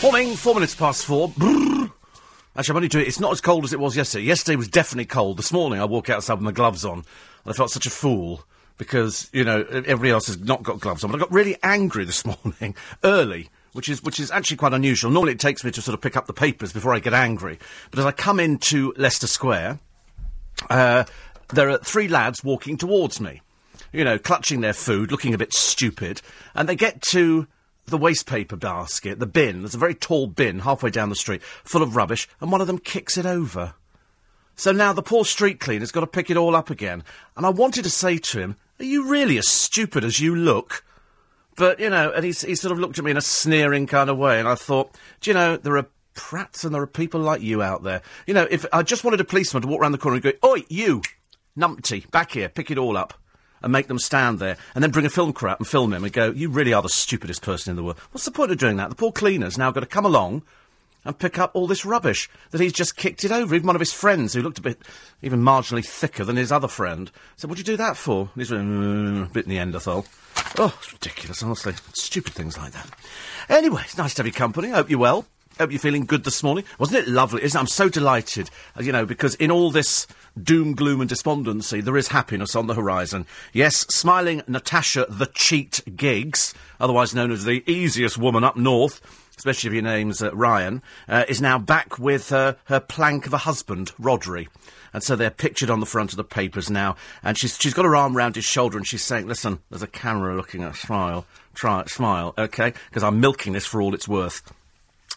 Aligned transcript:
Morning, 0.00 0.36
four 0.36 0.54
minutes 0.54 0.76
past 0.76 1.04
four. 1.04 1.28
Brrr. 1.30 1.90
Actually, 2.56 2.72
I'm 2.72 2.76
only 2.76 2.88
doing 2.88 3.04
it. 3.04 3.08
It's 3.08 3.18
not 3.18 3.32
as 3.32 3.40
cold 3.40 3.64
as 3.64 3.72
it 3.72 3.80
was 3.80 3.96
yesterday. 3.96 4.24
Yesterday 4.24 4.54
was 4.54 4.68
definitely 4.68 5.06
cold. 5.06 5.38
This 5.38 5.52
morning, 5.52 5.80
I 5.80 5.86
walk 5.86 6.08
outside 6.08 6.34
with 6.34 6.42
my 6.42 6.52
gloves 6.52 6.84
on. 6.84 6.98
And 6.98 7.04
I 7.46 7.52
felt 7.52 7.72
such 7.72 7.84
a 7.84 7.90
fool 7.90 8.44
because, 8.76 9.28
you 9.32 9.42
know, 9.42 9.62
everybody 9.68 10.10
else 10.10 10.28
has 10.28 10.38
not 10.38 10.62
got 10.62 10.78
gloves 10.78 11.02
on. 11.02 11.10
But 11.10 11.16
I 11.16 11.20
got 11.20 11.32
really 11.32 11.56
angry 11.64 12.04
this 12.04 12.24
morning, 12.44 12.76
early, 13.02 13.50
which 13.72 13.88
is, 13.88 14.00
which 14.00 14.20
is 14.20 14.30
actually 14.30 14.58
quite 14.58 14.72
unusual. 14.72 15.10
Normally, 15.10 15.32
it 15.32 15.40
takes 15.40 15.64
me 15.64 15.72
to 15.72 15.82
sort 15.82 15.94
of 15.94 16.00
pick 16.00 16.16
up 16.16 16.28
the 16.28 16.32
papers 16.32 16.72
before 16.72 16.94
I 16.94 17.00
get 17.00 17.12
angry. 17.12 17.58
But 17.90 17.98
as 17.98 18.06
I 18.06 18.12
come 18.12 18.38
into 18.38 18.94
Leicester 18.96 19.26
Square, 19.26 19.80
uh, 20.70 21.04
there 21.52 21.70
are 21.70 21.78
three 21.78 22.06
lads 22.06 22.44
walking 22.44 22.76
towards 22.76 23.20
me. 23.20 23.42
You 23.92 24.04
know, 24.04 24.16
clutching 24.16 24.60
their 24.60 24.74
food, 24.74 25.10
looking 25.10 25.34
a 25.34 25.38
bit 25.38 25.52
stupid. 25.52 26.22
And 26.54 26.68
they 26.68 26.76
get 26.76 27.02
to 27.02 27.48
the 27.90 27.98
waste 27.98 28.26
paper 28.26 28.56
basket, 28.56 29.18
the 29.18 29.26
bin. 29.26 29.60
There's 29.62 29.74
a 29.74 29.78
very 29.78 29.94
tall 29.94 30.26
bin 30.26 30.60
halfway 30.60 30.90
down 30.90 31.08
the 31.08 31.16
street, 31.16 31.42
full 31.42 31.82
of 31.82 31.96
rubbish, 31.96 32.28
and 32.40 32.52
one 32.52 32.60
of 32.60 32.66
them 32.66 32.78
kicks 32.78 33.16
it 33.16 33.26
over. 33.26 33.74
So 34.56 34.72
now 34.72 34.92
the 34.92 35.02
poor 35.02 35.24
street 35.24 35.60
cleaner's 35.60 35.92
got 35.92 36.00
to 36.00 36.06
pick 36.06 36.30
it 36.30 36.36
all 36.36 36.56
up 36.56 36.70
again. 36.70 37.04
And 37.36 37.46
I 37.46 37.50
wanted 37.50 37.84
to 37.84 37.90
say 37.90 38.18
to 38.18 38.40
him, 38.40 38.56
Are 38.80 38.84
you 38.84 39.08
really 39.08 39.38
as 39.38 39.46
stupid 39.46 40.04
as 40.04 40.20
you 40.20 40.34
look? 40.34 40.84
But, 41.56 41.80
you 41.80 41.90
know, 41.90 42.12
and 42.12 42.24
he, 42.24 42.30
he 42.30 42.54
sort 42.54 42.72
of 42.72 42.78
looked 42.78 42.98
at 42.98 43.04
me 43.04 43.10
in 43.10 43.16
a 43.16 43.22
sneering 43.22 43.86
kind 43.86 44.10
of 44.10 44.18
way, 44.18 44.38
and 44.38 44.48
I 44.48 44.54
thought, 44.54 44.92
Do 45.20 45.30
you 45.30 45.34
know, 45.34 45.56
there 45.56 45.76
are 45.76 45.86
prats 46.14 46.64
and 46.64 46.74
there 46.74 46.82
are 46.82 46.88
people 46.88 47.20
like 47.20 47.40
you 47.40 47.62
out 47.62 47.84
there. 47.84 48.02
You 48.26 48.34
know, 48.34 48.48
if 48.50 48.66
I 48.72 48.82
just 48.82 49.04
wanted 49.04 49.20
a 49.20 49.24
policeman 49.24 49.62
to 49.62 49.68
walk 49.68 49.80
around 49.80 49.92
the 49.92 49.98
corner 49.98 50.16
and 50.16 50.24
go, 50.24 50.32
Oi, 50.44 50.64
you, 50.68 51.02
numpty, 51.56 52.10
back 52.10 52.32
here, 52.32 52.48
pick 52.48 52.70
it 52.70 52.78
all 52.78 52.96
up 52.96 53.14
and 53.62 53.72
make 53.72 53.88
them 53.88 53.98
stand 53.98 54.38
there, 54.38 54.56
and 54.74 54.82
then 54.82 54.90
bring 54.90 55.06
a 55.06 55.10
film 55.10 55.32
crew 55.32 55.50
out 55.50 55.58
and 55.58 55.66
film 55.66 55.92
him 55.92 56.04
and 56.04 56.12
go, 56.12 56.30
you 56.30 56.48
really 56.48 56.72
are 56.72 56.82
the 56.82 56.88
stupidest 56.88 57.42
person 57.42 57.70
in 57.70 57.76
the 57.76 57.82
world. 57.82 57.98
What's 58.12 58.24
the 58.24 58.30
point 58.30 58.52
of 58.52 58.58
doing 58.58 58.76
that? 58.76 58.90
The 58.90 58.96
poor 58.96 59.12
cleaner's 59.12 59.58
now 59.58 59.70
got 59.70 59.80
to 59.80 59.86
come 59.86 60.06
along 60.06 60.42
and 61.04 61.18
pick 61.18 61.38
up 61.38 61.52
all 61.54 61.66
this 61.66 61.84
rubbish 61.84 62.28
that 62.50 62.60
he's 62.60 62.72
just 62.72 62.96
kicked 62.96 63.24
it 63.24 63.32
over. 63.32 63.54
Even 63.54 63.66
one 63.66 63.76
of 63.76 63.80
his 63.80 63.92
friends, 63.92 64.34
who 64.34 64.42
looked 64.42 64.58
a 64.58 64.62
bit, 64.62 64.78
even 65.22 65.40
marginally 65.40 65.84
thicker 65.84 66.24
than 66.24 66.36
his 66.36 66.52
other 66.52 66.68
friend, 66.68 67.10
said, 67.36 67.48
what'd 67.48 67.66
you 67.66 67.72
do 67.72 67.78
that 67.78 67.96
for? 67.96 68.30
And 68.34 68.42
he's 68.42 68.50
mm, 68.50 69.32
bit 69.32 69.46
Neanderthal. 69.46 70.04
Oh, 70.58 70.74
it's 70.78 70.92
ridiculous, 70.92 71.42
honestly. 71.42 71.74
Stupid 71.94 72.34
things 72.34 72.58
like 72.58 72.72
that. 72.72 72.88
Anyway, 73.48 73.82
it's 73.84 73.96
nice 73.96 74.14
to 74.14 74.20
have 74.20 74.26
your 74.26 74.34
company. 74.34 74.70
Hope 74.70 74.90
you're 74.90 74.98
well. 74.98 75.26
Hope 75.58 75.72
you're 75.72 75.80
feeling 75.80 76.06
good 76.06 76.22
this 76.22 76.44
morning. 76.44 76.62
Wasn't 76.78 76.96
it 76.96 77.10
lovely? 77.10 77.42
Isn't 77.42 77.58
it? 77.58 77.60
I'm 77.60 77.66
so 77.66 77.88
delighted, 77.88 78.48
uh, 78.78 78.82
you 78.82 78.92
know, 78.92 79.04
because 79.04 79.34
in 79.34 79.50
all 79.50 79.72
this 79.72 80.06
doom, 80.40 80.72
gloom, 80.72 81.00
and 81.00 81.08
despondency, 81.08 81.80
there 81.80 81.96
is 81.96 82.08
happiness 82.08 82.54
on 82.54 82.68
the 82.68 82.74
horizon. 82.74 83.26
Yes, 83.52 83.78
smiling 83.88 84.44
Natasha 84.46 85.06
the 85.08 85.26
Cheat 85.26 85.80
Giggs, 85.96 86.54
otherwise 86.78 87.12
known 87.12 87.32
as 87.32 87.44
the 87.44 87.68
easiest 87.68 88.18
woman 88.18 88.44
up 88.44 88.56
north, 88.56 89.00
especially 89.36 89.66
if 89.66 89.74
your 89.74 89.82
name's 89.82 90.22
uh, 90.22 90.32
Ryan, 90.32 90.80
uh, 91.08 91.24
is 91.28 91.40
now 91.40 91.58
back 91.58 91.98
with 91.98 92.30
uh, 92.30 92.54
her 92.66 92.78
plank 92.78 93.26
of 93.26 93.34
a 93.34 93.38
husband, 93.38 93.90
Rhodri. 94.00 94.46
And 94.92 95.02
so 95.02 95.16
they're 95.16 95.28
pictured 95.28 95.70
on 95.70 95.80
the 95.80 95.86
front 95.86 96.12
of 96.12 96.18
the 96.18 96.24
papers 96.24 96.70
now. 96.70 96.94
And 97.24 97.36
she's, 97.36 97.58
she's 97.58 97.74
got 97.74 97.84
her 97.84 97.96
arm 97.96 98.16
round 98.16 98.36
his 98.36 98.44
shoulder 98.44 98.78
and 98.78 98.86
she's 98.86 99.04
saying, 99.04 99.26
listen, 99.26 99.58
there's 99.70 99.82
a 99.82 99.88
camera 99.88 100.36
looking 100.36 100.62
at 100.62 100.76
smile. 100.76 101.26
Try 101.54 101.80
it, 101.80 101.88
smile, 101.88 102.32
okay? 102.38 102.72
Because 102.88 103.02
I'm 103.02 103.18
milking 103.18 103.54
this 103.54 103.66
for 103.66 103.82
all 103.82 103.92
it's 103.92 104.06
worth. 104.06 104.42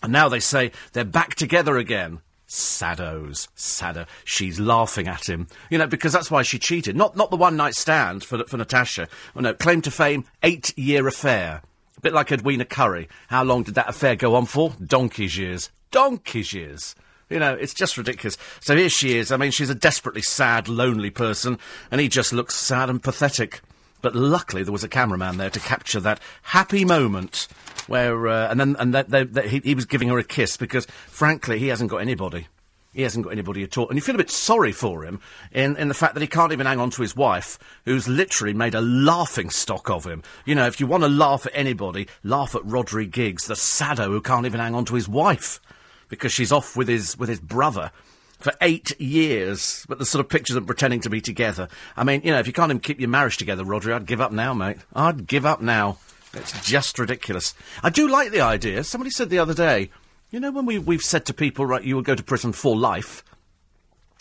And 0.01 0.11
now 0.11 0.29
they 0.29 0.39
say 0.39 0.71
they're 0.93 1.05
back 1.05 1.35
together 1.35 1.77
again. 1.77 2.21
Saddos, 2.47 3.47
saddo. 3.55 4.05
She's 4.25 4.59
laughing 4.59 5.07
at 5.07 5.29
him, 5.29 5.47
you 5.69 5.77
know, 5.77 5.87
because 5.87 6.11
that's 6.11 6.29
why 6.29 6.41
she 6.41 6.59
cheated. 6.59 6.97
Not 6.97 7.15
not 7.15 7.29
the 7.29 7.37
one 7.37 7.55
night 7.55 7.75
stand 7.75 8.25
for 8.25 8.43
for 8.45 8.57
Natasha. 8.57 9.07
Oh, 9.35 9.39
no, 9.39 9.53
claim 9.53 9.81
to 9.83 9.91
fame, 9.91 10.25
eight 10.43 10.77
year 10.77 11.07
affair. 11.07 11.61
A 11.97 12.01
bit 12.01 12.13
like 12.13 12.31
Edwina 12.31 12.65
Currie. 12.65 13.07
How 13.29 13.43
long 13.43 13.63
did 13.63 13.75
that 13.75 13.87
affair 13.87 14.17
go 14.17 14.35
on 14.35 14.47
for? 14.47 14.73
Donkey's 14.85 15.37
years. 15.37 15.69
Donkey's 15.91 16.51
years. 16.51 16.93
You 17.29 17.39
know, 17.39 17.53
it's 17.53 17.73
just 17.73 17.97
ridiculous. 17.97 18.37
So 18.59 18.75
here 18.75 18.89
she 18.89 19.17
is. 19.17 19.31
I 19.31 19.37
mean, 19.37 19.51
she's 19.51 19.69
a 19.69 19.75
desperately 19.75 20.21
sad, 20.21 20.67
lonely 20.67 21.09
person, 21.09 21.57
and 21.89 22.01
he 22.01 22.09
just 22.09 22.33
looks 22.33 22.55
sad 22.55 22.89
and 22.89 23.01
pathetic. 23.01 23.61
But 24.01 24.15
luckily, 24.15 24.63
there 24.63 24.73
was 24.73 24.83
a 24.83 24.89
cameraman 24.89 25.37
there 25.37 25.49
to 25.49 25.59
capture 25.59 26.01
that 26.01 26.19
happy 26.41 26.83
moment 26.83 27.47
where, 27.87 28.27
uh, 28.27 28.49
and 28.49 28.59
then 28.59 28.75
and 28.79 28.93
that, 28.93 29.09
that, 29.09 29.33
that 29.33 29.45
he, 29.45 29.59
he 29.59 29.75
was 29.75 29.85
giving 29.85 30.09
her 30.09 30.19
a 30.19 30.23
kiss 30.23 30.57
because, 30.57 30.85
frankly, 31.07 31.59
he 31.59 31.67
hasn't 31.67 31.89
got 31.89 31.97
anybody. 31.97 32.47
He 32.93 33.03
hasn't 33.03 33.23
got 33.23 33.31
anybody 33.31 33.63
at 33.63 33.77
all. 33.77 33.87
And 33.87 33.95
you 33.97 34.01
feel 34.01 34.15
a 34.15 34.17
bit 34.17 34.29
sorry 34.29 34.73
for 34.73 35.05
him 35.05 35.21
in, 35.53 35.77
in 35.77 35.87
the 35.87 35.93
fact 35.93 36.13
that 36.13 36.21
he 36.21 36.27
can't 36.27 36.51
even 36.51 36.65
hang 36.65 36.79
on 36.79 36.89
to 36.91 37.01
his 37.01 37.15
wife, 37.15 37.57
who's 37.85 38.07
literally 38.07 38.53
made 38.53 38.75
a 38.75 38.81
laughing 38.81 39.49
stock 39.49 39.89
of 39.89 40.05
him. 40.05 40.23
You 40.45 40.55
know, 40.55 40.67
if 40.67 40.81
you 40.81 40.87
want 40.87 41.03
to 41.03 41.09
laugh 41.09 41.45
at 41.45 41.53
anybody, 41.55 42.07
laugh 42.23 42.53
at 42.53 42.63
Rhodri 42.63 43.09
Giggs, 43.09 43.47
the 43.47 43.55
saddo 43.55 44.09
who 44.09 44.19
can't 44.19 44.45
even 44.45 44.59
hang 44.59 44.75
on 44.75 44.83
to 44.85 44.95
his 44.95 45.07
wife 45.07 45.61
because 46.09 46.33
she's 46.33 46.51
off 46.51 46.75
with 46.75 46.89
his, 46.89 47.17
with 47.17 47.29
his 47.29 47.39
brother 47.39 47.91
for 48.39 48.53
eight 48.59 48.99
years, 48.99 49.85
but 49.87 49.99
the 49.99 50.05
sort 50.05 50.23
of 50.25 50.29
pictures 50.29 50.57
of 50.57 50.65
pretending 50.65 50.99
to 51.01 51.09
be 51.09 51.21
together. 51.21 51.69
I 51.95 52.03
mean, 52.03 52.21
you 52.23 52.31
know, 52.31 52.39
if 52.39 52.47
you 52.47 52.53
can't 52.53 52.71
even 52.71 52.81
keep 52.81 52.99
your 52.99 53.09
marriage 53.09 53.37
together, 53.37 53.63
Rhodri, 53.63 53.93
I'd 53.93 54.05
give 54.05 54.19
up 54.19 54.31
now, 54.31 54.53
mate. 54.53 54.77
I'd 54.93 55.27
give 55.27 55.45
up 55.45 55.61
now. 55.61 55.97
It's 56.33 56.59
just 56.67 56.97
ridiculous. 56.97 57.53
I 57.83 57.89
do 57.89 58.07
like 58.07 58.31
the 58.31 58.41
idea. 58.41 58.83
Somebody 58.83 59.11
said 59.11 59.29
the 59.29 59.39
other 59.39 59.53
day, 59.53 59.89
you 60.29 60.39
know, 60.39 60.51
when 60.51 60.65
we, 60.65 60.79
we've 60.79 61.01
said 61.01 61.25
to 61.25 61.33
people, 61.33 61.65
right, 61.65 61.83
you 61.83 61.95
will 61.95 62.03
go 62.03 62.15
to 62.15 62.23
prison 62.23 62.53
for 62.53 62.75
life. 62.75 63.23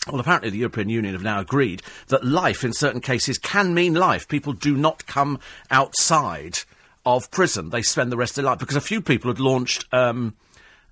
Well, 0.07 0.19
apparently 0.19 0.49
the 0.49 0.57
European 0.57 0.89
Union 0.89 1.13
have 1.13 1.23
now 1.23 1.39
agreed 1.39 1.81
that 2.07 2.25
life, 2.25 2.63
in 2.63 2.73
certain 2.73 3.01
cases, 3.01 3.37
can 3.37 3.73
mean 3.73 3.93
life. 3.93 4.27
People 4.27 4.51
do 4.51 4.75
not 4.75 5.05
come 5.05 5.39
outside 5.69 6.59
of 7.05 7.31
prison. 7.31 7.69
They 7.69 7.81
spend 7.81 8.11
the 8.11 8.17
rest 8.17 8.31
of 8.31 8.43
their 8.43 8.51
life. 8.51 8.59
Because 8.59 8.75
a 8.75 8.81
few 8.81 9.01
people 9.01 9.29
had 9.29 9.39
launched 9.39 9.85
um, 9.93 10.35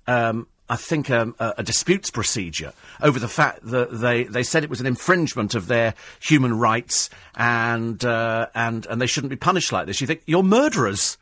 um, 0.06 0.46
I 0.70 0.76
think, 0.76 1.10
um, 1.10 1.34
a, 1.40 1.54
a, 1.58 1.62
disputes 1.64 2.10
procedure 2.10 2.72
over 3.02 3.18
the 3.18 3.26
fact 3.26 3.58
that 3.64 3.90
they, 3.90 4.22
they 4.22 4.44
said 4.44 4.62
it 4.62 4.70
was 4.70 4.80
an 4.80 4.86
infringement 4.86 5.56
of 5.56 5.66
their 5.66 5.94
human 6.20 6.56
rights 6.56 7.10
and, 7.34 8.02
uh, 8.04 8.46
and, 8.54 8.86
and 8.86 9.02
they 9.02 9.08
shouldn't 9.08 9.30
be 9.30 9.36
punished 9.36 9.72
like 9.72 9.88
this. 9.88 10.00
You 10.00 10.06
think, 10.06 10.22
you're 10.26 10.44
murderers. 10.44 11.18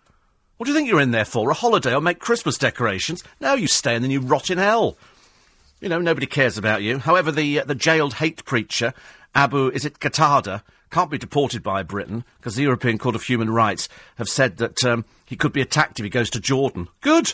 What 0.59 0.67
do 0.67 0.73
you 0.73 0.77
think 0.77 0.87
you're 0.87 1.01
in 1.01 1.13
there 1.13 1.25
for? 1.25 1.51
A 1.51 1.55
holiday 1.55 1.95
or 1.95 2.03
make 2.03 2.19
Christmas 2.19 2.59
decorations? 2.59 3.25
No, 3.41 3.55
you 3.55 3.69
stay 3.69 3.95
and 3.95 4.05
then 4.05 4.11
you 4.11 4.21
rot 4.21 4.51
in 4.51 4.59
hell. 4.59 4.99
You 5.81 5.89
know, 5.89 5.99
nobody 5.99 6.27
cares 6.27 6.59
about 6.59 6.83
you. 6.83 6.99
However, 6.99 7.33
the, 7.33 7.61
uh, 7.61 7.65
the 7.65 7.75
jailed 7.75 8.15
hate 8.15 8.45
preacher, 8.45 8.93
Abu, 9.35 9.71
is 9.71 9.87
it 9.87 9.99
Qatada, 9.99 10.61
can't 10.91 11.11
be 11.11 11.17
deported 11.17 11.63
by 11.63 11.83
Britain 11.83 12.23
because 12.37 12.55
the 12.55 12.65
European 12.65 12.99
Court 12.99 13.15
of 13.15 13.23
Human 13.23 13.49
Rights 13.49 13.89
have 14.17 14.29
said 14.29 14.59
that 14.59 14.85
um, 14.85 15.07
he 15.25 15.37
could 15.37 15.55
be 15.55 15.63
attacked 15.63 15.99
if 15.99 16.05
he 16.05 16.11
goes 16.11 16.29
to 16.31 16.41
Jordan. 16.41 16.89
Good. 17.01 17.33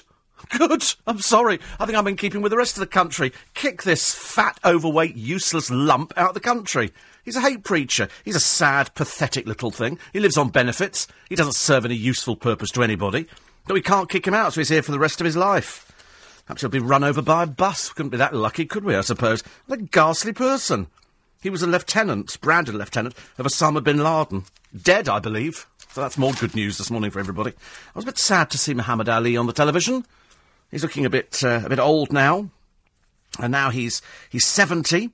Good. 0.50 0.84
I'm 1.06 1.20
sorry. 1.20 1.60
I 1.78 1.86
think 1.86 1.96
I'm 1.96 2.06
in 2.06 2.16
keeping 2.16 2.42
with 2.42 2.50
the 2.50 2.58
rest 2.58 2.76
of 2.76 2.80
the 2.80 2.86
country. 2.86 3.32
Kick 3.54 3.82
this 3.82 4.14
fat, 4.14 4.58
overweight, 4.64 5.16
useless 5.16 5.70
lump 5.70 6.12
out 6.16 6.28
of 6.28 6.34
the 6.34 6.40
country. 6.40 6.92
He's 7.24 7.36
a 7.36 7.40
hate 7.40 7.64
preacher. 7.64 8.08
He's 8.24 8.36
a 8.36 8.40
sad, 8.40 8.94
pathetic 8.94 9.46
little 9.46 9.70
thing. 9.70 9.98
He 10.12 10.20
lives 10.20 10.36
on 10.36 10.50
benefits. 10.50 11.08
He 11.28 11.36
doesn't 11.36 11.54
serve 11.56 11.84
any 11.84 11.94
useful 11.94 12.36
purpose 12.36 12.70
to 12.72 12.82
anybody. 12.82 13.26
But 13.66 13.74
we 13.74 13.82
can't 13.82 14.10
kick 14.10 14.26
him 14.26 14.34
out, 14.34 14.52
so 14.52 14.60
he's 14.60 14.68
here 14.68 14.82
for 14.82 14.92
the 14.92 14.98
rest 14.98 15.20
of 15.20 15.24
his 15.24 15.36
life. 15.36 15.90
Perhaps 16.46 16.60
he'll 16.60 16.70
be 16.70 16.78
run 16.78 17.02
over 17.02 17.22
by 17.22 17.44
a 17.44 17.46
bus. 17.46 17.90
Couldn't 17.90 18.10
be 18.10 18.18
that 18.18 18.34
lucky, 18.34 18.66
could 18.66 18.84
we, 18.84 18.94
I 18.94 19.00
suppose? 19.00 19.42
What 19.66 19.78
a 19.78 19.82
ghastly 19.82 20.34
person. 20.34 20.88
He 21.42 21.48
was 21.48 21.62
a 21.62 21.66
lieutenant, 21.66 22.38
branded 22.42 22.74
lieutenant, 22.74 23.14
of 23.38 23.46
Osama 23.46 23.82
bin 23.82 24.02
Laden. 24.02 24.44
Dead, 24.76 25.08
I 25.08 25.18
believe. 25.18 25.66
So 25.92 26.00
that's 26.00 26.18
more 26.18 26.32
good 26.32 26.54
news 26.54 26.76
this 26.76 26.90
morning 26.90 27.10
for 27.10 27.20
everybody. 27.20 27.52
I 27.52 27.92
was 27.94 28.04
a 28.04 28.06
bit 28.06 28.18
sad 28.18 28.50
to 28.50 28.58
see 28.58 28.74
Muhammad 28.74 29.08
Ali 29.08 29.36
on 29.36 29.46
the 29.46 29.52
television. 29.52 30.04
He's 30.70 30.82
looking 30.82 31.06
a 31.06 31.10
bit 31.10 31.42
uh, 31.44 31.62
a 31.64 31.68
bit 31.68 31.78
old 31.78 32.12
now, 32.12 32.50
and 33.38 33.52
now 33.52 33.70
he's 33.70 34.02
he's 34.28 34.46
seventy. 34.46 35.10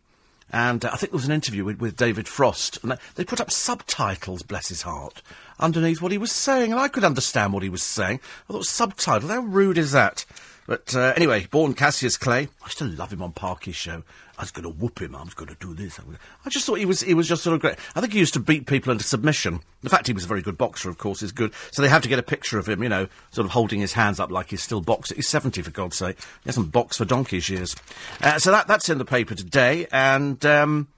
And 0.53 0.85
uh, 0.85 0.91
I 0.93 0.97
think 0.97 1.13
there 1.13 1.19
was 1.19 1.27
an 1.27 1.33
interview 1.33 1.65
with, 1.65 1.81
with 1.81 1.97
David 1.97 2.27
Frost, 2.27 2.79
and 2.83 2.99
they 3.15 3.25
put 3.25 3.41
up 3.41 3.53
subtitles, 3.53 4.43
bless 4.43 4.69
his 4.69 4.83
heart, 4.83 5.23
underneath 5.61 6.03
what 6.03 6.11
he 6.11 6.19
was 6.19 6.33
saying, 6.33 6.73
and 6.73 6.81
I 6.81 6.89
could 6.89 7.05
understand 7.05 7.53
what 7.53 7.63
he 7.63 7.69
was 7.69 7.85
saying. 7.85 8.19
I 8.49 8.53
thought 8.53 8.65
subtitle, 8.65 9.29
how 9.29 9.43
rude 9.43 9.79
is 9.79 9.93
that? 9.93 10.25
But 10.67 10.95
uh, 10.95 11.13
anyway, 11.17 11.47
born 11.51 11.75
Cassius 11.75 12.17
Clay. 12.17 12.49
I 12.63 12.67
used 12.67 12.79
to 12.79 12.85
love 12.85 13.13
him 13.13 13.23
on 13.23 13.33
Parky's 13.33 13.77
show. 13.77 14.03
I 14.41 14.43
was 14.43 14.51
going 14.53 14.63
to 14.63 14.71
whoop 14.71 15.03
him. 15.03 15.15
I 15.15 15.23
was 15.23 15.35
going 15.35 15.55
to 15.55 15.57
do 15.61 15.75
this. 15.75 16.01
I 16.47 16.49
just 16.49 16.65
thought 16.65 16.79
he 16.79 16.87
was 16.87 17.03
he 17.03 17.13
was 17.13 17.29
just 17.29 17.43
sort 17.43 17.55
of 17.55 17.61
great. 17.61 17.77
I 17.95 18.01
think 18.01 18.15
he 18.15 18.19
used 18.19 18.33
to 18.33 18.41
beat 18.41 18.67
people 18.67 18.91
into 18.91 19.05
submission. 19.05 19.61
The 19.83 19.91
fact 19.91 20.07
he 20.07 20.15
was 20.15 20.25
a 20.25 20.29
very 20.29 20.41
good 20.41 20.57
boxer, 20.57 20.89
of 20.89 20.97
course, 20.97 21.23
is 21.23 21.31
good. 21.31 21.53
So 21.73 21.83
they 21.83 21.89
have 21.89 22.01
to 22.03 22.09
get 22.09 22.19
a 22.19 22.23
picture 22.23 22.59
of 22.59 22.67
him, 22.67 22.83
you 22.83 22.89
know, 22.89 23.09
sort 23.33 23.45
of 23.45 23.53
holding 23.53 23.81
his 23.81 23.93
hands 23.93 24.19
up 24.19 24.31
like 24.31 24.49
he's 24.49 24.63
still 24.63 24.81
boxing. 24.81 25.17
He's 25.17 25.29
seventy, 25.29 25.61
for 25.61 25.71
God's 25.71 25.99
sake. 25.99 26.17
He 26.43 26.49
hasn't 26.49 26.73
boxed 26.73 26.97
for 26.97 27.05
donkey's 27.05 27.51
years. 27.51 27.77
Uh, 28.23 28.39
so 28.39 28.51
that 28.51 28.67
that's 28.67 28.89
in 28.89 28.97
the 28.97 29.05
paper 29.05 29.35
today, 29.35 29.87
and 29.93 30.43
um, 30.47 30.89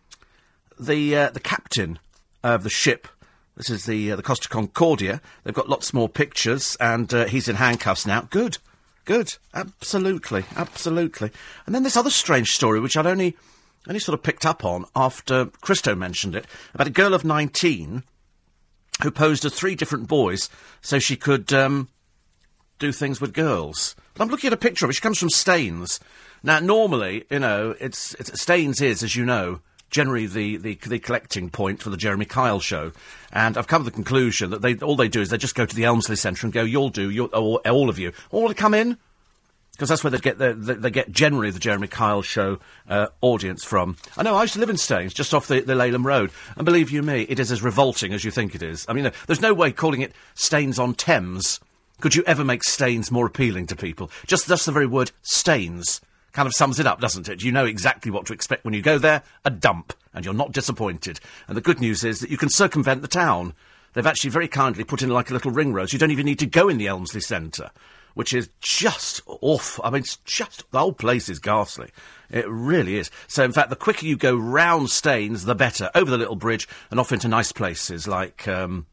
the 0.79 1.17
uh, 1.17 1.31
the 1.31 1.41
captain 1.41 1.99
of 2.45 2.63
the 2.63 2.71
ship. 2.71 3.09
This 3.57 3.71
is 3.71 3.87
the 3.87 4.13
uh, 4.13 4.17
the 4.17 4.23
Costa 4.23 4.49
Concordia. 4.49 5.21
They've 5.43 5.53
got 5.53 5.69
lots 5.69 5.93
more 5.93 6.09
pictures, 6.09 6.77
and 6.79 7.13
uh, 7.13 7.25
he's 7.25 7.49
in 7.49 7.57
handcuffs 7.57 8.07
now. 8.07 8.29
Good. 8.31 8.59
Good. 9.05 9.35
Absolutely. 9.53 10.45
Absolutely. 10.57 11.31
And 11.67 11.75
then 11.75 11.83
this 11.83 11.97
other 11.97 12.11
strange 12.11 12.53
story, 12.53 12.81
which 12.81 12.97
I'd 12.97 13.07
only, 13.07 13.37
only 13.89 14.01
sort 14.01 14.19
of 14.19 14.23
picked 14.23 14.47
up 14.47 14.65
on 14.65 14.85
after 14.95 15.47
Christo 15.61 15.95
mentioned 15.95 16.37
it, 16.37 16.47
about 16.75 16.87
a 16.87 16.91
girl 16.91 17.15
of 17.15 17.25
19 17.25 18.05
who 19.03 19.11
posed 19.11 19.45
as 19.45 19.55
three 19.55 19.75
different 19.75 20.07
boys 20.07 20.49
so 20.81 20.99
she 20.99 21.17
could, 21.17 21.53
um, 21.53 21.89
do 22.79 22.93
things 22.93 23.21
with 23.21 23.33
girls. 23.33 23.97
I'm 24.19 24.29
looking 24.29 24.49
at 24.49 24.53
a 24.53 24.59
picture 24.59 24.85
of 24.85 24.91
her. 24.91 24.93
She 24.93 25.01
comes 25.01 25.19
from 25.19 25.31
Staines. 25.31 26.01
Now, 26.43 26.59
normally, 26.59 27.25
you 27.31 27.39
know, 27.39 27.75
it's, 27.81 28.15
it's 28.15 28.41
Staines 28.41 28.81
is, 28.81 29.03
as 29.03 29.17
you 29.17 29.25
know, 29.25 29.61
generally 29.93 30.27
the, 30.27 30.57
the, 30.57 30.75
the 30.75 30.99
collecting 30.99 31.51
point 31.51 31.81
for 31.81 31.91
the 31.91 31.97
Jeremy 31.97 32.25
Kyle 32.25 32.59
show. 32.59 32.91
And 33.33 33.57
I've 33.57 33.69
come 33.69 33.85
to 33.85 33.91
the 33.91 33.95
conclusion 33.95 34.51
that 34.51 34.63
they 34.63 34.75
all 34.77 34.97
they 34.97 35.09
do 35.09 35.21
is 35.21 35.29
they 35.29 35.39
just 35.39 35.55
go 35.55 35.65
to 35.65 35.77
the 35.77 35.85
Elmsleigh 35.85 36.17
Centre 36.17 36.45
and 36.47 36.53
go, 36.53 36.65
"You'll 36.65 36.91
do, 36.91 37.09
you'll, 37.09 37.29
all, 37.29 37.61
all 37.65 37.89
of 37.89 38.01
you, 38.01 38.13
all 38.33 38.49
to 38.49 38.55
come 38.55 38.75
in." 38.75 38.99
Because 39.71 39.89
that's 39.89 40.05
where 40.05 40.11
they 40.11 40.19
get 40.19 40.39
the, 40.39 40.53
the, 40.53 40.75
they 40.75 40.91
get 40.91 41.11
generally 41.11 41.51
the 41.51 41.59
Jeremy 41.59 41.89
Kyle 41.89 42.21
show 42.21 42.59
uh, 42.89 43.07
audience 43.23 43.65
from. 43.65 43.97
I 44.19 44.23
know 44.23 44.37
I 44.37 44.43
used 44.43 44.53
to 44.53 44.61
live 44.61 44.69
in 44.69 44.77
Staines, 44.77 45.15
just 45.15 45.33
off 45.33 45.49
the, 45.49 45.61
the 45.61 45.73
Laleham 45.73 46.05
Road, 46.05 46.31
and 46.57 46.67
believe 46.67 46.91
you 46.91 47.03
me, 47.03 47.23
it 47.23 47.41
is 47.41 47.51
as 47.51 47.63
revolting 47.63 48.13
as 48.13 48.23
you 48.23 48.31
think 48.31 48.55
it 48.55 48.63
is. 48.63 48.85
I 48.87 48.93
mean, 48.93 49.11
there's 49.27 49.41
no 49.41 49.55
way 49.55 49.73
calling 49.73 50.03
it 50.03 50.13
Staines 50.35 50.79
on 50.79 50.95
Thames 50.95 51.59
could 52.03 52.17
you 52.17 52.25
ever 52.27 52.45
make 52.45 52.65
Staines 52.65 53.13
more 53.13 53.27
appealing 53.27 53.69
to 53.69 53.77
people. 53.77 54.11
Just 54.27 54.49
that's 54.49 54.65
the 54.65 54.73
very 54.73 54.87
word 54.87 55.13
Staines 55.23 56.01
kind 56.33 56.47
of 56.47 56.55
sums 56.55 56.79
it 56.81 56.87
up, 56.87 57.01
doesn't 57.01 57.29
it? 57.29 57.43
You 57.43 57.53
know 57.53 57.65
exactly 57.65 58.11
what 58.11 58.27
to 58.27 58.33
expect 58.33 58.65
when 58.65 58.75
you 58.75 58.83
go 58.83 58.99
there 58.99 59.23
a 59.45 59.51
dump, 59.51 59.93
and 60.15 60.25
you're 60.25 60.35
not 60.35 60.53
disappointed. 60.53 61.21
And 61.49 61.57
the 61.57 61.63
good 61.63 61.81
news 61.81 62.05
is 62.05 62.21
that 62.21 62.31
you 62.31 62.37
can 62.37 62.49
circumvent 62.49 63.03
the 63.03 63.09
town. 63.09 63.55
They've 63.93 64.07
actually 64.07 64.31
very 64.31 64.49
kindly 64.49 64.85
put 64.85 65.03
in 65.03 65.11
like 65.11 65.31
a 65.31 65.35
little 65.35 65.51
ring 65.51 65.73
road. 65.73 65.91
So 65.91 65.95
you 65.95 65.99
don't 65.99 66.11
even 66.11 66.27
need 66.27 66.39
to 66.39 66.47
go 66.47 66.69
in 66.69 66.79
the 66.79 66.87
Elmsleigh 66.87 67.21
Centre, 67.21 67.71
which 68.15 68.33
is 68.33 68.49
just 68.61 69.21
awful. 69.27 69.85
I 69.85 69.91
mean, 69.91 70.01
it's 70.01 70.17
just, 70.25 70.71
the 70.71 70.79
whole 70.79 70.93
place 70.93 71.29
is 71.29 71.39
ghastly. 71.39 71.91
It 72.31 72.49
really 72.49 72.97
is. 72.97 73.11
So, 73.27 73.45
in 73.45 73.53
fact, 73.53 73.69
the 73.69 73.77
quicker 73.77 74.07
you 74.07 74.17
go 74.17 74.35
round 74.35 74.91
Staines, 74.91 75.45
the 75.45 75.55
better. 75.55 75.91
Over 75.95 76.11
the 76.11 76.19
little 76.19 76.37
bridge 76.37 76.67
and 76.91 76.99
off 76.99 77.13
into 77.13 77.29
nice 77.29 77.53
places 77.53 78.09
like, 78.09 78.49
um, 78.49 78.87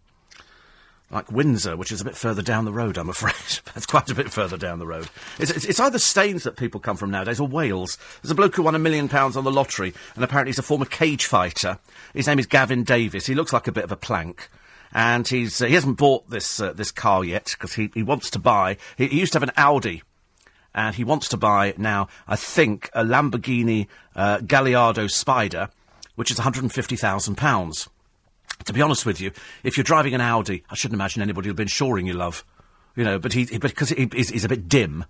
like 1.12 1.32
Windsor, 1.32 1.76
which 1.76 1.92
is 1.92 2.02
a 2.02 2.06
bit 2.06 2.16
further 2.16 2.42
down 2.42 2.66
the 2.66 2.72
road, 2.72 2.98
I'm 2.98 3.10
afraid. 3.10 3.60
That's 3.74 3.86
quite 3.86 4.10
a 4.10 4.16
bit 4.16 4.32
further 4.32 4.58
down 4.58 4.80
the 4.80 4.88
road. 4.88 5.10
It's, 5.40 5.52
it's, 5.52 5.66
it's, 5.66 5.80
either 5.80 5.98
Staines 5.98 6.44
that 6.44 6.56
people 6.56 6.80
come 6.80 6.98
from 6.98 7.10
nowadays 7.10 7.40
or 7.40 7.48
Wales. 7.48 7.98
There's 8.22 8.32
a 8.32 8.36
bloke 8.36 8.56
who 8.56 8.64
won 8.64 8.76
a 8.76 8.80
million 8.80 9.10
pounds 9.10 9.36
on 9.36 9.44
the 9.44 9.52
lottery, 9.52 9.94
and 10.16 10.24
apparently 10.24 10.50
he's 10.50 10.60
a 10.60 10.64
former 10.64 10.86
cage 10.86 11.26
fighter. 11.26 11.80
His 12.14 12.28
name 12.28 12.40
is 12.40 12.46
Gavin 12.46 12.84
Davis. 12.84 13.26
He 13.26 13.36
looks 13.36 13.54
like 13.54 13.68
a 13.68 13.72
bit 13.72 13.84
of 13.84 13.92
a 13.92 13.98
plank. 13.98 14.50
And 14.92 15.28
he's, 15.28 15.62
uh, 15.62 15.66
he 15.66 15.76
hasn't 15.76 15.98
bought 15.98 16.30
this, 16.30 16.60
uh, 16.60 16.74
this 16.74 16.92
car 16.92 17.24
yet, 17.24 17.56
because 17.58 17.74
he, 17.74 17.92
he 17.94 18.04
wants 18.04 18.30
to 18.32 18.40
buy, 18.40 18.78
he, 18.98 19.08
he, 19.08 19.20
used 19.20 19.34
to 19.34 19.40
have 19.40 19.48
an 19.48 19.56
Audi, 19.56 20.02
and 20.74 20.96
he 20.96 21.04
wants 21.04 21.28
to 21.30 21.38
buy 21.38 21.76
now, 21.78 22.08
I 22.28 22.36
think, 22.36 22.90
a 22.94 23.04
Lamborghini 23.04 23.88
uh, 24.16 24.40
Gallardo 24.40 25.08
Spider, 25.08 25.70
which 26.16 26.32
is 26.32 26.40
£150,000 26.40 27.88
to 28.66 28.74
be 28.74 28.82
honest 28.82 29.06
with 29.06 29.22
you, 29.22 29.32
if 29.64 29.78
you're 29.78 29.84
driving 29.84 30.14
an 30.14 30.22
Audi, 30.22 30.64
I 30.70 30.76
shouldn't 30.76 30.96
imagine 30.96 31.22
anybody 31.22 31.50
will 31.50 31.56
be 31.56 31.64
insuring 31.64 32.06
you, 32.06 32.14
love. 32.14 32.44
You 32.96 33.04
know, 33.04 33.20
but 33.20 33.34
he, 33.34 33.46
he 33.46 33.58
because 33.58 33.90
he, 33.90 34.10
he's, 34.14 34.30
he's, 34.30 34.46
a 34.46 34.50
bit 34.50 34.68
dim, 34.68 35.06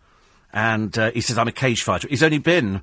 and 0.53 0.95
uh, 0.97 1.11
he 1.11 1.21
says 1.21 1.37
I'm 1.37 1.47
a 1.47 1.51
cage 1.51 1.81
fighter. 1.81 2.07
He's 2.07 2.21
only 2.21 2.37
been, 2.37 2.81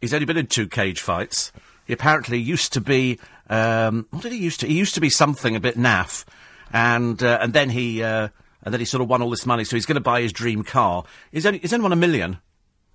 he's 0.00 0.14
only 0.14 0.26
been 0.26 0.36
in 0.36 0.46
two 0.46 0.68
cage 0.68 1.00
fights. 1.00 1.52
He 1.86 1.92
apparently 1.92 2.38
used 2.38 2.72
to 2.74 2.80
be, 2.80 3.18
um, 3.48 4.06
what 4.10 4.22
did 4.22 4.32
he 4.32 4.38
used 4.38 4.60
to? 4.60 4.66
He 4.66 4.74
used 4.74 4.94
to 4.94 5.00
be 5.00 5.10
something 5.10 5.56
a 5.56 5.60
bit 5.60 5.76
naff, 5.76 6.24
and 6.72 7.20
uh, 7.22 7.38
and 7.40 7.52
then 7.52 7.70
he 7.70 8.02
uh, 8.02 8.28
and 8.62 8.72
then 8.72 8.80
he 8.80 8.84
sort 8.84 9.02
of 9.02 9.08
won 9.08 9.22
all 9.22 9.30
this 9.30 9.46
money, 9.46 9.64
so 9.64 9.76
he's 9.76 9.86
going 9.86 9.96
to 9.96 10.00
buy 10.00 10.20
his 10.20 10.32
dream 10.32 10.62
car. 10.62 11.04
He's 11.32 11.46
only 11.46 11.58
he's 11.58 11.72
only 11.72 11.82
won 11.82 11.92
a 11.92 11.96
million. 11.96 12.38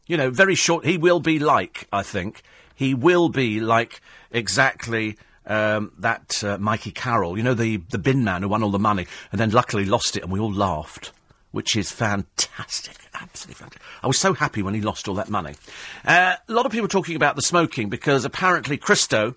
You 0.07 0.17
know, 0.17 0.29
very 0.29 0.55
short. 0.55 0.85
He 0.85 0.97
will 0.97 1.19
be 1.19 1.39
like, 1.39 1.87
I 1.91 2.03
think, 2.03 2.43
he 2.75 2.93
will 2.93 3.29
be 3.29 3.59
like 3.59 4.01
exactly 4.31 5.17
um, 5.47 5.91
that 5.99 6.43
uh, 6.43 6.57
Mikey 6.57 6.91
Carroll, 6.91 7.37
you 7.37 7.43
know, 7.43 7.53
the, 7.53 7.77
the 7.89 7.97
bin 7.97 8.23
man 8.23 8.41
who 8.41 8.47
won 8.47 8.63
all 8.63 8.71
the 8.71 8.79
money 8.79 9.07
and 9.31 9.39
then 9.39 9.51
luckily 9.51 9.85
lost 9.85 10.17
it 10.17 10.23
and 10.23 10.31
we 10.31 10.39
all 10.39 10.53
laughed, 10.53 11.11
which 11.51 11.75
is 11.75 11.91
fantastic. 11.91 12.97
Absolutely 13.13 13.55
fantastic. 13.55 13.81
I 14.03 14.07
was 14.07 14.17
so 14.17 14.33
happy 14.33 14.61
when 14.61 14.73
he 14.73 14.81
lost 14.81 15.07
all 15.07 15.15
that 15.15 15.29
money. 15.29 15.55
Uh, 16.03 16.35
a 16.47 16.53
lot 16.53 16.65
of 16.65 16.71
people 16.71 16.87
talking 16.87 17.15
about 17.15 17.35
the 17.35 17.41
smoking 17.41 17.89
because 17.89 18.25
apparently 18.25 18.77
Christo 18.77 19.35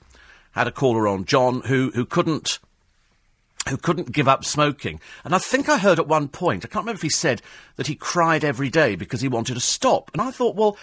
had 0.53 0.67
a 0.67 0.73
caller 0.73 1.07
on, 1.07 1.25
John, 1.25 1.61
who, 1.63 1.91
who 1.95 2.05
couldn't 2.05 2.59
who 3.69 3.77
couldn't 3.77 4.13
give 4.13 4.29
up 4.29 4.47
smoking. 4.47 4.99
And 5.25 5.35
I 5.35 5.39
think 5.39 5.69
I 5.69 5.77
heard 5.77 5.99
at 5.99 6.09
one 6.09 6.29
point, 6.29 6.65
I 6.65 6.69
can't 6.69 6.85
remember 6.85 6.97
if 6.97 7.03
he 7.03 7.11
said 7.11 7.43
that 7.77 7.87
he 7.87 7.95
cried 7.95 8.43
every 8.43 8.71
day 8.71 8.97
because 8.97 9.21
he 9.21 9.29
wanted 9.29 9.55
to 9.55 9.61
stop. 9.61 10.11
And 10.15 10.23
I 10.23 10.31
thought, 10.31 10.57
well, 10.57 10.79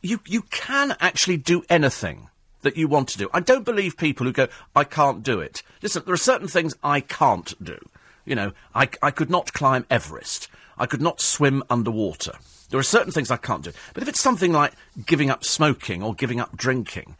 you, 0.00 0.20
you 0.24 0.42
can 0.42 0.96
actually 1.00 1.36
do 1.36 1.64
anything 1.68 2.28
that 2.64 2.76
you 2.76 2.88
want 2.88 3.08
to 3.10 3.18
do. 3.18 3.30
I 3.32 3.40
don't 3.40 3.64
believe 3.64 3.96
people 3.96 4.26
who 4.26 4.32
go, 4.32 4.48
I 4.74 4.84
can't 4.84 5.22
do 5.22 5.40
it. 5.40 5.62
Listen, 5.80 6.02
there 6.04 6.14
are 6.14 6.18
certain 6.18 6.48
things 6.48 6.74
I 6.82 7.00
can't 7.00 7.54
do. 7.62 7.78
You 8.24 8.34
know, 8.34 8.52
I, 8.74 8.88
I 9.02 9.10
could 9.10 9.30
not 9.30 9.52
climb 9.52 9.86
Everest. 9.88 10.48
I 10.76 10.86
could 10.86 11.02
not 11.02 11.20
swim 11.20 11.62
underwater. 11.70 12.32
There 12.70 12.80
are 12.80 12.82
certain 12.82 13.12
things 13.12 13.30
I 13.30 13.36
can't 13.36 13.62
do. 13.62 13.72
But 13.92 14.02
if 14.02 14.08
it's 14.08 14.20
something 14.20 14.52
like 14.52 14.72
giving 15.06 15.30
up 15.30 15.44
smoking 15.44 16.02
or 16.02 16.14
giving 16.14 16.40
up 16.40 16.56
drinking, 16.56 17.16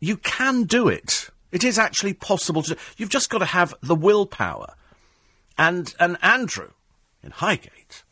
you 0.00 0.16
can 0.18 0.64
do 0.64 0.88
it. 0.88 1.30
It 1.50 1.64
is 1.64 1.78
actually 1.78 2.12
possible 2.12 2.62
to 2.62 2.74
do. 2.74 2.80
You've 2.96 3.08
just 3.08 3.30
got 3.30 3.38
to 3.38 3.46
have 3.46 3.74
the 3.80 3.94
willpower. 3.94 4.74
And, 5.56 5.94
and 5.98 6.18
Andrew 6.22 6.72
in 7.22 7.30
Highgate 7.30 8.02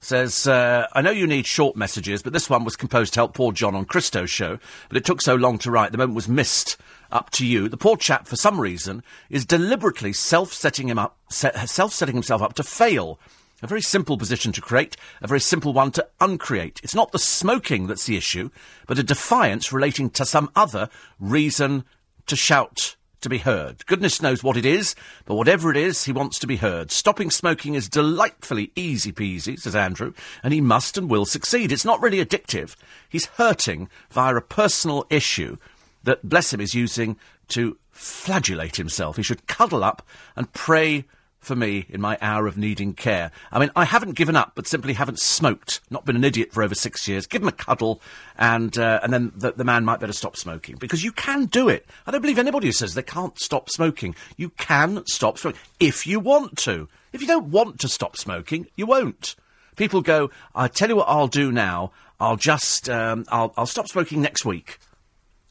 says, 0.00 0.46
uh, 0.46 0.86
I 0.92 1.02
know 1.02 1.10
you 1.10 1.26
need 1.26 1.46
short 1.46 1.76
messages, 1.76 2.22
but 2.22 2.32
this 2.32 2.50
one 2.50 2.64
was 2.64 2.76
composed 2.76 3.14
to 3.14 3.20
help 3.20 3.34
poor 3.34 3.52
John 3.52 3.74
on 3.74 3.84
Christo's 3.84 4.30
show, 4.30 4.58
but 4.88 4.96
it 4.96 5.04
took 5.04 5.20
so 5.20 5.34
long 5.34 5.58
to 5.58 5.70
write, 5.70 5.92
the 5.92 5.98
moment 5.98 6.16
was 6.16 6.28
missed. 6.28 6.76
Up 7.12 7.30
to 7.30 7.46
you. 7.46 7.68
The 7.68 7.76
poor 7.76 7.96
chap, 7.96 8.26
for 8.26 8.34
some 8.34 8.60
reason, 8.60 9.04
is 9.30 9.46
deliberately 9.46 10.12
self-setting 10.12 10.88
him 10.88 10.98
up, 10.98 11.16
self-setting 11.30 12.16
himself 12.16 12.42
up 12.42 12.54
to 12.54 12.64
fail. 12.64 13.20
A 13.62 13.68
very 13.68 13.80
simple 13.80 14.18
position 14.18 14.50
to 14.50 14.60
create, 14.60 14.96
a 15.22 15.28
very 15.28 15.38
simple 15.38 15.72
one 15.72 15.92
to 15.92 16.08
uncreate. 16.20 16.80
It's 16.82 16.96
not 16.96 17.12
the 17.12 17.20
smoking 17.20 17.86
that's 17.86 18.06
the 18.06 18.16
issue, 18.16 18.50
but 18.88 18.98
a 18.98 19.04
defiance 19.04 19.72
relating 19.72 20.10
to 20.10 20.24
some 20.26 20.50
other 20.56 20.88
reason 21.20 21.84
to 22.26 22.34
shout 22.34 22.96
to 23.20 23.28
be 23.28 23.38
heard. 23.38 23.86
Goodness 23.86 24.22
knows 24.22 24.42
what 24.42 24.56
it 24.56 24.66
is, 24.66 24.94
but 25.24 25.34
whatever 25.34 25.70
it 25.70 25.76
is, 25.76 26.04
he 26.04 26.12
wants 26.12 26.38
to 26.38 26.46
be 26.46 26.56
heard. 26.56 26.90
Stopping 26.90 27.30
smoking 27.30 27.74
is 27.74 27.88
delightfully 27.88 28.72
easy 28.76 29.12
peasy, 29.12 29.58
says 29.58 29.74
Andrew, 29.76 30.12
and 30.42 30.52
he 30.52 30.60
must 30.60 30.98
and 30.98 31.10
will 31.10 31.26
succeed. 31.26 31.72
It's 31.72 31.84
not 31.84 32.00
really 32.00 32.24
addictive. 32.24 32.76
He's 33.08 33.26
hurting 33.26 33.88
via 34.10 34.36
a 34.36 34.40
personal 34.40 35.06
issue 35.10 35.56
that, 36.04 36.28
bless 36.28 36.52
him, 36.52 36.60
is 36.60 36.74
using 36.74 37.16
to 37.48 37.76
flagellate 37.90 38.76
himself. 38.76 39.16
He 39.16 39.22
should 39.22 39.46
cuddle 39.46 39.82
up 39.82 40.06
and 40.36 40.52
pray 40.52 41.04
for 41.46 41.56
me 41.56 41.86
in 41.88 42.00
my 42.00 42.18
hour 42.20 42.46
of 42.46 42.58
needing 42.58 42.92
care. 42.92 43.30
I 43.52 43.60
mean, 43.60 43.70
I 43.76 43.84
haven't 43.84 44.12
given 44.12 44.34
up, 44.36 44.52
but 44.54 44.66
simply 44.66 44.94
haven't 44.94 45.20
smoked, 45.20 45.80
not 45.90 46.04
been 46.04 46.16
an 46.16 46.24
idiot 46.24 46.52
for 46.52 46.62
over 46.62 46.74
six 46.74 47.06
years. 47.06 47.26
Give 47.26 47.40
him 47.40 47.48
a 47.48 47.52
cuddle, 47.52 48.02
and 48.36 48.76
uh, 48.76 49.00
and 49.02 49.12
then 49.12 49.32
the, 49.36 49.52
the 49.52 49.64
man 49.64 49.84
might 49.84 50.00
better 50.00 50.12
stop 50.12 50.36
smoking 50.36 50.76
because 50.76 51.04
you 51.04 51.12
can 51.12 51.46
do 51.46 51.68
it. 51.68 51.86
I 52.06 52.10
don't 52.10 52.20
believe 52.20 52.38
anybody 52.38 52.66
who 52.66 52.72
says 52.72 52.94
they 52.94 53.02
can't 53.02 53.38
stop 53.38 53.70
smoking. 53.70 54.16
You 54.36 54.50
can 54.50 55.06
stop 55.06 55.38
smoking 55.38 55.60
if 55.78 56.06
you 56.06 56.20
want 56.20 56.58
to. 56.58 56.88
If 57.12 57.20
you 57.20 57.28
don't 57.28 57.50
want 57.50 57.80
to 57.80 57.88
stop 57.88 58.16
smoking, 58.16 58.66
you 58.76 58.86
won't. 58.86 59.36
People 59.76 60.02
go, 60.02 60.30
I 60.54 60.68
tell 60.68 60.88
you 60.88 60.96
what 60.96 61.08
I'll 61.08 61.28
do 61.28 61.52
now. 61.52 61.92
I'll 62.18 62.36
just 62.36 62.90
um, 62.90 63.24
I'll 63.28 63.54
I'll 63.56 63.66
stop 63.66 63.88
smoking 63.88 64.20
next 64.20 64.44
week. 64.44 64.78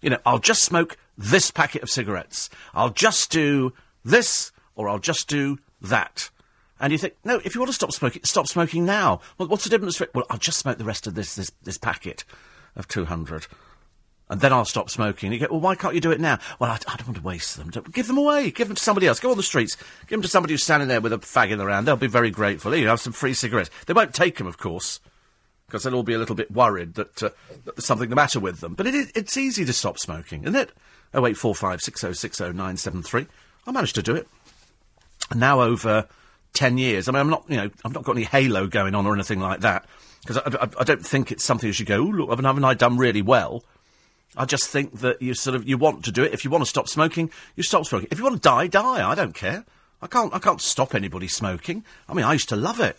You 0.01 0.09
know, 0.09 0.19
I'll 0.25 0.39
just 0.39 0.63
smoke 0.63 0.97
this 1.17 1.51
packet 1.51 1.83
of 1.83 1.89
cigarettes. 1.89 2.49
I'll 2.73 2.89
just 2.89 3.31
do 3.31 3.73
this, 4.03 4.51
or 4.75 4.89
I'll 4.89 4.99
just 4.99 5.29
do 5.29 5.57
that. 5.82 6.29
And 6.79 6.91
you 6.91 6.98
think, 6.98 7.15
no, 7.24 7.39
if 7.46 7.55
you 7.55 7.62
want 7.62 7.70
to 7.70 7.75
stop 7.75 7.94
smoking, 7.94 8.22
stop 8.25 8.48
smoking 8.48 8.86
now. 8.86 9.22
Well, 9.38 9.48
what's 9.48 9.63
the 9.63 9.70
difference? 9.70 10.00
Well, 10.13 10.25
I'll 10.29 10.38
just 10.38 10.60
smoke 10.60 10.77
the 10.77 10.84
rest 10.84 11.08
of 11.08 11.15
this, 11.15 11.36
this, 11.36 11.51
this 11.63 11.77
packet 11.77 12.25
of 12.75 12.88
200. 12.88 13.48
And 14.29 14.41
then 14.41 14.51
I'll 14.51 14.65
stop 14.65 14.89
smoking. 14.89 15.27
And 15.27 15.39
you 15.39 15.48
go, 15.48 15.53
well, 15.53 15.62
why 15.62 15.75
can't 15.75 15.96
you 15.96 16.01
do 16.01 16.12
it 16.12 16.20
now? 16.20 16.39
Well, 16.60 16.72
I, 16.72 16.75
I 16.88 16.98
don't 16.98 17.08
want 17.08 17.17
to 17.17 17.24
waste 17.24 17.58
them. 17.58 17.70
Don't, 17.70 17.94
give 17.94 18.08
them 18.08 18.17
away. 18.17 18.51
Give 18.51 18.67
them 18.67 18.75
to 18.75 18.84
somebody 18.84 19.08
else. 19.08 19.20
Go 19.20 19.32
on 19.32 19.38
the 19.38 19.44
streets. 19.44 19.75
Give 20.01 20.17
them 20.17 20.22
to 20.24 20.27
somebody 20.27 20.53
who's 20.53 20.63
standing 20.63 20.89
there 20.89 21.00
with 21.00 21.13
a 21.13 21.20
fag 21.20 21.51
in 21.51 21.60
their 21.60 21.70
hand. 21.70 21.88
They'll 21.88 21.96
be 21.96 22.08
very 22.08 22.32
grateful. 22.32 22.75
You 22.75 22.88
have 22.88 23.00
some 23.00 23.13
free 23.13 23.36
cigarettes. 23.36 23.70
They 23.86 23.94
won't 23.94 24.13
take 24.13 24.38
them, 24.38 24.48
of 24.48 24.58
course, 24.58 25.00
because 25.67 25.84
they'll 25.84 25.96
all 25.96 26.03
be 26.03 26.13
a 26.13 26.17
little 26.17 26.36
bit 26.36 26.51
worried 26.51 26.96
that, 26.96 27.24
uh, 27.24 27.29
that 27.63 27.75
there's 27.75 27.86
something 27.86 28.10
the 28.10 28.15
matter 28.15 28.39
with 28.39 28.60
them. 28.60 28.74
But 28.74 28.88
it 28.88 28.96
is, 28.96 29.12
it's 29.15 29.38
easy 29.38 29.63
to 29.63 29.74
stop 29.74 30.00
smoking, 30.00 30.41
isn't 30.41 30.55
it? 30.55 30.72
0845 31.13 31.82
6060 31.82 32.44
973. 32.46 33.27
I 33.67 33.72
managed 33.72 33.96
to 33.96 34.03
do 34.03 34.15
it 34.15 34.27
now 35.34 35.62
over 35.62 36.08
10 36.53 36.77
years. 36.77 37.08
I 37.08 37.12
mean, 37.12 37.22
I'm 37.22 37.29
not, 37.29 37.46
you 37.48 37.58
know, 37.58 37.70
I've 37.84 37.94
not 37.94 38.03
got 38.03 38.15
any 38.15 38.25
halo 38.25 38.67
going 38.67 38.96
on 38.96 39.05
or 39.05 39.13
anything 39.13 39.39
like 39.39 39.62
that, 39.62 39.86
because 40.22 40.38
I, 40.38 40.63
I, 40.63 40.70
I, 40.79 40.84
don't 40.84 41.05
think 41.05 41.32
it's 41.32 41.44
something 41.44 41.67
you 41.67 41.74
should 41.74 41.88
go, 41.88 42.00
look, 42.00 42.29
haven't, 42.29 42.46
haven't 42.46 42.63
I 42.63 42.74
done 42.74 42.98
really 42.98 43.22
well? 43.22 43.63
I 44.38 44.46
just 44.46 44.67
think 44.67 45.00
that 45.00 45.22
you 45.22 45.34
sort 45.34 45.55
of, 45.55 45.67
you 45.67 45.77
want 45.77 46.03
to 46.05 46.12
do 46.12 46.24
it. 46.24 46.34
If 46.34 46.44
you 46.44 46.51
want 46.51 46.63
to 46.63 46.70
stop 46.70 46.89
smoking, 46.89 47.32
you 47.55 47.63
stop 47.63 47.86
smoking. 47.86 48.10
If 48.12 48.17
you 48.17 48.24
want 48.24 48.36
to 48.36 48.41
die, 48.41 48.67
die. 48.67 49.10
I 49.10 49.15
don't 49.15 49.34
care. 49.34 49.65
I 50.01 50.08
can't, 50.08 50.34
I 50.34 50.39
can't 50.39 50.60
stop 50.60 50.94
anybody 50.94 51.27
smoking. 51.27 51.86
I 52.10 52.13
mean, 52.13 52.25
I 52.25 52.34
used 52.34 52.50
to 52.50 52.55
love 52.55 52.79
it. 52.79 52.98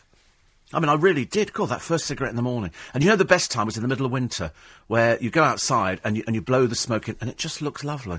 I 0.73 0.80
mean, 0.80 0.88
I 0.88 0.95
really 0.95 1.25
did. 1.25 1.52
God, 1.52 1.68
that 1.68 1.80
first 1.80 2.06
cigarette 2.06 2.30
in 2.30 2.37
the 2.37 2.42
morning. 2.42 2.73
And 2.92 3.02
you 3.02 3.11
know, 3.11 3.16
the 3.16 3.25
best 3.25 3.50
time 3.50 3.66
was 3.66 3.76
in 3.76 3.83
the 3.83 3.88
middle 3.88 4.06
of 4.06 4.12
winter, 4.12 4.50
where 4.88 5.16
you 5.21 5.30
go 5.30 5.45
outside 5.45 6.00
and 6.02 6.16
you, 6.16 6.25
and 6.26 6.35
you 6.35 6.42
blow 6.42 6.66
the 6.66 6.75
smoke 6.75 7.09
in, 7.09 7.16
and 7.21 7.30
it 7.30 7.37
just 7.37 7.62
looks 7.62 7.85
lovely. 7.85 8.18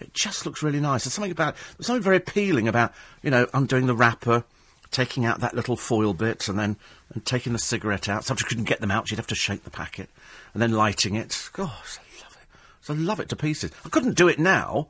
It 0.00 0.14
just 0.14 0.46
looks 0.46 0.62
really 0.62 0.80
nice. 0.80 1.04
There's 1.04 1.14
something 1.14 1.30
about, 1.32 1.54
there's 1.76 1.86
something 1.86 2.02
very 2.02 2.16
appealing 2.16 2.68
about, 2.68 2.92
you 3.22 3.30
know, 3.30 3.46
undoing 3.52 3.86
the 3.86 3.94
wrapper, 3.94 4.44
taking 4.90 5.24
out 5.24 5.40
that 5.40 5.54
little 5.54 5.76
foil 5.76 6.14
bit 6.14 6.48
and 6.48 6.58
then 6.58 6.76
and 7.12 7.24
taking 7.24 7.52
the 7.52 7.58
cigarette 7.58 8.08
out. 8.08 8.24
Sometimes 8.24 8.42
you 8.42 8.48
couldn't 8.48 8.64
get 8.64 8.80
them 8.80 8.90
out, 8.90 9.10
you'd 9.10 9.18
have 9.18 9.26
to 9.28 9.34
shake 9.34 9.64
the 9.64 9.70
packet 9.70 10.08
and 10.54 10.62
then 10.62 10.72
lighting 10.72 11.14
it. 11.14 11.50
Gosh, 11.52 11.98
I 11.98 12.24
love 12.24 12.36
it. 12.40 12.48
So 12.80 12.94
I 12.94 12.96
love 12.96 13.20
it 13.20 13.28
to 13.30 13.36
pieces. 13.36 13.70
I 13.84 13.88
couldn't 13.88 14.16
do 14.16 14.28
it 14.28 14.38
now 14.38 14.88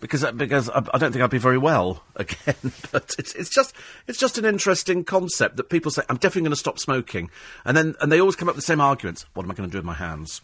because 0.00 0.24
uh, 0.24 0.32
because 0.32 0.68
I, 0.70 0.82
I, 0.92 0.98
don't 0.98 1.12
think 1.12 1.22
I'd 1.22 1.30
be 1.30 1.38
very 1.38 1.58
well 1.58 2.02
again. 2.16 2.72
but 2.92 3.14
it's 3.18 3.34
it's 3.34 3.50
just 3.50 3.74
it's 4.06 4.18
just 4.18 4.38
an 4.38 4.44
interesting 4.44 5.04
concept 5.04 5.56
that 5.56 5.70
people 5.70 5.90
say 5.90 6.02
I'm 6.08 6.16
definitely 6.16 6.42
going 6.42 6.52
to 6.52 6.56
stop 6.56 6.78
smoking, 6.78 7.30
and 7.64 7.76
then 7.76 7.94
and 8.00 8.10
they 8.10 8.20
always 8.20 8.36
come 8.36 8.48
up 8.48 8.54
with 8.54 8.64
the 8.64 8.66
same 8.66 8.80
arguments. 8.80 9.26
What 9.34 9.44
am 9.44 9.50
I 9.50 9.54
going 9.54 9.68
to 9.68 9.72
do 9.72 9.78
with 9.78 9.86
my 9.86 9.94
hands? 9.94 10.42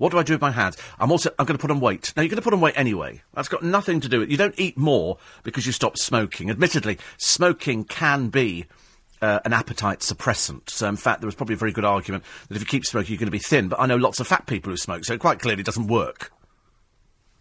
What 0.00 0.12
do 0.12 0.18
I 0.18 0.22
do 0.22 0.32
with 0.32 0.40
my 0.40 0.50
hands? 0.50 0.78
I'm 0.98 1.12
also 1.12 1.28
I'm 1.38 1.44
going 1.44 1.58
to 1.58 1.60
put 1.60 1.70
on 1.70 1.78
weight. 1.78 2.14
Now 2.16 2.22
you're 2.22 2.30
going 2.30 2.36
to 2.36 2.42
put 2.42 2.54
on 2.54 2.60
weight 2.62 2.72
anyway. 2.74 3.20
That's 3.34 3.48
got 3.48 3.62
nothing 3.62 4.00
to 4.00 4.08
do 4.08 4.20
with. 4.20 4.30
You 4.30 4.38
don't 4.38 4.58
eat 4.58 4.78
more 4.78 5.18
because 5.42 5.66
you 5.66 5.72
stop 5.72 5.98
smoking. 5.98 6.48
Admittedly, 6.48 6.98
smoking 7.18 7.84
can 7.84 8.28
be. 8.30 8.64
Uh, 9.22 9.38
an 9.44 9.52
appetite 9.52 9.98
suppressant. 9.98 10.70
So, 10.70 10.88
in 10.88 10.96
fact, 10.96 11.20
there 11.20 11.26
was 11.26 11.34
probably 11.34 11.52
a 11.52 11.58
very 11.58 11.72
good 11.72 11.84
argument 11.84 12.24
that 12.48 12.54
if 12.56 12.62
you 12.62 12.66
keep 12.66 12.86
smoking, 12.86 13.10
you're 13.10 13.18
going 13.18 13.26
to 13.26 13.30
be 13.30 13.38
thin. 13.38 13.68
But 13.68 13.78
I 13.78 13.84
know 13.84 13.96
lots 13.96 14.18
of 14.18 14.26
fat 14.26 14.46
people 14.46 14.70
who 14.70 14.78
smoke, 14.78 15.04
so 15.04 15.12
it 15.12 15.20
quite 15.20 15.40
clearly 15.40 15.62
doesn't 15.62 15.88
work. 15.88 16.32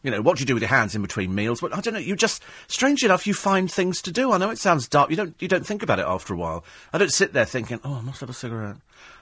You 0.04 0.12
know, 0.12 0.22
what 0.22 0.36
do 0.36 0.42
you 0.42 0.46
do 0.46 0.56
with 0.56 0.62
your 0.62 0.68
hands 0.68 0.94
in 0.94 1.02
between 1.02 1.34
meals? 1.34 1.64
I 1.64 1.80
don't 1.80 1.94
know. 1.94 2.00
You 2.02 2.18
just, 2.18 2.44
strange 2.68 3.06
enough, 3.06 3.26
you 3.26 3.34
find 3.34 3.72
things 3.72 4.02
to 4.02 4.12
do. 4.12 4.34
I 4.34 4.38
know 4.38 4.50
it 4.50 4.58
sounds 4.58 4.90
dark. 4.90 5.10
You 5.10 5.16
don't, 5.16 5.42
you 5.42 5.48
don't 5.48 5.66
think 5.66 5.82
about 5.82 6.00
it 6.00 6.06
after 6.06 6.34
a 6.34 6.38
while. 6.38 6.66
I 6.92 6.98
don't 6.98 7.14
sit 7.14 7.32
there 7.32 7.46
thinking, 7.46 7.80
oh, 7.86 7.94
I 7.94 8.02
must 8.02 8.20
have 8.20 8.30
a 8.30 8.34
cigarette. 8.34 8.76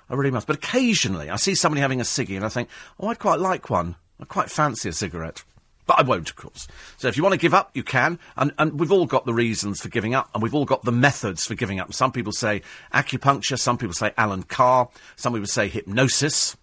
I 0.10 0.16
really 0.16 0.32
must. 0.32 0.48
But 0.48 0.58
occasionally, 0.58 1.30
I 1.30 1.36
see 1.36 1.56
somebody 1.56 1.82
having 1.82 2.00
a 2.00 2.04
ciggy, 2.04 2.36
and 2.36 2.46
I 2.46 2.50
think, 2.50 2.70
oh, 3.00 3.08
I'd 3.08 3.20
quite 3.20 3.40
like 3.40 3.70
one. 3.70 3.96
I 4.20 4.26
quite 4.26 4.50
fancy 4.50 4.90
a 4.90 4.94
cigarette. 4.94 5.44
But 5.86 6.00
I 6.00 6.04
won't, 6.04 6.30
of 6.30 6.36
course. 6.36 6.68
So 6.98 7.08
if 7.08 7.16
you 7.16 7.24
want 7.24 7.34
to 7.34 7.40
give 7.40 7.54
up, 7.54 7.72
you 7.74 7.84
can. 7.84 8.20
And, 8.36 8.54
and 8.58 8.78
we've 8.78 8.92
all 8.92 9.06
got 9.06 9.26
the 9.26 9.34
reasons 9.34 9.82
for 9.82 9.90
giving 9.90 10.14
up, 10.14 10.30
and 10.34 10.44
we've 10.44 10.56
all 10.56 10.66
got 10.66 10.84
the 10.84 10.92
methods 10.92 11.46
for 11.46 11.56
giving 11.56 11.80
up. 11.80 11.94
Some 11.94 12.12
people 12.12 12.34
say 12.34 12.62
acupuncture, 12.94 13.58
some 13.58 13.78
people 13.78 13.94
say 13.94 14.14
Allen 14.18 14.44
Carr, 14.44 14.90
some 15.16 15.34
people 15.34 15.48
say 15.48 15.70
hypnosis. 15.70 16.58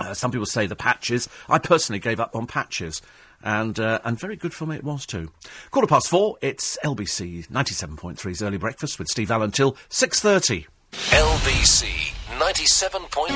Uh, 0.00 0.14
some 0.14 0.30
people 0.30 0.46
say 0.46 0.66
the 0.66 0.76
patches. 0.76 1.28
I 1.48 1.58
personally 1.58 1.98
gave 1.98 2.20
up 2.20 2.36
on 2.36 2.46
patches 2.46 3.02
and 3.42 3.78
uh, 3.78 4.00
and 4.04 4.18
very 4.18 4.36
good 4.36 4.52
for 4.52 4.66
me 4.66 4.76
it 4.76 4.84
was 4.84 5.06
too. 5.06 5.30
Quarter 5.70 5.88
past 5.88 6.08
four. 6.08 6.36
It's 6.40 6.78
LBC 6.84 7.50
ninety 7.50 7.74
seven 7.74 7.96
point 7.96 8.18
three's 8.18 8.42
early 8.42 8.58
breakfast 8.58 8.98
with 8.98 9.08
Steve 9.08 9.30
Allen 9.30 9.50
till 9.50 9.76
six 9.88 10.20
thirty. 10.20 10.66
LBC 10.92 12.17
ninety 12.38 12.66
seven 12.66 13.02
point. 13.10 13.32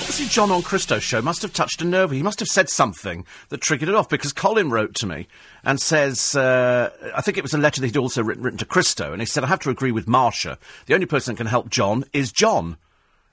Obviously, 0.00 0.26
John 0.26 0.50
on 0.50 0.62
Christo's 0.62 1.02
show 1.02 1.20
must 1.20 1.42
have 1.42 1.52
touched 1.52 1.82
a 1.82 1.84
nerve. 1.84 2.10
He 2.10 2.22
must 2.22 2.38
have 2.40 2.48
said 2.48 2.68
something 2.70 3.26
that 3.48 3.60
triggered 3.60 3.88
it 3.88 3.94
off 3.94 4.08
because 4.08 4.32
Colin 4.32 4.70
wrote 4.70 4.94
to 4.96 5.06
me 5.06 5.26
and 5.64 5.80
says, 5.80 6.34
uh, 6.36 6.90
I 7.14 7.20
think 7.20 7.36
it 7.36 7.42
was 7.42 7.52
a 7.54 7.58
letter 7.58 7.80
that 7.80 7.86
he'd 7.88 7.96
also 7.96 8.22
written, 8.22 8.42
written 8.42 8.58
to 8.60 8.64
Christo, 8.64 9.12
and 9.12 9.20
he 9.20 9.26
said, 9.26 9.44
I 9.44 9.48
have 9.48 9.60
to 9.60 9.70
agree 9.70 9.92
with 9.92 10.06
Marsha. 10.06 10.58
The 10.86 10.94
only 10.94 11.06
person 11.06 11.34
that 11.34 11.38
can 11.38 11.48
help 11.48 11.68
John 11.68 12.04
is 12.12 12.32
John. 12.32 12.76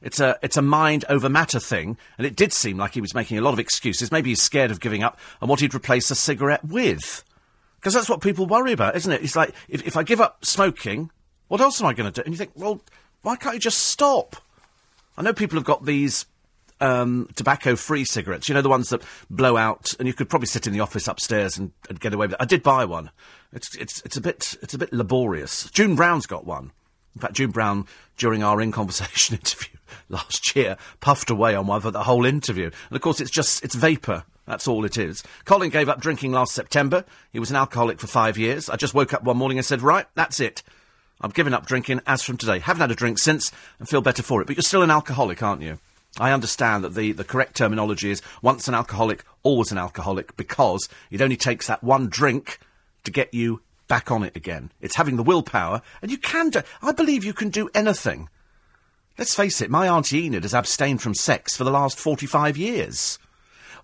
It's 0.01 0.19
a 0.19 0.37
it's 0.41 0.57
a 0.57 0.61
mind 0.61 1.05
over 1.07 1.29
matter 1.29 1.59
thing, 1.59 1.97
and 2.17 2.27
it 2.27 2.35
did 2.35 2.51
seem 2.51 2.77
like 2.77 2.95
he 2.95 3.01
was 3.01 3.13
making 3.13 3.37
a 3.37 3.41
lot 3.41 3.53
of 3.53 3.59
excuses. 3.59 4.11
Maybe 4.11 4.31
he's 4.31 4.41
scared 4.41 4.71
of 4.71 4.81
giving 4.81 5.03
up 5.03 5.17
and 5.39 5.49
what 5.49 5.61
he'd 5.61 5.75
replace 5.75 6.11
a 6.11 6.15
cigarette 6.15 6.65
with, 6.65 7.23
because 7.79 7.93
that's 7.93 8.09
what 8.09 8.19
people 8.19 8.45
worry 8.45 8.73
about, 8.73 8.97
isn't 8.97 9.11
it? 9.11 9.23
It's 9.23 9.37
like 9.37 9.53
if 9.69 9.87
if 9.87 9.95
I 9.95 10.03
give 10.03 10.19
up 10.19 10.43
smoking, 10.43 11.11
what 11.47 11.61
else 11.61 11.79
am 11.79 11.87
I 11.87 11.93
going 11.93 12.11
to 12.11 12.21
do? 12.21 12.25
And 12.25 12.33
you 12.33 12.37
think, 12.37 12.51
well, 12.55 12.81
why 13.23 13.35
can't 13.35 13.55
you 13.55 13.59
just 13.59 13.79
stop? 13.79 14.35
I 15.17 15.21
know 15.21 15.33
people 15.33 15.57
have 15.57 15.65
got 15.65 15.85
these 15.85 16.25
um, 16.79 17.29
tobacco-free 17.35 18.05
cigarettes. 18.05 18.47
You 18.47 18.55
know 18.55 18.61
the 18.61 18.69
ones 18.69 18.89
that 18.89 19.01
blow 19.29 19.57
out, 19.57 19.93
and 19.97 20.07
you 20.07 20.13
could 20.13 20.29
probably 20.29 20.47
sit 20.47 20.67
in 20.67 20.73
the 20.73 20.79
office 20.79 21.07
upstairs 21.07 21.57
and, 21.57 21.71
and 21.89 21.99
get 21.99 22.13
away 22.13 22.27
with 22.27 22.33
it. 22.33 22.41
I 22.41 22.45
did 22.45 22.61
buy 22.63 22.85
one. 22.85 23.11
It's 23.51 23.75
it's 23.75 24.01
it's 24.01 24.17
a 24.17 24.21
bit 24.21 24.55
it's 24.61 24.73
a 24.73 24.77
bit 24.77 24.93
laborious. 24.93 25.69
June 25.71 25.95
Brown's 25.95 26.25
got 26.25 26.45
one. 26.45 26.71
In 27.15 27.21
fact, 27.21 27.33
June 27.33 27.51
Brown, 27.51 27.85
during 28.17 28.43
our 28.43 28.59
in 28.59 28.71
conversation 28.71 29.35
interview 29.39 29.77
last 30.09 30.55
year, 30.55 30.77
puffed 30.99 31.29
away 31.29 31.55
on 31.55 31.67
one 31.67 31.81
for 31.81 31.91
the 31.91 32.03
whole 32.03 32.25
interview. 32.25 32.65
And 32.65 32.95
of 32.95 33.01
course, 33.01 33.21
it's 33.21 33.31
just, 33.31 33.63
it's 33.63 33.75
vapour. 33.75 34.23
That's 34.45 34.67
all 34.67 34.83
it 34.83 34.97
is. 34.97 35.23
Colin 35.45 35.69
gave 35.69 35.89
up 35.89 36.01
drinking 36.01 36.33
last 36.33 36.53
September. 36.53 37.05
He 37.31 37.39
was 37.39 37.49
an 37.49 37.55
alcoholic 37.55 37.99
for 37.99 38.07
five 38.07 38.37
years. 38.37 38.69
I 38.69 38.75
just 38.75 38.93
woke 38.93 39.13
up 39.13 39.23
one 39.23 39.37
morning 39.37 39.57
and 39.57 39.65
said, 39.65 39.81
right, 39.81 40.05
that's 40.15 40.39
it. 40.39 40.63
I'm 41.21 41.31
given 41.31 41.53
up 41.53 41.65
drinking 41.65 42.01
as 42.05 42.21
from 42.21 42.37
today. 42.37 42.59
Haven't 42.59 42.81
had 42.81 42.91
a 42.91 42.95
drink 42.95 43.17
since 43.19 43.51
and 43.79 43.87
feel 43.87 44.01
better 44.01 44.23
for 44.23 44.41
it. 44.41 44.47
But 44.47 44.55
you're 44.55 44.63
still 44.63 44.83
an 44.83 44.91
alcoholic, 44.91 45.41
aren't 45.41 45.61
you? 45.61 45.79
I 46.19 46.31
understand 46.31 46.83
that 46.83 46.93
the, 46.93 47.11
the 47.11 47.23
correct 47.23 47.55
terminology 47.55 48.11
is 48.11 48.21
once 48.41 48.67
an 48.67 48.75
alcoholic, 48.75 49.23
always 49.41 49.71
an 49.71 49.77
alcoholic, 49.77 50.35
because 50.37 50.87
it 51.09 51.21
only 51.21 51.37
takes 51.37 51.67
that 51.67 51.83
one 51.83 52.07
drink 52.07 52.59
to 53.03 53.11
get 53.11 53.33
you 53.33 53.61
back 53.87 54.11
on 54.11 54.23
it 54.23 54.35
again. 54.35 54.71
It's 54.79 54.95
having 54.95 55.17
the 55.17 55.23
willpower, 55.23 55.81
and 56.01 56.11
you 56.11 56.17
can 56.17 56.49
do. 56.49 56.61
I 56.81 56.91
believe 56.91 57.23
you 57.23 57.33
can 57.33 57.49
do 57.49 57.69
anything. 57.73 58.29
Let's 59.17 59.35
face 59.35 59.61
it, 59.61 59.69
my 59.69 59.87
Auntie 59.87 60.25
Enid 60.25 60.43
has 60.43 60.53
abstained 60.53 61.01
from 61.01 61.13
sex 61.13 61.55
for 61.55 61.63
the 61.63 61.71
last 61.71 61.99
45 61.99 62.57
years. 62.57 63.19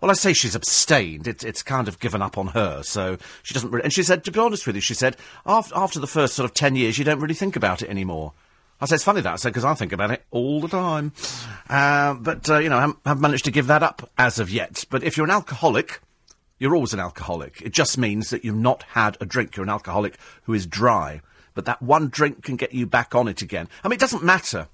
Well, 0.01 0.11
I 0.11 0.13
say 0.13 0.33
she's 0.33 0.55
abstained. 0.55 1.27
It, 1.27 1.43
it's 1.43 1.61
kind 1.61 1.87
of 1.87 1.99
given 1.99 2.21
up 2.21 2.37
on 2.37 2.47
her, 2.47 2.83
so 2.83 3.17
she 3.43 3.53
doesn't. 3.53 3.73
And 3.81 3.91
she 3.91 4.03
said, 4.03 4.23
to 4.23 4.31
be 4.31 4.39
honest 4.39 4.65
with 4.65 4.75
you, 4.75 4.81
she 4.81 4.93
said, 4.93 5.17
after, 5.45 5.75
after 5.75 5.99
the 5.99 6.07
first 6.07 6.35
sort 6.35 6.49
of 6.49 6.53
10 6.53 6.75
years, 6.75 6.97
you 6.97 7.03
don't 7.03 7.19
really 7.19 7.33
think 7.33 7.55
about 7.55 7.81
it 7.81 7.89
anymore. 7.89 8.33
I 8.81 8.85
said, 8.85 8.95
it's 8.95 9.03
funny 9.03 9.19
that, 9.21 9.33
I 9.33 9.35
said, 9.35 9.49
because 9.49 9.65
I 9.65 9.73
think 9.73 9.91
about 9.91 10.11
it 10.11 10.23
all 10.31 10.61
the 10.61 10.69
time. 10.69 11.11
Uh, 11.69 12.13
but, 12.13 12.49
uh, 12.49 12.59
you 12.59 12.69
know, 12.69 12.77
I 12.77 12.81
haven't, 12.81 12.99
haven't 13.05 13.21
managed 13.21 13.45
to 13.45 13.51
give 13.51 13.67
that 13.67 13.83
up 13.83 14.09
as 14.17 14.39
of 14.39 14.49
yet. 14.49 14.85
But 14.89 15.03
if 15.03 15.17
you're 15.17 15.25
an 15.25 15.31
alcoholic, 15.31 15.99
you're 16.59 16.75
always 16.75 16.93
an 16.93 17.01
alcoholic. 17.01 17.61
It 17.61 17.73
just 17.73 17.97
means 17.97 18.29
that 18.29 18.45
you've 18.45 18.55
not 18.55 18.83
had 18.83 19.17
a 19.19 19.25
drink. 19.25 19.57
You're 19.57 19.65
an 19.65 19.69
alcoholic 19.69 20.17
who 20.43 20.53
is 20.53 20.65
dry. 20.65 21.21
But 21.55 21.65
that 21.65 21.81
one 21.81 22.07
drink 22.07 22.43
can 22.43 22.55
get 22.55 22.73
you 22.73 22.85
back 22.85 23.13
on 23.15 23.27
it 23.27 23.41
again. 23.41 23.67
I 23.83 23.89
mean, 23.89 23.97
it 23.97 24.01
doesn't 24.01 24.23
matter 24.23 24.69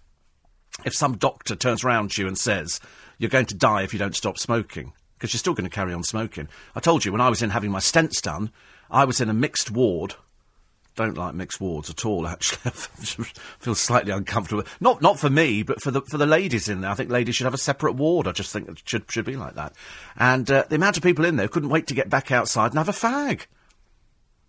if 0.86 0.94
some 0.94 1.18
doctor 1.18 1.56
turns 1.56 1.84
around 1.84 2.12
to 2.12 2.22
you 2.22 2.28
and 2.28 2.38
says, 2.38 2.80
you're 3.18 3.30
going 3.30 3.46
to 3.48 3.56
die 3.56 3.82
if 3.82 3.94
you 3.94 4.00
don't 4.00 4.16
stop 4.16 4.38
smoking, 4.38 4.94
because 5.18 5.34
you're 5.34 5.40
still 5.40 5.54
going 5.54 5.70
to 5.70 5.76
carry 5.76 5.94
on 5.94 6.04
smoking. 6.04 6.48
I 6.76 6.80
told 6.80 7.06
you, 7.06 7.12
when 7.12 7.22
I 7.22 7.30
was 7.30 7.42
in 7.42 7.50
having 7.50 7.72
my 7.72 7.80
stents 7.80 8.22
done, 8.22 8.52
I 8.90 9.06
was 9.06 9.20
in 9.20 9.30
a 9.30 9.34
mixed 9.34 9.72
ward 9.72 10.16
don't 10.96 11.18
like 11.18 11.36
mixed 11.36 11.60
wards 11.60 11.90
at 11.90 12.06
all. 12.06 12.28
Actually, 12.28 12.72
feel 13.60 13.76
slightly 13.76 14.12
uncomfortable. 14.12 14.64
Not 14.80 15.02
not 15.02 15.20
for 15.20 15.30
me, 15.30 15.64
but 15.64 15.82
for 15.82 15.92
the 15.92 16.02
for 16.02 16.18
the 16.18 16.26
ladies 16.26 16.70
in 16.70 16.82
there. 16.82 16.92
I 16.92 16.96
think 16.96 17.12
ladies 17.12 17.36
should 17.36 17.46
have 17.46 17.54
a 17.54 17.60
separate 17.60 17.94
ward. 17.94 18.28
I 18.28 18.32
just 18.32 18.52
think 18.52 18.68
it 18.70 18.82
should 18.86 19.12
should 19.12 19.26
be 19.26 19.36
like 19.36 19.56
that. 19.56 19.74
And 20.18 20.50
uh, 20.50 20.66
the 20.68 20.76
amount 20.76 20.98
of 20.98 21.04
people 21.04 21.26
in 21.26 21.36
there 21.36 21.48
couldn't 21.48 21.70
wait 21.70 21.88
to 21.88 21.94
get 21.94 22.10
back 22.10 22.32
outside 22.32 22.72
and 22.72 22.78
have 22.78 22.90
a 22.90 22.94
fag. 22.94 23.42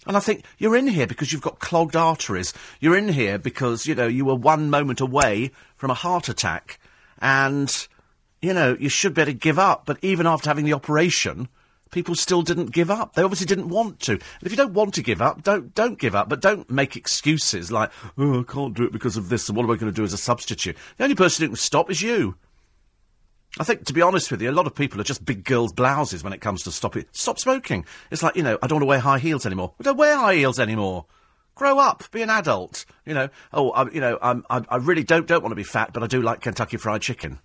And 0.07 0.17
I 0.17 0.21
think 0.21 0.45
you're 0.59 0.77
in 0.77 0.87
here 0.87 1.09
because 1.09 1.33
you've 1.33 1.43
got 1.43 1.59
clogged 1.59 1.97
arteries. 1.97 2.55
You're 2.79 2.97
in 2.97 3.09
here 3.09 3.39
because 3.39 3.87
you 3.87 3.95
know 3.95 4.07
you 4.07 4.25
were 4.25 4.37
one 4.37 4.71
moment 4.71 5.01
away 5.01 5.51
from 5.77 5.91
a 5.91 5.95
heart 5.95 6.29
attack, 6.29 6.79
and 7.21 7.89
you 8.47 8.55
know 8.55 8.76
you 8.79 8.88
should 8.88 9.15
be 9.15 9.23
able 9.23 9.33
to 9.33 9.38
give 9.38 9.59
up. 9.59 9.87
But 9.87 9.99
even 10.03 10.26
after 10.26 10.49
having 10.49 10.65
the 10.65 10.73
operation 10.73 11.49
people 11.91 12.15
still 12.15 12.43
didn't 12.43 12.73
give 12.73 12.91
up. 12.91 13.15
They 13.15 13.23
obviously 13.23 13.47
didn't 13.47 13.69
want 13.69 14.00
to. 14.00 14.12
And 14.12 14.43
if 14.43 14.50
you 14.50 14.57
don't 14.57 14.75
want 14.75 14.95
to 14.95 15.03
give 15.03 15.23
up, 15.23 15.43
don't 15.43 15.75
don't 15.75 15.99
give 15.99 16.15
up. 16.15 16.29
But 16.29 16.41
don't 16.41 16.71
make 16.71 16.97
excuses 16.97 17.71
like, 17.71 17.91
"Oh, 18.19 18.41
I 18.41 18.43
can't 18.43 18.75
do 18.75 18.85
it 18.85 18.93
because 18.93 19.17
of 19.17 19.29
this." 19.29 19.49
And 19.49 19.57
what 19.57 19.65
am 19.65 19.71
I 19.71 19.76
going 19.76 19.93
to 19.93 19.97
do 19.97 20.05
as 20.05 20.12
a 20.12 20.19
substitute? 20.19 20.76
The 20.97 21.05
only 21.05 21.17
person 21.17 21.45
who 21.45 21.49
can 21.50 21.57
stop 21.57 21.91
is 21.91 22.03
you. 22.03 22.37
I 23.59 23.65
think, 23.65 23.87
to 23.87 23.95
be 23.95 24.03
honest 24.03 24.31
with 24.31 24.43
you, 24.43 24.50
a 24.50 24.53
lot 24.53 24.67
of 24.67 24.75
people 24.75 25.00
are 25.00 25.05
just 25.05 25.25
big 25.25 25.45
girls' 25.45 25.73
blouses 25.73 26.23
when 26.23 26.35
it 26.35 26.43
comes 26.43 26.62
to 26.65 26.73
stop 26.73 26.97
it. 26.97 27.09
Stop 27.12 27.38
smoking. 27.38 27.87
It's 28.11 28.23
like 28.23 28.37
you 28.37 28.43
know, 28.43 28.59
I 28.62 28.67
don't 28.67 28.76
want 28.76 28.83
to 28.83 28.87
wear 28.87 29.00
high 29.00 29.19
heels 29.19 29.47
anymore. 29.47 29.73
We 29.79 29.85
don't 29.85 29.97
wear 29.97 30.17
high 30.17 30.35
heels 30.35 30.61
anymore. 30.61 31.07
Grow 31.55 31.79
up, 31.79 32.05
be 32.11 32.21
an 32.21 32.29
adult. 32.29 32.85
You 33.07 33.15
know. 33.15 33.29
Oh, 33.53 33.71
I, 33.71 33.91
you 33.91 34.00
know, 34.00 34.19
I'm, 34.21 34.45
I, 34.50 34.62
I 34.69 34.76
really 34.76 35.05
don't 35.05 35.26
don't 35.26 35.43
want 35.43 35.53
to 35.53 35.57
be 35.57 35.62
fat, 35.62 35.95
but 35.95 36.03
I 36.03 36.07
do 36.07 36.21
like 36.21 36.43
Kentucky 36.43 36.76
Fried 36.76 37.00
Chicken. 37.00 37.38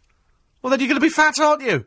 Well, 0.62 0.70
then 0.70 0.80
you're 0.80 0.90
going 0.90 1.00
to 1.00 1.06
be 1.06 1.10
fat, 1.10 1.40
aren't 1.40 1.64
you? 1.64 1.86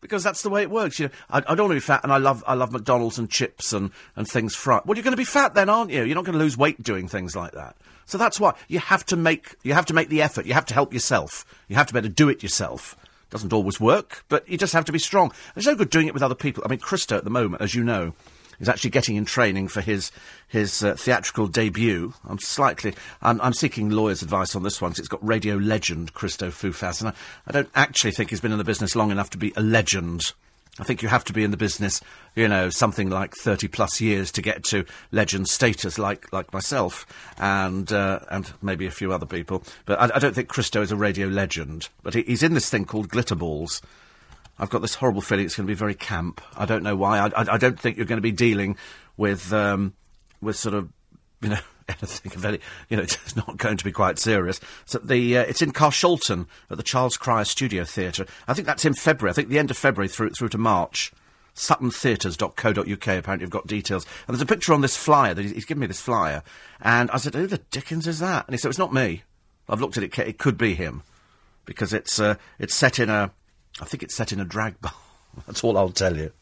because 0.00 0.22
that's 0.22 0.42
the 0.42 0.50
way 0.50 0.62
it 0.62 0.70
works. 0.70 0.98
You 0.98 1.06
know, 1.06 1.12
I, 1.30 1.38
I, 1.38 1.54
don't 1.54 1.68
want 1.68 1.70
to 1.70 1.76
be 1.76 1.80
fat, 1.80 2.00
and 2.02 2.12
I 2.12 2.18
love 2.18 2.44
I 2.46 2.54
love 2.54 2.72
McDonald's 2.72 3.18
and 3.18 3.28
chips 3.28 3.72
and, 3.72 3.90
and 4.16 4.28
things 4.28 4.54
fried. 4.54 4.82
Well, 4.84 4.96
you're 4.96 5.04
going 5.04 5.12
to 5.12 5.16
be 5.16 5.24
fat 5.24 5.54
then, 5.54 5.68
aren't 5.68 5.90
you? 5.90 6.04
You're 6.04 6.14
not 6.14 6.24
going 6.24 6.38
to 6.38 6.44
lose 6.44 6.56
weight 6.56 6.82
doing 6.82 7.08
things 7.08 7.34
like 7.34 7.52
that. 7.52 7.76
So 8.06 8.16
that's 8.16 8.40
why 8.40 8.54
you 8.68 8.78
have 8.78 9.04
to 9.06 9.16
make 9.16 9.56
you 9.62 9.74
have 9.74 9.86
to 9.86 9.94
make 9.94 10.08
the 10.08 10.22
effort. 10.22 10.46
You 10.46 10.54
have 10.54 10.66
to 10.66 10.74
help 10.74 10.92
yourself. 10.92 11.44
You 11.68 11.76
have 11.76 11.86
to 11.88 11.92
be 11.92 11.98
able 11.98 12.08
to 12.08 12.14
do 12.14 12.28
it 12.28 12.42
yourself. 12.42 12.96
Doesn't 13.30 13.52
always 13.52 13.78
work, 13.78 14.24
but 14.28 14.48
you 14.48 14.56
just 14.56 14.72
have 14.72 14.86
to 14.86 14.92
be 14.92 14.98
strong. 14.98 15.32
There's 15.54 15.66
no 15.66 15.74
good 15.74 15.90
doing 15.90 16.06
it 16.06 16.14
with 16.14 16.22
other 16.22 16.34
people. 16.34 16.62
I 16.64 16.68
mean, 16.68 16.78
Christo 16.78 17.18
at 17.18 17.24
the 17.24 17.30
moment, 17.30 17.60
as 17.60 17.74
you 17.74 17.84
know, 17.84 18.14
is 18.60 18.68
actually 18.68 18.90
getting 18.90 19.16
in 19.16 19.24
training 19.24 19.68
for 19.68 19.80
his 19.80 20.10
his 20.46 20.82
uh, 20.82 20.94
theatrical 20.94 21.46
debut. 21.46 22.14
I'm 22.26 22.38
slightly 22.38 22.94
I'm, 23.22 23.40
I'm, 23.40 23.52
seeking 23.52 23.90
lawyers' 23.90 24.22
advice 24.22 24.56
on 24.56 24.62
this 24.62 24.80
one. 24.80 24.92
Cause 24.92 25.00
it's 25.00 25.08
got 25.08 25.26
radio 25.26 25.56
legend 25.56 26.14
Christo 26.14 26.50
Foufas, 26.50 27.00
and 27.00 27.10
I, 27.10 27.14
I 27.46 27.52
don't 27.52 27.70
actually 27.74 28.12
think 28.12 28.30
he's 28.30 28.40
been 28.40 28.52
in 28.52 28.58
the 28.58 28.64
business 28.64 28.96
long 28.96 29.10
enough 29.10 29.30
to 29.30 29.38
be 29.38 29.52
a 29.56 29.62
legend. 29.62 30.32
I 30.80 30.84
think 30.84 31.02
you 31.02 31.08
have 31.08 31.24
to 31.24 31.32
be 31.32 31.42
in 31.42 31.50
the 31.50 31.56
business, 31.56 32.00
you 32.36 32.46
know, 32.46 32.70
something 32.70 33.10
like 33.10 33.34
thirty 33.34 33.66
plus 33.66 34.00
years 34.00 34.30
to 34.32 34.42
get 34.42 34.62
to 34.64 34.84
legend 35.10 35.48
status, 35.48 35.98
like 35.98 36.32
like 36.32 36.52
myself, 36.52 37.06
and 37.38 37.92
uh, 37.92 38.20
and 38.30 38.52
maybe 38.62 38.86
a 38.86 38.90
few 38.90 39.12
other 39.12 39.26
people. 39.26 39.64
But 39.86 40.00
I, 40.00 40.16
I, 40.16 40.18
don't 40.20 40.34
think 40.34 40.48
Christo 40.48 40.80
is 40.80 40.92
a 40.92 40.96
radio 40.96 41.26
legend. 41.26 41.88
But 42.02 42.14
he, 42.14 42.22
he's 42.22 42.44
in 42.44 42.54
this 42.54 42.70
thing 42.70 42.84
called 42.84 43.08
Glitterballs, 43.08 43.80
I've 44.58 44.70
got 44.70 44.82
this 44.82 44.96
horrible 44.96 45.20
feeling 45.20 45.46
it's 45.46 45.56
going 45.56 45.66
to 45.66 45.70
be 45.70 45.76
very 45.76 45.94
camp. 45.94 46.40
I 46.56 46.66
don't 46.66 46.82
know 46.82 46.96
why. 46.96 47.18
I, 47.18 47.26
I, 47.28 47.54
I 47.54 47.58
don't 47.58 47.78
think 47.78 47.96
you're 47.96 48.06
going 48.06 48.18
to 48.18 48.22
be 48.22 48.32
dealing 48.32 48.76
with 49.16 49.52
um, 49.52 49.94
with 50.40 50.56
sort 50.56 50.74
of 50.74 50.88
you 51.40 51.50
know 51.50 51.58
anything 51.88 52.32
of 52.34 52.44
any, 52.44 52.58
you 52.88 52.96
know, 52.96 53.02
it's 53.04 53.36
not 53.36 53.56
going 53.56 53.76
to 53.76 53.84
be 53.84 53.92
quite 53.92 54.18
serious. 54.18 54.60
So 54.84 54.98
the 54.98 55.38
uh, 55.38 55.42
it's 55.42 55.62
in 55.62 55.72
Carshalton 55.72 56.46
at 56.70 56.76
the 56.76 56.82
Charles 56.82 57.16
Cryer 57.16 57.44
Studio 57.44 57.84
Theatre. 57.84 58.26
I 58.46 58.54
think 58.54 58.66
that's 58.66 58.84
in 58.84 58.94
February. 58.94 59.30
I 59.30 59.34
think 59.34 59.48
the 59.48 59.58
end 59.58 59.70
of 59.70 59.76
February 59.76 60.08
through 60.08 60.30
through 60.30 60.50
to 60.50 60.58
March. 60.58 61.12
SuttonTheatres.co.uk 61.54 63.08
apparently 63.08 63.42
you've 63.42 63.50
got 63.50 63.66
details. 63.66 64.06
And 64.28 64.36
there's 64.36 64.42
a 64.42 64.46
picture 64.46 64.72
on 64.72 64.80
this 64.80 64.96
flyer. 64.96 65.34
That 65.34 65.42
he's, 65.42 65.50
he's 65.50 65.64
given 65.64 65.80
me 65.80 65.88
this 65.88 66.00
flyer, 66.00 66.44
and 66.80 67.10
I 67.10 67.16
said, 67.16 67.34
"Who 67.34 67.48
the 67.48 67.58
dickens 67.58 68.06
is 68.06 68.20
that?" 68.20 68.46
And 68.46 68.54
he 68.54 68.58
said, 68.58 68.68
"It's 68.68 68.78
not 68.78 68.94
me. 68.94 69.24
I've 69.68 69.80
looked 69.80 69.96
at 69.96 70.04
it. 70.04 70.16
It 70.16 70.38
could 70.38 70.56
be 70.56 70.74
him, 70.74 71.02
because 71.64 71.92
it's 71.92 72.20
uh, 72.20 72.36
it's 72.60 72.76
set 72.76 73.00
in 73.00 73.10
a, 73.10 73.32
I 73.80 73.84
think 73.84 74.02
it's 74.02 74.14
set 74.14 74.32
in 74.32 74.40
a 74.40 74.44
drag 74.44 74.80
bar. 74.80 74.92
That's 75.46 75.62
all 75.64 75.76
I'll 75.76 75.90
tell 75.90 76.16
you." 76.16 76.32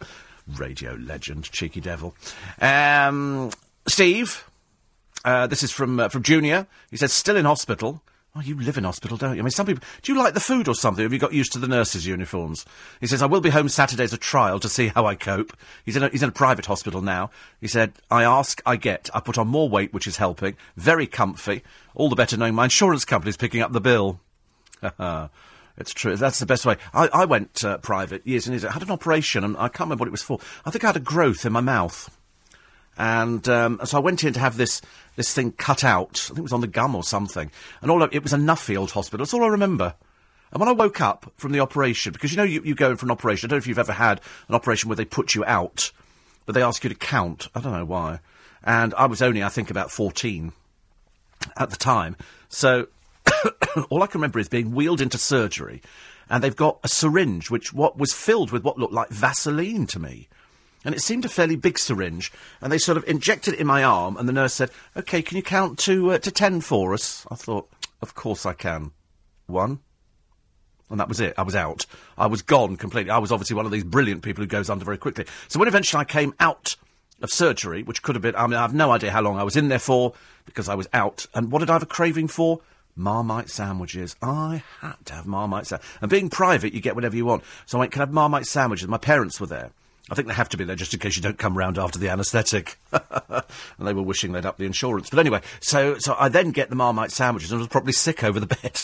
Radio 0.57 0.95
legend, 0.95 1.51
cheeky 1.51 1.81
devil. 1.81 2.15
Um, 2.61 3.51
Steve, 3.89 4.49
uh, 5.25 5.49
this 5.49 5.65
is 5.65 5.73
from 5.73 5.99
uh, 5.99 6.09
from 6.09 6.23
Junior. 6.23 6.67
He 6.91 6.97
says, 6.97 7.13
still 7.13 7.37
in 7.37 7.45
hospital. 7.45 8.03
Oh, 8.37 8.41
you 8.41 8.61
live 8.61 8.77
in 8.77 8.85
hospital, 8.85 9.17
don't 9.17 9.35
you? 9.35 9.41
I 9.41 9.43
mean, 9.43 9.51
some 9.51 9.65
people. 9.67 9.83
Do 10.03 10.13
you 10.13 10.19
like 10.19 10.35
the 10.35 10.41
food 10.41 10.69
or 10.69 10.75
something? 10.75 11.03
Have 11.03 11.13
you 11.13 11.19
got 11.19 11.33
used 11.33 11.53
to 11.55 11.59
the 11.59 11.67
nurses' 11.67 12.07
uniforms? 12.07 12.67
He 13.01 13.07
says, 13.07 13.23
I 13.23 13.27
will 13.27 13.41
be 13.41 13.49
home 13.49 13.71
Saturday 13.71 14.05
as 14.05 14.13
a 14.13 14.19
trial 14.19 14.61
to 14.61 14.69
see 14.69 14.89
how 14.89 15.07
I 15.07 15.15
cope. 15.15 15.57
He's 15.85 15.97
in 15.97 16.03
a, 16.03 16.11
he's 16.11 16.23
in 16.23 16.29
a 16.29 16.33
private 16.33 16.67
hospital 16.67 17.01
now. 17.01 17.31
He 17.63 17.67
said, 17.67 17.95
I 18.11 18.25
ask, 18.25 18.61
I 18.67 18.77
get. 18.77 19.09
I 19.15 19.21
put 19.21 19.39
on 19.39 19.49
more 19.49 19.71
weight, 19.71 19.95
which 19.95 20.07
is 20.07 20.19
helping. 20.19 20.55
Very 20.77 21.07
comfy. 21.07 21.63
All 21.95 22.11
the 22.11 22.15
better 22.15 22.37
knowing 22.37 22.55
my 22.55 22.65
insurance 22.65 23.07
company's 23.07 23.39
picking 23.39 23.63
up 23.63 23.73
the 23.73 23.81
bill. 23.81 24.21
It's 25.79 25.93
true. 25.93 26.17
That's 26.17 26.39
the 26.39 26.47
best 26.47 26.65
way. 26.65 26.77
I, 26.95 27.09
I 27.09 27.25
went 27.27 27.63
uh, 27.63 27.79
private 27.79 28.27
years 28.27 28.47
and 28.47 28.55
years. 28.55 28.65
ago. 28.65 28.71
I 28.71 28.75
had 28.75 28.83
an 28.83 28.91
operation, 28.91 29.45
and 29.45 29.57
I 29.57 29.69
can't 29.69 29.81
remember 29.81 30.03
what 30.03 30.09
it 30.09 30.13
was 30.13 30.23
for. 30.23 30.39
I 30.65 30.71
think 30.71 30.85
I 30.85 30.89
had 30.89 30.97
a 30.97 31.01
growth 31.01 31.45
in 31.45 31.53
my 31.53 31.61
mouth, 31.61 32.17
and 32.97 33.47
um, 33.49 33.81
so 33.85 33.99
I 33.99 34.01
went 34.01 34.25
in 34.25 34.33
to 34.33 34.41
have 34.41 34.57
this 34.57 34.81
this 35.17 35.35
thing 35.35 35.53
cut 35.53 35.85
out. 35.85 36.21
I 36.25 36.29
think 36.29 36.39
it 36.39 36.43
was 36.43 36.53
on 36.53 36.63
the 36.63 36.67
gum 36.67 36.95
or 36.95 37.03
something. 37.03 37.51
And 37.83 37.91
all 37.91 38.03
it 38.03 38.23
was 38.23 38.33
a 38.33 38.39
Nuffield 38.39 38.93
hospital. 38.93 39.25
That's 39.25 39.35
all 39.35 39.45
I 39.45 39.49
remember. 39.49 39.95
And 40.53 40.61
when 40.61 40.69
I 40.69 40.73
woke 40.73 41.01
up 41.01 41.33
from 41.37 41.53
the 41.53 41.61
operation, 41.61 42.13
because 42.13 42.31
you 42.31 42.37
know 42.39 42.45
you, 42.45 42.63
you 42.63 42.75
go 42.75 42.91
in 42.91 42.97
for 42.97 43.05
an 43.05 43.11
operation. 43.11 43.47
I 43.47 43.51
don't 43.51 43.57
know 43.57 43.61
if 43.61 43.67
you've 43.67 43.79
ever 43.79 43.93
had 43.93 44.21
an 44.49 44.55
operation 44.55 44.89
where 44.89 44.97
they 44.97 45.05
put 45.05 45.35
you 45.35 45.45
out, 45.45 45.93
but 46.47 46.55
they 46.55 46.63
ask 46.63 46.85
you 46.85 46.89
to 46.89 46.97
count. 46.97 47.49
I 47.55 47.61
don't 47.61 47.73
know 47.73 47.85
why. 47.85 48.21
And 48.63 48.95
I 48.95 49.07
was 49.07 49.21
only, 49.21 49.43
I 49.43 49.49
think, 49.51 49.71
about 49.71 49.91
fourteen 49.91 50.53
at 51.57 51.69
the 51.69 51.77
time. 51.77 52.17
So 52.49 52.87
all 53.91 54.03
I 54.03 54.07
can 54.07 54.21
remember 54.21 54.39
is 54.39 54.49
being 54.49 54.73
wheeled 54.73 55.01
into 55.01 55.19
surgery, 55.19 55.83
and 56.29 56.43
they've 56.43 56.57
got 56.57 56.81
a 56.83 56.89
syringe 56.89 57.51
which 57.51 57.73
what 57.73 57.99
was 57.99 58.13
filled 58.13 58.51
with 58.51 58.65
what 58.65 58.79
looked 58.79 58.93
like 58.93 59.09
Vaseline 59.11 59.87
to 59.89 59.99
me. 59.99 60.29
And 60.85 60.95
it 60.95 61.01
seemed 61.01 61.25
a 61.25 61.29
fairly 61.29 61.57
big 61.57 61.79
syringe, 61.79 62.33
and 62.61 62.71
they 62.73 62.79
sort 62.79 62.97
of 62.97 63.09
injected 63.09 63.55
it 63.55 63.61
in 63.61 63.67
my 63.67 63.83
arm, 63.83 64.17
and 64.17 64.29
the 64.29 64.33
nurse 64.33 64.55
said, 64.55 64.71
"Okay, 64.97 65.21
can 65.21 65.37
you 65.37 65.43
count 65.43 65.79
to 65.81 66.13
uh, 66.13 66.19
to 66.19 66.31
ten 66.31 66.61
for 66.61 66.95
us?" 66.95 67.27
I 67.31 67.35
thought, 67.35 67.69
"Of 68.01 68.15
course 68.15 68.47
I 68.47 68.53
can." 68.53 68.93
One, 69.47 69.81
and 70.91 71.01
that 71.01 71.09
was 71.09 71.21
it. 71.21 71.35
I 71.37 71.43
was 71.43 71.57
out. 71.57 71.87
I 72.17 72.27
was 72.27 72.43
gone 72.43 72.77
completely. 72.77 73.11
I 73.11 73.19
was 73.19 73.33
obviously 73.33 73.57
one 73.57 73.67
of 73.67 73.73
these 73.73 73.85
brilliant 73.85 74.23
people 74.23 74.43
who 74.43 74.49
goes 74.49 74.71
under 74.71 74.85
very 74.85 74.99
quickly. 74.99 75.27
So 75.49 75.59
when 75.59 75.69
eventually 75.69 76.01
I 76.01 76.05
came 76.05 76.35
out 76.39 76.77
of 77.21 77.31
surgery, 77.31 77.83
which 77.83 78.03
could 78.03 78.15
have 78.15 78.23
been, 78.23 78.37
I 78.37 78.47
mean, 78.47 78.55
I 78.55 78.63
have 78.63 78.75
no 78.75 78.91
idea 78.93 79.11
how 79.11 79.23
long 79.23 79.39
I 79.39 79.43
was 79.43 79.57
in 79.57 79.69
there 79.69 79.79
for 79.79 80.13
because 80.45 80.69
I 80.69 80.75
was 80.75 80.89
out. 80.93 81.27
And 81.35 81.51
what 81.51 81.61
did 81.61 81.71
I 81.71 81.75
have 81.75 81.83
a 81.83 81.87
craving 81.87 82.29
for? 82.29 82.61
Marmite 82.97 83.51
sandwiches. 83.51 84.17
I 84.23 84.63
had 84.81 84.97
to 85.05 85.15
have 85.15 85.27
Marmite 85.27 85.67
sandwiches. 85.67 85.99
And 86.01 86.11
being 86.11 86.31
private, 86.31 86.73
you 86.73 86.81
get 86.81 86.95
whatever 86.95 87.17
you 87.17 87.27
want. 87.27 87.45
So 87.67 87.79
I 87.79 87.81
went, 87.81 87.93
can 87.93 88.01
I 88.01 88.07
have 88.07 88.13
Marmite 88.13 88.47
sandwiches? 88.47 88.89
My 88.89 88.99
parents 88.99 89.41
were 89.41 89.47
there. 89.47 89.71
I 90.09 90.15
think 90.15 90.29
they 90.29 90.35
have 90.35 90.49
to 90.51 90.57
be 90.57 90.63
there 90.63 90.77
just 90.77 90.95
in 90.95 91.01
case 91.01 91.17
you 91.17 91.23
don't 91.23 91.37
come 91.37 91.59
round 91.59 91.79
after 91.79 91.99
the 91.99 92.09
anaesthetic. 92.09 92.79
and 92.93 93.43
they 93.81 93.93
were 93.93 94.03
wishing 94.03 94.31
they'd 94.31 94.47
up 94.47 94.57
the 94.57 94.65
insurance. 94.65 95.11
But 95.11 95.19
anyway, 95.19 95.41
so, 95.61 95.99
so 95.99 96.15
I 96.17 96.29
then 96.29 96.53
get 96.53 96.71
the 96.71 96.77
Marmite 96.77 97.11
sandwiches 97.11 97.51
and 97.51 97.59
was 97.59 97.69
probably 97.69 97.93
sick 97.93 98.23
over 98.23 98.39
the 98.39 98.47
bed 98.63 98.81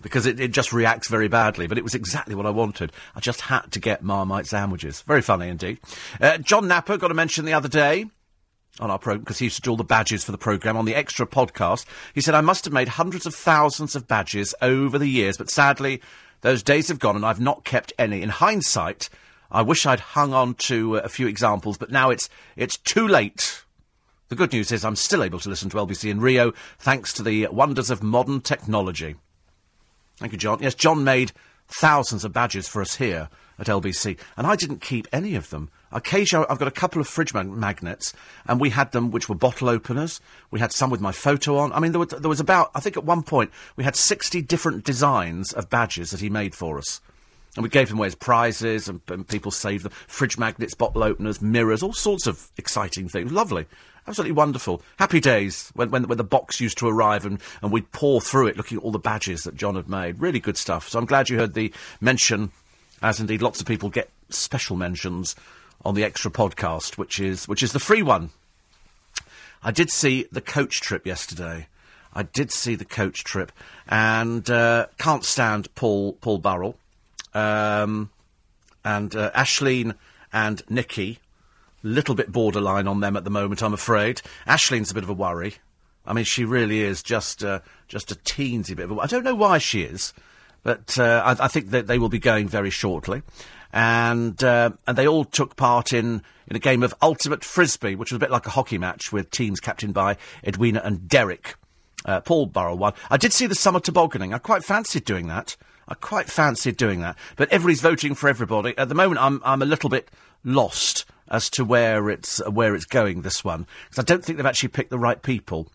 because 0.00 0.26
it, 0.26 0.38
it 0.38 0.52
just 0.52 0.72
reacts 0.72 1.08
very 1.08 1.26
badly. 1.26 1.66
But 1.66 1.76
it 1.76 1.82
was 1.82 1.96
exactly 1.96 2.36
what 2.36 2.46
I 2.46 2.50
wanted. 2.50 2.92
I 3.16 3.20
just 3.20 3.40
had 3.42 3.72
to 3.72 3.80
get 3.80 4.04
Marmite 4.04 4.46
sandwiches. 4.46 5.02
Very 5.02 5.22
funny 5.22 5.48
indeed. 5.48 5.80
Uh, 6.20 6.38
John 6.38 6.68
Napper 6.68 6.96
got 6.96 7.10
a 7.10 7.14
mention 7.14 7.44
the 7.46 7.54
other 7.54 7.68
day 7.68 8.06
on 8.80 8.90
our 8.90 8.98
program 8.98 9.20
because 9.20 9.38
he 9.38 9.46
used 9.46 9.56
to 9.56 9.62
do 9.62 9.70
all 9.70 9.76
the 9.76 9.84
badges 9.84 10.24
for 10.24 10.32
the 10.32 10.38
program 10.38 10.76
on 10.76 10.84
the 10.84 10.94
extra 10.94 11.26
podcast. 11.26 11.84
He 12.14 12.20
said, 12.20 12.34
I 12.34 12.40
must 12.40 12.64
have 12.64 12.74
made 12.74 12.88
hundreds 12.88 13.26
of 13.26 13.34
thousands 13.34 13.94
of 13.94 14.08
badges 14.08 14.54
over 14.60 14.98
the 14.98 15.06
years, 15.08 15.36
but 15.36 15.50
sadly, 15.50 16.00
those 16.40 16.62
days 16.62 16.88
have 16.88 16.98
gone 16.98 17.16
and 17.16 17.24
I've 17.24 17.40
not 17.40 17.64
kept 17.64 17.92
any. 17.98 18.22
In 18.22 18.30
hindsight, 18.30 19.10
I 19.50 19.62
wish 19.62 19.86
I'd 19.86 20.00
hung 20.00 20.32
on 20.32 20.54
to 20.54 20.96
uh, 20.96 21.02
a 21.04 21.08
few 21.08 21.26
examples, 21.26 21.76
but 21.76 21.90
now 21.90 22.10
it's, 22.10 22.28
it's 22.56 22.78
too 22.78 23.06
late. 23.06 23.62
The 24.28 24.36
good 24.36 24.52
news 24.52 24.70
is 24.70 24.84
I'm 24.84 24.96
still 24.96 25.22
able 25.24 25.40
to 25.40 25.48
listen 25.48 25.70
to 25.70 25.76
LBC 25.76 26.10
in 26.10 26.20
Rio 26.20 26.52
thanks 26.78 27.12
to 27.14 27.22
the 27.22 27.48
wonders 27.48 27.90
of 27.90 28.02
modern 28.02 28.40
technology. 28.40 29.16
Thank 30.18 30.32
you, 30.32 30.38
John. 30.38 30.58
Yes, 30.60 30.74
John 30.74 31.02
made 31.02 31.32
thousands 31.66 32.24
of 32.24 32.32
badges 32.32 32.68
for 32.68 32.80
us 32.80 32.96
here 32.96 33.28
at 33.58 33.66
LBC, 33.66 34.18
and 34.36 34.46
I 34.46 34.54
didn't 34.54 34.80
keep 34.80 35.08
any 35.12 35.34
of 35.34 35.50
them. 35.50 35.70
Occasionally, 35.92 36.46
I've 36.48 36.58
got 36.58 36.68
a 36.68 36.72
couple 36.72 37.00
of 37.00 37.08
fridge 37.08 37.34
mag- 37.34 37.48
magnets, 37.50 38.12
and 38.46 38.60
we 38.60 38.70
had 38.70 38.92
them 38.92 39.10
which 39.10 39.28
were 39.28 39.34
bottle 39.34 39.68
openers. 39.68 40.20
We 40.50 40.60
had 40.60 40.72
some 40.72 40.90
with 40.90 41.00
my 41.00 41.12
photo 41.12 41.58
on. 41.58 41.72
I 41.72 41.80
mean, 41.80 41.92
there, 41.92 41.98
were, 41.98 42.06
there 42.06 42.28
was 42.28 42.40
about, 42.40 42.70
I 42.74 42.80
think 42.80 42.96
at 42.96 43.04
one 43.04 43.22
point, 43.22 43.50
we 43.76 43.84
had 43.84 43.96
60 43.96 44.42
different 44.42 44.84
designs 44.84 45.52
of 45.52 45.68
badges 45.68 46.10
that 46.10 46.20
he 46.20 46.30
made 46.30 46.54
for 46.54 46.78
us. 46.78 47.00
And 47.56 47.64
we 47.64 47.68
gave 47.68 47.88
them 47.88 47.98
away 47.98 48.06
as 48.06 48.14
prizes, 48.14 48.88
and, 48.88 49.00
and 49.08 49.26
people 49.26 49.50
saved 49.50 49.84
them. 49.84 49.92
Fridge 50.06 50.38
magnets, 50.38 50.74
bottle 50.74 51.02
openers, 51.02 51.42
mirrors, 51.42 51.82
all 51.82 51.92
sorts 51.92 52.28
of 52.28 52.48
exciting 52.56 53.08
things. 53.08 53.32
Lovely. 53.32 53.66
Absolutely 54.06 54.32
wonderful. 54.32 54.82
Happy 54.98 55.20
days 55.20 55.70
when, 55.74 55.90
when, 55.90 56.08
when 56.08 56.18
the 56.18 56.24
box 56.24 56.60
used 56.60 56.78
to 56.78 56.88
arrive 56.88 57.26
and, 57.26 57.40
and 57.62 57.72
we'd 57.72 57.90
pour 57.92 58.20
through 58.20 58.46
it 58.46 58.56
looking 58.56 58.78
at 58.78 58.84
all 58.84 58.92
the 58.92 58.98
badges 58.98 59.42
that 59.44 59.56
John 59.56 59.74
had 59.74 59.88
made. 59.88 60.20
Really 60.20 60.40
good 60.40 60.56
stuff. 60.56 60.88
So 60.88 60.98
I'm 60.98 61.04
glad 61.04 61.28
you 61.28 61.38
heard 61.38 61.54
the 61.54 61.72
mention, 62.00 62.50
as 63.02 63.20
indeed 63.20 63.42
lots 63.42 63.60
of 63.60 63.66
people 63.66 63.90
get 63.90 64.10
special 64.30 64.76
mentions 64.76 65.36
on 65.84 65.94
the 65.94 66.04
extra 66.04 66.30
podcast, 66.30 66.98
which 66.98 67.18
is 67.20 67.48
which 67.48 67.62
is 67.62 67.72
the 67.72 67.78
free 67.78 68.02
one. 68.02 68.30
I 69.62 69.70
did 69.70 69.90
see 69.90 70.26
the 70.32 70.40
coach 70.40 70.80
trip 70.80 71.06
yesterday. 71.06 71.66
I 72.12 72.24
did 72.24 72.50
see 72.50 72.74
the 72.74 72.84
coach 72.84 73.22
trip, 73.24 73.52
and 73.88 74.48
uh, 74.50 74.86
can't 74.98 75.24
stand 75.24 75.72
Paul 75.74 76.14
Paul 76.14 76.38
Burrell, 76.38 76.76
um, 77.34 78.10
and 78.84 79.14
uh, 79.14 79.30
Aisleyne 79.32 79.94
and 80.32 80.62
Nikki. 80.68 81.18
Little 81.82 82.14
bit 82.14 82.30
borderline 82.30 82.86
on 82.86 83.00
them 83.00 83.16
at 83.16 83.24
the 83.24 83.30
moment, 83.30 83.62
I'm 83.62 83.72
afraid. 83.72 84.20
Aisleyne's 84.46 84.90
a 84.90 84.94
bit 84.94 85.02
of 85.02 85.08
a 85.08 85.14
worry. 85.14 85.54
I 86.04 86.12
mean, 86.12 86.24
she 86.24 86.44
really 86.44 86.80
is 86.80 87.02
just 87.02 87.42
uh, 87.44 87.60
just 87.88 88.10
a 88.10 88.16
teensy 88.16 88.76
bit. 88.76 88.90
Of 88.90 88.98
a, 88.98 89.00
I 89.00 89.06
don't 89.06 89.24
know 89.24 89.34
why 89.34 89.58
she 89.58 89.82
is, 89.82 90.12
but 90.62 90.98
uh, 90.98 91.22
I, 91.24 91.44
I 91.44 91.48
think 91.48 91.70
that 91.70 91.86
they 91.86 91.98
will 91.98 92.08
be 92.08 92.18
going 92.18 92.48
very 92.48 92.70
shortly 92.70 93.22
and 93.72 94.42
uh, 94.42 94.70
and 94.86 94.96
they 94.96 95.06
all 95.06 95.24
took 95.24 95.56
part 95.56 95.92
in 95.92 96.22
in 96.46 96.56
a 96.56 96.58
game 96.58 96.82
of 96.82 96.94
ultimate 97.00 97.44
frisbee, 97.44 97.94
which 97.94 98.10
was 98.10 98.16
a 98.16 98.20
bit 98.20 98.30
like 98.30 98.46
a 98.46 98.50
hockey 98.50 98.78
match 98.78 99.12
with 99.12 99.30
teams 99.30 99.60
captained 99.60 99.94
by 99.94 100.16
Edwina 100.46 100.80
and 100.84 101.08
Derek. 101.08 101.56
Uh, 102.04 102.20
Paul 102.20 102.46
Burrell 102.46 102.78
won. 102.78 102.94
I 103.10 103.16
did 103.16 103.32
see 103.32 103.46
the 103.46 103.54
summer 103.54 103.80
tobogganing. 103.80 104.34
I 104.34 104.38
quite 104.38 104.64
fancied 104.64 105.04
doing 105.04 105.28
that. 105.28 105.56
I 105.86 105.94
quite 105.94 106.28
fancied 106.30 106.76
doing 106.76 107.00
that. 107.00 107.16
But 107.36 107.52
everybody's 107.52 107.80
voting 107.80 108.14
for 108.14 108.28
everybody. 108.28 108.76
At 108.76 108.88
the 108.88 108.94
moment, 108.94 109.20
I'm 109.20 109.40
I'm 109.44 109.62
a 109.62 109.66
little 109.66 109.90
bit 109.90 110.10
lost 110.42 111.04
as 111.28 111.48
to 111.50 111.64
where 111.64 112.10
it's 112.10 112.44
where 112.48 112.74
it's 112.74 112.86
going. 112.86 113.22
This 113.22 113.44
one 113.44 113.66
because 113.88 114.02
I 114.02 114.06
don't 114.06 114.24
think 114.24 114.38
they've 114.38 114.46
actually 114.46 114.70
picked 114.70 114.90
the 114.90 114.98
right 114.98 115.22
people. 115.22 115.68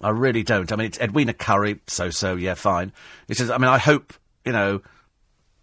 I 0.00 0.10
really 0.10 0.42
don't. 0.42 0.70
I 0.72 0.76
mean, 0.76 0.86
it's 0.86 0.98
Edwina 0.98 1.34
Currie, 1.34 1.80
so 1.86 2.10
so, 2.10 2.36
yeah, 2.36 2.54
fine. 2.54 2.92
He 3.28 3.34
says, 3.34 3.50
I 3.50 3.58
mean, 3.58 3.68
I 3.68 3.78
hope 3.78 4.14
you 4.44 4.52
know 4.52 4.80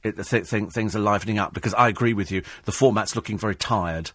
it, 0.04 0.16
th- 0.24 0.50
th- 0.50 0.70
things 0.72 0.96
are 0.96 1.00
livening 1.00 1.40
up 1.40 1.54
because 1.54 1.74
I 1.74 1.88
agree 1.88 2.14
with 2.14 2.32
you. 2.32 2.44
The 2.66 2.72
format's 2.72 3.16
looking 3.16 3.38
very 3.38 3.56
tired, 3.56 4.12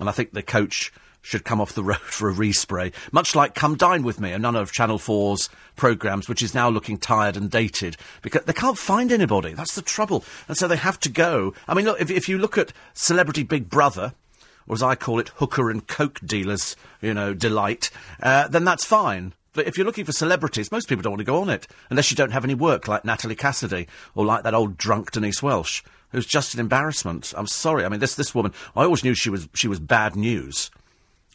and 0.00 0.08
I 0.08 0.12
think 0.12 0.32
the 0.32 0.42
coach 0.42 0.92
should 1.26 1.44
come 1.44 1.60
off 1.60 1.74
the 1.74 1.82
road 1.92 1.98
for 1.98 2.30
a 2.30 2.34
respray, 2.34 2.92
much 3.12 3.34
like 3.34 3.54
Come 3.54 3.76
Dine 3.76 4.02
With 4.02 4.20
Me, 4.20 4.32
and 4.32 4.42
none 4.42 4.56
of 4.56 4.72
Channel 4.72 4.98
4's 4.98 5.48
programmes, 5.74 6.28
which 6.28 6.42
is 6.42 6.54
now 6.54 6.68
looking 6.68 6.98
tired 6.98 7.36
and 7.36 7.50
dated, 7.50 7.96
because 8.22 8.44
they 8.44 8.52
can't 8.52 8.78
find 8.78 9.10
anybody. 9.10 9.52
That's 9.52 9.74
the 9.74 9.82
trouble. 9.82 10.24
And 10.48 10.56
so 10.56 10.68
they 10.68 10.76
have 10.76 11.00
to 11.00 11.08
go. 11.08 11.52
I 11.66 11.74
mean, 11.74 11.84
look, 11.84 12.00
if, 12.00 12.10
if 12.10 12.28
you 12.28 12.38
look 12.38 12.56
at 12.56 12.72
Celebrity 12.94 13.42
Big 13.42 13.68
Brother, 13.68 14.14
or 14.68 14.74
as 14.74 14.82
I 14.82 14.94
call 14.94 15.18
it, 15.18 15.28
hooker 15.36 15.70
and 15.70 15.86
coke 15.86 16.20
dealers, 16.24 16.76
you 17.00 17.12
know, 17.12 17.34
delight, 17.34 17.90
uh, 18.22 18.48
then 18.48 18.64
that's 18.64 18.84
fine. 18.84 19.32
But 19.56 19.66
if 19.66 19.76
you're 19.76 19.86
looking 19.86 20.04
for 20.04 20.12
celebrities, 20.12 20.70
most 20.70 20.88
people 20.88 21.02
don't 21.02 21.14
want 21.14 21.20
to 21.20 21.24
go 21.24 21.40
on 21.40 21.50
it 21.50 21.66
unless 21.90 22.10
you 22.10 22.16
don't 22.16 22.30
have 22.30 22.44
any 22.44 22.54
work, 22.54 22.86
like 22.86 23.04
Natalie 23.04 23.34
Cassidy 23.34 23.88
or 24.14 24.24
like 24.24 24.44
that 24.44 24.54
old 24.54 24.76
drunk 24.76 25.10
Denise 25.10 25.42
Welch, 25.42 25.82
who's 26.10 26.26
just 26.26 26.54
an 26.54 26.60
embarrassment. 26.60 27.34
I'm 27.36 27.46
sorry. 27.46 27.84
I 27.84 27.88
mean, 27.88 28.00
this 28.00 28.14
this 28.14 28.34
woman. 28.34 28.52
I 28.76 28.84
always 28.84 29.02
knew 29.02 29.14
she 29.14 29.30
was 29.30 29.48
she 29.54 29.66
was 29.66 29.80
bad 29.80 30.14
news, 30.14 30.70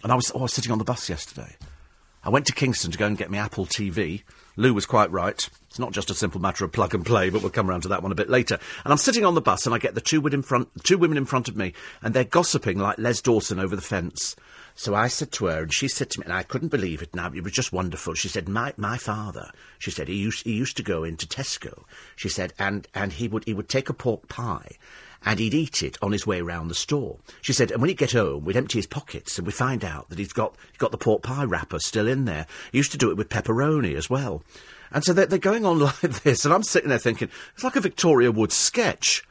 and 0.04 0.12
I 0.12 0.16
was 0.16 0.32
oh, 0.34 0.40
I 0.40 0.44
was 0.44 0.54
sitting 0.54 0.72
on 0.72 0.78
the 0.78 0.86
bus 0.86 1.10
yesterday. 1.10 1.58
I 2.24 2.30
went 2.30 2.46
to 2.46 2.54
Kingston 2.54 2.92
to 2.92 2.98
go 3.00 3.08
and 3.08 3.18
get 3.18 3.32
my 3.32 3.40
Apple 3.40 3.66
TV, 3.66 4.22
Lou 4.58 4.74
was 4.74 4.86
quite 4.86 5.12
right. 5.12 5.50
It's 5.70 5.80
not 5.80 5.92
just 5.92 6.10
a 6.10 6.14
simple 6.14 6.42
matter 6.42 6.66
of 6.66 6.72
plug 6.72 6.94
and 6.94 7.06
play, 7.06 7.30
but 7.30 7.42
we'll 7.42 7.52
come 7.52 7.70
around 7.70 7.82
to 7.82 7.88
that 7.90 8.04
one 8.04 8.12
a 8.12 8.16
bit 8.16 8.30
later. 8.30 8.60
And 8.84 8.92
I'm 8.92 8.98
sitting 8.98 9.26
on 9.26 9.36
the 9.36 9.42
bus, 9.42 9.66
and 9.66 9.74
I 9.74 9.78
get 9.78 9.96
the 9.96 10.02
two 10.02 10.20
women 10.20 10.40
in 10.40 10.44
front, 10.44 10.70
two 10.84 10.98
women 10.98 11.18
in 11.18 11.26
front 11.26 11.48
of 11.48 11.56
me, 11.56 11.74
and 12.02 12.14
they're 12.14 12.24
gossiping 12.24 12.78
like 12.78 12.98
Les 12.98 13.22
Dawson 13.22 13.60
over 13.60 13.76
the 13.76 13.82
fence. 13.82 14.36
So 14.76 14.96
I 14.96 15.08
said 15.08 15.32
to 15.34 15.46
her, 15.46 15.64
and 15.64 15.74
she 15.74 15.88
said 15.88 16.10
to 16.12 16.20
me, 16.20 16.26
and 16.26 16.34
I 16.34 16.44
couldn't 16.44 16.70
believe 16.70 17.02
it. 17.02 17.16
Now 17.16 17.32
it 17.34 17.44
was 17.44 17.54
just 17.54 17.74
wonderful. 17.74 18.14
She 18.14 18.28
said, 18.28 18.50
"My 18.50 18.74
my 18.78 18.98
father," 18.98 19.52
she 19.80 19.92
said, 19.92 20.08
"he 20.08 20.16
used 20.16 20.44
he 20.46 20.54
used 20.54 20.78
to 20.78 20.84
go 20.84 21.04
into 21.04 21.28
Tesco." 21.28 21.84
She 22.16 22.30
said, 22.30 22.54
and 22.58 22.88
and 22.96 23.14
he 23.14 23.28
would 23.28 23.46
he 23.46 23.54
would 23.54 23.70
take 23.70 23.90
a 23.90 23.94
pork 23.94 24.28
pie, 24.28 24.78
and 25.24 25.40
he'd 25.40 25.54
eat 25.54 25.84
it 25.84 25.98
on 26.02 26.12
his 26.12 26.26
way 26.26 26.42
round 26.42 26.70
the 26.70 26.76
store. 26.76 27.18
She 27.42 27.54
said, 27.54 27.72
and 27.72 27.80
when 27.82 27.90
he'd 27.90 27.98
get 27.98 28.14
home, 28.14 28.44
we'd 28.44 28.58
empty 28.58 28.80
his 28.80 28.88
pockets, 28.88 29.38
and 29.38 29.46
we'd 29.46 29.54
find 29.54 29.86
out 29.86 30.10
that 30.10 30.20
he's 30.20 30.34
got 30.34 30.56
he's 30.72 30.78
got 30.78 30.92
the 30.92 30.98
pork 30.98 31.22
pie 31.22 31.44
wrapper 31.44 31.80
still 31.80 32.08
in 32.08 32.26
there. 32.26 32.48
He 32.72 32.80
used 32.80 32.92
to 32.92 32.98
do 32.98 33.12
it 33.12 33.18
with 33.18 33.30
pepperoni 33.30 33.96
as 33.96 34.10
well. 34.10 34.44
And 34.92 35.04
so 35.04 35.14
they're, 35.14 35.26
they're 35.26 35.40
going 35.40 35.66
on 35.66 35.80
like 36.02 36.24
this, 36.24 36.46
and 36.46 36.54
I'm 36.54 36.64
sitting 36.64 36.90
there 36.90 36.98
thinking, 36.98 37.30
it's 37.54 37.64
like 37.64 37.76
a 37.76 37.82
Victoria 37.82 38.32
Wood 38.32 38.52
sketch. 38.52 39.26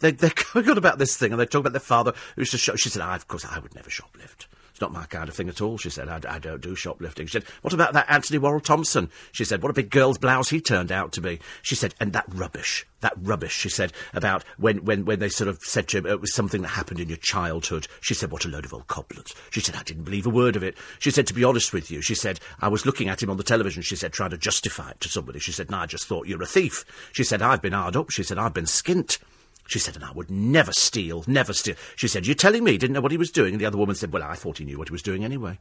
They, 0.00 0.10
they're 0.10 0.32
going 0.52 0.68
on 0.68 0.78
about 0.78 0.98
this 0.98 1.16
thing, 1.16 1.32
and 1.32 1.40
they 1.40 1.46
talk 1.46 1.60
about 1.60 1.72
their 1.72 1.80
father 1.80 2.12
who 2.34 2.42
used 2.42 2.52
to 2.52 2.58
shop. 2.58 2.76
She 2.76 2.90
said, 2.90 3.02
I, 3.02 3.16
of 3.16 3.28
course, 3.28 3.44
I 3.44 3.58
would 3.58 3.74
never 3.74 3.90
shoplift. 3.90 4.46
It's 4.74 4.80
not 4.80 4.92
my 4.92 5.06
kind 5.06 5.28
of 5.28 5.36
thing 5.36 5.48
at 5.48 5.60
all, 5.60 5.78
she 5.78 5.88
said. 5.88 6.08
I, 6.08 6.20
I 6.28 6.40
don't 6.40 6.60
do 6.60 6.74
shoplifting. 6.74 7.28
She 7.28 7.34
said, 7.34 7.44
what 7.62 7.72
about 7.72 7.92
that 7.92 8.10
Antony 8.10 8.38
Worrall 8.38 8.58
Thompson? 8.58 9.08
She 9.30 9.44
said, 9.44 9.62
what 9.62 9.70
a 9.70 9.72
big 9.72 9.88
girl's 9.88 10.18
blouse 10.18 10.50
he 10.50 10.60
turned 10.60 10.90
out 10.90 11.12
to 11.12 11.20
be. 11.20 11.38
She 11.62 11.76
said, 11.76 11.94
and 12.00 12.12
that 12.12 12.24
rubbish, 12.28 12.84
that 12.98 13.12
rubbish, 13.22 13.52
she 13.52 13.68
said, 13.68 13.92
about 14.14 14.42
when, 14.58 14.84
when, 14.84 15.04
when 15.04 15.20
they 15.20 15.28
sort 15.28 15.46
of 15.46 15.60
said 15.62 15.86
to 15.88 15.98
him, 15.98 16.06
it 16.06 16.20
was 16.20 16.34
something 16.34 16.62
that 16.62 16.70
happened 16.70 16.98
in 16.98 17.08
your 17.08 17.18
childhood. 17.18 17.86
She 18.00 18.14
said, 18.14 18.32
what 18.32 18.44
a 18.44 18.48
load 18.48 18.64
of 18.64 18.74
old 18.74 18.88
coblets. 18.88 19.32
She 19.50 19.60
said, 19.60 19.76
I 19.76 19.84
didn't 19.84 20.02
believe 20.02 20.26
a 20.26 20.30
word 20.30 20.56
of 20.56 20.64
it. 20.64 20.76
She 20.98 21.12
said, 21.12 21.28
to 21.28 21.34
be 21.34 21.44
honest 21.44 21.72
with 21.72 21.92
you, 21.92 22.02
she 22.02 22.16
said, 22.16 22.40
I 22.60 22.66
was 22.66 22.84
looking 22.84 23.08
at 23.08 23.22
him 23.22 23.30
on 23.30 23.36
the 23.36 23.44
television, 23.44 23.84
she 23.84 23.94
said, 23.94 24.12
trying 24.12 24.30
to 24.30 24.38
justify 24.38 24.90
it 24.90 25.00
to 25.02 25.08
somebody. 25.08 25.38
She 25.38 25.52
said, 25.52 25.70
no, 25.70 25.78
I 25.78 25.86
just 25.86 26.08
thought 26.08 26.26
you're 26.26 26.42
a 26.42 26.46
thief. 26.46 26.84
She 27.12 27.22
said, 27.22 27.42
I've 27.42 27.62
been 27.62 27.74
hard 27.74 27.94
up. 27.94 28.10
She 28.10 28.24
said, 28.24 28.38
I've 28.38 28.54
been 28.54 28.64
skint. 28.64 29.18
She 29.66 29.78
said, 29.78 29.96
and 29.96 30.04
I 30.04 30.12
would 30.12 30.30
never 30.30 30.72
steal, 30.72 31.24
never 31.26 31.52
steal. 31.52 31.76
She 31.96 32.08
said, 32.08 32.26
you're 32.26 32.34
telling 32.34 32.64
me 32.64 32.72
he 32.72 32.78
didn't 32.78 32.94
know 32.94 33.00
what 33.00 33.12
he 33.12 33.18
was 33.18 33.30
doing? 33.30 33.54
And 33.54 33.60
the 33.60 33.66
other 33.66 33.78
woman 33.78 33.94
said, 33.94 34.12
well, 34.12 34.22
I 34.22 34.34
thought 34.34 34.58
he 34.58 34.64
knew 34.64 34.78
what 34.78 34.88
he 34.88 34.92
was 34.92 35.02
doing 35.02 35.24
anyway. 35.24 35.58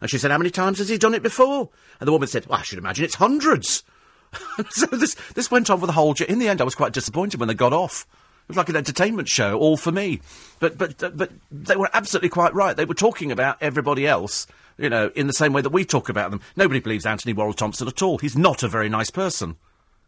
And 0.00 0.10
she 0.10 0.18
said, 0.18 0.30
how 0.30 0.38
many 0.38 0.50
times 0.50 0.78
has 0.78 0.88
he 0.88 0.98
done 0.98 1.14
it 1.14 1.22
before? 1.22 1.70
And 2.00 2.06
the 2.06 2.12
woman 2.12 2.28
said, 2.28 2.46
well, 2.46 2.58
I 2.58 2.62
should 2.62 2.78
imagine 2.78 3.04
it's 3.04 3.14
hundreds. 3.14 3.82
so 4.70 4.86
this, 4.86 5.14
this 5.34 5.50
went 5.50 5.70
on 5.70 5.80
for 5.80 5.86
the 5.86 5.92
whole... 5.92 6.14
In 6.28 6.38
the 6.38 6.48
end, 6.48 6.60
I 6.60 6.64
was 6.64 6.74
quite 6.74 6.92
disappointed 6.92 7.40
when 7.40 7.48
they 7.48 7.54
got 7.54 7.72
off. 7.72 8.06
It 8.42 8.48
was 8.48 8.56
like 8.58 8.68
an 8.68 8.76
entertainment 8.76 9.28
show, 9.28 9.58
all 9.58 9.78
for 9.78 9.90
me. 9.90 10.20
But, 10.60 10.76
but, 10.76 10.98
but 11.16 11.30
they 11.50 11.76
were 11.76 11.88
absolutely 11.94 12.28
quite 12.28 12.52
right. 12.52 12.76
They 12.76 12.84
were 12.84 12.92
talking 12.92 13.32
about 13.32 13.56
everybody 13.62 14.06
else, 14.06 14.46
you 14.76 14.90
know, 14.90 15.10
in 15.14 15.28
the 15.28 15.32
same 15.32 15.54
way 15.54 15.62
that 15.62 15.70
we 15.70 15.86
talk 15.86 16.10
about 16.10 16.30
them. 16.30 16.42
Nobody 16.54 16.80
believes 16.80 17.06
Antony 17.06 17.32
Worrall 17.32 17.54
Thompson 17.54 17.88
at 17.88 18.02
all. 18.02 18.18
He's 18.18 18.36
not 18.36 18.62
a 18.62 18.68
very 18.68 18.90
nice 18.90 19.08
person. 19.08 19.56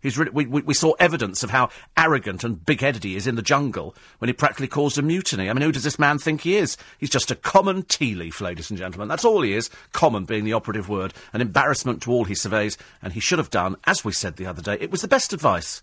He's 0.07 0.17
we, 0.17 0.47
we, 0.47 0.63
we 0.63 0.73
saw 0.73 0.93
evidence 1.01 1.43
of 1.43 1.51
how 1.51 1.69
arrogant 1.97 2.45
and 2.45 2.65
big-headed 2.65 3.03
he 3.03 3.17
is 3.17 3.27
in 3.27 3.35
the 3.35 3.43
jungle 3.43 3.93
when 4.19 4.29
he 4.29 4.33
practically 4.33 4.69
caused 4.69 4.99
a 4.99 5.03
mutiny. 5.03 5.51
I 5.51 5.53
mean, 5.53 5.63
who 5.63 5.73
does 5.73 5.83
this 5.83 5.99
man 5.99 6.21
think 6.21 6.43
he 6.43 6.57
is? 6.57 6.77
He's 6.99 7.11
just 7.11 7.33
a 7.33 7.35
common 7.35 7.83
tea 7.83 8.15
leaf, 8.15 8.41
ladies 8.41 8.71
and 8.71 8.79
gentlemen. 8.79 9.09
That's 9.09 9.25
all 9.25 9.43
he 9.43 9.53
is. 9.53 9.69
Common 9.91 10.25
being 10.25 10.45
the 10.45 10.53
operative 10.53 10.89
word. 10.89 11.13
An 11.33 11.41
embarrassment 11.41 12.03
to 12.03 12.13
all 12.13 12.23
he 12.23 12.37
surveys. 12.37 12.79
And 13.03 13.15
he 13.15 13.21
should 13.21 13.41
have 13.41 13.51
done, 13.51 13.75
as 13.85 14.05
we 14.05 14.13
said 14.13 14.37
the 14.37 14.47
other 14.47 14.63
day, 14.63 14.79
it 14.81 14.93
was 14.93 15.03
the 15.03 15.09
best 15.09 15.33
advice. 15.33 15.83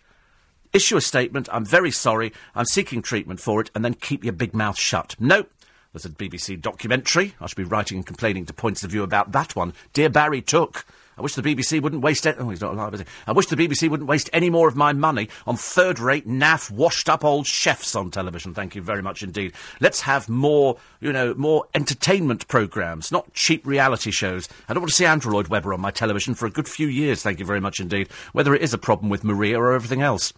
Issue 0.72 0.96
a 0.96 1.02
statement, 1.02 1.50
I'm 1.52 1.66
very 1.66 1.92
sorry, 1.92 2.32
I'm 2.56 2.66
seeking 2.66 3.02
treatment 3.02 3.42
for 3.42 3.60
it, 3.60 3.72
and 3.76 3.84
then 3.84 3.94
keep 3.94 4.24
your 4.24 4.32
big 4.32 4.54
mouth 4.54 4.78
shut. 4.78 5.18
No. 5.20 5.46
There's 5.92 6.06
a 6.06 6.10
BBC 6.10 6.62
documentary. 6.62 7.36
I 7.42 7.48
should 7.48 7.58
be 7.58 7.66
writing 7.66 7.98
and 7.98 8.06
complaining 8.06 8.46
to 8.46 8.54
points 8.54 8.86
of 8.86 8.92
view 8.92 9.04
about 9.04 9.34
that 9.34 9.54
one. 9.56 9.74
Dear 9.92 10.10
Barry 10.10 10.42
Took. 10.42 10.86
I 11.18 11.22
wish 11.22 11.36
the 11.36 11.42
BBC 11.42 11.82
wouldn't 11.82 12.02
waste 12.02 12.26
it. 12.26 12.38
Oh, 12.40 12.50
he's 12.50 12.62
not 12.62 12.74
alive, 12.74 12.94
is 12.94 13.02
he? 13.02 13.06
I 13.28 13.32
wish 13.32 13.48
the 13.48 13.56
BBC 13.56 13.90
wouldn't 13.90 14.10
waste 14.10 14.30
any 14.34 14.50
more 14.50 14.68
of 14.68 14.76
my 14.76 14.94
money 14.94 15.30
on 15.46 15.56
third-rate, 15.56 16.28
naff, 16.28 16.72
washed-up 16.72 17.24
old 17.24 17.46
chefs 17.46 17.96
on 17.96 18.12
television. 18.12 18.54
Thank 18.54 18.76
you 18.76 18.82
very 18.82 19.02
much 19.02 19.22
indeed. 19.22 19.54
Let's 19.80 20.02
have 20.02 20.28
more, 20.28 20.78
you 21.00 21.14
know, 21.14 21.34
more 21.36 21.66
entertainment 21.76 22.48
programmes, 22.48 23.12
not 23.12 23.34
cheap 23.34 23.66
reality 23.66 24.12
shows. 24.12 24.50
I 24.68 24.74
don't 24.74 24.82
want 24.82 24.90
to 24.90 24.96
see 24.96 25.06
Andrew 25.06 25.34
Lloyd 25.34 25.48
Webber 25.48 25.74
on 25.74 25.82
my 25.82 25.92
television 25.92 26.34
for 26.36 26.46
a 26.46 26.52
good 26.52 26.68
few 26.68 26.88
years. 26.88 27.22
Thank 27.22 27.40
you 27.40 27.46
very 27.46 27.60
much 27.60 27.80
indeed. 27.80 28.10
Whether 28.32 28.56
it 28.56 28.62
is 28.62 28.74
a 28.74 28.78
problem 28.78 29.10
with 29.10 29.24
Maria 29.24 29.60
or 29.60 29.74
everything 29.74 30.02
else. 30.02 30.34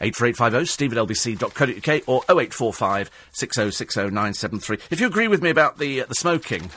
84850 0.00 0.66
steve 0.66 0.92
at 0.92 0.98
lbc.co.uk 0.98 2.08
or 2.08 2.22
0845 2.28 3.10
6060973. 3.32 4.80
If 4.90 5.00
you 5.00 5.06
agree 5.06 5.28
with 5.28 5.42
me 5.42 5.50
about 5.50 5.78
the, 5.78 6.02
uh, 6.02 6.06
the 6.06 6.14
smoking 6.14 6.70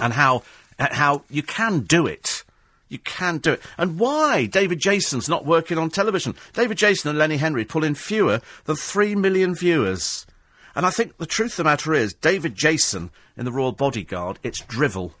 and 0.00 0.14
how 0.14 0.42
at 0.82 0.94
how 0.94 1.22
you 1.30 1.44
can 1.44 1.80
do 1.80 2.06
it. 2.06 2.42
You 2.88 2.98
can 2.98 3.38
do 3.38 3.52
it. 3.52 3.62
And 3.78 3.98
why 3.98 4.46
David 4.46 4.80
Jason's 4.80 5.28
not 5.28 5.46
working 5.46 5.78
on 5.78 5.90
television? 5.90 6.34
David 6.52 6.76
Jason 6.76 7.08
and 7.08 7.18
Lenny 7.18 7.36
Henry 7.36 7.64
pull 7.64 7.84
in 7.84 7.94
fewer 7.94 8.40
than 8.64 8.76
three 8.76 9.14
million 9.14 9.54
viewers. 9.54 10.26
And 10.74 10.84
I 10.84 10.90
think 10.90 11.16
the 11.16 11.26
truth 11.26 11.52
of 11.52 11.58
the 11.58 11.64
matter 11.64 11.94
is, 11.94 12.14
David 12.14 12.56
Jason 12.56 13.10
in 13.36 13.44
the 13.44 13.52
Royal 13.52 13.72
Bodyguard, 13.72 14.40
it's 14.42 14.60
drivel. 14.60 15.14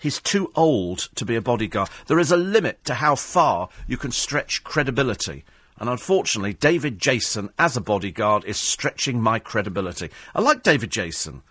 He's 0.00 0.20
too 0.20 0.50
old 0.56 1.08
to 1.14 1.24
be 1.24 1.36
a 1.36 1.42
bodyguard. 1.42 1.88
There 2.06 2.18
is 2.18 2.32
a 2.32 2.36
limit 2.36 2.84
to 2.86 2.94
how 2.94 3.14
far 3.14 3.68
you 3.86 3.96
can 3.96 4.10
stretch 4.10 4.64
credibility. 4.64 5.44
And 5.78 5.88
unfortunately, 5.88 6.54
David 6.54 6.98
Jason 6.98 7.50
as 7.58 7.76
a 7.76 7.80
bodyguard 7.80 8.44
is 8.44 8.58
stretching 8.58 9.20
my 9.20 9.38
credibility. 9.38 10.10
I 10.34 10.40
like 10.40 10.62
David 10.62 10.90
Jason, 10.90 11.42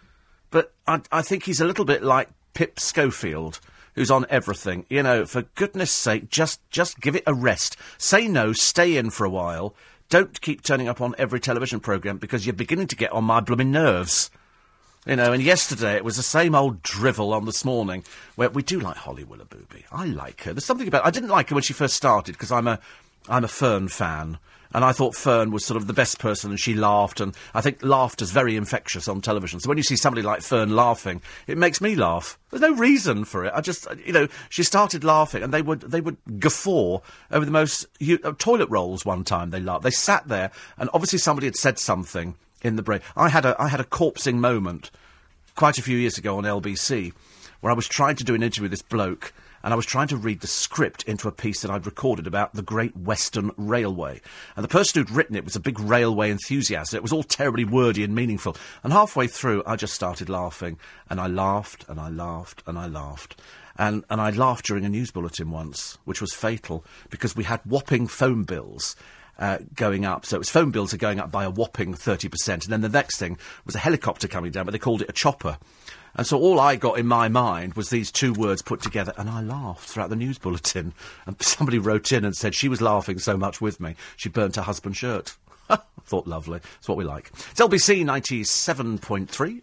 but 0.51 0.73
I, 0.87 1.01
I 1.11 1.21
think 1.21 1.43
he's 1.43 1.61
a 1.61 1.65
little 1.65 1.85
bit 1.85 2.03
like 2.03 2.29
Pip 2.53 2.79
Schofield, 2.79 3.59
who's 3.95 4.11
on 4.11 4.25
everything. 4.29 4.85
You 4.89 5.03
know, 5.03 5.25
for 5.25 5.43
goodness 5.55 5.91
sake, 5.91 6.29
just 6.29 6.59
just 6.69 6.99
give 6.99 7.15
it 7.15 7.23
a 7.27 7.33
rest. 7.33 7.77
Say 7.97 8.27
no, 8.27 8.53
stay 8.53 8.97
in 8.97 9.09
for 9.09 9.25
a 9.25 9.29
while. 9.29 9.75
Don't 10.09 10.41
keep 10.41 10.63
turning 10.63 10.87
up 10.87 11.01
on 11.01 11.13
every 11.17 11.39
television 11.39 11.79
programme 11.79 12.17
because 12.17 12.45
you're 12.45 12.53
beginning 12.53 12.87
to 12.87 12.95
get 12.95 13.11
on 13.11 13.23
my 13.23 13.39
blooming 13.39 13.71
nerves. 13.71 14.31
You 15.05 15.15
know, 15.15 15.31
and 15.31 15.41
yesterday 15.41 15.95
it 15.95 16.03
was 16.03 16.17
the 16.17 16.23
same 16.23 16.53
old 16.53 16.83
drivel 16.83 17.33
on 17.33 17.45
this 17.45 17.63
morning 17.63 18.03
where 18.35 18.49
we 18.49 18.63
do 18.63 18.79
like 18.79 18.97
Holly 18.97 19.23
Willoughby. 19.23 19.85
I 19.91 20.05
like 20.05 20.43
her. 20.43 20.53
There's 20.53 20.65
something 20.65 20.87
about 20.87 21.05
I 21.05 21.11
didn't 21.11 21.29
like 21.29 21.49
her 21.49 21.55
when 21.55 21.63
she 21.63 21.73
first 21.73 21.95
started 21.95 22.33
because 22.33 22.51
I'm 22.51 22.67
a 22.67 22.79
I'm 23.27 23.43
a 23.43 23.47
Fern 23.47 23.87
fan. 23.87 24.39
And 24.73 24.85
I 24.85 24.91
thought 24.91 25.15
Fern 25.15 25.51
was 25.51 25.65
sort 25.65 25.77
of 25.77 25.87
the 25.87 25.93
best 25.93 26.19
person, 26.19 26.51
and 26.51 26.59
she 26.59 26.75
laughed. 26.75 27.19
And 27.19 27.35
I 27.53 27.61
think 27.61 27.83
laughter's 27.83 28.31
very 28.31 28.55
infectious 28.55 29.07
on 29.07 29.21
television. 29.21 29.59
So 29.59 29.67
when 29.67 29.77
you 29.77 29.83
see 29.83 29.95
somebody 29.95 30.21
like 30.21 30.41
Fern 30.41 30.75
laughing, 30.75 31.21
it 31.47 31.57
makes 31.57 31.81
me 31.81 31.95
laugh. 31.95 32.37
There's 32.51 32.61
no 32.61 32.75
reason 32.75 33.25
for 33.25 33.45
it. 33.45 33.53
I 33.55 33.61
just, 33.61 33.87
you 34.05 34.13
know, 34.13 34.27
she 34.49 34.63
started 34.63 35.03
laughing, 35.03 35.41
and 35.41 35.53
they 35.53 35.63
would 35.63 35.81
they 35.81 36.01
would 36.01 36.17
guffaw 36.39 36.99
over 37.31 37.45
the 37.45 37.51
most 37.51 37.87
you, 37.99 38.19
uh, 38.23 38.33
toilet 38.37 38.69
rolls. 38.69 39.05
One 39.05 39.23
time 39.23 39.49
they 39.49 39.59
laughed. 39.59 39.83
They 39.83 39.91
sat 39.91 40.27
there, 40.27 40.51
and 40.77 40.89
obviously 40.93 41.19
somebody 41.19 41.47
had 41.47 41.55
said 41.55 41.79
something 41.79 42.35
in 42.61 42.75
the 42.75 42.83
break. 42.83 43.01
I 43.15 43.29
had 43.29 43.45
a 43.45 43.59
I 43.59 43.69
had 43.69 43.79
a 43.79 43.85
corpsing 43.85 44.35
moment 44.35 44.91
quite 45.55 45.77
a 45.77 45.81
few 45.81 45.97
years 45.97 46.17
ago 46.17 46.37
on 46.37 46.43
LBC 46.43 47.13
where 47.61 47.71
I 47.71 47.75
was 47.75 47.87
trying 47.87 48.15
to 48.15 48.23
do 48.23 48.35
an 48.35 48.43
interview 48.43 48.63
with 48.63 48.71
this 48.71 48.81
bloke 48.81 49.33
and 49.63 49.73
I 49.73 49.75
was 49.75 49.85
trying 49.85 50.07
to 50.09 50.17
read 50.17 50.41
the 50.41 50.47
script 50.47 51.03
into 51.03 51.27
a 51.27 51.31
piece 51.31 51.61
that 51.61 51.71
I'd 51.71 51.85
recorded 51.85 52.27
about 52.27 52.53
the 52.53 52.61
Great 52.61 52.95
Western 52.95 53.51
Railway. 53.57 54.21
And 54.55 54.63
the 54.63 54.69
person 54.69 55.01
who'd 55.01 55.15
written 55.15 55.35
it 55.35 55.45
was 55.45 55.55
a 55.55 55.61
big 55.61 55.79
railway 55.79 56.31
enthusiast. 56.31 56.93
It 56.93 57.01
was 57.01 57.11
all 57.11 57.23
terribly 57.23 57.65
wordy 57.65 58.03
and 58.03 58.15
meaningful. 58.15 58.55
And 58.83 58.93
halfway 58.93 59.27
through, 59.27 59.63
I 59.65 59.75
just 59.75 59.93
started 59.93 60.29
laughing. 60.29 60.77
And 61.09 61.19
I 61.19 61.27
laughed, 61.27 61.85
and 61.89 61.99
I 61.99 62.09
laughed, 62.09 62.63
and 62.65 62.77
I 62.77 62.87
laughed. 62.87 63.39
And, 63.77 64.03
and 64.09 64.19
I 64.19 64.29
laughed 64.29 64.65
during 64.65 64.85
a 64.85 64.89
news 64.89 65.11
bulletin 65.11 65.51
once, 65.51 65.97
which 66.05 66.21
was 66.21 66.33
fatal, 66.33 66.83
because 67.09 67.35
we 67.35 67.45
had 67.45 67.61
whopping 67.65 68.07
phone 68.07 68.43
bills. 68.43 68.95
Uh, 69.37 69.59
going 69.73 70.03
up. 70.03 70.25
So 70.25 70.35
it 70.35 70.39
was 70.39 70.49
phone 70.49 70.69
bills 70.69 70.93
are 70.93 70.97
going 70.97 71.17
up 71.17 71.31
by 71.31 71.45
a 71.45 71.49
whopping 71.49 71.93
30%. 71.93 72.49
And 72.49 72.61
then 72.63 72.81
the 72.81 72.89
next 72.89 73.19
thing 73.19 73.37
was 73.65 73.73
a 73.73 73.79
helicopter 73.79 74.27
coming 74.27 74.51
down, 74.51 74.65
but 74.65 74.71
they 74.71 74.77
called 74.79 75.01
it 75.01 75.09
a 75.09 75.13
chopper. 75.13 75.57
And 76.15 76.25
so 76.25 76.37
all 76.39 76.59
I 76.59 76.75
got 76.75 76.99
in 76.99 77.07
my 77.07 77.27
mind 77.29 77.75
was 77.75 77.89
these 77.89 78.11
two 78.11 78.33
words 78.33 78.61
put 78.61 78.81
together, 78.81 79.13
and 79.17 79.29
I 79.29 79.41
laughed 79.41 79.87
throughout 79.87 80.09
the 80.09 80.15
news 80.15 80.37
bulletin. 80.37 80.93
And 81.25 81.41
somebody 81.41 81.77
wrote 81.77 82.11
in 82.11 82.25
and 82.25 82.35
said 82.35 82.55
she 82.55 82.69
was 82.69 82.81
laughing 82.81 83.19
so 83.19 83.37
much 83.37 83.61
with 83.61 83.79
me, 83.79 83.95
she 84.15 84.29
burnt 84.29 84.55
her 84.55 84.61
husband's 84.63 84.97
shirt. 84.97 85.35
Thought 86.05 86.27
lovely. 86.27 86.59
It's 86.79 86.87
what 86.87 86.97
we 86.97 87.03
like. 87.03 87.31
It's 87.51 87.59
LBC 87.59 88.03
97.3. 88.03 89.61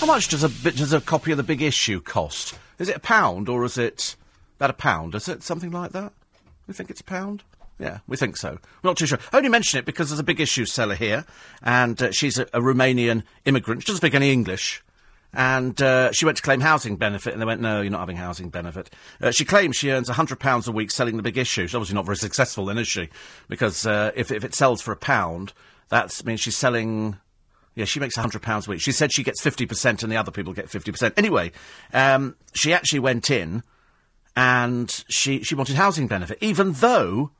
How 0.00 0.06
much 0.06 0.28
does 0.28 0.42
a, 0.42 0.48
bit 0.48 0.76
does 0.76 0.92
a 0.92 1.00
copy 1.00 1.30
of 1.30 1.36
the 1.36 1.42
big 1.42 1.62
issue 1.62 2.00
cost? 2.00 2.58
Is 2.78 2.88
it 2.88 2.96
a 2.96 3.00
pound 3.00 3.48
or 3.48 3.64
is 3.64 3.78
it 3.78 4.16
about 4.56 4.70
a 4.70 4.74
pound? 4.74 5.14
Is 5.14 5.28
it 5.28 5.42
something 5.42 5.70
like 5.70 5.92
that? 5.92 6.12
You 6.66 6.74
think 6.74 6.90
it's 6.90 7.00
a 7.00 7.04
pound? 7.04 7.42
Yeah, 7.80 8.00
we 8.06 8.18
think 8.18 8.36
so. 8.36 8.50
We're 8.82 8.90
not 8.90 8.98
too 8.98 9.06
sure. 9.06 9.18
I 9.32 9.38
only 9.38 9.48
mention 9.48 9.78
it 9.78 9.86
because 9.86 10.10
there's 10.10 10.20
a 10.20 10.24
big 10.24 10.38
issue 10.38 10.66
seller 10.66 10.94
here, 10.94 11.24
and 11.62 12.00
uh, 12.00 12.12
she's 12.12 12.38
a, 12.38 12.42
a, 12.52 12.60
Romanian 12.60 13.22
immigrant. 13.46 13.82
She 13.82 13.86
doesn't 13.86 14.02
speak 14.02 14.14
any 14.14 14.32
English. 14.32 14.84
And 15.32 15.80
uh, 15.80 16.10
she 16.12 16.24
went 16.24 16.36
to 16.38 16.42
claim 16.42 16.60
housing 16.60 16.96
benefit, 16.96 17.32
and 17.32 17.40
they 17.40 17.46
went, 17.46 17.60
no, 17.60 17.80
you're 17.80 17.90
not 17.92 18.00
having 18.00 18.16
housing 18.16 18.50
benefit. 18.50 18.90
Uh, 19.20 19.30
she 19.30 19.44
claims 19.44 19.76
she 19.76 19.90
earns 19.92 20.10
£100 20.10 20.68
a 20.68 20.72
week 20.72 20.90
selling 20.90 21.16
the 21.16 21.22
big 21.22 21.38
issue. 21.38 21.68
She's 21.68 21.74
obviously 21.74 21.94
not 21.94 22.04
very 22.04 22.16
successful 22.16 22.66
then, 22.66 22.78
is 22.78 22.88
she? 22.88 23.08
Because 23.48 23.86
uh, 23.86 24.10
if, 24.16 24.32
if 24.32 24.44
it 24.44 24.54
sells 24.54 24.82
for 24.82 24.90
a 24.92 24.96
pound, 24.96 25.52
that 25.88 26.24
means 26.24 26.40
she's 26.40 26.56
selling 26.56 27.16
Yeah, 27.76 27.84
she 27.84 28.00
makes 28.00 28.16
£100 28.16 28.66
a 28.66 28.70
week. 28.70 28.80
She 28.80 28.92
said 28.92 29.12
she 29.12 29.22
gets 29.22 29.40
50% 29.40 30.02
and 30.02 30.10
the 30.10 30.16
other 30.16 30.32
people 30.32 30.52
get 30.52 30.66
50%. 30.66 31.12
Anyway, 31.16 31.52
um, 31.92 32.34
she 32.52 32.72
actually 32.72 32.98
went 32.98 33.30
in 33.30 33.62
and 34.36 35.04
she, 35.08 35.44
she 35.44 35.54
wanted 35.54 35.76
housing 35.76 36.08
benefit, 36.08 36.38
even 36.40 36.72
though 36.72 37.30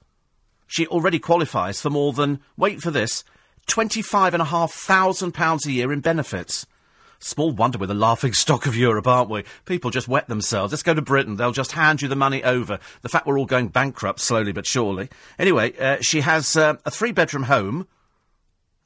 she 0.71 0.87
already 0.87 1.19
qualifies 1.19 1.81
for 1.81 1.91
more 1.91 2.13
than, 2.13 2.39
wait 2.57 2.81
for 2.81 2.93
this, 2.93 3.25
£25,500 3.67 5.67
a 5.67 5.73
year 5.73 5.93
in 5.93 6.01
benefits. 6.01 6.65
Small 7.19 7.51
wonder 7.51 7.77
we're 7.77 7.89
the 7.89 7.95
laughing 7.95 8.33
stock 8.33 8.67
of 8.67 8.77
Europe, 8.77 9.09
aren't 9.09 9.29
we? 9.29 9.43
People 9.65 9.91
just 9.91 10.07
wet 10.07 10.29
themselves. 10.29 10.73
Let's 10.73 10.85
go 10.85 10.95
to 10.95 11.03
Britain. 11.03 11.35
They'll 11.35 11.51
just 11.51 11.73
hand 11.73 12.03
you 12.03 12.09
the 12.09 12.15
money 12.15 12.45
over. 12.45 12.79
The 13.03 13.09
fact 13.09 13.27
we're 13.27 13.37
all 13.37 13.47
going 13.47 13.67
bankrupt 13.67 14.21
slowly 14.21 14.53
but 14.53 14.65
surely. 14.65 15.09
Anyway, 15.41 15.77
uh, 15.77 15.97
she 16.03 16.21
has 16.21 16.57
uh, 16.57 16.77
a 16.87 16.91
three 16.93 17.11
bedroom 17.11 17.43
home 17.43 17.89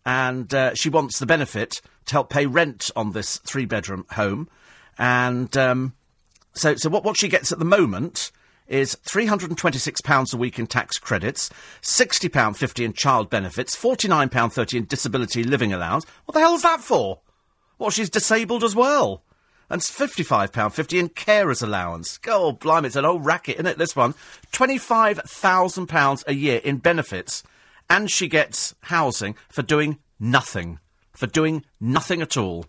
and 0.06 0.54
uh, 0.54 0.74
she 0.74 0.88
wants 0.88 1.18
the 1.18 1.26
benefit 1.26 1.82
to 2.06 2.14
help 2.14 2.30
pay 2.30 2.46
rent 2.46 2.90
on 2.96 3.12
this 3.12 3.36
three 3.40 3.66
bedroom 3.66 4.06
home. 4.12 4.48
And 4.96 5.54
um, 5.58 5.92
so, 6.54 6.76
so 6.76 6.88
what, 6.88 7.04
what 7.04 7.18
she 7.18 7.28
gets 7.28 7.52
at 7.52 7.58
the 7.58 7.66
moment 7.66 8.32
is 8.68 8.96
£326 9.04 10.34
a 10.34 10.36
week 10.36 10.58
in 10.58 10.66
tax 10.66 10.98
credits, 10.98 11.50
£60.50 11.82 12.84
in 12.84 12.92
child 12.92 13.30
benefits, 13.30 13.76
£49.30 13.76 14.78
in 14.78 14.84
disability 14.86 15.44
living 15.44 15.72
allowance. 15.72 16.06
What 16.24 16.34
the 16.34 16.40
hell's 16.40 16.62
that 16.62 16.80
for? 16.80 17.20
Well, 17.78 17.90
she's 17.90 18.10
disabled 18.10 18.64
as 18.64 18.74
well. 18.74 19.22
And 19.70 19.80
£55.50 19.80 20.98
in 20.98 21.08
carer's 21.08 21.62
allowance. 21.62 22.20
Oh, 22.26 22.52
blimey, 22.52 22.86
it's 22.86 22.96
an 22.96 23.04
old 23.04 23.24
racket, 23.24 23.56
isn't 23.56 23.66
it, 23.66 23.78
this 23.78 23.96
one? 23.96 24.14
£25,000 24.52 26.24
a 26.26 26.34
year 26.34 26.60
in 26.62 26.76
benefits 26.78 27.42
and 27.88 28.10
she 28.10 28.28
gets 28.28 28.74
housing 28.82 29.36
for 29.48 29.62
doing 29.62 29.98
nothing. 30.18 30.78
For 31.12 31.26
doing 31.26 31.64
nothing 31.80 32.22
at 32.22 32.36
all. 32.36 32.66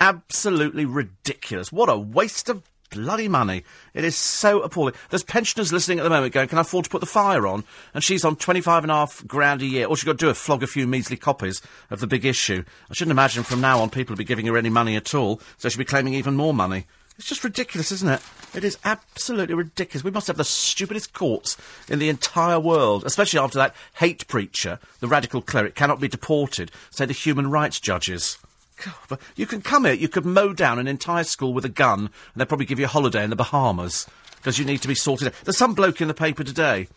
Absolutely 0.00 0.84
ridiculous. 0.84 1.70
What 1.70 1.88
a 1.88 1.96
waste 1.96 2.48
of 2.48 2.62
bloody 2.92 3.28
money. 3.28 3.64
It 3.94 4.04
is 4.04 4.16
so 4.16 4.60
appalling. 4.60 4.94
There's 5.10 5.24
pensioners 5.24 5.72
listening 5.72 5.98
at 5.98 6.04
the 6.04 6.10
moment 6.10 6.32
going, 6.32 6.48
can 6.48 6.58
I 6.58 6.62
afford 6.62 6.84
to 6.84 6.90
put 6.90 7.00
the 7.00 7.06
fire 7.06 7.46
on? 7.46 7.64
And 7.94 8.04
she's 8.04 8.24
on 8.24 8.36
twenty-five 8.36 8.84
and 8.84 8.90
a 8.90 8.94
half 8.94 9.26
grand 9.26 9.62
a 9.62 9.66
year. 9.66 9.86
All 9.86 9.96
she's 9.96 10.04
got 10.04 10.18
to 10.18 10.26
do 10.26 10.30
is 10.30 10.38
flog 10.38 10.62
a 10.62 10.66
few 10.66 10.86
measly 10.86 11.16
copies 11.16 11.60
of 11.90 12.00
the 12.00 12.06
big 12.06 12.24
issue. 12.24 12.64
I 12.90 12.94
shouldn't 12.94 13.12
imagine 13.12 13.42
from 13.42 13.60
now 13.60 13.80
on 13.80 13.90
people 13.90 14.14
will 14.14 14.18
be 14.18 14.24
giving 14.24 14.46
her 14.46 14.56
any 14.56 14.70
money 14.70 14.96
at 14.96 15.14
all, 15.14 15.40
so 15.58 15.68
she'll 15.68 15.78
be 15.78 15.84
claiming 15.84 16.14
even 16.14 16.36
more 16.36 16.54
money. 16.54 16.86
It's 17.18 17.28
just 17.28 17.44
ridiculous, 17.44 17.92
isn't 17.92 18.08
it? 18.08 18.22
It 18.54 18.64
is 18.64 18.78
absolutely 18.84 19.54
ridiculous. 19.54 20.02
We 20.02 20.10
must 20.10 20.28
have 20.28 20.38
the 20.38 20.44
stupidest 20.44 21.12
courts 21.12 21.58
in 21.88 21.98
the 21.98 22.08
entire 22.08 22.58
world, 22.58 23.04
especially 23.04 23.38
after 23.38 23.58
that 23.58 23.76
hate 23.96 24.26
preacher, 24.28 24.78
the 25.00 25.08
radical 25.08 25.42
cleric, 25.42 25.74
cannot 25.74 26.00
be 26.00 26.08
deported, 26.08 26.70
say 26.90 27.04
the 27.04 27.12
human 27.12 27.50
rights 27.50 27.80
judges. 27.80 28.38
God, 28.84 29.18
you 29.36 29.46
can 29.46 29.62
come 29.62 29.84
here, 29.84 29.94
you 29.94 30.08
could 30.08 30.24
mow 30.24 30.52
down 30.52 30.78
an 30.78 30.88
entire 30.88 31.24
school 31.24 31.52
with 31.52 31.64
a 31.64 31.70
gun, 31.70 32.00
and 32.00 32.10
they'll 32.34 32.46
probably 32.46 32.66
give 32.66 32.78
you 32.78 32.86
a 32.86 32.88
holiday 32.88 33.24
in 33.24 33.30
the 33.30 33.36
Bahamas, 33.36 34.06
because 34.36 34.58
you 34.58 34.64
need 34.64 34.82
to 34.82 34.88
be 34.88 34.94
sorted 34.94 35.28
out. 35.28 35.34
There's 35.44 35.58
some 35.58 35.74
bloke 35.74 36.00
in 36.00 36.08
the 36.08 36.14
paper 36.14 36.44
today. 36.44 36.88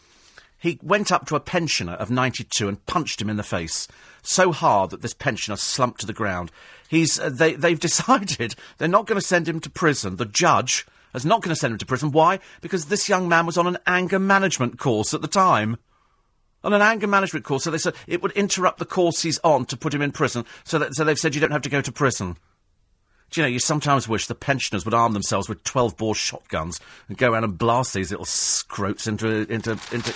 He 0.57 0.79
went 0.81 1.11
up 1.11 1.27
to 1.27 1.35
a 1.35 1.39
pensioner 1.39 1.93
of 1.93 2.09
92 2.09 2.67
and 2.67 2.85
punched 2.85 3.21
him 3.21 3.29
in 3.29 3.37
the 3.37 3.43
face 3.43 3.87
so 4.23 4.51
hard 4.51 4.89
that 4.89 5.01
this 5.01 5.13
pensioner 5.13 5.57
slumped 5.57 5.99
to 6.01 6.07
the 6.07 6.13
ground. 6.13 6.51
He's, 6.87 7.19
uh, 7.19 7.29
they, 7.29 7.53
they've 7.53 7.79
decided 7.89 8.55
they're 8.77 8.87
not 8.87 9.05
going 9.05 9.19
to 9.19 9.25
send 9.25 9.47
him 9.47 9.59
to 9.61 9.69
prison. 9.69 10.15
The 10.15 10.25
judge 10.25 10.85
is 11.13 11.25
not 11.25 11.41
going 11.41 11.53
to 11.53 11.59
send 11.59 11.73
him 11.73 11.77
to 11.79 11.85
prison. 11.85 12.11
Why? 12.11 12.39
Because 12.61 12.85
this 12.85 13.09
young 13.09 13.29
man 13.29 13.45
was 13.45 13.57
on 13.57 13.67
an 13.67 13.77
anger 13.85 14.19
management 14.19 14.79
course 14.79 15.13
at 15.13 15.21
the 15.21 15.27
time. 15.27 15.77
On 16.65 16.73
an 16.73 16.81
anger 16.81 17.05
management 17.05 17.45
course, 17.45 17.63
so 17.63 17.71
they 17.71 17.77
said 17.77 17.93
it 18.07 18.23
would 18.23 18.31
interrupt 18.31 18.79
the 18.79 18.85
course 18.85 19.21
he's 19.21 19.39
on 19.43 19.65
to 19.67 19.77
put 19.77 19.93
him 19.93 20.01
in 20.01 20.11
prison. 20.11 20.45
So, 20.63 20.79
that, 20.79 20.95
so 20.95 21.03
they've 21.03 21.17
said 21.17 21.35
you 21.35 21.39
don't 21.39 21.51
have 21.51 21.61
to 21.61 21.69
go 21.69 21.79
to 21.79 21.91
prison. 21.91 22.37
Do 23.29 23.39
you 23.41 23.45
know, 23.45 23.51
you 23.51 23.59
sometimes 23.59 24.07
wish 24.07 24.25
the 24.25 24.33
pensioners 24.33 24.83
would 24.83 24.93
arm 24.93 25.13
themselves 25.13 25.47
with 25.47 25.63
12 25.63 25.95
bore 25.95 26.15
shotguns 26.15 26.79
and 27.07 27.17
go 27.17 27.31
around 27.31 27.43
and 27.43 27.57
blast 27.57 27.93
these 27.93 28.09
little 28.09 28.25
scroats 28.25 29.05
into, 29.05 29.51
into, 29.51 29.79
into 29.91 30.13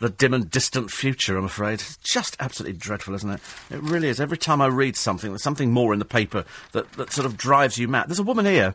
the 0.00 0.10
dim 0.10 0.34
and 0.34 0.50
distant 0.50 0.90
future, 0.90 1.36
I'm 1.36 1.44
afraid. 1.44 1.74
It's 1.74 1.96
just 1.96 2.36
absolutely 2.38 2.78
dreadful, 2.78 3.14
isn't 3.14 3.30
it? 3.30 3.40
It 3.70 3.80
really 3.80 4.08
is. 4.08 4.20
Every 4.20 4.38
time 4.38 4.60
I 4.60 4.66
read 4.66 4.96
something, 4.96 5.30
there's 5.30 5.42
something 5.42 5.72
more 5.72 5.92
in 5.92 5.98
the 5.98 6.04
paper 6.04 6.44
that, 6.72 6.92
that 6.92 7.12
sort 7.12 7.26
of 7.26 7.36
drives 7.36 7.78
you 7.78 7.88
mad. 7.88 8.08
There's 8.08 8.18
a 8.18 8.24
woman 8.24 8.44
here. 8.44 8.74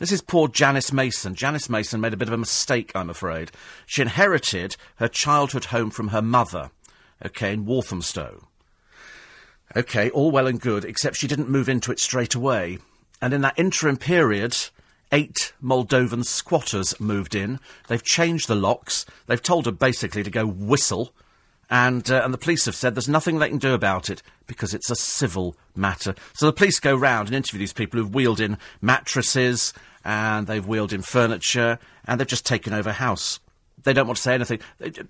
This 0.00 0.12
is 0.12 0.22
poor 0.22 0.48
Janice 0.48 0.94
Mason. 0.94 1.34
Janice 1.34 1.68
Mason 1.68 2.00
made 2.00 2.14
a 2.14 2.16
bit 2.16 2.28
of 2.28 2.32
a 2.32 2.38
mistake, 2.38 2.90
I'm 2.94 3.10
afraid. 3.10 3.50
She 3.84 4.00
inherited 4.00 4.78
her 4.96 5.08
childhood 5.08 5.66
home 5.66 5.90
from 5.90 6.08
her 6.08 6.22
mother, 6.22 6.70
okay, 7.22 7.52
in 7.52 7.66
Walthamstow. 7.66 8.48
Okay, 9.76 10.08
all 10.08 10.30
well 10.30 10.46
and 10.46 10.58
good, 10.58 10.86
except 10.86 11.16
she 11.16 11.26
didn't 11.26 11.50
move 11.50 11.68
into 11.68 11.92
it 11.92 12.00
straight 12.00 12.34
away. 12.34 12.78
And 13.20 13.34
in 13.34 13.42
that 13.42 13.58
interim 13.58 13.98
period, 13.98 14.56
eight 15.12 15.52
Moldovan 15.62 16.24
squatters 16.24 16.98
moved 16.98 17.34
in. 17.34 17.60
They've 17.88 18.02
changed 18.02 18.48
the 18.48 18.54
locks. 18.54 19.04
They've 19.26 19.42
told 19.42 19.66
her 19.66 19.70
basically 19.70 20.22
to 20.22 20.30
go 20.30 20.46
whistle. 20.46 21.12
And, 21.70 22.10
uh, 22.10 22.22
and 22.24 22.34
the 22.34 22.38
police 22.38 22.64
have 22.64 22.74
said 22.74 22.94
there's 22.94 23.08
nothing 23.08 23.38
they 23.38 23.48
can 23.48 23.58
do 23.58 23.74
about 23.74 24.10
it 24.10 24.22
because 24.48 24.74
it's 24.74 24.90
a 24.90 24.96
civil 24.96 25.56
matter. 25.76 26.16
So 26.34 26.46
the 26.46 26.52
police 26.52 26.80
go 26.80 26.96
round 26.96 27.28
and 27.28 27.36
interview 27.36 27.60
these 27.60 27.72
people 27.72 28.00
who've 28.00 28.14
wheeled 28.14 28.40
in 28.40 28.58
mattresses 28.82 29.72
and 30.04 30.48
they've 30.48 30.66
wheeled 30.66 30.92
in 30.92 31.02
furniture 31.02 31.78
and 32.06 32.18
they've 32.18 32.26
just 32.26 32.44
taken 32.44 32.72
over 32.72 32.90
a 32.90 32.94
house. 32.94 33.38
They 33.84 33.92
don't 33.92 34.08
want 34.08 34.16
to 34.16 34.22
say 34.22 34.34
anything. 34.34 34.58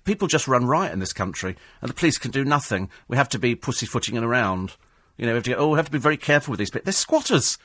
People 0.03 0.27
just 0.27 0.47
run 0.47 0.67
riot 0.67 0.93
in 0.93 0.99
this 0.99 1.13
country 1.13 1.55
and 1.81 1.89
the 1.89 1.95
police 1.95 2.19
can 2.19 2.29
do 2.29 2.45
nothing. 2.45 2.89
We 3.07 3.17
have 3.17 3.29
to 3.29 3.39
be 3.39 3.55
pussyfooting 3.55 4.15
around. 4.17 4.75
You 5.17 5.25
know, 5.25 5.33
we 5.33 5.37
have 5.37 5.43
to, 5.45 5.49
go, 5.49 5.57
oh, 5.57 5.69
we 5.69 5.77
have 5.77 5.85
to 5.85 5.91
be 5.91 5.97
very 5.97 6.17
careful 6.17 6.51
with 6.51 6.59
these 6.59 6.69
people. 6.69 6.85
They're 6.85 6.93
squatters. 6.93 7.57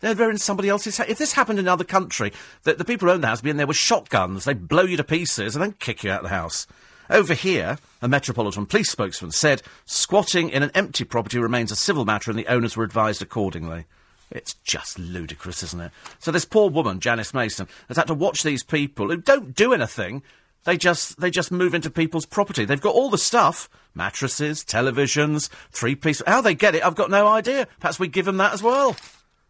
They're 0.00 0.30
in 0.30 0.38
somebody 0.38 0.68
else's 0.68 0.98
house. 0.98 1.08
If 1.08 1.16
this 1.16 1.32
happened 1.32 1.58
in 1.58 1.64
another 1.64 1.84
country, 1.84 2.30
the, 2.64 2.74
the 2.74 2.84
people 2.84 3.08
who 3.08 3.14
own 3.14 3.22
the 3.22 3.26
house 3.26 3.38
would 3.38 3.44
be 3.44 3.50
in 3.50 3.56
there 3.56 3.66
with 3.66 3.78
shotguns. 3.78 4.44
They'd 4.44 4.68
blow 4.68 4.82
you 4.82 4.98
to 4.98 5.04
pieces 5.04 5.56
and 5.56 5.62
then 5.62 5.72
kick 5.72 6.04
you 6.04 6.10
out 6.10 6.18
of 6.18 6.24
the 6.24 6.36
house. 6.36 6.66
Over 7.10 7.34
here, 7.34 7.78
a 8.00 8.08
Metropolitan 8.08 8.66
Police 8.66 8.90
spokesman 8.90 9.30
said 9.30 9.62
squatting 9.84 10.48
in 10.48 10.62
an 10.62 10.70
empty 10.74 11.04
property 11.04 11.38
remains 11.38 11.70
a 11.70 11.76
civil 11.76 12.04
matter 12.04 12.30
and 12.30 12.38
the 12.38 12.46
owners 12.46 12.76
were 12.76 12.84
advised 12.84 13.20
accordingly. 13.20 13.84
It's 14.30 14.54
just 14.64 14.98
ludicrous, 14.98 15.62
isn't 15.62 15.80
it? 15.80 15.92
So 16.18 16.30
this 16.30 16.46
poor 16.46 16.70
woman, 16.70 17.00
Janice 17.00 17.34
Mason, 17.34 17.68
has 17.88 17.98
had 17.98 18.06
to 18.06 18.14
watch 18.14 18.42
these 18.42 18.62
people 18.62 19.08
who 19.08 19.18
don't 19.18 19.54
do 19.54 19.74
anything. 19.74 20.22
They 20.64 20.78
just 20.78 21.20
they 21.20 21.30
just 21.30 21.52
move 21.52 21.74
into 21.74 21.90
people's 21.90 22.24
property. 22.24 22.64
They've 22.64 22.80
got 22.80 22.94
all 22.94 23.10
the 23.10 23.18
stuff: 23.18 23.68
mattresses, 23.94 24.64
televisions, 24.64 25.50
three 25.70 25.94
piece. 25.94 26.22
How 26.26 26.40
they 26.40 26.54
get 26.54 26.74
it, 26.74 26.84
I've 26.84 26.94
got 26.94 27.10
no 27.10 27.28
idea. 27.28 27.68
Perhaps 27.80 28.00
we 28.00 28.08
give 28.08 28.24
them 28.24 28.38
that 28.38 28.54
as 28.54 28.62
well. 28.62 28.96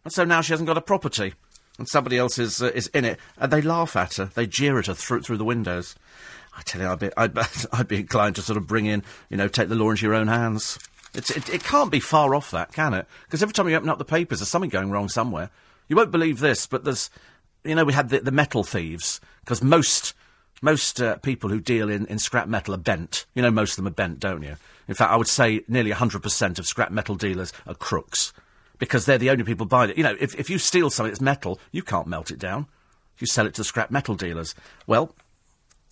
And 0.03 0.13
so 0.13 0.25
now 0.25 0.41
she 0.41 0.51
hasn't 0.51 0.67
got 0.67 0.77
a 0.77 0.81
property, 0.81 1.33
and 1.79 1.87
somebody 1.87 2.17
else 2.17 2.37
is 2.37 2.61
uh, 2.61 2.71
is 2.75 2.87
in 2.87 3.05
it, 3.05 3.17
and 3.37 3.51
they 3.51 3.61
laugh 3.61 3.95
at 3.95 4.15
her, 4.15 4.25
they 4.25 4.45
jeer 4.45 4.77
at 4.77 4.87
her 4.87 4.93
through 4.93 5.21
through 5.21 5.37
the 5.37 5.45
windows. 5.45 5.95
I 6.57 6.61
tell 6.61 6.81
you, 6.81 6.87
I'd 6.87 6.99
be 6.99 7.09
I'd, 7.17 7.37
I'd 7.73 7.87
be 7.87 7.97
inclined 7.97 8.35
to 8.35 8.41
sort 8.41 8.57
of 8.57 8.67
bring 8.67 8.85
in, 8.85 9.03
you 9.29 9.37
know, 9.37 9.47
take 9.47 9.69
the 9.69 9.75
law 9.75 9.89
into 9.89 10.05
your 10.05 10.15
own 10.15 10.27
hands. 10.27 10.79
It, 11.13 11.49
it 11.49 11.63
can't 11.63 11.91
be 11.91 12.01
far 12.01 12.35
off 12.35 12.51
that, 12.51 12.73
can 12.73 12.93
it? 12.93 13.07
Because 13.23 13.41
every 13.41 13.53
time 13.53 13.69
you 13.69 13.75
open 13.75 13.89
up 13.89 13.97
the 13.97 14.05
papers, 14.05 14.39
there's 14.39 14.49
something 14.49 14.69
going 14.69 14.91
wrong 14.91 15.07
somewhere. 15.07 15.49
You 15.87 15.95
won't 15.95 16.11
believe 16.11 16.39
this, 16.39 16.67
but 16.67 16.83
there's, 16.83 17.09
you 17.63 17.75
know, 17.75 17.85
we 17.85 17.93
had 17.93 18.09
the, 18.09 18.19
the 18.19 18.31
metal 18.31 18.63
thieves 18.63 19.21
because 19.41 19.63
most 19.63 20.13
most 20.61 21.01
uh, 21.01 21.17
people 21.17 21.49
who 21.49 21.59
deal 21.59 21.89
in, 21.89 22.05
in 22.07 22.17
scrap 22.17 22.47
metal 22.47 22.73
are 22.73 22.77
bent. 22.77 23.25
You 23.35 23.41
know, 23.41 23.51
most 23.51 23.71
of 23.71 23.75
them 23.77 23.87
are 23.87 23.91
bent, 23.91 24.19
don't 24.19 24.41
you? 24.41 24.55
In 24.87 24.93
fact, 24.95 25.11
I 25.11 25.15
would 25.15 25.27
say 25.27 25.61
nearly 25.67 25.91
100% 25.91 26.59
of 26.59 26.65
scrap 26.65 26.91
metal 26.91 27.15
dealers 27.15 27.51
are 27.67 27.75
crooks 27.75 28.33
because 28.77 29.05
they're 29.05 29.17
the 29.17 29.29
only 29.29 29.43
people 29.43 29.65
buying 29.65 29.91
it. 29.91 29.97
You 29.97 30.03
know, 30.03 30.15
if, 30.19 30.35
if 30.35 30.49
you 30.49 30.57
steal 30.57 30.89
something 30.89 31.11
that's 31.11 31.21
metal, 31.21 31.59
you 31.71 31.83
can't 31.83 32.07
melt 32.07 32.31
it 32.31 32.39
down. 32.39 32.67
You 33.19 33.27
sell 33.27 33.45
it 33.45 33.53
to 33.55 33.61
the 33.61 33.65
scrap 33.65 33.91
metal 33.91 34.15
dealers. 34.15 34.55
Well, 34.87 35.15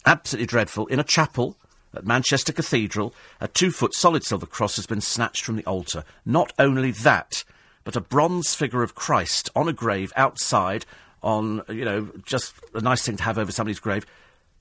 absolutely 0.06 0.48
dreadful. 0.48 0.88
In 0.88 1.00
a 1.00 1.04
chapel 1.04 1.58
at 1.96 2.06
Manchester 2.06 2.54
Cathedral, 2.54 3.14
a 3.40 3.48
two 3.48 3.72
foot 3.72 3.94
solid 3.94 4.24
silver 4.24 4.46
cross 4.46 4.76
has 4.78 4.86
been 4.86 5.02
snatched 5.02 5.44
from 5.44 5.56
the 5.56 5.66
altar. 5.66 6.04
Not 6.26 6.54
only 6.58 6.92
that, 6.92 7.44
but 7.84 7.96
a 7.96 8.02
bronze 8.02 8.56
figure 8.56 8.84
of 8.84 8.96
Christ 8.96 9.50
on 9.56 9.68
a 9.68 9.74
grave 9.74 10.14
outside, 10.16 10.86
on, 11.22 11.62
you 11.70 11.86
know, 11.86 12.10
just 12.26 12.54
a 12.74 12.82
nice 12.82 13.06
thing 13.06 13.18
to 13.18 13.24
have 13.24 13.38
over 13.38 13.52
somebody's 13.52 13.80
grave. 13.80 14.06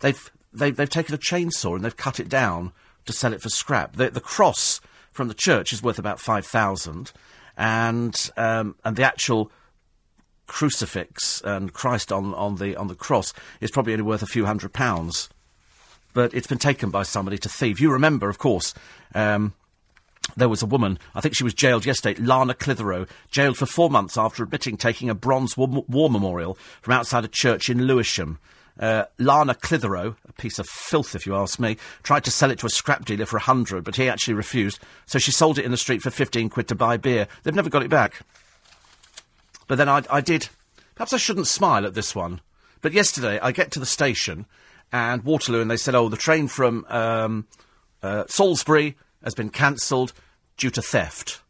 They've, 0.00 0.30
they've, 0.52 0.76
they've 0.76 0.88
taken 0.90 1.14
a 1.14 1.18
chainsaw 1.18 1.76
and 1.76 1.84
they've 1.84 1.96
cut 1.96 2.20
it 2.20 2.28
down 2.28 2.72
to 3.06 3.12
sell 3.12 3.32
it 3.32 3.42
for 3.42 3.48
scrap. 3.48 3.96
The, 3.96 4.10
the 4.10 4.20
cross 4.20 4.80
from 5.10 5.28
the 5.28 5.34
church 5.34 5.72
is 5.72 5.82
worth 5.82 5.98
about 5.98 6.20
5,000 6.20 7.12
and 7.56 8.30
um, 8.36 8.76
and 8.84 8.96
the 8.96 9.02
actual 9.02 9.50
crucifix 10.52 11.40
and 11.46 11.72
Christ 11.72 12.12
on, 12.12 12.34
on 12.34 12.56
the 12.56 12.76
on 12.76 12.88
the 12.88 12.94
cross 12.94 13.32
is 13.62 13.70
probably 13.70 13.94
only 13.94 14.02
worth 14.02 14.22
a 14.22 14.26
few 14.26 14.44
hundred 14.44 14.74
pounds. 14.74 15.30
But 16.12 16.34
it's 16.34 16.46
been 16.46 16.58
taken 16.58 16.90
by 16.90 17.04
somebody 17.04 17.38
to 17.38 17.48
thieve. 17.48 17.80
You 17.80 17.90
remember, 17.90 18.28
of 18.28 18.36
course, 18.36 18.74
um, 19.14 19.54
there 20.36 20.50
was 20.50 20.62
a 20.62 20.66
woman, 20.66 20.98
I 21.14 21.22
think 21.22 21.34
she 21.34 21.42
was 21.42 21.54
jailed 21.54 21.86
yesterday, 21.86 22.20
Lana 22.20 22.52
Clitheroe, 22.52 23.06
jailed 23.30 23.56
for 23.56 23.64
four 23.64 23.88
months 23.88 24.18
after 24.18 24.42
admitting 24.42 24.76
taking 24.76 25.08
a 25.08 25.14
bronze 25.14 25.56
war, 25.56 25.68
war 25.88 26.10
memorial 26.10 26.58
from 26.82 26.92
outside 26.92 27.24
a 27.24 27.28
church 27.28 27.70
in 27.70 27.86
Lewisham. 27.86 28.38
Uh, 28.78 29.04
Lana 29.18 29.54
Clitheroe, 29.54 30.16
a 30.28 30.32
piece 30.34 30.58
of 30.58 30.68
filth 30.68 31.14
if 31.14 31.24
you 31.24 31.34
ask 31.34 31.58
me, 31.58 31.78
tried 32.02 32.24
to 32.24 32.30
sell 32.30 32.50
it 32.50 32.58
to 32.58 32.66
a 32.66 32.70
scrap 32.70 33.06
dealer 33.06 33.24
for 33.24 33.38
a 33.38 33.40
hundred, 33.40 33.84
but 33.84 33.96
he 33.96 34.06
actually 34.06 34.34
refused. 34.34 34.80
So 35.06 35.18
she 35.18 35.30
sold 35.30 35.58
it 35.58 35.64
in 35.64 35.70
the 35.70 35.78
street 35.78 36.02
for 36.02 36.10
15 36.10 36.50
quid 36.50 36.68
to 36.68 36.74
buy 36.74 36.98
beer. 36.98 37.26
They've 37.42 37.54
never 37.54 37.70
got 37.70 37.82
it 37.82 37.90
back. 37.90 38.20
But 39.68 39.76
then 39.76 39.88
I, 39.88 40.02
I 40.10 40.20
did. 40.20 40.48
Perhaps 40.94 41.12
I 41.12 41.18
shouldn't 41.18 41.46
smile 41.46 41.86
at 41.86 41.94
this 41.94 42.14
one. 42.14 42.40
But 42.80 42.92
yesterday 42.92 43.38
I 43.40 43.52
get 43.52 43.70
to 43.72 43.80
the 43.80 43.86
station 43.86 44.46
and 44.92 45.24
Waterloo 45.24 45.60
and 45.60 45.70
they 45.70 45.76
said, 45.76 45.94
oh, 45.94 46.08
the 46.08 46.16
train 46.16 46.48
from 46.48 46.84
um, 46.88 47.46
uh, 48.02 48.24
Salisbury 48.28 48.96
has 49.24 49.34
been 49.34 49.48
cancelled 49.48 50.12
due 50.56 50.70
to 50.70 50.82
theft. 50.82 51.40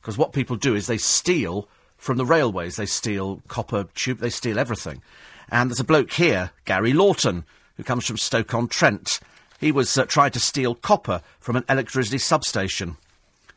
Because 0.00 0.16
what 0.16 0.32
people 0.32 0.56
do 0.56 0.74
is 0.74 0.86
they 0.86 0.98
steal 0.98 1.68
from 1.96 2.16
the 2.16 2.24
railways. 2.24 2.76
They 2.76 2.86
steal 2.86 3.42
copper 3.48 3.84
tube, 3.94 4.18
they 4.18 4.30
steal 4.30 4.58
everything. 4.58 5.02
And 5.50 5.70
there's 5.70 5.80
a 5.80 5.84
bloke 5.84 6.12
here, 6.12 6.52
Gary 6.64 6.92
Lawton, 6.92 7.44
who 7.76 7.82
comes 7.82 8.06
from 8.06 8.16
Stoke-on-Trent. 8.16 9.20
He 9.60 9.72
was 9.72 9.96
uh, 9.98 10.06
to 10.06 10.40
steal 10.40 10.74
copper 10.74 11.20
from 11.40 11.56
an 11.56 11.64
electricity 11.68 12.18
substation. 12.18 12.96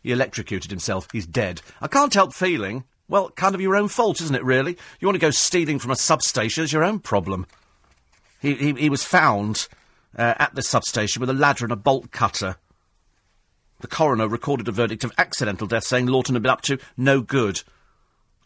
He 0.01 0.11
electrocuted 0.11 0.71
himself. 0.71 1.07
He's 1.11 1.27
dead. 1.27 1.61
I 1.79 1.87
can't 1.87 2.13
help 2.13 2.33
feeling, 2.33 2.85
well, 3.11 3.29
kind 3.31 3.53
of 3.53 3.59
your 3.59 3.75
own 3.75 3.89
fault, 3.89 4.21
isn't 4.21 4.35
it, 4.35 4.43
really? 4.43 4.77
You 5.01 5.05
want 5.05 5.15
to 5.15 5.19
go 5.19 5.31
stealing 5.31 5.79
from 5.79 5.91
a 5.91 5.97
substation, 5.97 6.63
it's 6.63 6.71
your 6.71 6.85
own 6.85 6.99
problem. 6.99 7.45
He, 8.41 8.55
he, 8.55 8.71
he 8.71 8.89
was 8.89 9.03
found 9.03 9.67
uh, 10.17 10.35
at 10.39 10.55
the 10.55 10.63
substation 10.63 11.19
with 11.19 11.29
a 11.29 11.33
ladder 11.33 11.65
and 11.65 11.73
a 11.73 11.75
bolt 11.75 12.11
cutter. 12.11 12.55
The 13.81 13.87
coroner 13.87 14.29
recorded 14.29 14.69
a 14.69 14.71
verdict 14.71 15.03
of 15.03 15.11
accidental 15.17 15.67
death, 15.67 15.83
saying 15.83 16.07
Lawton 16.07 16.35
had 16.35 16.43
been 16.43 16.51
up 16.51 16.61
to 16.61 16.79
no 16.95 17.19
good. 17.19 17.63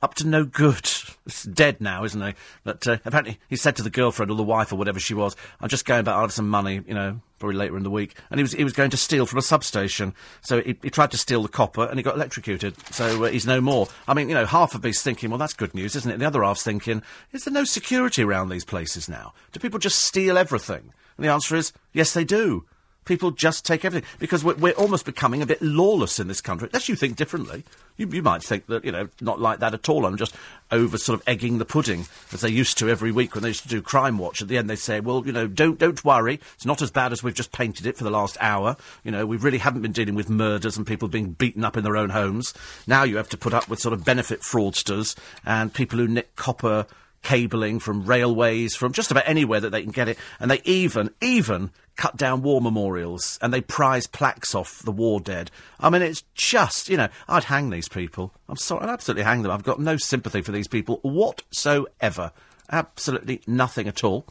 Up 0.06 0.14
to 0.14 0.28
no 0.28 0.46
good. 0.46 0.88
He's 1.26 1.46
dead 1.52 1.82
now, 1.82 2.04
isn't 2.04 2.22
he? 2.22 2.36
But 2.64 2.86
uh, 2.86 2.98
apparently 3.06 3.40
he 3.50 3.56
said 3.56 3.76
to 3.78 3.82
the 3.82 3.90
girlfriend 3.90 4.30
or 4.30 4.38
the 4.38 4.44
wife 4.44 4.72
or 4.72 4.76
whatever 4.76 5.00
she 5.00 5.16
was, 5.16 5.36
"I'm 5.60 5.68
just 5.68 5.84
going 5.84 6.04
back. 6.04 6.14
I'll 6.14 6.22
have 6.22 6.32
some 6.32 6.48
money, 6.48 6.80
you 6.86 6.94
know, 6.94 7.22
probably 7.40 7.56
later 7.56 7.76
in 7.76 7.82
the 7.82 7.90
week." 7.90 8.14
And 8.30 8.38
he 8.38 8.44
was 8.44 8.52
he 8.52 8.64
was 8.64 8.74
going 8.74 8.92
to 8.92 8.98
steal 8.98 9.26
from 9.26 9.40
a 9.40 9.42
substation, 9.42 10.14
so 10.42 10.62
he, 10.62 10.78
he 10.84 10.92
tried 10.92 11.10
to 11.10 11.18
steal 11.18 11.42
the 11.42 11.50
copper 11.50 11.86
and 11.86 11.98
he 11.98 12.04
got 12.04 12.14
electrocuted. 12.14 12.76
So 12.94 13.24
uh, 13.24 13.30
he's 13.30 13.48
no 13.48 13.62
more. 13.62 13.88
I 14.08 14.14
mean, 14.14 14.30
you 14.30 14.36
know, 14.36 14.46
half 14.46 14.76
of 14.76 14.84
me's 14.84 15.02
thinking, 15.02 15.32
"Well, 15.32 15.40
that's 15.40 15.54
good 15.54 15.74
news, 15.74 15.96
isn't 15.96 16.12
it?" 16.12 16.14
And 16.14 16.22
the 16.22 16.28
other 16.28 16.44
half's 16.44 16.62
thinking, 16.62 17.02
"Is 17.32 17.46
there 17.46 17.52
no 17.52 17.64
security 17.64 18.22
around 18.22 18.50
these 18.50 18.64
places 18.64 19.10
now? 19.10 19.34
Do 19.54 19.60
people 19.60 19.80
just 19.80 20.04
steal 20.04 20.38
everything?" 20.38 20.94
And 21.18 21.26
the 21.26 21.32
answer 21.32 21.56
is, 21.56 21.74
yes, 21.94 22.14
they 22.14 22.26
do. 22.26 22.66
People 23.06 23.32
just 23.32 23.66
take 23.66 23.86
everything 23.86 24.08
because 24.20 24.44
we're, 24.44 24.56
we're 24.56 24.74
almost 24.74 25.06
becoming 25.06 25.42
a 25.42 25.46
bit 25.46 25.62
lawless 25.62 26.20
in 26.20 26.28
this 26.28 26.42
country. 26.42 26.68
Unless 26.72 26.90
you 26.90 26.96
think 26.96 27.16
differently, 27.16 27.64
you, 27.98 28.08
you 28.08 28.22
might 28.22 28.44
think 28.44 28.66
that 28.68 28.84
you 28.84 28.92
know 28.92 29.10
not 29.22 29.40
like 29.40 29.60
that 29.60 29.74
at 29.74 29.88
all. 29.90 30.06
I'm 30.06 30.18
just 30.18 30.36
over 30.72 30.98
sort 30.98 31.20
of 31.20 31.28
egging 31.28 31.60
the 31.60 31.66
pudding 31.66 32.08
as 32.34 32.42
they 32.42 32.50
used 32.50 32.78
to 32.80 32.90
every 32.90 33.12
week 33.12 33.36
when 33.36 33.44
they 33.44 33.50
used 33.50 33.64
to 33.64 33.70
do 33.70 33.82
Crime 33.82 34.18
Watch. 34.18 34.42
At 34.42 34.48
the 34.48 34.58
end, 34.58 34.70
they 34.70 34.76
say, 34.76 35.00
"Well, 35.00 35.24
you 35.26 35.32
know, 35.32 35.48
don't 35.48 35.80
don't 35.80 36.04
worry. 36.04 36.40
It's 36.56 36.66
not 36.66 36.82
as 36.82 36.92
bad 36.92 37.12
as 37.12 37.24
we've 37.24 37.34
just 37.34 37.52
painted 37.52 37.86
it 37.86 37.98
for 37.98 38.04
the 38.04 38.10
last 38.10 38.38
hour. 38.42 38.76
You 39.04 39.12
know, 39.12 39.26
we 39.26 39.38
really 39.38 39.60
haven't 39.60 39.82
been 39.82 39.92
dealing 39.92 40.16
with 40.16 40.30
murders 40.30 40.78
and 40.78 40.88
people 40.88 41.08
being 41.08 41.32
beaten 41.32 41.64
up 41.64 41.78
in 41.78 41.84
their 41.84 41.98
own 41.98 42.10
homes. 42.10 42.54
Now 42.88 43.04
you 43.04 43.18
have 43.18 43.30
to 43.30 43.38
put 43.38 43.54
up 43.54 43.70
with 43.70 43.80
sort 43.80 43.94
of 43.94 44.04
benefit 44.04 44.42
fraudsters 44.42 45.16
and 45.46 45.74
people 45.74 46.00
who 46.00 46.08
nick 46.08 46.36
copper." 46.36 46.88
Cabling 47.26 47.80
from 47.80 48.06
railways, 48.06 48.76
from 48.76 48.94
just 48.94 49.12
about 49.12 49.28
anywhere 49.28 49.60
that 49.60 49.72
they 49.72 49.82
can 49.82 49.92
get 49.92 50.08
it. 50.08 50.18
And 50.40 50.50
they 50.50 50.62
even, 50.64 51.10
even 51.22 51.72
cut 51.96 52.16
down 52.16 52.44
war 52.44 52.62
memorials 52.62 53.40
and 53.42 53.52
they 53.52 53.62
prize 53.62 54.06
plaques 54.06 54.54
off 54.54 54.84
the 54.84 54.92
war 54.92 55.20
dead. 55.20 55.50
I 55.80 55.90
mean, 55.90 56.04
it's 56.04 56.24
just, 56.36 56.88
you 56.88 56.98
know, 56.98 57.10
I'd 57.28 57.46
hang 57.46 57.72
these 57.72 57.90
people. 57.90 58.34
I'm 58.48 58.58
sorry, 58.58 58.84
I'd 58.84 58.90
absolutely 58.90 59.24
hang 59.24 59.42
them. 59.42 59.52
I've 59.52 59.64
got 59.64 59.80
no 59.80 59.98
sympathy 59.98 60.42
for 60.42 60.52
these 60.52 60.68
people 60.68 61.00
whatsoever. 61.02 62.32
Absolutely 62.72 63.42
nothing 63.48 63.88
at 63.88 64.04
all. 64.04 64.28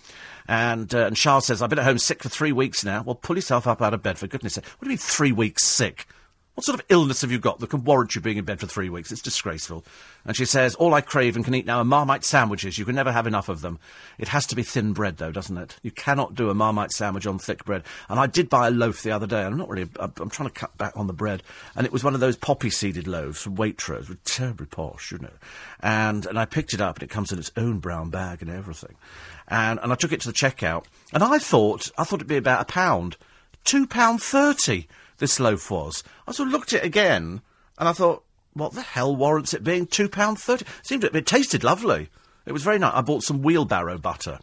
And, 0.46 0.94
uh, 0.94 1.07
and 1.07 1.16
Charles 1.16 1.46
says, 1.46 1.62
I've 1.62 1.70
been 1.70 1.78
at 1.80 1.85
home 1.85 1.98
sick 1.98 2.22
for 2.22 2.28
three 2.28 2.52
weeks 2.52 2.85
now. 2.85 3.02
Well, 3.02 3.14
pull 3.16 3.37
yourself 3.37 3.66
up 3.66 3.83
out 3.83 3.94
of 3.94 4.02
bed, 4.02 4.18
for 4.18 4.26
goodness 4.26 4.54
sake. 4.54 4.66
What 4.66 4.83
do 4.83 4.87
you 4.87 4.90
mean 4.90 4.98
three 4.98 5.33
weeks 5.33 5.64
sick? 5.64 6.07
What 6.54 6.64
sort 6.64 6.78
of 6.78 6.86
illness 6.88 7.22
have 7.22 7.32
you 7.32 7.40
got 7.40 7.58
that 7.58 7.70
can 7.70 7.82
warrant 7.82 8.14
you 8.14 8.20
being 8.20 8.36
in 8.36 8.44
bed 8.44 8.60
for 8.60 8.68
three 8.68 8.88
weeks? 8.88 9.10
It's 9.10 9.20
disgraceful. 9.20 9.84
And 10.24 10.36
she 10.36 10.44
says, 10.44 10.76
All 10.76 10.94
I 10.94 11.00
crave 11.00 11.34
and 11.34 11.44
can 11.44 11.52
eat 11.52 11.66
now 11.66 11.78
are 11.78 11.84
Marmite 11.84 12.24
sandwiches. 12.24 12.78
You 12.78 12.84
can 12.84 12.94
never 12.94 13.10
have 13.10 13.26
enough 13.26 13.48
of 13.48 13.60
them. 13.60 13.80
It 14.18 14.28
has 14.28 14.46
to 14.46 14.54
be 14.54 14.62
thin 14.62 14.92
bread, 14.92 15.16
though, 15.16 15.32
doesn't 15.32 15.58
it? 15.58 15.76
You 15.82 15.90
cannot 15.90 16.36
do 16.36 16.50
a 16.50 16.54
Marmite 16.54 16.92
sandwich 16.92 17.26
on 17.26 17.40
thick 17.40 17.64
bread. 17.64 17.82
And 18.08 18.20
I 18.20 18.28
did 18.28 18.48
buy 18.48 18.68
a 18.68 18.70
loaf 18.70 19.02
the 19.02 19.10
other 19.10 19.26
day. 19.26 19.42
I'm 19.42 19.56
not 19.56 19.68
really, 19.68 19.88
I'm, 19.98 20.30
trying 20.30 20.48
to 20.48 20.54
cut 20.54 20.78
back 20.78 20.96
on 20.96 21.08
the 21.08 21.12
bread. 21.12 21.42
And 21.74 21.86
it 21.86 21.92
was 21.92 22.04
one 22.04 22.14
of 22.14 22.20
those 22.20 22.36
poppy 22.36 22.70
seeded 22.70 23.08
loaves 23.08 23.42
from 23.42 23.56
Waitrose, 23.56 24.08
with 24.08 24.22
terribly 24.22 24.66
posh, 24.66 25.10
you 25.10 25.18
know. 25.18 25.34
And, 25.80 26.24
and 26.24 26.38
I 26.38 26.44
picked 26.44 26.72
it 26.72 26.80
up 26.80 26.96
and 26.96 27.02
it 27.02 27.10
comes 27.10 27.32
in 27.32 27.38
its 27.40 27.50
own 27.56 27.80
brown 27.80 28.10
bag 28.10 28.42
and 28.42 28.50
everything. 28.50 28.94
And, 29.48 29.80
and 29.82 29.90
I 29.90 29.96
took 29.96 30.12
it 30.12 30.20
to 30.20 30.28
the 30.28 30.32
checkout. 30.32 30.84
And 31.12 31.24
I 31.24 31.38
thought, 31.38 31.90
I 31.98 32.04
thought 32.04 32.20
it'd 32.20 32.28
be 32.28 32.36
about 32.36 32.62
a 32.62 32.72
pound. 32.72 33.16
Two 33.64 33.88
pound 33.88 34.22
thirty 34.22 34.86
this 35.18 35.40
loaf 35.40 35.70
was. 35.70 36.03
I 36.27 36.33
sort 36.33 36.48
of 36.48 36.53
looked 36.53 36.72
at 36.72 36.83
it 36.83 36.87
again, 36.87 37.40
and 37.79 37.88
I 37.88 37.92
thought, 37.92 38.24
what 38.53 38.72
the 38.72 38.83
hell 38.83 39.14
warrants 39.14 39.53
it 39.53 39.64
being 39.64 39.87
two 39.87 40.09
pound 40.09 40.38
thirty? 40.38 40.64
Seemed 40.83 41.03
to, 41.03 41.16
it 41.16 41.27
tasted 41.27 41.64
lovely. 41.64 42.09
It 42.46 42.53
was 42.53 42.62
very 42.62 42.79
nice. 42.79 42.92
I 42.94 43.00
bought 43.00 43.22
some 43.22 43.42
wheelbarrow 43.42 43.98
butter, 43.98 44.38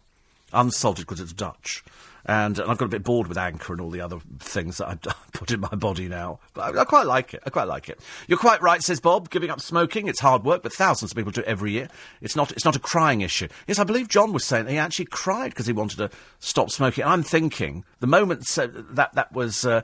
unsalted 0.51 1.05
because 1.05 1.19
it's 1.19 1.33
Dutch. 1.33 1.83
And, 2.25 2.59
and 2.59 2.69
I've 2.69 2.77
got 2.77 2.85
a 2.85 2.89
bit 2.89 3.03
bored 3.03 3.27
with 3.27 3.37
Anchor 3.37 3.73
and 3.73 3.81
all 3.81 3.89
the 3.89 4.01
other 4.01 4.19
things 4.39 4.77
that 4.77 4.87
I 4.87 4.95
put 5.33 5.51
in 5.51 5.59
my 5.59 5.69
body 5.69 6.07
now. 6.07 6.39
But 6.53 6.75
I, 6.75 6.81
I, 6.81 6.85
quite 6.85 7.07
like 7.07 7.33
it. 7.33 7.41
I 7.45 7.49
quite 7.49 7.67
like 7.67 7.89
it. 7.89 7.99
You're 8.27 8.37
quite 8.37 8.61
right, 8.61 8.81
says 8.83 8.99
Bob. 8.99 9.29
Giving 9.29 9.49
up 9.49 9.59
smoking, 9.59 10.07
it's 10.07 10.19
hard 10.19 10.43
work, 10.43 10.61
but 10.61 10.73
thousands 10.73 11.11
of 11.11 11.15
people 11.15 11.31
do 11.31 11.41
it 11.41 11.47
every 11.47 11.71
year. 11.71 11.89
It's 12.21 12.35
not, 12.35 12.51
it's 12.51 12.65
not 12.65 12.75
a 12.75 12.79
crying 12.79 13.21
issue. 13.21 13.47
Yes, 13.67 13.79
I 13.79 13.83
believe 13.83 14.07
John 14.07 14.33
was 14.33 14.45
saying 14.45 14.67
he 14.67 14.77
actually 14.77 15.05
cried 15.05 15.49
because 15.49 15.65
he 15.65 15.73
wanted 15.73 15.97
to 15.97 16.11
stop 16.39 16.69
smoking. 16.69 17.05
I'm 17.05 17.23
thinking, 17.23 17.85
the 17.99 18.07
moment 18.07 18.45
so 18.45 18.67
that, 18.67 19.15
that 19.15 19.33
was 19.33 19.65
uh, 19.65 19.81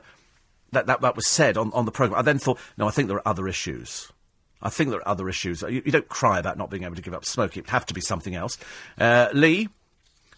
that, 0.72 0.86
that, 0.86 1.00
that 1.00 1.16
was 1.16 1.26
said 1.26 1.56
on, 1.56 1.72
on 1.72 1.84
the 1.84 1.92
programme, 1.92 2.18
I 2.18 2.22
then 2.22 2.38
thought, 2.38 2.58
no, 2.76 2.86
I 2.86 2.90
think 2.90 3.08
there 3.08 3.16
are 3.16 3.28
other 3.28 3.48
issues. 3.48 4.12
I 4.60 4.70
think 4.70 4.90
there 4.90 5.00
are 5.00 5.08
other 5.08 5.28
issues. 5.28 5.62
You, 5.62 5.82
you 5.84 5.92
don't 5.92 6.08
cry 6.08 6.38
about 6.38 6.58
not 6.58 6.70
being 6.70 6.82
able 6.82 6.96
to 6.96 7.02
give 7.02 7.14
up 7.14 7.24
smoking. 7.24 7.60
It 7.60 7.66
would 7.66 7.70
have 7.70 7.86
to 7.86 7.94
be 7.94 8.00
something 8.00 8.34
else. 8.34 8.58
Uh, 8.98 9.28
Lee 9.32 9.68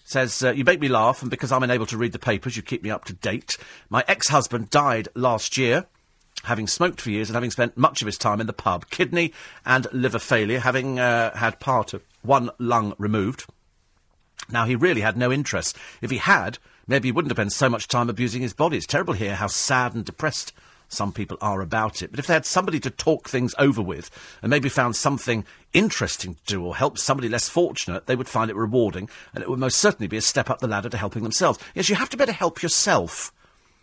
says, 0.05 0.43
uh, 0.43 0.51
You 0.51 0.65
make 0.65 0.81
me 0.81 0.89
laugh, 0.89 1.23
and 1.23 1.31
because 1.31 1.53
I'm 1.53 1.63
unable 1.63 1.87
to 1.87 1.97
read 1.97 2.13
the 2.13 2.19
papers, 2.19 2.57
you 2.57 2.63
keep 2.63 2.83
me 2.83 2.91
up 2.91 3.05
to 3.07 3.13
date. 3.15 3.57
My 3.89 4.05
ex 4.07 4.29
husband 4.29 4.71
died 4.71 5.09
last 5.15 5.57
year, 5.57 5.87
having 6.45 6.67
smoked 6.67 7.01
for 7.01 7.11
years 7.11 7.31
and 7.31 7.35
having 7.35 7.51
spent 7.51 7.77
much 7.77 8.03
of 8.03 8.07
his 8.07 8.19
time 8.19 8.41
in 8.41 8.47
the 8.47 8.53
pub. 8.53 8.91
Kidney 8.91 9.33
and 9.65 9.87
liver 9.93 10.19
failure, 10.19 10.61
having 10.61 10.99
uh, 10.99 11.37
had 11.37 11.61
part 11.61 11.95
of 11.95 12.03
one 12.23 12.51
lung 12.59 12.95
removed. 12.99 13.47
Now, 14.51 14.65
he 14.65 14.75
really 14.75 15.01
had 15.01 15.17
no 15.17 15.31
interest. 15.33 15.77
If 16.03 16.11
he 16.11 16.19
had, 16.19 16.59
maybe 16.91 17.09
he 17.09 17.13
wouldn't 17.13 17.31
have 17.31 17.37
spent 17.37 17.53
so 17.53 17.71
much 17.71 17.89
time 17.89 18.11
abusing 18.11 18.43
his 18.43 18.53
body. 18.53 18.77
It's 18.77 18.87
terrible 18.87 19.15
here 19.15 19.37
how 19.37 19.47
sad 19.47 19.95
and 19.95 20.05
depressed 20.05 20.53
some 20.89 21.13
people 21.13 21.39
are 21.41 21.61
about 21.61 22.03
it. 22.03 22.11
But 22.11 22.19
if 22.19 22.27
they 22.27 22.35
had 22.35 22.45
somebody 22.45 22.81
to 22.81 22.91
talk 22.91 23.29
things 23.29 23.55
over 23.59 23.81
with 23.81 24.11
and 24.43 24.51
maybe 24.51 24.69
found 24.69 24.97
something 24.97 25.45
interesting 25.73 26.35
to 26.35 26.55
do 26.55 26.65
or 26.65 26.75
help 26.75 26.99
somebody 26.99 27.29
less 27.29 27.49
fortunate, 27.49 28.07
they 28.07 28.17
would 28.17 28.29
find 28.29 28.51
it 28.51 28.57
rewarding 28.57 29.09
and 29.33 29.43
it 29.43 29.49
would 29.49 29.61
most 29.61 29.79
certainly 29.79 30.09
be 30.09 30.17
a 30.17 30.23
step 30.23 30.51
up 30.51 30.59
the 30.59 30.67
ladder 30.67 30.89
to 30.89 30.97
helping 30.97 31.23
themselves. 31.23 31.61
Yes, 31.75 31.89
you 31.89 31.95
have 31.95 32.11
to 32.11 32.17
better 32.17 32.33
help 32.33 32.61
yourself. 32.61 33.33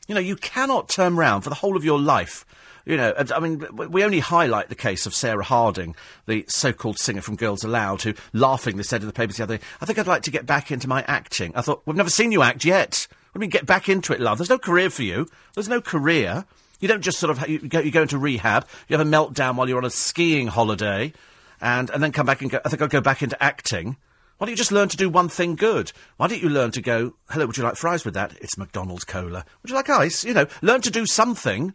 You 0.07 0.15
know, 0.15 0.21
you 0.21 0.35
cannot 0.35 0.89
turn 0.89 1.15
round 1.15 1.45
for 1.45 1.49
the 1.49 1.55
whole 1.55 1.77
of 1.77 1.85
your 1.85 1.99
life 1.99 2.45
you 2.87 2.95
know, 2.95 3.13
I 3.17 3.39
mean, 3.39 3.67
we 3.73 4.03
only 4.03 4.19
highlight 4.19 4.69
the 4.69 4.75
case 4.75 5.05
of 5.05 5.13
Sarah 5.13 5.43
Harding, 5.43 5.93
the 6.25 6.45
so-called 6.47 6.97
singer 6.97 7.21
from 7.21 7.35
Girls 7.35 7.65
Aloud, 7.65 8.01
who 8.01 8.13
laughingly 8.31 8.83
said 8.83 9.01
in 9.01 9.07
the 9.07 9.13
papers 9.13 9.37
the 9.37 9.43
other 9.43 9.57
day, 9.57 9.63
I 9.81 9.85
think 9.85 9.99
I'd 9.99 10.07
like 10.07 10.23
to 10.23 10.31
get 10.31 10.45
back 10.45 10.71
into 10.71 10.87
my 10.87 11.03
acting. 11.05 11.51
I 11.53 11.61
thought, 11.61 11.81
we've 11.85 11.97
never 11.97 12.09
seen 12.09 12.31
you 12.31 12.41
act 12.41 12.63
yet. 12.63 13.07
I 13.35 13.39
mean, 13.39 13.49
get 13.49 13.65
back 13.65 13.89
into 13.89 14.13
it, 14.13 14.21
love. 14.21 14.37
There's 14.37 14.49
no 14.49 14.57
career 14.57 14.89
for 14.89 15.03
you. 15.03 15.27
There's 15.53 15.67
no 15.67 15.81
career. 15.81 16.45
You 16.79 16.87
don't 16.87 17.01
just 17.01 17.19
sort 17.19 17.29
of, 17.29 17.47
you 17.49 17.59
go, 17.59 17.79
you 17.79 17.91
go 17.91 18.03
into 18.03 18.17
rehab, 18.17 18.65
you 18.87 18.97
have 18.97 19.05
a 19.05 19.09
meltdown 19.09 19.55
while 19.55 19.67
you're 19.67 19.79
on 19.79 19.85
a 19.85 19.89
skiing 19.89 20.47
holiday, 20.47 21.11
and, 21.59 21.89
and 21.89 22.01
then 22.01 22.13
come 22.13 22.25
back 22.25 22.41
and 22.41 22.49
go, 22.49 22.59
I 22.63 22.69
think 22.69 22.81
I'll 22.81 22.87
go 22.87 23.01
back 23.01 23.21
into 23.21 23.41
acting. 23.43 23.97
Why 24.37 24.45
don't 24.45 24.51
you 24.51 24.57
just 24.57 24.71
learn 24.71 24.87
to 24.89 24.97
do 24.97 25.09
one 25.09 25.27
thing 25.27 25.55
good? 25.55 25.91
Why 26.15 26.27
don't 26.27 26.41
you 26.41 26.49
learn 26.49 26.71
to 26.71 26.81
go, 26.81 27.15
hello, 27.31 27.47
would 27.47 27.57
you 27.57 27.63
like 27.63 27.75
fries 27.75 28.05
with 28.05 28.13
that? 28.13 28.37
It's 28.39 28.57
McDonald's 28.57 29.03
cola. 29.03 29.43
Would 29.61 29.69
you 29.71 29.75
like 29.75 29.89
ice? 29.89 30.23
You 30.23 30.35
know, 30.35 30.45
learn 30.61 30.81
to 30.81 30.91
do 30.91 31.05
something. 31.05 31.73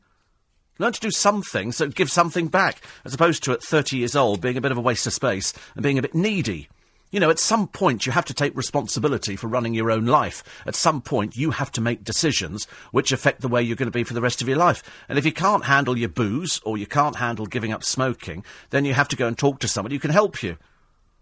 Learn 0.78 0.92
to 0.92 1.00
do 1.00 1.10
something, 1.10 1.70
so 1.72 1.88
give 1.88 2.10
something 2.10 2.48
back, 2.48 2.82
as 3.04 3.14
opposed 3.14 3.44
to 3.44 3.52
at 3.52 3.62
30 3.62 3.98
years 3.98 4.16
old 4.16 4.40
being 4.40 4.56
a 4.56 4.60
bit 4.60 4.72
of 4.72 4.78
a 4.78 4.82
waste 4.82 5.06
of 5.06 5.12
space 5.12 5.52
and 5.74 5.82
being 5.82 5.98
a 5.98 6.02
bit 6.02 6.14
needy. 6.14 6.68
You 7.12 7.20
know, 7.20 7.28
at 7.28 7.38
some 7.38 7.68
point 7.68 8.06
you 8.06 8.12
have 8.12 8.24
to 8.24 8.34
take 8.34 8.56
responsibility 8.56 9.36
for 9.36 9.46
running 9.46 9.74
your 9.74 9.90
own 9.90 10.06
life. 10.06 10.42
At 10.66 10.74
some 10.74 11.02
point 11.02 11.36
you 11.36 11.50
have 11.50 11.70
to 11.72 11.82
make 11.82 12.04
decisions 12.04 12.64
which 12.90 13.12
affect 13.12 13.42
the 13.42 13.48
way 13.48 13.62
you're 13.62 13.76
going 13.76 13.86
to 13.86 13.90
be 13.90 14.02
for 14.02 14.14
the 14.14 14.22
rest 14.22 14.40
of 14.40 14.48
your 14.48 14.56
life. 14.56 14.82
And 15.10 15.18
if 15.18 15.26
you 15.26 15.32
can't 15.32 15.66
handle 15.66 15.98
your 15.98 16.08
booze 16.08 16.58
or 16.64 16.78
you 16.78 16.86
can't 16.86 17.16
handle 17.16 17.44
giving 17.44 17.70
up 17.70 17.84
smoking, 17.84 18.42
then 18.70 18.86
you 18.86 18.94
have 18.94 19.08
to 19.08 19.16
go 19.16 19.26
and 19.26 19.36
talk 19.36 19.58
to 19.58 19.68
somebody 19.68 19.96
who 19.96 20.00
can 20.00 20.10
help 20.10 20.42
you. 20.42 20.56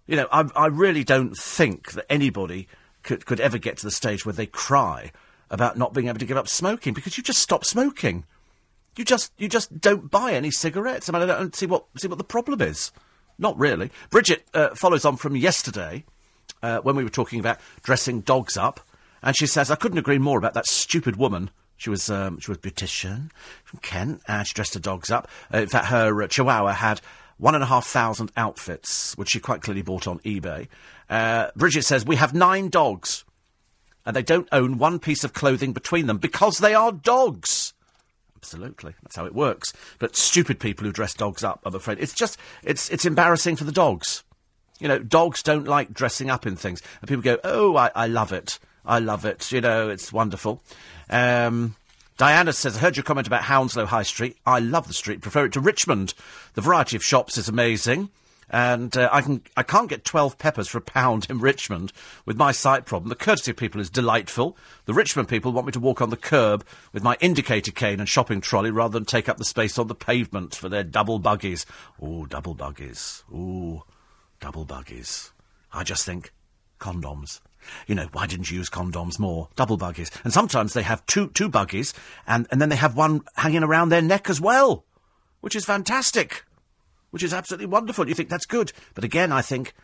You 0.07 0.15
know, 0.15 0.29
I, 0.31 0.49
I 0.55 0.67
really 0.67 1.03
don't 1.03 1.37
think 1.37 1.91
that 1.93 2.07
anybody 2.09 2.69
could, 3.03 3.27
could 3.27 3.41
ever 3.41 3.59
get 3.59 3.77
to 3.79 3.85
the 3.85 3.91
stage 3.91 4.25
where 4.25 4.33
they 4.33 4.47
cry 4.47 5.11
about 5.51 5.77
not 5.77 5.93
being 5.93 6.07
able 6.07 6.21
to 6.21 6.27
give 6.27 6.37
up 6.37 6.49
smoking 6.49 6.95
because 6.95 7.17
you 7.17 7.25
just 7.25 7.43
stop 7.43 7.65
smoking. 7.65 8.25
You 8.97 9.05
just 9.05 9.33
you 9.39 9.49
just 9.49 9.81
don't 9.81 10.11
buy 10.11 10.33
any 10.33 10.51
cigarettes. 10.51 11.09
I 11.09 11.13
mean, 11.13 11.23
I 11.23 11.27
don't 11.27 11.55
see 11.55 11.67
what 11.67 11.85
see 11.97 12.09
what 12.09 12.19
the 12.19 12.25
problem 12.25 12.61
is. 12.61 12.93
Not 13.39 13.59
really. 13.59 13.91
Bridget 14.11 14.45
uh, 14.53 14.75
follows 14.75 15.05
on 15.05 15.17
from 15.17 15.37
yesterday. 15.37 16.05
uh, 16.63 16.79
when 16.81 16.97
we 16.97 17.05
were 17.05 17.11
talking 17.11 17.41
about 17.41 17.59
dressing 17.83 18.21
dogs 18.21 18.57
up, 18.57 18.81
and 19.23 19.37
she 19.37 19.47
says, 19.47 19.71
I 19.71 19.77
couldn't 19.77 19.99
agree 19.99 20.19
more 20.19 20.39
about 20.39 20.55
that 20.55 20.67
stupid 20.67 21.17
woman. 21.17 21.51
She 21.77 21.91
was, 21.91 22.11
um, 22.11 22.39
she 22.41 22.51
was 22.51 22.59
beautician 22.59 23.31
from 23.65 23.81
Kent, 23.81 24.23
and 24.29 24.47
she 24.47 24.55
dressed 24.55 24.75
her 24.75 24.81
dogs 24.81 25.11
up. 25.11 25.29
Uh, 25.53 25.59
in 25.59 25.69
fact, 25.69 25.87
her 25.87 26.23
uh, 26.23 26.27
chihuahua 26.29 26.73
had 26.73 27.01
one 27.39 27.55
and 27.55 27.65
a 27.65 27.67
half 27.67 27.87
thousand 27.87 28.31
outfits, 28.37 29.17
which 29.17 29.31
she 29.31 29.41
quite 29.41 29.63
clearly 29.63 29.83
bought 29.83 30.07
on 30.07 30.19
eBay. 30.21 30.69
Uh, 31.09 31.49
Bridget 31.57 31.85
says, 31.85 32.05
We 32.05 32.17
have 32.17 32.35
nine 32.35 32.69
dogs, 32.69 33.25
and 34.05 34.15
they 34.15 34.23
don't 34.23 34.49
own 34.53 34.77
one 34.77 34.99
piece 34.99 35.25
of 35.25 35.33
clothing 35.33 35.73
between 35.73 36.07
them 36.07 36.19
because 36.19 36.59
they 36.59 36.75
are 36.75 36.93
dogs. 36.93 37.73
Absolutely, 38.43 38.95
that's 39.03 39.17
how 39.17 39.27
it 39.27 39.35
works. 39.35 39.75
But 39.99 40.17
stupid 40.17 40.59
people 40.59 40.87
who 40.87 40.93
dress 40.93 41.13
dogs 41.13 41.45
up, 41.45 41.61
I'm 41.67 41.75
afraid, 41.75 41.99
it's 42.01 42.15
just 42.15 42.39
it's 42.63 42.89
it's 42.89 43.05
embarrassing 43.05 43.57
for 43.57 43.65
the 43.65 43.73
dogs. 43.73 44.25
You 44.79 44.89
know, 44.89 44.99
dogs 44.99 45.43
don't 45.43 45.69
like 45.69 45.93
dressing 45.93 46.31
up 46.31 46.47
in 46.47 46.57
things, 46.57 46.81
and 47.01 47.09
people 47.09 47.23
go, 47.23 47.39
"Oh, 47.45 47.77
I, 47.77 47.91
I 47.95 48.07
love 48.07 48.33
it, 48.33 48.59
I 48.87 48.99
love 48.99 49.27
it." 49.27 49.53
You 49.53 49.61
know, 49.61 49.91
it's 49.91 50.11
wonderful. 50.11 50.63
Um, 51.11 51.77
Diana 52.17 52.53
says, 52.53 52.77
I 52.77 52.81
heard 52.81 52.97
your 52.97 53.05
comment 53.05 53.27
about 53.27 53.43
Hounslow 53.43 53.87
High 53.87 54.03
Street. 54.03 54.37
I 54.47 54.59
love 54.59 54.89
the 54.89 54.95
street, 54.95 55.23
prefer 55.23 55.47
it 55.47 55.53
to 55.53 55.61
Richmond. 55.61 56.13
The 56.55 56.61
variety 56.61 56.97
of 56.97 57.05
shops 57.05 57.39
is 57.39 57.49
amazing. 57.49 58.11
And 58.51 58.97
uh, 58.97 59.09
I 59.13 59.21
can 59.23 59.43
I 59.57 59.63
can't 59.63 59.89
get 59.89 60.05
twelve 60.05 60.37
peppers 60.37 60.69
for 60.69 60.79
a 60.79 60.83
pound 60.83 61.29
in 61.31 61.39
Richmond 61.39 61.93
with 62.27 62.37
my 62.37 62.51
sight 62.51 62.85
problem. 62.85 63.09
The 63.09 63.15
courtesy 63.15 63.53
of 63.53 63.57
people 63.57 63.81
is 63.81 63.89
delightful. 63.89 64.57
The 64.87 64.93
Richmond 64.93 65.29
people 65.29 65.53
want 65.53 65.67
me 65.67 65.73
to 65.73 65.81
walk 65.81 66.03
on 66.03 66.11
the 66.11 66.17
curb 66.17 66.67
with 66.93 67.05
my 67.05 67.17
indicator 67.21 67.71
cane 67.71 68.01
and 68.01 68.09
shopping 68.09 68.41
trolley 68.41 68.73
rather 68.73 68.93
than 68.93 69.05
take 69.05 69.29
up 69.29 69.37
the 69.37 69.45
space 69.45 69.79
on 69.79 69.87
the 69.87 69.95
pavement 69.95 70.57
for 70.57 70.69
their 70.69 70.83
double 70.83 71.21
buggies. 71.21 71.65
Ooh, 72.03 72.27
double 72.29 72.55
buggies. 72.55 73.23
Ooh, 73.33 73.85
double 74.41 74.65
buggies. 74.65 75.31
I 75.73 75.85
just 75.85 76.05
think 76.05 76.33
condoms. 76.81 77.41
You 77.87 77.95
know, 77.95 78.09
why 78.13 78.27
didn't 78.27 78.51
you 78.51 78.59
use 78.59 78.71
condoms 78.71 79.19
more? 79.21 79.49
Double 79.55 79.77
buggies. 79.77 80.11
And 80.25 80.33
sometimes 80.33 80.73
they 80.73 80.83
have 80.83 81.07
two 81.07 81.29
two 81.29 81.49
buggies 81.49 81.95
and, 82.27 82.49
and 82.51 82.61
then 82.61 82.69
they 82.69 82.77
have 82.77 82.97
one 82.97 83.21
hanging 83.37 83.63
around 83.63 83.91
their 83.91 84.03
neck 84.03 84.29
as 84.29 84.41
well. 84.41 84.85
Which 85.41 85.55
is 85.55 85.65
fantastic 85.65 86.45
which 87.11 87.23
is 87.23 87.35
absolutely 87.35 87.67
wonderful. 87.67 88.09
You 88.09 88.15
think 88.15 88.29
that's 88.29 88.47
good. 88.47 88.73
But 88.95 89.05
again, 89.05 89.33
I 89.33 89.43
think, 89.43 89.75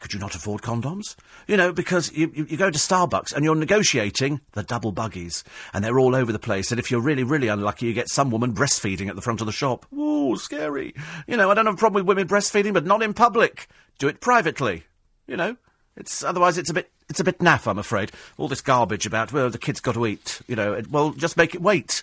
could 0.00 0.12
you 0.12 0.18
not 0.18 0.34
afford 0.34 0.62
condoms? 0.62 1.16
You 1.46 1.56
know, 1.56 1.72
because 1.72 2.12
you, 2.12 2.30
you, 2.34 2.46
you, 2.48 2.56
go 2.56 2.70
to 2.70 2.78
Starbucks 2.78 3.32
and 3.32 3.44
you're 3.44 3.54
negotiating 3.54 4.40
the 4.52 4.62
double 4.62 4.92
buggies, 4.92 5.44
and 5.72 5.84
they're 5.84 5.98
all 5.98 6.14
over 6.14 6.32
the 6.32 6.38
place. 6.38 6.70
And 6.70 6.80
if 6.80 6.90
you're 6.90 7.00
really, 7.00 7.24
really 7.24 7.48
unlucky, 7.48 7.86
you 7.86 7.94
get 7.94 8.08
some 8.08 8.30
woman 8.30 8.54
breastfeeding 8.54 9.08
at 9.08 9.16
the 9.16 9.22
front 9.22 9.40
of 9.40 9.46
the 9.46 9.52
shop. 9.52 9.86
Ooh, 9.92 10.36
scary. 10.36 10.94
You 11.26 11.36
know, 11.36 11.50
I 11.50 11.54
don't 11.54 11.66
have 11.66 11.74
a 11.74 11.78
problem 11.78 12.04
with 12.04 12.08
women 12.08 12.28
breastfeeding, 12.28 12.74
but 12.74 12.84
not 12.84 13.02
in 13.02 13.14
public. 13.14 13.68
Do 13.98 14.08
it 14.08 14.20
privately. 14.20 14.84
You 15.26 15.36
know, 15.36 15.56
it's 15.96 16.24
otherwise 16.24 16.58
it's 16.58 16.70
a 16.70 16.74
bit 16.74 16.90
it's 17.08 17.20
a 17.20 17.24
bit 17.24 17.38
naff, 17.38 17.66
I'm 17.66 17.78
afraid. 17.78 18.10
All 18.38 18.48
this 18.48 18.60
garbage 18.60 19.06
about 19.06 19.32
well, 19.32 19.50
the 19.50 19.58
kid's 19.58 19.80
got 19.80 19.94
to 19.94 20.06
eat. 20.06 20.40
You 20.48 20.56
know, 20.56 20.72
it, 20.72 20.90
well, 20.90 21.12
just 21.12 21.36
make 21.36 21.54
it 21.54 21.62
wait. 21.62 22.02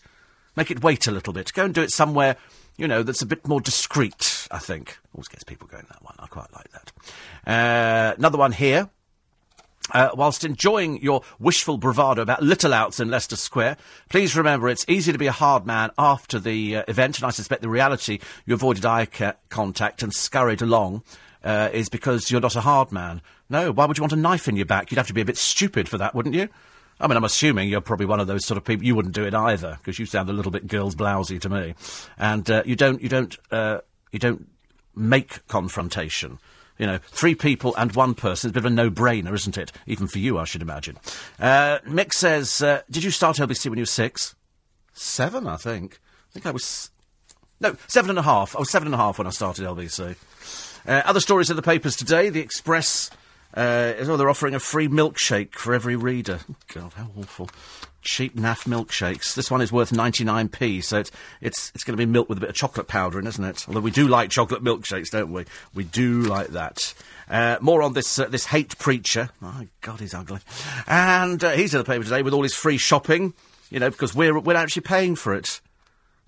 Make 0.55 0.71
it 0.71 0.83
wait 0.83 1.07
a 1.07 1.11
little 1.11 1.33
bit. 1.33 1.51
Go 1.53 1.65
and 1.65 1.73
do 1.73 1.81
it 1.81 1.91
somewhere 1.91 2.37
you 2.79 2.87
know, 2.87 3.03
that's 3.03 3.21
a 3.21 3.25
bit 3.25 3.45
more 3.45 3.59
discreet, 3.59 4.47
I 4.49 4.57
think. 4.57 4.97
Always 5.13 5.27
gets 5.27 5.43
people 5.43 5.67
going, 5.67 5.85
that 5.89 6.01
one. 6.01 6.15
I 6.17 6.27
quite 6.27 6.51
like 6.53 6.69
that. 6.71 6.91
Uh, 7.45 8.15
another 8.17 8.37
one 8.37 8.53
here. 8.53 8.89
Uh, 9.91 10.09
whilst 10.13 10.43
enjoying 10.43 11.01
your 11.01 11.23
wishful 11.39 11.77
bravado 11.77 12.21
about 12.21 12.43
little 12.43 12.75
outs 12.75 12.99
in 12.99 13.09
Leicester 13.09 13.35
Square, 13.35 13.75
please 14.07 14.35
remember 14.35 14.69
it's 14.69 14.85
easy 14.87 15.11
to 15.11 15.17
be 15.17 15.25
a 15.25 15.31
hard 15.31 15.65
man 15.65 15.89
after 15.97 16.39
the 16.39 16.77
uh, 16.77 16.83
event, 16.87 17.17
and 17.17 17.25
I 17.25 17.31
suspect 17.31 17.63
the 17.63 17.69
reality 17.69 18.19
you 18.45 18.53
avoided 18.53 18.85
eye 18.85 19.07
ca- 19.07 19.33
contact 19.49 20.03
and 20.03 20.13
scurried 20.13 20.61
along 20.61 21.03
uh, 21.43 21.69
is 21.73 21.89
because 21.89 22.29
you're 22.29 22.39
not 22.39 22.55
a 22.55 22.61
hard 22.61 22.91
man. 22.91 23.21
No, 23.49 23.71
why 23.71 23.85
would 23.85 23.97
you 23.97 24.03
want 24.03 24.13
a 24.13 24.17
knife 24.17 24.47
in 24.47 24.55
your 24.55 24.67
back? 24.67 24.91
You'd 24.91 24.97
have 24.97 25.07
to 25.07 25.13
be 25.13 25.21
a 25.21 25.25
bit 25.25 25.37
stupid 25.37 25.89
for 25.89 25.97
that, 25.97 26.13
wouldn't 26.13 26.35
you? 26.35 26.49
I 26.99 27.07
mean, 27.07 27.15
I'm 27.15 27.23
assuming 27.23 27.69
you're 27.69 27.81
probably 27.81 28.05
one 28.05 28.19
of 28.19 28.27
those 28.27 28.45
sort 28.45 28.57
of 28.57 28.65
people. 28.65 28.85
You 28.85 28.95
wouldn't 28.95 29.15
do 29.15 29.25
it 29.25 29.33
either 29.33 29.77
because 29.79 29.99
you 29.99 30.05
sound 30.05 30.29
a 30.29 30.33
little 30.33 30.51
bit 30.51 30.67
girls' 30.67 30.95
blousy 30.95 31.39
to 31.39 31.49
me, 31.49 31.75
and 32.17 32.49
uh, 32.49 32.63
you 32.65 32.75
don't, 32.75 33.01
you 33.01 33.09
don't, 33.09 33.37
uh, 33.51 33.79
you 34.11 34.19
don't 34.19 34.47
make 34.95 35.45
confrontation. 35.47 36.39
You 36.77 36.87
know, 36.87 36.99
three 37.09 37.35
people 37.35 37.75
and 37.77 37.93
one 37.93 38.15
person 38.15 38.49
is 38.49 38.51
a 38.51 38.53
bit 38.53 38.65
of 38.65 38.65
a 38.65 38.69
no-brainer, 38.69 39.33
isn't 39.33 39.57
it? 39.57 39.71
Even 39.85 40.07
for 40.07 40.19
you, 40.19 40.37
I 40.37 40.45
should 40.45 40.61
imagine. 40.61 40.97
Uh, 41.39 41.79
Mick 41.79 42.13
says, 42.13 42.61
uh, 42.61 42.81
"Did 42.89 43.03
you 43.03 43.11
start 43.11 43.37
LBC 43.37 43.69
when 43.69 43.77
you 43.77 43.83
were 43.83 43.87
six? 43.87 44.35
Seven, 44.93 45.47
I 45.47 45.57
think. 45.57 45.99
I 46.29 46.33
think 46.33 46.45
I 46.45 46.51
was 46.51 46.91
no 47.59 47.75
seven 47.87 48.09
and 48.09 48.19
a 48.19 48.23
half. 48.23 48.55
I 48.55 48.59
was 48.59 48.69
seven 48.69 48.87
and 48.87 48.95
a 48.95 48.97
half 48.97 49.17
when 49.17 49.27
I 49.27 49.31
started 49.31 49.65
LBC." 49.65 50.15
Uh, 50.87 51.01
other 51.05 51.19
stories 51.19 51.49
in 51.49 51.55
the 51.55 51.61
papers 51.61 51.95
today: 51.95 52.29
The 52.29 52.39
Express 52.39 53.09
uh, 53.53 53.93
oh, 53.99 54.17
they're 54.17 54.29
offering 54.29 54.55
a 54.55 54.59
free 54.59 54.87
milkshake 54.87 55.55
for 55.55 55.73
every 55.73 55.95
reader. 55.95 56.39
God, 56.73 56.93
how 56.93 57.09
awful. 57.17 57.49
Cheap 58.01 58.35
naff 58.35 58.65
milkshakes. 58.65 59.33
This 59.35 59.51
one 59.51 59.61
is 59.61 59.71
worth 59.71 59.91
99p, 59.91 60.83
so 60.83 60.99
it's, 60.99 61.11
it's, 61.41 61.71
it's 61.75 61.83
going 61.83 61.97
to 61.97 62.05
be 62.05 62.09
milk 62.09 62.29
with 62.29 62.37
a 62.37 62.41
bit 62.41 62.49
of 62.49 62.55
chocolate 62.55 62.87
powder 62.87 63.19
in, 63.19 63.27
isn't 63.27 63.43
it? 63.43 63.65
Although 63.67 63.81
we 63.81 63.91
do 63.91 64.07
like 64.07 64.29
chocolate 64.29 64.63
milkshakes, 64.63 65.09
don't 65.09 65.33
we? 65.33 65.45
We 65.73 65.83
do 65.83 66.21
like 66.21 66.47
that. 66.49 66.93
Uh, 67.29 67.57
more 67.61 67.83
on 67.83 67.93
this 67.93 68.17
uh, 68.17 68.25
this 68.25 68.45
hate 68.45 68.77
preacher. 68.79 69.29
My 69.39 69.67
God, 69.81 69.99
he's 69.99 70.13
ugly. 70.13 70.39
And 70.87 71.43
uh, 71.43 71.51
he's 71.51 71.73
in 71.73 71.77
the 71.77 71.83
paper 71.83 72.03
today 72.03 72.23
with 72.23 72.33
all 72.33 72.43
his 72.43 72.55
free 72.55 72.77
shopping, 72.77 73.33
you 73.69 73.79
know, 73.79 73.89
because 73.89 74.15
we're, 74.15 74.39
we're 74.39 74.55
actually 74.55 74.81
paying 74.83 75.15
for 75.15 75.35
it. 75.35 75.61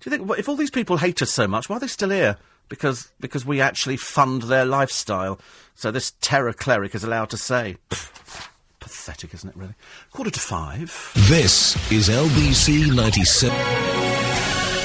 Do 0.00 0.10
you 0.10 0.16
think, 0.16 0.38
if 0.38 0.48
all 0.48 0.56
these 0.56 0.70
people 0.70 0.96
hate 0.96 1.22
us 1.22 1.30
so 1.30 1.46
much, 1.46 1.68
why 1.68 1.76
are 1.76 1.80
they 1.80 1.86
still 1.86 2.10
here? 2.10 2.36
Because, 2.68 3.12
because 3.20 3.44
we 3.44 3.60
actually 3.60 3.96
fund 3.96 4.42
their 4.42 4.64
lifestyle. 4.64 5.38
So 5.74 5.90
this 5.90 6.12
terror 6.20 6.52
cleric 6.52 6.94
is 6.94 7.04
allowed 7.04 7.30
to 7.30 7.36
say. 7.36 7.76
Pfft, 7.90 8.48
pathetic, 8.80 9.34
isn't 9.34 9.48
it, 9.48 9.56
really? 9.56 9.74
Quarter 10.12 10.30
to 10.30 10.40
five. 10.40 11.12
This 11.28 11.76
is 11.90 12.08
LBC 12.08 12.94
97. 12.94 14.02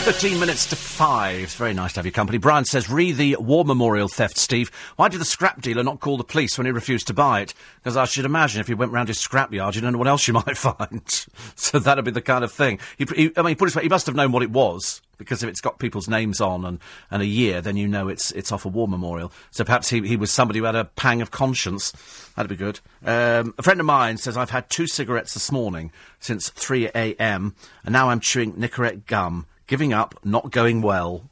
15 0.07 0.39
minutes 0.39 0.65
to 0.67 0.77
five. 0.77 1.39
It's 1.41 1.55
very 1.55 1.73
nice 1.73 1.91
to 1.91 1.99
have 1.99 2.05
your 2.05 2.13
company. 2.13 2.37
Brian 2.37 2.63
says, 2.63 2.89
re 2.89 3.11
the 3.11 3.35
war 3.41 3.65
memorial 3.65 4.07
theft, 4.07 4.37
Steve. 4.37 4.71
Why 4.95 5.09
did 5.09 5.19
the 5.19 5.25
scrap 5.25 5.61
dealer 5.61 5.83
not 5.83 5.99
call 5.99 6.15
the 6.15 6.23
police 6.23 6.57
when 6.57 6.65
he 6.65 6.71
refused 6.71 7.07
to 7.07 7.13
buy 7.13 7.41
it? 7.41 7.53
Because 7.83 7.97
I 7.97 8.05
should 8.05 8.23
imagine 8.23 8.61
if 8.61 8.67
he 8.67 8.73
went 8.73 8.93
round 8.93 9.09
his 9.09 9.17
scrapyard, 9.17 9.75
you 9.75 9.81
don't 9.81 9.91
know 9.91 9.99
what 9.99 10.07
else 10.07 10.25
you 10.25 10.33
might 10.45 10.55
find. 10.55 11.01
so 11.55 11.77
that'd 11.79 12.05
be 12.05 12.11
the 12.11 12.21
kind 12.21 12.45
of 12.45 12.53
thing. 12.53 12.79
He, 12.97 13.05
he, 13.13 13.31
I 13.35 13.41
mean, 13.41 13.57
put 13.57 13.67
it 13.67 13.75
way, 13.75 13.83
he 13.83 13.89
must 13.89 14.05
have 14.05 14.15
known 14.15 14.31
what 14.31 14.43
it 14.43 14.49
was. 14.51 15.01
Because 15.17 15.43
if 15.43 15.49
it's 15.49 15.61
got 15.61 15.79
people's 15.79 16.07
names 16.07 16.39
on 16.39 16.63
and, 16.65 16.79
and 17.09 17.21
a 17.21 17.25
year, 17.25 17.61
then 17.61 17.77
you 17.77 17.87
know 17.87 18.07
it's 18.07 18.31
it's 18.31 18.51
off 18.51 18.65
a 18.65 18.69
war 18.69 18.87
memorial. 18.87 19.31
So 19.51 19.63
perhaps 19.63 19.89
he, 19.89 20.01
he 20.07 20.15
was 20.15 20.31
somebody 20.31 20.59
who 20.59 20.65
had 20.65 20.75
a 20.75 20.85
pang 20.85 21.21
of 21.21 21.31
conscience. 21.31 21.91
That'd 22.35 22.49
be 22.49 22.55
good. 22.55 22.79
Um, 23.05 23.53
a 23.57 23.63
friend 23.63 23.79
of 23.79 23.85
mine 23.85 24.17
says, 24.17 24.37
I've 24.37 24.51
had 24.51 24.69
two 24.69 24.87
cigarettes 24.87 25.33
this 25.33 25.51
morning 25.51 25.91
since 26.19 26.49
3 26.49 26.89
a.m. 26.93 27.55
and 27.83 27.93
now 27.93 28.09
I'm 28.09 28.19
chewing 28.19 28.53
Nicorette 28.53 29.05
gum 29.05 29.47
giving 29.67 29.93
up, 29.93 30.15
not 30.23 30.51
going 30.51 30.81
well. 30.81 31.29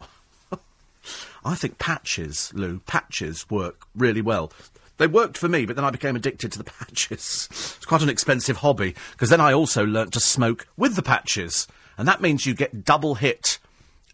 I 1.46 1.56
think 1.56 1.80
patches, 1.80 2.52
Lou, 2.54 2.80
patches 2.80 3.50
work 3.50 3.88
really 3.96 4.22
well. 4.22 4.52
They 4.98 5.08
worked 5.08 5.38
for 5.38 5.50
me, 5.50 5.66
but 5.66 5.76
then 5.76 5.86
I 5.86 5.90
became 5.90 6.16
addicted 6.16 6.52
to 6.52 6.58
the 6.58 6.64
patches. 6.80 7.48
It's 7.52 7.86
quite 7.86 8.02
an 8.02 8.10
expensive 8.10 8.58
hobby, 8.58 8.96
because 9.12 9.30
then 9.30 9.42
I 9.42 9.54
also 9.54 9.86
learnt 9.86 10.14
to 10.14 10.20
smoke 10.20 10.68
with 10.78 10.96
the 10.96 11.04
patches. 11.04 11.68
And 11.98 12.08
that 12.08 12.22
means 12.22 12.46
you 12.46 12.54
get 12.54 12.86
double 12.86 13.16
hit 13.16 13.58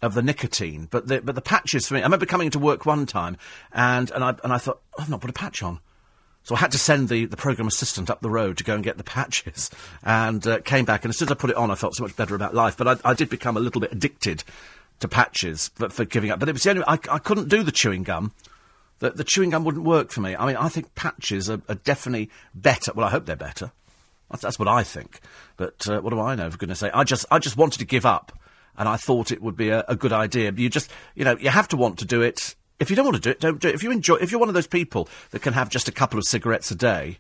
of 0.01 0.13
the 0.13 0.21
nicotine. 0.21 0.87
But 0.89 1.07
the, 1.07 1.21
but 1.21 1.35
the 1.35 1.41
patches 1.41 1.87
for 1.87 1.93
me, 1.93 2.01
I 2.01 2.03
remember 2.03 2.25
coming 2.25 2.45
into 2.45 2.59
work 2.59 2.85
one 2.85 3.05
time, 3.05 3.37
and, 3.71 4.09
and, 4.11 4.23
I, 4.23 4.35
and 4.43 4.53
I 4.53 4.57
thought, 4.57 4.81
I've 4.97 5.09
not 5.09 5.21
put 5.21 5.29
a 5.29 5.33
patch 5.33 5.61
on. 5.63 5.79
So 6.43 6.55
I 6.55 6.59
had 6.59 6.71
to 6.71 6.79
send 6.79 7.09
the, 7.09 7.25
the 7.25 7.37
programme 7.37 7.67
assistant 7.67 8.09
up 8.09 8.21
the 8.21 8.29
road 8.29 8.57
to 8.57 8.63
go 8.63 8.73
and 8.73 8.83
get 8.83 8.97
the 8.97 9.03
patches, 9.03 9.69
and 10.03 10.45
uh, 10.47 10.59
came 10.61 10.85
back. 10.85 11.03
And 11.05 11.09
as 11.09 11.17
soon 11.17 11.27
as 11.27 11.31
I 11.31 11.35
put 11.35 11.49
it 11.49 11.55
on, 11.55 11.71
I 11.71 11.75
felt 11.75 11.95
so 11.95 12.03
much 12.03 12.15
better 12.15 12.35
about 12.35 12.55
life. 12.55 12.77
But 12.77 12.87
I, 12.87 13.11
I 13.11 13.13
did 13.13 13.29
become 13.29 13.57
a 13.57 13.59
little 13.59 13.81
bit 13.81 13.91
addicted 13.91 14.43
to 14.99 15.07
patches 15.07 15.69
for, 15.75 15.89
for 15.89 16.05
giving 16.05 16.31
up. 16.31 16.39
But 16.39 16.49
it 16.49 16.53
was 16.53 16.63
the 16.63 16.71
only 16.71 16.83
I, 16.87 16.93
I 16.93 17.19
couldn't 17.19 17.49
do 17.49 17.63
the 17.63 17.71
chewing 17.71 18.03
gum. 18.03 18.33
The, 18.99 19.11
the 19.11 19.23
chewing 19.23 19.49
gum 19.49 19.63
wouldn't 19.63 19.83
work 19.83 20.11
for 20.11 20.21
me. 20.21 20.35
I 20.35 20.45
mean, 20.45 20.55
I 20.55 20.69
think 20.69 20.93
patches 20.95 21.49
are, 21.49 21.61
are 21.67 21.75
definitely 21.75 22.29
better. 22.53 22.91
Well, 22.93 23.05
I 23.05 23.09
hope 23.09 23.25
they're 23.25 23.35
better. 23.35 23.71
That's, 24.29 24.43
that's 24.43 24.59
what 24.59 24.67
I 24.67 24.83
think. 24.83 25.19
But 25.57 25.87
uh, 25.87 26.01
what 26.01 26.11
do 26.11 26.19
I 26.19 26.35
know? 26.35 26.49
For 26.49 26.57
goodness' 26.57 26.79
sake, 26.79 26.91
I 26.93 27.03
just 27.03 27.25
I 27.29 27.39
just 27.39 27.57
wanted 27.57 27.79
to 27.79 27.85
give 27.85 28.05
up, 28.05 28.31
and 28.77 28.87
I 28.89 28.97
thought 28.97 29.31
it 29.31 29.41
would 29.41 29.55
be 29.55 29.69
a, 29.69 29.83
a 29.87 29.95
good 29.95 30.13
idea. 30.13 30.51
You 30.51 30.69
just 30.69 30.89
you 31.15 31.25
know 31.25 31.37
you 31.37 31.49
have 31.49 31.67
to 31.69 31.77
want 31.77 31.99
to 31.99 32.05
do 32.05 32.21
it 32.21 32.55
if 32.81 32.89
you 32.89 32.95
don't 32.95 33.05
want 33.05 33.15
to 33.15 33.21
do 33.21 33.29
it, 33.29 33.39
don't 33.39 33.59
do 33.59 33.69
it. 33.69 33.75
If 33.75 33.83
you 33.83 33.91
enjoy, 33.91 34.15
if 34.15 34.31
you're 34.31 34.39
one 34.39 34.49
of 34.49 34.55
those 34.55 34.67
people 34.67 35.07
that 35.29 35.43
can 35.43 35.53
have 35.53 35.69
just 35.69 35.87
a 35.87 35.91
couple 35.91 36.17
of 36.17 36.25
cigarettes 36.25 36.71
a 36.71 36.75
day, 36.75 37.19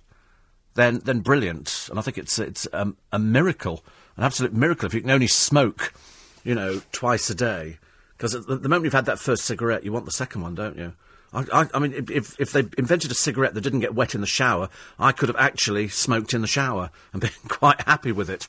then 0.73 1.01
then 1.05 1.19
brilliant. 1.19 1.87
And 1.89 1.99
I 1.99 2.01
think 2.01 2.17
it's 2.17 2.39
it's 2.39 2.67
um, 2.73 2.97
a 3.11 3.19
miracle, 3.19 3.85
an 4.17 4.23
absolute 4.23 4.53
miracle 4.53 4.87
if 4.87 4.93
you 4.95 5.01
can 5.01 5.11
only 5.11 5.27
smoke, 5.27 5.93
you 6.43 6.55
know, 6.55 6.81
twice 6.91 7.29
a 7.29 7.35
day. 7.35 7.77
Because 8.17 8.33
the, 8.33 8.57
the 8.57 8.69
moment 8.69 8.85
you've 8.85 8.93
had 8.93 9.05
that 9.05 9.19
first 9.19 9.45
cigarette, 9.45 9.83
you 9.83 9.91
want 9.91 10.05
the 10.05 10.11
second 10.11 10.41
one, 10.41 10.55
don't 10.55 10.77
you? 10.77 10.93
I, 11.33 11.45
I, 11.53 11.67
I, 11.73 11.79
mean, 11.79 11.93
if, 12.09 12.39
if 12.39 12.51
they 12.51 12.61
invented 12.77 13.11
a 13.11 13.15
cigarette 13.15 13.53
that 13.53 13.61
didn't 13.61 13.79
get 13.79 13.95
wet 13.95 14.15
in 14.15 14.21
the 14.21 14.27
shower, 14.27 14.69
I 14.99 15.11
could 15.11 15.29
have 15.29 15.37
actually 15.37 15.87
smoked 15.87 16.33
in 16.33 16.41
the 16.41 16.47
shower 16.47 16.91
and 17.13 17.21
been 17.21 17.31
quite 17.47 17.81
happy 17.81 18.11
with 18.11 18.29
it. 18.29 18.47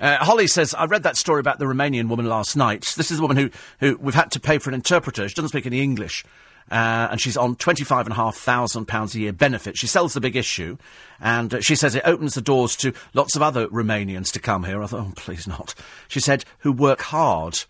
Uh, 0.00 0.16
Holly 0.18 0.46
says, 0.46 0.74
I 0.74 0.86
read 0.86 1.02
that 1.02 1.16
story 1.16 1.40
about 1.40 1.58
the 1.58 1.66
Romanian 1.66 2.08
woman 2.08 2.26
last 2.26 2.56
night. 2.56 2.94
This 2.96 3.10
is 3.10 3.18
a 3.18 3.22
woman 3.22 3.36
who, 3.36 3.50
who 3.80 3.98
we've 4.00 4.14
had 4.14 4.30
to 4.32 4.40
pay 4.40 4.58
for 4.58 4.70
an 4.70 4.74
interpreter. 4.74 5.28
She 5.28 5.34
doesn't 5.34 5.50
speak 5.50 5.66
any 5.66 5.80
English. 5.80 6.24
Uh, 6.70 7.08
and 7.10 7.20
she's 7.20 7.36
on 7.36 7.56
£25,500 7.56 9.14
a 9.14 9.18
year 9.18 9.32
benefit. 9.32 9.76
She 9.76 9.86
sells 9.86 10.14
the 10.14 10.20
big 10.20 10.36
issue, 10.36 10.78
and 11.20 11.52
uh, 11.52 11.60
she 11.60 11.74
says 11.74 11.94
it 11.94 12.02
opens 12.06 12.34
the 12.34 12.40
doors 12.40 12.76
to 12.76 12.94
lots 13.14 13.36
of 13.36 13.42
other 13.42 13.66
Romanians 13.68 14.32
to 14.32 14.40
come 14.40 14.64
here. 14.64 14.82
I 14.82 14.86
thought, 14.86 15.06
oh, 15.08 15.12
please 15.16 15.46
not. 15.46 15.74
She 16.08 16.20
said, 16.20 16.44
who 16.60 16.72
work 16.72 17.02
hard. 17.02 17.64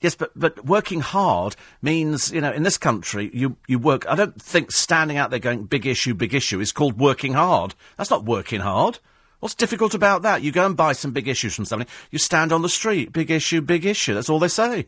Yes, 0.00 0.14
but, 0.14 0.30
but 0.34 0.64
working 0.64 1.00
hard 1.00 1.56
means, 1.82 2.32
you 2.32 2.40
know, 2.40 2.52
in 2.52 2.62
this 2.62 2.78
country, 2.78 3.30
you, 3.34 3.56
you 3.68 3.78
work. 3.78 4.06
I 4.08 4.14
don't 4.14 4.40
think 4.40 4.72
standing 4.72 5.18
out 5.18 5.28
there 5.28 5.38
going, 5.38 5.64
big 5.64 5.86
issue, 5.86 6.14
big 6.14 6.34
issue 6.34 6.58
is 6.60 6.72
called 6.72 6.98
working 6.98 7.34
hard. 7.34 7.74
That's 7.98 8.10
not 8.10 8.24
working 8.24 8.60
hard. 8.60 8.98
What's 9.40 9.54
difficult 9.54 9.94
about 9.94 10.22
that? 10.22 10.42
You 10.42 10.52
go 10.52 10.64
and 10.64 10.76
buy 10.76 10.92
some 10.92 11.12
big 11.12 11.28
issues 11.28 11.54
from 11.54 11.66
somebody, 11.66 11.90
you 12.10 12.18
stand 12.18 12.52
on 12.52 12.62
the 12.62 12.68
street, 12.68 13.12
big 13.12 13.30
issue, 13.30 13.60
big 13.60 13.84
issue. 13.84 14.14
That's 14.14 14.30
all 14.30 14.38
they 14.38 14.48
say. 14.48 14.86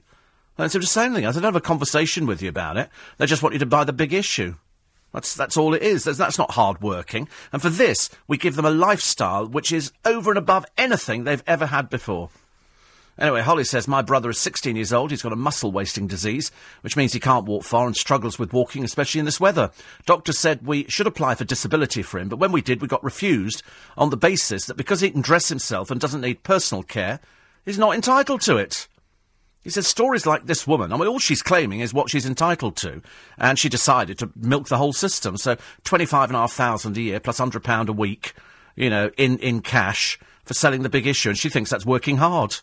Instead 0.58 0.82
of 0.82 0.88
saying 0.88 1.12
anything, 1.12 1.24
they 1.24 1.40
don't 1.40 1.44
have 1.44 1.56
a 1.56 1.60
conversation 1.60 2.26
with 2.26 2.42
you 2.42 2.48
about 2.48 2.76
it. 2.76 2.88
They 3.18 3.26
just 3.26 3.42
want 3.42 3.54
you 3.54 3.58
to 3.58 3.66
buy 3.66 3.84
the 3.84 3.92
big 3.92 4.12
issue. 4.12 4.56
That's, 5.12 5.34
that's 5.34 5.56
all 5.56 5.74
it 5.74 5.82
is. 5.82 6.04
That's, 6.04 6.18
that's 6.18 6.38
not 6.38 6.52
hard 6.52 6.82
working. 6.82 7.28
And 7.52 7.60
for 7.60 7.70
this, 7.70 8.08
we 8.28 8.38
give 8.38 8.56
them 8.56 8.64
a 8.64 8.70
lifestyle 8.70 9.46
which 9.46 9.72
is 9.72 9.92
over 10.04 10.30
and 10.30 10.38
above 10.38 10.64
anything 10.78 11.24
they've 11.24 11.42
ever 11.46 11.66
had 11.66 11.90
before. 11.90 12.30
Anyway, 13.18 13.42
Holly 13.42 13.64
says, 13.64 13.86
My 13.86 14.00
brother 14.00 14.30
is 14.30 14.38
16 14.38 14.74
years 14.74 14.92
old. 14.92 15.10
He's 15.10 15.22
got 15.22 15.32
a 15.32 15.36
muscle 15.36 15.70
wasting 15.70 16.06
disease, 16.06 16.50
which 16.80 16.96
means 16.96 17.12
he 17.12 17.20
can't 17.20 17.44
walk 17.44 17.62
far 17.62 17.86
and 17.86 17.96
struggles 17.96 18.38
with 18.38 18.52
walking, 18.52 18.84
especially 18.84 19.18
in 19.18 19.26
this 19.26 19.40
weather. 19.40 19.70
Doctor 20.06 20.32
said 20.32 20.66
we 20.66 20.84
should 20.88 21.06
apply 21.06 21.34
for 21.34 21.44
disability 21.44 22.02
for 22.02 22.18
him, 22.18 22.28
but 22.28 22.38
when 22.38 22.52
we 22.52 22.62
did, 22.62 22.80
we 22.80 22.88
got 22.88 23.04
refused 23.04 23.62
on 23.96 24.10
the 24.10 24.16
basis 24.16 24.64
that 24.66 24.76
because 24.76 25.00
he 25.00 25.10
can 25.10 25.20
dress 25.20 25.48
himself 25.48 25.90
and 25.90 26.00
doesn't 26.00 26.22
need 26.22 26.42
personal 26.42 26.82
care, 26.82 27.20
he's 27.64 27.78
not 27.78 27.94
entitled 27.94 28.40
to 28.42 28.56
it. 28.56 28.88
He 29.62 29.70
says 29.70 29.86
stories 29.86 30.26
like 30.26 30.46
this 30.46 30.66
woman, 30.66 30.92
I 30.92 30.96
mean, 30.96 31.06
all 31.06 31.20
she's 31.20 31.42
claiming 31.42 31.80
is 31.80 31.94
what 31.94 32.10
she's 32.10 32.26
entitled 32.26 32.76
to, 32.78 33.00
and 33.38 33.58
she 33.58 33.68
decided 33.68 34.18
to 34.18 34.30
milk 34.34 34.68
the 34.68 34.78
whole 34.78 34.92
system. 34.92 35.36
So 35.36 35.56
twenty-five 35.84 36.30
and 36.30 36.36
a 36.36 36.40
half 36.40 36.52
thousand 36.52 36.96
a 36.96 37.00
year 37.00 37.20
plus 37.20 37.36
plus 37.36 37.38
hundred 37.38 37.62
pound 37.62 37.88
a 37.88 37.92
week, 37.92 38.32
you 38.74 38.90
know, 38.90 39.12
in 39.16 39.38
in 39.38 39.60
cash 39.60 40.18
for 40.44 40.54
selling 40.54 40.82
the 40.82 40.88
big 40.88 41.06
issue, 41.06 41.28
and 41.28 41.38
she 41.38 41.48
thinks 41.48 41.70
that's 41.70 41.86
working 41.86 42.16
hard. 42.16 42.56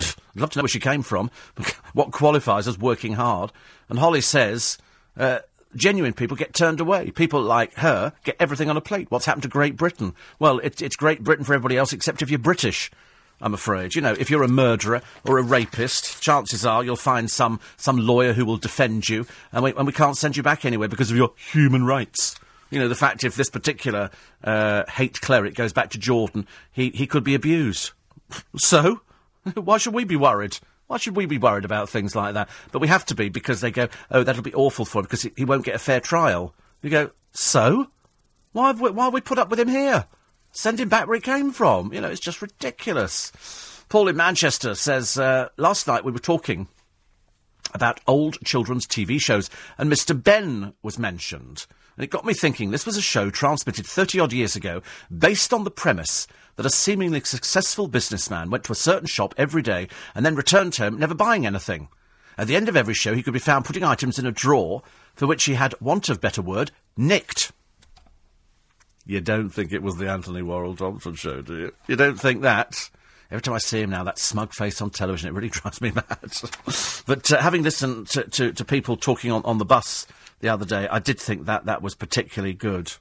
I'd 0.00 0.40
love 0.40 0.50
to 0.50 0.58
know 0.58 0.62
where 0.62 0.68
she 0.68 0.80
came 0.80 1.02
from, 1.02 1.30
what 1.92 2.12
qualifies 2.12 2.68
as 2.68 2.78
working 2.78 3.14
hard. 3.14 3.52
And 3.88 3.98
Holly 3.98 4.20
says, 4.20 4.78
uh, 5.16 5.40
genuine 5.74 6.12
people 6.12 6.36
get 6.36 6.54
turned 6.54 6.80
away. 6.80 7.10
People 7.10 7.42
like 7.42 7.74
her 7.74 8.12
get 8.24 8.36
everything 8.38 8.70
on 8.70 8.76
a 8.76 8.80
plate. 8.80 9.10
What's 9.10 9.26
happened 9.26 9.42
to 9.44 9.48
Great 9.48 9.76
Britain? 9.76 10.14
Well, 10.38 10.58
it, 10.60 10.80
it's 10.82 10.96
Great 10.96 11.22
Britain 11.24 11.44
for 11.44 11.54
everybody 11.54 11.76
else 11.76 11.92
except 11.92 12.22
if 12.22 12.30
you're 12.30 12.38
British. 12.38 12.90
I'm 13.42 13.54
afraid. 13.54 13.94
You 13.94 14.02
know, 14.02 14.14
if 14.18 14.30
you're 14.30 14.42
a 14.42 14.48
murderer 14.48 15.00
or 15.24 15.38
a 15.38 15.42
rapist, 15.42 16.22
chances 16.22 16.66
are 16.66 16.84
you'll 16.84 16.96
find 16.96 17.30
some, 17.30 17.58
some 17.78 17.96
lawyer 17.96 18.34
who 18.34 18.44
will 18.44 18.58
defend 18.58 19.08
you, 19.08 19.26
and 19.52 19.64
we, 19.64 19.74
and 19.74 19.86
we 19.86 19.94
can't 19.94 20.16
send 20.16 20.36
you 20.36 20.42
back 20.42 20.64
anywhere 20.64 20.88
because 20.88 21.10
of 21.10 21.16
your 21.16 21.32
human 21.36 21.86
rights. 21.86 22.38
You 22.70 22.78
know, 22.78 22.88
the 22.88 22.94
fact 22.94 23.24
if 23.24 23.36
this 23.36 23.48
particular 23.48 24.10
uh, 24.44 24.84
hate 24.90 25.20
cleric 25.20 25.54
goes 25.54 25.72
back 25.72 25.90
to 25.90 25.98
Jordan, 25.98 26.46
he, 26.70 26.90
he 26.90 27.06
could 27.06 27.24
be 27.24 27.34
abused. 27.34 27.92
so? 28.56 29.00
Why 29.54 29.78
should 29.78 29.94
we 29.94 30.04
be 30.04 30.16
worried? 30.16 30.58
Why 30.86 30.96
should 30.96 31.16
we 31.16 31.26
be 31.26 31.38
worried 31.38 31.64
about 31.64 31.88
things 31.88 32.16
like 32.16 32.34
that? 32.34 32.48
But 32.72 32.80
we 32.80 32.88
have 32.88 33.06
to 33.06 33.14
be 33.14 33.28
because 33.28 33.60
they 33.60 33.70
go, 33.70 33.88
oh, 34.10 34.24
that'll 34.24 34.42
be 34.42 34.54
awful 34.54 34.84
for 34.84 34.98
him 34.98 35.04
because 35.04 35.22
he, 35.36 35.44
won't 35.44 35.64
get 35.64 35.76
a 35.76 35.78
fair 35.78 36.00
trial. 36.00 36.52
You 36.82 36.90
go, 36.90 37.10
so? 37.32 37.86
Why 38.52 38.68
have 38.68 38.80
we, 38.80 38.90
why 38.90 39.04
have 39.04 39.14
we 39.14 39.20
put 39.20 39.38
up 39.38 39.50
with 39.50 39.60
him 39.60 39.68
here? 39.68 40.06
Send 40.50 40.80
him 40.80 40.88
back 40.88 41.06
where 41.06 41.14
he 41.14 41.20
came 41.20 41.52
from. 41.52 41.92
You 41.92 42.00
know, 42.00 42.08
it's 42.08 42.20
just 42.20 42.42
ridiculous. 42.42 43.30
Paul 43.88 44.08
in 44.08 44.16
Manchester 44.16 44.74
says, 44.74 45.16
uh, 45.16 45.50
last 45.56 45.86
night 45.86 46.04
we 46.04 46.10
were 46.10 46.18
talking 46.18 46.66
about 47.72 48.00
old 48.08 48.38
children's 48.44 48.86
TV 48.86 49.20
shows, 49.20 49.48
and 49.78 49.90
Mr. 49.90 50.20
Benn 50.20 50.74
was 50.82 50.98
mentioned. 50.98 51.66
And 52.00 52.04
it 52.06 52.10
got 52.10 52.24
me 52.24 52.32
thinking 52.32 52.70
this 52.70 52.86
was 52.86 52.96
a 52.96 53.02
show 53.02 53.28
transmitted 53.28 53.86
30 53.86 54.20
odd 54.20 54.32
years 54.32 54.56
ago 54.56 54.80
based 55.14 55.52
on 55.52 55.64
the 55.64 55.70
premise 55.70 56.26
that 56.56 56.64
a 56.64 56.70
seemingly 56.70 57.20
successful 57.20 57.88
businessman 57.88 58.48
went 58.48 58.64
to 58.64 58.72
a 58.72 58.74
certain 58.74 59.06
shop 59.06 59.34
every 59.36 59.60
day 59.60 59.86
and 60.14 60.24
then 60.24 60.34
returned 60.34 60.74
home 60.76 60.98
never 60.98 61.12
buying 61.12 61.44
anything. 61.44 61.88
At 62.38 62.46
the 62.46 62.56
end 62.56 62.70
of 62.70 62.76
every 62.76 62.94
show, 62.94 63.14
he 63.14 63.22
could 63.22 63.34
be 63.34 63.38
found 63.38 63.66
putting 63.66 63.84
items 63.84 64.18
in 64.18 64.24
a 64.24 64.32
drawer 64.32 64.82
for 65.14 65.26
which 65.26 65.44
he 65.44 65.52
had, 65.52 65.78
want 65.78 66.08
of 66.08 66.22
better 66.22 66.40
word, 66.40 66.70
nicked. 66.96 67.52
You 69.04 69.20
don't 69.20 69.50
think 69.50 69.70
it 69.70 69.82
was 69.82 69.98
the 69.98 70.08
Antony 70.08 70.40
Worrall 70.40 70.76
Thompson 70.76 71.16
show, 71.16 71.42
do 71.42 71.54
you? 71.54 71.72
You 71.86 71.96
don't 71.96 72.18
think 72.18 72.40
that? 72.40 72.88
Every 73.30 73.42
time 73.42 73.54
I 73.54 73.58
see 73.58 73.82
him 73.82 73.90
now, 73.90 74.04
that 74.04 74.18
smug 74.18 74.54
face 74.54 74.80
on 74.80 74.88
television, 74.88 75.28
it 75.28 75.34
really 75.34 75.48
drives 75.50 75.82
me 75.82 75.90
mad. 75.90 76.06
but 77.06 77.30
uh, 77.30 77.42
having 77.42 77.62
listened 77.62 78.08
to, 78.08 78.22
to, 78.22 78.52
to, 78.54 78.64
people 78.64 78.96
talking 78.96 79.30
on, 79.30 79.44
on 79.44 79.58
the 79.58 79.66
bus 79.66 80.06
the 80.40 80.48
other 80.48 80.64
day, 80.64 80.88
I 80.88 80.98
did 80.98 81.18
think 81.18 81.46
that 81.46 81.66
that 81.66 81.82
was 81.82 81.94
particularly 81.94 82.54
good. 82.54 82.92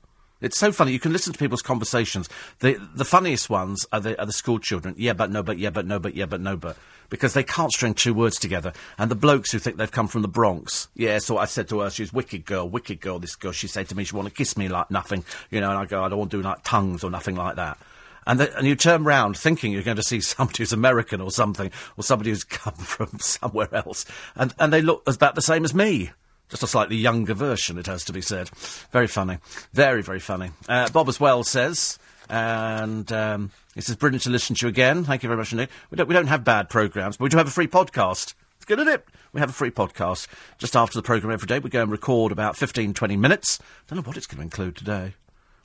It's 0.41 0.57
so 0.57 0.71
funny. 0.71 0.93
You 0.93 0.99
can 0.99 1.11
listen 1.11 1.33
to 1.33 1.39
people's 1.39 1.61
conversations. 1.61 2.29
The 2.59 2.79
the 2.95 3.03
funniest 3.03 3.49
ones 3.49 3.85
are 3.91 3.99
the 3.99 4.19
are 4.19 4.25
the 4.25 4.31
school 4.31 4.59
children. 4.59 4.95
Yeah, 4.97 5.13
but 5.13 5.31
no, 5.31 5.43
but 5.43 5.57
yeah, 5.57 5.69
but 5.69 5.85
no, 5.85 5.99
but 5.99 6.15
yeah, 6.15 6.25
but 6.25 6.39
no, 6.39 6.55
but 6.55 6.77
because 7.09 7.33
they 7.33 7.43
can't 7.43 7.71
string 7.71 7.93
two 7.93 8.13
words 8.13 8.39
together. 8.39 8.71
And 8.97 9.11
the 9.11 9.15
blokes 9.15 9.51
who 9.51 9.59
think 9.59 9.77
they've 9.77 9.91
come 9.91 10.07
from 10.07 10.21
the 10.21 10.27
Bronx. 10.27 10.87
Yeah, 10.95 11.17
so 11.19 11.37
I 11.37 11.45
said 11.45 11.67
to 11.69 11.79
her, 11.79 11.89
she's 11.89 12.13
wicked 12.13 12.45
girl, 12.45 12.69
wicked 12.69 13.01
girl. 13.01 13.19
This 13.19 13.35
girl. 13.35 13.51
She 13.51 13.67
said 13.67 13.89
to 13.89 13.95
me, 13.95 14.05
she 14.05 14.15
want 14.15 14.27
to 14.27 14.33
kiss 14.33 14.55
me 14.55 14.69
like 14.69 14.89
nothing, 14.89 15.25
you 15.49 15.59
know. 15.59 15.71
And 15.71 15.79
I 15.79 15.85
go, 15.85 16.03
I 16.03 16.09
don't 16.09 16.19
want 16.19 16.31
to 16.31 16.37
do 16.37 16.43
like 16.43 16.59
tongues 16.63 17.03
or 17.03 17.09
nothing 17.09 17.35
like 17.35 17.55
that. 17.57 17.77
And, 18.25 18.39
the, 18.39 18.55
and 18.57 18.67
you 18.67 18.75
turn 18.75 19.03
round 19.03 19.37
thinking 19.37 19.71
you're 19.71 19.81
going 19.81 19.97
to 19.97 20.03
see 20.03 20.21
somebody 20.21 20.59
who's 20.59 20.71
American 20.71 21.19
or 21.19 21.31
something, 21.31 21.71
or 21.97 22.03
somebody 22.03 22.29
who's 22.29 22.45
come 22.45 22.73
from 22.75 23.19
somewhere 23.19 23.73
else, 23.73 24.05
and 24.35 24.53
and 24.57 24.71
they 24.71 24.81
look 24.81 25.03
about 25.05 25.35
the 25.35 25.41
same 25.41 25.65
as 25.65 25.73
me. 25.73 26.11
Just 26.49 26.63
a 26.63 26.67
slightly 26.67 26.95
younger 26.95 27.33
version, 27.33 27.77
it 27.77 27.85
has 27.85 28.03
to 28.05 28.13
be 28.13 28.21
said. 28.21 28.49
Very 28.91 29.07
funny. 29.07 29.37
Very, 29.73 30.01
very 30.01 30.19
funny. 30.19 30.49
Uh, 30.67 30.89
Bob 30.89 31.07
as 31.07 31.19
well 31.19 31.43
says, 31.43 31.99
and 32.27 33.11
um, 33.11 33.51
he 33.75 33.81
says, 33.81 33.95
brilliant 33.95 34.23
to 34.23 34.29
listen 34.31 34.55
to 34.55 34.65
you 34.65 34.69
again. 34.69 35.03
Thank 35.03 35.21
you 35.21 35.29
very 35.29 35.37
much 35.37 35.51
indeed. 35.51 35.69
We 35.91 35.95
don't, 35.97 36.07
we 36.07 36.13
don't 36.13 36.27
have 36.27 36.43
bad 36.43 36.69
programmes, 36.69 37.17
but 37.17 37.25
we 37.25 37.29
do 37.29 37.37
have 37.37 37.47
a 37.47 37.51
free 37.51 37.67
podcast. 37.67 38.33
It's 38.57 38.65
good, 38.65 38.79
isn't 38.79 38.91
it? 38.91 39.05
We 39.31 39.39
have 39.39 39.49
a 39.49 39.53
free 39.53 39.69
podcast 39.69 40.27
just 40.57 40.75
after 40.75 40.97
the 40.97 41.03
programme 41.03 41.31
every 41.31 41.47
day. 41.47 41.59
We 41.59 41.69
go 41.69 41.83
and 41.83 41.91
record 41.91 42.31
about 42.31 42.57
15, 42.57 42.93
20 42.95 43.15
minutes. 43.15 43.59
Don't 43.87 43.97
know 43.97 44.03
what 44.03 44.17
it's 44.17 44.27
going 44.27 44.37
to 44.39 44.43
include 44.43 44.75
today. 44.75 45.13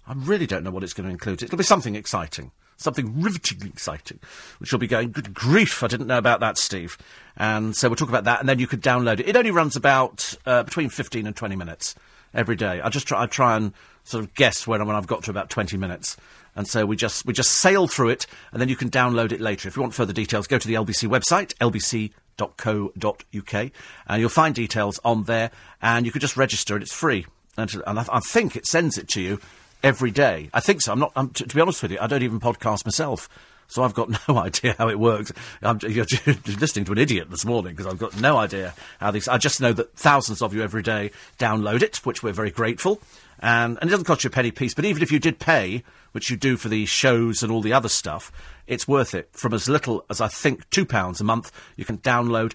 I 0.07 0.13
really 0.15 0.47
don't 0.47 0.65
know 0.65 0.71
what 0.71 0.83
it's 0.85 0.93
going 0.93 1.07
to 1.07 1.13
include. 1.13 1.43
It'll 1.43 1.57
be 1.57 1.65
something 1.65 1.97
exciting 1.97 2.53
something 2.85 3.21
rivetingly 3.21 3.69
exciting, 3.69 4.21
which 4.59 4.71
you'll 4.71 4.79
be 4.79 4.87
going, 4.87 5.11
good 5.11 5.35
grief, 5.35 5.83
I 5.83 5.89
didn't 5.89 6.07
know 6.07 6.19
about 6.19 6.41
that, 6.41 6.59
Steve. 6.59 6.97
And 7.37 7.75
so 7.75 7.89
we'll 7.89 7.97
talk 7.97 8.09
about 8.09 8.25
that, 8.25 8.41
and 8.41 8.49
then 8.49 8.61
you 8.61 8.69
could 8.69 8.83
download 8.83 9.19
it. 9.19 9.29
It 9.29 9.37
only 9.37 9.51
runs 9.51 9.75
about 9.75 10.35
uh, 10.47 10.63
between 10.63 10.91
15 10.91 11.27
and 11.27 11.35
20 11.35 11.57
minutes 11.57 11.97
every 12.33 12.57
day. 12.57 12.81
I 12.81 12.89
just 12.91 13.09
try, 13.09 13.23
I 13.23 13.27
try 13.27 13.57
and 13.57 13.73
sort 14.05 14.23
of 14.23 14.35
guess 14.35 14.67
when, 14.67 14.85
when 14.87 14.95
I've 14.95 15.07
got 15.07 15.25
to 15.25 15.31
about 15.31 15.51
20 15.51 15.77
minutes. 15.77 16.17
And 16.55 16.69
so 16.69 16.87
we 16.87 16.95
just, 16.95 17.27
we 17.27 17.33
just 17.33 17.51
sail 17.51 17.89
through 17.89 18.11
it, 18.11 18.27
and 18.53 18.61
then 18.61 18.69
you 18.69 18.77
can 18.77 18.91
download 18.91 19.33
it 19.33 19.41
later. 19.41 19.69
If 19.69 19.77
you 19.77 19.83
want 19.83 19.95
further 19.95 20.13
details, 20.13 20.47
go 20.47 20.59
to 20.59 20.69
the 20.69 20.75
LBC 20.75 21.09
website, 21.09 21.55
lbc.co.uk, 21.55 23.71
and 24.07 24.21
you'll 24.21 24.29
find 24.29 24.55
details 24.55 25.01
on 25.05 25.25
there, 25.25 25.51
and 25.83 26.07
you 26.07 26.13
can 26.13 26.21
just 26.21 26.37
register, 26.37 26.75
and 26.75 26.83
it's 26.83 26.95
free. 26.95 27.27
And, 27.57 27.73
and 27.87 27.99
I, 27.99 28.07
I 28.13 28.21
think 28.21 28.57
it 28.57 28.67
sends 28.67 28.99
it 28.99 29.09
to 29.09 29.21
you 29.21 29.41
every 29.85 30.11
day. 30.11 30.51
I 30.53 30.61
think 30.61 30.81
so. 30.81 30.93
I'm 30.93 30.99
not. 30.99 31.13
I'm, 31.15 31.31
to, 31.31 31.47
to, 31.47 31.55
be 31.55 31.61
honest 31.61 31.83
with 31.83 31.93
you, 31.93 31.99
I 32.01 32.09
don't 32.09 32.23
even 32.23 32.41
podcast 32.41 32.85
myself, 32.85 33.29
so 33.69 33.85
I've 33.85 33.95
got 33.95 34.09
no 34.29 34.39
idea 34.39 34.75
how 34.77 34.89
it 34.89 34.99
works. 34.99 35.31
I'm, 35.63 35.79
you're 35.83 36.07
listening 36.59 36.87
to 36.87 36.93
an 36.93 36.99
idiot 36.99 37.31
this 37.31 37.45
morning 37.45 37.75
because 37.75 37.87
I've 37.87 37.99
got 37.99 38.19
no 38.21 38.39
idea 38.39 38.75
how 38.99 39.11
these. 39.11 39.29
I 39.29 39.39
just 39.39 39.61
know 39.61 39.73
that 39.75 39.95
thousands 39.95 40.43
of 40.43 40.55
you 40.55 40.63
every 40.63 40.83
day 40.83 41.13
download 41.39 41.83
it, 41.83 41.99
which 42.05 42.23
we're 42.23 42.33
very 42.33 42.51
grateful. 42.51 43.01
And, 43.41 43.77
and 43.81 43.91
it 43.91 43.93
doesn't 43.93 44.07
cost 44.07 44.25
you 44.25 44.29
a 44.29 44.31
penny 44.31 44.53
piece, 44.53 44.75
but 44.75 44.87
even 44.87 45.03
if 45.03 45.13
you 45.13 45.19
did 45.19 45.39
pay, 45.39 45.83
which 46.13 46.31
you 46.31 46.37
do 46.37 46.57
for 46.57 46.69
the 46.69 46.87
shows 46.87 47.43
and 47.43 47.53
all 47.53 47.61
the 47.61 47.75
other 47.75 47.91
stuff, 47.91 48.33
it's 48.67 48.89
worth 48.89 49.15
it. 49.15 49.29
From 49.33 49.53
as 49.53 49.69
little 49.69 50.05
as 50.09 50.21
I 50.21 50.29
think 50.29 50.71
£2 50.71 51.21
a 51.21 51.25
month, 51.25 51.53
you 51.77 51.85
can 51.85 51.99
download 51.99 52.55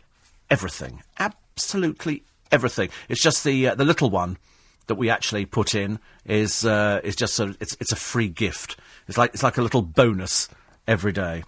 everything. 0.49 1.03
Absolutely 1.19 2.23
everything. 2.51 2.89
It's 3.07 3.21
just 3.21 3.43
the, 3.43 3.67
uh, 3.67 3.75
the 3.75 3.85
little 3.85 4.09
one 4.09 4.37
that 4.89 4.95
we 4.95 5.09
actually 5.09 5.45
put 5.45 5.73
in 5.73 5.99
is 6.25 6.65
uh, 6.65 6.99
is 7.03 7.15
just 7.15 7.39
a 7.39 7.55
it's 7.61 7.77
it's 7.79 7.93
a 7.93 7.95
free 7.95 8.27
gift. 8.27 8.75
It's 9.07 9.17
like 9.17 9.33
it's 9.33 9.43
like 9.43 9.57
a 9.57 9.61
little 9.61 9.81
bonus 9.81 10.49
every 10.87 11.13
day. 11.13 11.43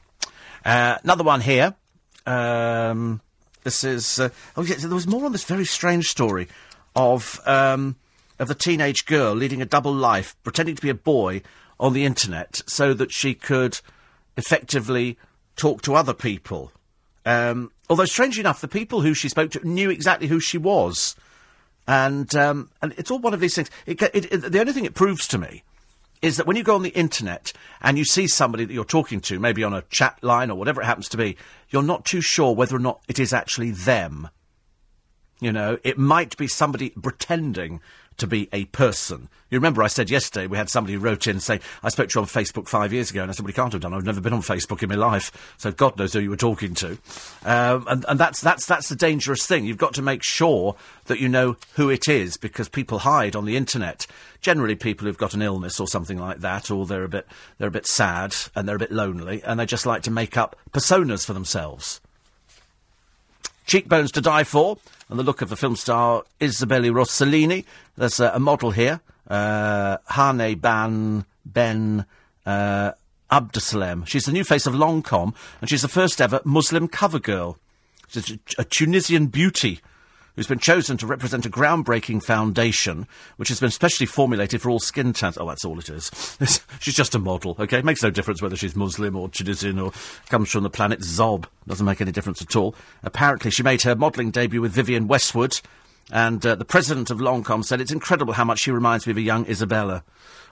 Uh, 0.63 0.97
another 1.03 1.23
one 1.23 1.41
here. 1.41 1.75
Um, 2.25 3.19
this 3.63 3.83
is 3.83 4.19
uh, 4.19 4.29
oh 4.55 4.63
yeah, 4.63 4.75
there 4.77 4.89
was 4.89 5.07
more 5.07 5.25
on 5.25 5.33
this 5.33 5.43
very 5.43 5.65
strange 5.65 6.07
story 6.07 6.47
of 6.95 7.41
um, 7.45 7.97
of 8.39 8.47
the 8.47 8.55
teenage 8.55 9.05
girl 9.05 9.33
leading 9.33 9.61
a 9.61 9.65
double 9.65 9.93
life, 9.93 10.35
pretending 10.43 10.75
to 10.75 10.81
be 10.81 10.89
a 10.89 10.95
boy 10.95 11.41
on 11.79 11.93
the 11.93 12.05
internet, 12.05 12.61
so 12.67 12.93
that 12.93 13.11
she 13.11 13.33
could 13.33 13.81
effectively 14.37 15.17
talk 15.55 15.81
to 15.81 15.95
other 15.95 16.13
people. 16.13 16.71
Um, 17.25 17.71
although, 17.89 18.05
strangely 18.05 18.41
enough, 18.41 18.61
the 18.61 18.67
people 18.67 19.01
who 19.01 19.15
she 19.15 19.29
spoke 19.29 19.51
to 19.51 19.67
knew 19.67 19.89
exactly 19.89 20.27
who 20.27 20.39
she 20.39 20.59
was. 20.59 21.15
And, 21.91 22.33
um, 22.37 22.69
and 22.81 22.93
it's 22.95 23.11
all 23.11 23.19
one 23.19 23.33
of 23.33 23.41
these 23.41 23.53
things. 23.53 23.69
It, 23.85 24.01
it, 24.01 24.31
it, 24.31 24.49
the 24.49 24.61
only 24.61 24.71
thing 24.71 24.85
it 24.85 24.93
proves 24.93 25.27
to 25.27 25.37
me 25.37 25.61
is 26.21 26.37
that 26.37 26.47
when 26.47 26.55
you 26.55 26.63
go 26.63 26.75
on 26.75 26.83
the 26.83 26.89
internet 26.91 27.51
and 27.81 27.97
you 27.97 28.05
see 28.05 28.27
somebody 28.27 28.63
that 28.63 28.73
you're 28.73 28.85
talking 28.85 29.19
to, 29.19 29.41
maybe 29.41 29.61
on 29.61 29.73
a 29.73 29.81
chat 29.89 30.17
line 30.23 30.49
or 30.49 30.57
whatever 30.57 30.81
it 30.81 30.85
happens 30.85 31.09
to 31.09 31.17
be, 31.17 31.35
you're 31.69 31.83
not 31.83 32.05
too 32.05 32.21
sure 32.21 32.55
whether 32.55 32.77
or 32.77 32.79
not 32.79 33.01
it 33.09 33.19
is 33.19 33.33
actually 33.33 33.71
them. 33.71 34.29
You 35.41 35.51
know, 35.51 35.79
it 35.83 35.97
might 35.97 36.37
be 36.37 36.47
somebody 36.47 36.91
pretending 36.91 37.81
to 38.17 38.27
be 38.27 38.49
a 38.51 38.65
person. 38.65 39.29
You 39.49 39.57
remember 39.57 39.83
I 39.83 39.87
said 39.87 40.09
yesterday 40.09 40.47
we 40.47 40.55
had 40.55 40.69
somebody 40.69 40.93
who 40.93 40.99
wrote 40.99 41.27
in 41.27 41.41
saying, 41.41 41.59
I 41.83 41.89
spoke 41.89 42.09
to 42.09 42.19
you 42.19 42.21
on 42.21 42.27
Facebook 42.27 42.69
five 42.69 42.93
years 42.93 43.11
ago, 43.11 43.21
and 43.21 43.29
I 43.29 43.33
said, 43.33 43.43
well, 43.43 43.51
he 43.51 43.53
can't 43.53 43.73
have 43.73 43.81
done. 43.81 43.93
I've 43.93 44.05
never 44.05 44.21
been 44.21 44.31
on 44.31 44.41
Facebook 44.41 44.81
in 44.81 44.89
my 44.89 44.95
life, 44.95 45.55
so 45.57 45.71
God 45.71 45.97
knows 45.97 46.13
who 46.13 46.19
you 46.19 46.29
were 46.29 46.37
talking 46.37 46.73
to. 46.75 46.97
Um, 47.43 47.85
and, 47.89 48.05
and 48.07 48.19
that's, 48.19 48.39
that's, 48.39 48.65
that's 48.65 48.87
the 48.87 48.95
dangerous 48.95 49.45
thing. 49.45 49.65
You've 49.65 49.77
got 49.77 49.93
to 49.95 50.01
make 50.01 50.23
sure 50.23 50.75
that 51.05 51.19
you 51.19 51.27
know 51.27 51.57
who 51.73 51.89
it 51.89 52.07
is, 52.07 52.37
because 52.37 52.69
people 52.69 52.99
hide 52.99 53.35
on 53.35 53.45
the 53.45 53.57
internet. 53.57 54.07
Generally, 54.39 54.75
people 54.75 55.05
who've 55.05 55.17
got 55.17 55.33
an 55.33 55.41
illness 55.41 55.79
or 55.79 55.87
something 55.87 56.17
like 56.17 56.39
that, 56.39 56.71
or 56.71 56.85
they're 56.85 57.03
a 57.03 57.09
bit, 57.09 57.27
they're 57.57 57.67
a 57.67 57.71
bit 57.71 57.87
sad, 57.87 58.33
and 58.55 58.67
they're 58.67 58.77
a 58.77 58.79
bit 58.79 58.91
lonely, 58.91 59.43
and 59.43 59.59
they 59.59 59.65
just 59.65 59.85
like 59.85 60.03
to 60.03 60.11
make 60.11 60.37
up 60.37 60.55
personas 60.71 61.25
for 61.25 61.33
themselves. 61.33 61.99
Cheekbones 63.65 64.11
to 64.13 64.21
die 64.21 64.43
for, 64.43 64.77
and 65.11 65.19
the 65.19 65.23
look 65.23 65.41
of 65.41 65.49
the 65.49 65.57
film 65.57 65.75
star 65.75 66.23
Isabella 66.41 66.87
Rossellini. 66.87 67.65
There's 67.97 68.19
uh, 68.19 68.31
a 68.33 68.39
model 68.39 68.71
here, 68.71 69.01
uh, 69.27 69.97
Hane 70.09 70.57
Ban 70.57 71.25
Ben 71.45 72.05
uh. 72.45 72.93
She's 74.05 74.25
the 74.25 74.31
new 74.31 74.43
face 74.43 74.65
of 74.65 74.73
Lancôme, 74.73 75.35
and 75.59 75.69
she's 75.69 75.81
the 75.83 75.87
first 75.87 76.19
ever 76.21 76.41
Muslim 76.43 76.87
cover 76.87 77.19
girl. 77.19 77.57
She's 78.07 78.31
a, 78.31 78.39
a 78.59 78.63
Tunisian 78.63 79.27
beauty 79.27 79.81
who's 80.41 80.47
been 80.47 80.57
chosen 80.57 80.97
to 80.97 81.05
represent 81.05 81.45
a 81.45 81.49
groundbreaking 81.51 82.23
foundation 82.23 83.07
which 83.37 83.49
has 83.49 83.59
been 83.59 83.69
specially 83.69 84.07
formulated 84.07 84.59
for 84.59 84.71
all 84.71 84.79
skin 84.79 85.13
tones. 85.13 85.37
Oh, 85.37 85.47
that's 85.47 85.63
all 85.63 85.77
it 85.77 85.87
is. 85.87 86.09
she's 86.79 86.95
just 86.95 87.13
a 87.13 87.19
model, 87.19 87.55
okay? 87.59 87.77
It 87.77 87.85
makes 87.85 88.01
no 88.01 88.09
difference 88.09 88.41
whether 88.41 88.55
she's 88.55 88.75
Muslim 88.75 89.15
or 89.15 89.29
Tunisian 89.29 89.77
or 89.77 89.91
comes 90.29 90.49
from 90.49 90.63
the 90.63 90.69
planet 90.71 91.01
Zob. 91.01 91.45
Doesn't 91.67 91.85
make 91.85 92.01
any 92.01 92.11
difference 92.11 92.41
at 92.41 92.55
all. 92.55 92.73
Apparently, 93.03 93.51
she 93.51 93.61
made 93.61 93.83
her 93.83 93.95
modelling 93.95 94.31
debut 94.31 94.61
with 94.61 94.71
Vivienne 94.71 95.07
Westwood, 95.07 95.61
and 96.11 96.43
uh, 96.43 96.55
the 96.55 96.65
president 96.65 97.11
of 97.11 97.19
Lancôme 97.19 97.63
said 97.63 97.79
it's 97.79 97.91
incredible 97.91 98.33
how 98.33 98.43
much 98.43 98.61
she 98.61 98.71
reminds 98.71 99.05
me 99.05 99.11
of 99.11 99.17
a 99.17 99.21
young 99.21 99.45
Isabella. 99.45 100.03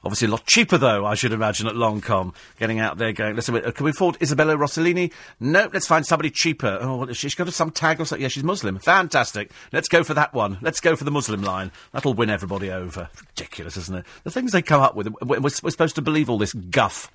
Obviously, 0.04 0.28
a 0.28 0.32
lot 0.32 0.46
cheaper, 0.46 0.78
though, 0.78 1.06
I 1.06 1.16
should 1.16 1.34
imagine, 1.34 1.68
at 1.68 1.76
Lancôme. 1.76 2.34
Getting 2.60 2.80
out 2.80 2.98
there 2.98 3.12
going, 3.12 3.36
listen, 3.36 3.60
can 3.60 3.84
we 3.84 3.92
afford 3.92 4.18
Isabella 4.22 4.56
Rossellini? 4.56 5.12
No, 5.40 5.70
let's 5.74 5.88
find 5.88 6.06
somebody 6.06 6.30
cheaper. 6.30 6.78
Oh, 6.82 6.98
what, 6.98 7.16
she's 7.16 7.36
got 7.36 7.52
some 7.54 7.72
tag 7.72 8.00
or 8.00 8.06
something. 8.06 8.22
Yeah, 8.22 8.30
she's 8.30 8.44
Muslim. 8.44 8.80
Fantastic. 8.80 9.52
Let's 9.72 9.90
go 9.90 10.04
for 10.04 10.14
that 10.14 10.34
one. 10.34 10.58
Let's 10.62 10.80
go 10.80 10.96
for 10.96 11.04
the 11.04 11.12
Muslim 11.12 11.42
line. 11.42 11.72
That'll 11.92 12.14
win 12.14 12.30
everybody 12.30 12.72
over. 12.72 13.10
Ridiculous, 13.30 13.78
isn't 13.78 13.96
it? 13.98 14.06
The 14.24 14.32
things 14.32 14.52
they 14.52 14.62
come 14.62 14.82
up 14.82 14.96
with. 14.96 15.10
We're, 15.22 15.40
we're 15.40 15.50
supposed 15.50 15.96
to 15.96 16.02
believe 16.02 16.30
all 16.30 16.38
this 16.38 16.54
guff. 16.54 17.12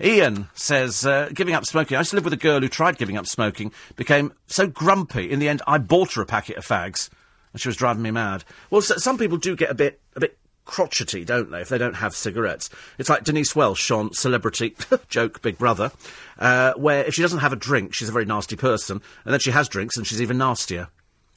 Ian 0.00 0.48
says, 0.54 1.04
uh, 1.04 1.30
giving 1.34 1.54
up 1.54 1.66
smoking. 1.66 1.96
I 1.96 2.00
used 2.00 2.10
to 2.10 2.16
live 2.16 2.24
with 2.24 2.32
a 2.32 2.38
girl 2.38 2.60
who 2.60 2.68
tried 2.68 2.98
giving 2.98 3.16
up 3.16 3.26
smoking, 3.26 3.72
became 3.96 4.32
so 4.46 4.66
grumpy. 4.66 5.30
In 5.30 5.38
the 5.38 5.48
end, 5.48 5.62
I 5.66 5.78
bought 5.78 6.14
her 6.14 6.22
a 6.22 6.26
packet 6.26 6.56
of 6.56 6.66
fags, 6.66 7.10
and 7.52 7.60
she 7.60 7.68
was 7.68 7.76
driving 7.76 8.02
me 8.02 8.10
mad. 8.10 8.44
Well, 8.70 8.80
so, 8.80 8.96
some 8.96 9.18
people 9.18 9.36
do 9.36 9.54
get 9.56 9.70
a 9.70 9.74
bit, 9.74 10.00
a 10.16 10.20
bit 10.20 10.38
crotchety, 10.64 11.24
don't 11.24 11.50
they, 11.50 11.60
if 11.60 11.68
they 11.68 11.78
don't 11.78 11.96
have 11.96 12.14
cigarettes? 12.14 12.70
It's 12.98 13.08
like 13.08 13.24
Denise 13.24 13.54
Welch 13.56 13.90
on 13.90 14.12
Celebrity 14.12 14.74
Joke 15.08 15.42
Big 15.42 15.58
Brother, 15.58 15.92
uh, 16.38 16.72
where 16.74 17.04
if 17.04 17.14
she 17.14 17.22
doesn't 17.22 17.40
have 17.40 17.52
a 17.52 17.56
drink, 17.56 17.94
she's 17.94 18.08
a 18.08 18.12
very 18.12 18.24
nasty 18.24 18.56
person, 18.56 19.00
and 19.24 19.32
then 19.32 19.40
she 19.40 19.50
has 19.50 19.68
drinks 19.68 19.96
and 19.96 20.06
she's 20.06 20.22
even 20.22 20.38
nastier. 20.38 20.88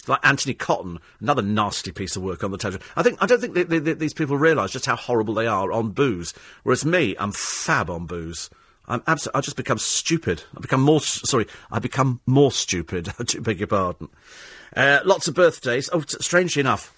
Like 0.08 0.20
Antony 0.24 0.54
Cotton, 0.54 1.00
another 1.20 1.42
nasty 1.42 1.92
piece 1.92 2.16
of 2.16 2.22
work 2.22 2.44
on 2.44 2.52
the 2.52 2.58
television. 2.58 2.86
I 2.96 3.02
think 3.04 3.18
I 3.22 3.26
don't 3.26 3.42
think 3.42 4.00
these 4.00 4.14
people 4.14 4.38
realise 4.38 4.72
just 4.72 4.86
how 4.86 4.96
horrible 4.96 5.34
they 5.34 5.48
are 5.48 5.72
on 5.72 5.92
booze. 5.92 6.34
Whereas 6.64 6.86
me, 6.86 7.16
I'm 7.18 7.32
fab 7.32 7.90
on 7.90 8.06
booze. 8.06 8.50
I'm 8.88 9.02
abs- 9.08 9.28
I 9.34 9.42
just 9.42 9.58
become 9.58 9.80
stupid. 9.80 10.44
I 10.56 10.60
become 10.60 10.82
more 10.82 11.02
sorry. 11.02 11.48
I 11.72 11.80
become 11.80 12.22
more 12.26 12.52
stupid. 12.52 13.10
I 13.20 13.24
do 13.24 13.42
beg 13.42 13.60
your 13.60 13.68
pardon. 13.68 14.10
Uh, 14.76 15.00
lots 15.06 15.28
of 15.28 15.34
birthdays. 15.34 15.90
Oh, 15.92 16.02
t- 16.02 16.18
strangely 16.20 16.60
enough, 16.60 16.95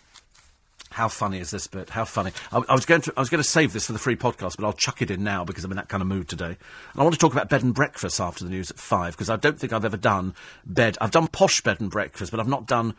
how 0.98 1.08
funny 1.08 1.38
is 1.38 1.52
this 1.52 1.68
bit? 1.68 1.92
How 1.92 2.06
funny! 2.06 2.32
I, 2.52 2.60
I, 2.68 2.74
was 2.74 2.88
going 2.88 3.02
to 3.02 3.14
I 3.16 3.20
was 3.20 3.30
going 3.30 3.42
to 3.42 3.48
save 3.48 3.72
this 3.72 3.86
for 3.86 3.94
the 3.94 4.00
free 4.00 4.16
podcast, 4.16 4.58
but 4.58 4.66
I'll 4.66 4.74
chuck 4.74 5.00
it 5.04 5.12
in 5.12 5.24
now 5.24 5.46
because 5.46 5.64
I'm 5.64 5.72
in 5.72 5.78
that 5.78 5.90
kind 5.90 6.02
of 6.02 6.08
mood 6.08 6.28
today. 6.28 6.48
And 6.48 6.58
I 6.98 7.04
want 7.04 7.14
to 7.14 7.20
talk 7.20 7.34
about 7.34 7.50
bed 7.50 7.62
and 7.62 7.72
breakfast 7.72 8.20
after 8.20 8.44
the 8.44 8.50
news 8.50 8.72
at 8.72 8.80
five 8.80 9.14
because 9.14 9.30
I 9.30 9.36
don't 9.36 9.60
think 9.60 9.72
I've 9.72 9.86
ever 9.86 9.96
done 9.96 10.34
bed. 10.66 10.98
I've 11.00 11.12
done 11.12 11.28
posh 11.28 11.62
bed 11.62 11.80
and 11.80 11.92
breakfast, 11.92 12.32
but 12.32 12.40
I've 12.40 12.48
not 12.48 12.66
done 12.66 12.96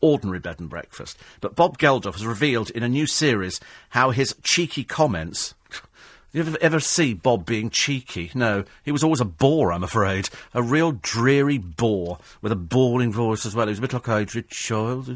ordinary 0.00 0.38
bed 0.38 0.60
and 0.60 0.70
breakfast. 0.70 1.18
But 1.42 1.54
Bob 1.54 1.76
Geldof 1.76 2.14
has 2.14 2.24
revealed 2.24 2.70
in 2.70 2.82
a 2.82 2.88
new 2.88 3.06
series 3.06 3.60
how 3.90 4.12
his 4.12 4.34
cheeky 4.42 4.82
comments. 4.82 5.54
You 6.32 6.40
ever, 6.40 6.56
ever 6.62 6.80
see 6.80 7.12
Bob 7.12 7.44
being 7.44 7.68
cheeky? 7.68 8.30
No, 8.34 8.64
he 8.82 8.90
was 8.90 9.04
always 9.04 9.20
a 9.20 9.24
bore, 9.26 9.70
I'm 9.70 9.84
afraid. 9.84 10.30
A 10.54 10.62
real 10.62 10.92
dreary 10.92 11.58
bore 11.58 12.18
with 12.40 12.52
a 12.52 12.56
boring 12.56 13.12
voice 13.12 13.44
as 13.44 13.54
well. 13.54 13.66
He 13.66 13.72
was 13.72 13.78
a 13.78 13.82
bit 13.82 13.92
like 13.92 14.08
Adrian 14.08 14.46
Chiles 14.48 15.10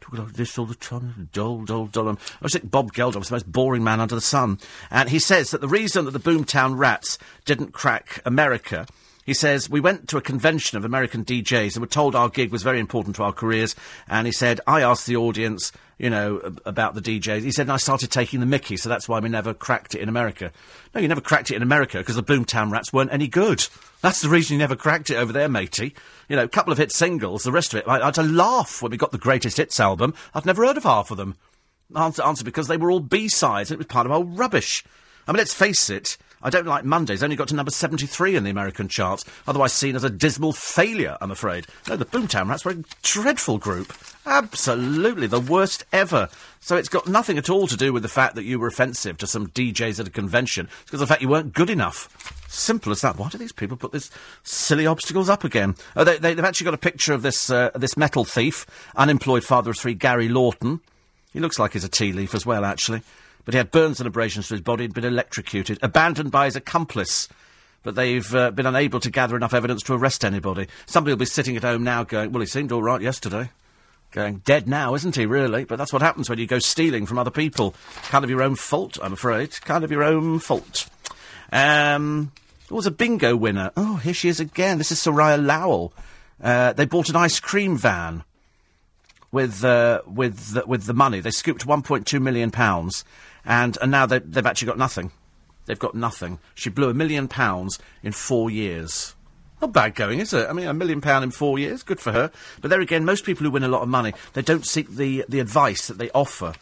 talking 0.00 0.24
like 0.24 0.34
this 0.34 0.56
all 0.56 0.66
the 0.66 0.76
time, 0.76 1.28
dull, 1.32 1.64
dull, 1.64 1.86
dull. 1.86 2.16
I 2.40 2.48
think 2.48 2.70
Bob 2.70 2.92
Geldof 2.92 3.16
was 3.16 3.28
the 3.30 3.34
most 3.34 3.50
boring 3.50 3.82
man 3.82 3.98
under 3.98 4.14
the 4.14 4.20
sun. 4.20 4.60
And 4.92 5.08
he 5.08 5.18
says 5.18 5.50
that 5.50 5.60
the 5.60 5.66
reason 5.66 6.04
that 6.04 6.12
the 6.12 6.20
Boomtown 6.20 6.78
Rats 6.78 7.18
didn't 7.44 7.72
crack 7.72 8.22
America 8.24 8.86
he 9.24 9.34
says, 9.34 9.68
We 9.68 9.80
went 9.80 10.08
to 10.08 10.16
a 10.16 10.22
convention 10.22 10.78
of 10.78 10.84
American 10.84 11.24
DJs 11.24 11.74
and 11.74 11.80
were 11.80 11.86
told 11.86 12.14
our 12.14 12.28
gig 12.28 12.50
was 12.50 12.62
very 12.62 12.80
important 12.80 13.16
to 13.16 13.22
our 13.22 13.32
careers. 13.32 13.74
And 14.08 14.26
he 14.26 14.32
said, 14.32 14.60
I 14.66 14.82
asked 14.82 15.06
the 15.06 15.16
audience, 15.16 15.72
you 15.98 16.10
know, 16.10 16.40
about 16.64 16.94
the 16.94 17.02
DJs. 17.02 17.42
He 17.42 17.52
said, 17.52 17.62
and 17.62 17.72
I 17.72 17.76
started 17.76 18.10
taking 18.10 18.40
the 18.40 18.46
mickey, 18.46 18.76
so 18.76 18.88
that's 18.88 19.08
why 19.08 19.20
we 19.20 19.28
never 19.28 19.52
cracked 19.52 19.94
it 19.94 20.00
in 20.00 20.08
America. 20.08 20.50
No, 20.94 21.00
you 21.00 21.08
never 21.08 21.20
cracked 21.20 21.50
it 21.50 21.56
in 21.56 21.62
America 21.62 21.98
because 21.98 22.16
the 22.16 22.22
Boomtown 22.22 22.72
Rats 22.72 22.92
weren't 22.92 23.12
any 23.12 23.28
good. 23.28 23.66
That's 24.00 24.22
the 24.22 24.30
reason 24.30 24.54
you 24.54 24.58
never 24.58 24.76
cracked 24.76 25.10
it 25.10 25.16
over 25.16 25.32
there, 25.32 25.48
matey. 25.48 25.94
You 26.28 26.36
know, 26.36 26.44
a 26.44 26.48
couple 26.48 26.72
of 26.72 26.78
hit 26.78 26.90
singles, 26.90 27.42
the 27.42 27.52
rest 27.52 27.74
of 27.74 27.80
it. 27.80 27.88
I, 27.88 28.04
had 28.04 28.14
to 28.14 28.22
laugh 28.22 28.80
when 28.80 28.90
we 28.90 28.96
got 28.96 29.12
the 29.12 29.18
greatest 29.18 29.58
hits 29.58 29.78
album. 29.78 30.14
I've 30.34 30.46
never 30.46 30.64
heard 30.64 30.78
of 30.78 30.84
half 30.84 31.10
of 31.10 31.18
them. 31.18 31.36
Answer, 31.94 32.22
answer 32.22 32.44
because 32.44 32.68
they 32.68 32.76
were 32.76 32.90
all 32.90 33.00
B-sides 33.00 33.70
and 33.70 33.76
it 33.76 33.78
was 33.78 33.86
part 33.86 34.06
of 34.06 34.12
our 34.12 34.22
rubbish. 34.22 34.84
I 35.26 35.32
mean, 35.32 35.38
let's 35.38 35.54
face 35.54 35.90
it. 35.90 36.16
I 36.42 36.50
don't 36.50 36.66
like 36.66 36.84
Mondays. 36.84 37.22
Only 37.22 37.36
got 37.36 37.48
to 37.48 37.54
number 37.54 37.70
73 37.70 38.36
in 38.36 38.44
the 38.44 38.50
American 38.50 38.88
charts. 38.88 39.24
Otherwise 39.46 39.74
seen 39.74 39.94
as 39.94 40.04
a 40.04 40.10
dismal 40.10 40.52
failure, 40.52 41.18
I'm 41.20 41.30
afraid. 41.30 41.66
No, 41.88 41.96
the 41.96 42.06
Boomtown 42.06 42.48
Rats 42.48 42.64
were 42.64 42.72
a 42.72 42.84
dreadful 43.02 43.58
group. 43.58 43.92
Absolutely. 44.24 45.26
The 45.26 45.40
worst 45.40 45.84
ever. 45.92 46.28
So 46.60 46.76
it's 46.76 46.88
got 46.88 47.06
nothing 47.06 47.36
at 47.36 47.50
all 47.50 47.66
to 47.66 47.76
do 47.76 47.92
with 47.92 48.02
the 48.02 48.08
fact 48.08 48.36
that 48.36 48.44
you 48.44 48.58
were 48.58 48.68
offensive 48.68 49.18
to 49.18 49.26
some 49.26 49.48
DJs 49.48 50.00
at 50.00 50.08
a 50.08 50.10
convention. 50.10 50.66
It's 50.66 50.90
because 50.90 51.02
of 51.02 51.08
the 51.08 51.12
fact 51.12 51.22
you 51.22 51.28
weren't 51.28 51.52
good 51.52 51.70
enough. 51.70 52.08
Simple 52.48 52.92
as 52.92 53.02
that. 53.02 53.18
Why 53.18 53.28
do 53.28 53.38
these 53.38 53.52
people 53.52 53.76
put 53.76 53.92
these 53.92 54.10
silly 54.42 54.86
obstacles 54.86 55.28
up 55.28 55.44
again? 55.44 55.74
Oh, 55.94 56.04
they, 56.04 56.34
have 56.34 56.44
actually 56.44 56.64
got 56.64 56.74
a 56.74 56.78
picture 56.78 57.12
of 57.12 57.22
this, 57.22 57.50
uh, 57.50 57.70
this 57.74 57.96
metal 57.96 58.24
thief, 58.24 58.66
unemployed 58.96 59.44
father 59.44 59.70
of 59.70 59.78
three, 59.78 59.94
Gary 59.94 60.28
Lawton. 60.28 60.80
He 61.32 61.40
looks 61.40 61.58
like 61.58 61.74
he's 61.74 61.84
a 61.84 61.88
tea 61.88 62.12
leaf 62.12 62.34
as 62.34 62.46
well, 62.46 62.64
actually 62.64 63.02
but 63.50 63.54
he 63.54 63.58
had 63.58 63.72
burns 63.72 63.98
and 63.98 64.06
abrasions 64.06 64.46
to 64.46 64.54
his 64.54 64.60
body, 64.60 64.84
had 64.84 64.94
been 64.94 65.04
electrocuted, 65.04 65.76
abandoned 65.82 66.30
by 66.30 66.44
his 66.44 66.54
accomplice. 66.54 67.28
But 67.82 67.96
they've 67.96 68.32
uh, 68.32 68.52
been 68.52 68.64
unable 68.64 69.00
to 69.00 69.10
gather 69.10 69.34
enough 69.34 69.54
evidence 69.54 69.82
to 69.82 69.94
arrest 69.94 70.24
anybody. 70.24 70.68
Somebody 70.86 71.14
will 71.14 71.18
be 71.18 71.24
sitting 71.24 71.56
at 71.56 71.64
home 71.64 71.82
now 71.82 72.04
going, 72.04 72.30
well, 72.30 72.42
he 72.42 72.46
seemed 72.46 72.70
all 72.70 72.80
right 72.80 73.00
yesterday. 73.00 73.50
Going, 74.12 74.36
dead 74.44 74.68
now, 74.68 74.94
isn't 74.94 75.16
he, 75.16 75.26
really? 75.26 75.64
But 75.64 75.78
that's 75.78 75.92
what 75.92 76.00
happens 76.00 76.30
when 76.30 76.38
you 76.38 76.46
go 76.46 76.60
stealing 76.60 77.06
from 77.06 77.18
other 77.18 77.32
people. 77.32 77.74
Kind 78.04 78.22
of 78.22 78.30
your 78.30 78.40
own 78.40 78.54
fault, 78.54 78.98
I'm 79.02 79.14
afraid. 79.14 79.60
Kind 79.62 79.82
of 79.82 79.90
your 79.90 80.04
own 80.04 80.38
fault. 80.38 80.88
Um, 81.50 82.30
was 82.70 82.86
a 82.86 82.92
bingo 82.92 83.34
winner. 83.34 83.72
Oh, 83.76 83.96
here 83.96 84.14
she 84.14 84.28
is 84.28 84.38
again. 84.38 84.78
This 84.78 84.92
is 84.92 85.00
Soraya 85.00 85.44
Lowell. 85.44 85.92
Uh, 86.40 86.72
they 86.72 86.84
bought 86.84 87.08
an 87.08 87.16
ice 87.16 87.40
cream 87.40 87.76
van 87.76 88.22
with 89.32 89.64
uh, 89.64 90.02
with 90.06 90.54
the, 90.54 90.64
with 90.68 90.84
the 90.84 90.94
money. 90.94 91.18
They 91.18 91.32
scooped 91.32 91.66
1.2 91.66 92.22
million 92.22 92.52
pounds 92.52 93.04
and, 93.44 93.76
and 93.80 93.90
now 93.90 94.06
they, 94.06 94.18
they've 94.18 94.46
actually 94.46 94.66
got 94.66 94.78
nothing. 94.78 95.12
They've 95.66 95.78
got 95.78 95.94
nothing. 95.94 96.38
She 96.54 96.70
blew 96.70 96.90
a 96.90 96.94
million 96.94 97.28
pounds 97.28 97.78
in 98.02 98.12
four 98.12 98.50
years. 98.50 99.14
Not 99.60 99.72
bad 99.72 99.94
going, 99.94 100.20
is 100.20 100.32
it? 100.32 100.48
I 100.48 100.52
mean, 100.52 100.66
a 100.66 100.74
million 100.74 101.00
pound 101.00 101.22
in 101.22 101.30
four 101.30 101.58
years, 101.58 101.82
good 101.82 102.00
for 102.00 102.12
her. 102.12 102.30
But 102.60 102.70
there 102.70 102.80
again, 102.80 103.04
most 103.04 103.24
people 103.24 103.44
who 103.44 103.50
win 103.50 103.62
a 103.62 103.68
lot 103.68 103.82
of 103.82 103.88
money, 103.88 104.14
they 104.32 104.42
don't 104.42 104.66
seek 104.66 104.88
the, 104.88 105.24
the 105.28 105.40
advice 105.40 105.86
that 105.86 105.98
they 105.98 106.10
offer. 106.10 106.54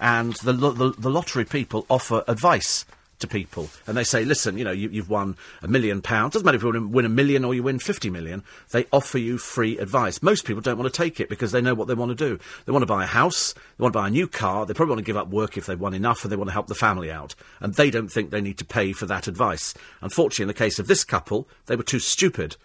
And 0.00 0.34
the, 0.34 0.52
the, 0.52 0.94
the 0.98 1.10
lottery 1.10 1.44
people 1.44 1.86
offer 1.88 2.24
advice 2.26 2.84
to 3.20 3.28
people, 3.28 3.70
and 3.86 3.96
they 3.96 4.04
say, 4.04 4.24
"Listen, 4.24 4.58
you 4.58 4.64
know, 4.64 4.72
you, 4.72 4.88
have 5.00 5.08
won 5.08 5.36
a 5.62 5.68
million 5.68 6.02
pounds. 6.02 6.32
Doesn't 6.32 6.44
matter 6.44 6.56
if 6.56 6.62
you 6.62 6.88
win 6.88 7.04
a 7.04 7.08
million 7.08 7.44
or 7.44 7.54
you 7.54 7.62
win 7.62 7.78
fifty 7.78 8.10
million. 8.10 8.42
They 8.70 8.86
offer 8.92 9.18
you 9.18 9.38
free 9.38 9.78
advice. 9.78 10.22
Most 10.22 10.44
people 10.44 10.62
don't 10.62 10.78
want 10.78 10.92
to 10.92 10.96
take 10.96 11.20
it 11.20 11.28
because 11.28 11.52
they 11.52 11.60
know 11.60 11.74
what 11.74 11.88
they 11.88 11.94
want 11.94 12.10
to 12.10 12.14
do. 12.14 12.38
They 12.66 12.72
want 12.72 12.82
to 12.82 12.86
buy 12.86 13.04
a 13.04 13.06
house. 13.06 13.52
They 13.52 13.82
want 13.82 13.92
to 13.92 13.98
buy 13.98 14.08
a 14.08 14.10
new 14.10 14.26
car. 14.26 14.66
They 14.66 14.74
probably 14.74 14.94
want 14.94 15.06
to 15.06 15.10
give 15.10 15.16
up 15.16 15.28
work 15.28 15.56
if 15.56 15.66
they've 15.66 15.80
won 15.80 15.94
enough, 15.94 16.24
and 16.24 16.32
they 16.32 16.36
want 16.36 16.48
to 16.48 16.54
help 16.54 16.66
the 16.66 16.74
family 16.74 17.10
out. 17.10 17.34
And 17.60 17.74
they 17.74 17.90
don't 17.90 18.10
think 18.10 18.30
they 18.30 18.40
need 18.40 18.58
to 18.58 18.64
pay 18.64 18.92
for 18.92 19.06
that 19.06 19.28
advice. 19.28 19.74
Unfortunately, 20.00 20.44
in 20.44 20.48
the 20.48 20.54
case 20.54 20.78
of 20.78 20.86
this 20.86 21.04
couple, 21.04 21.48
they 21.66 21.76
were 21.76 21.82
too 21.82 21.98
stupid 21.98 22.56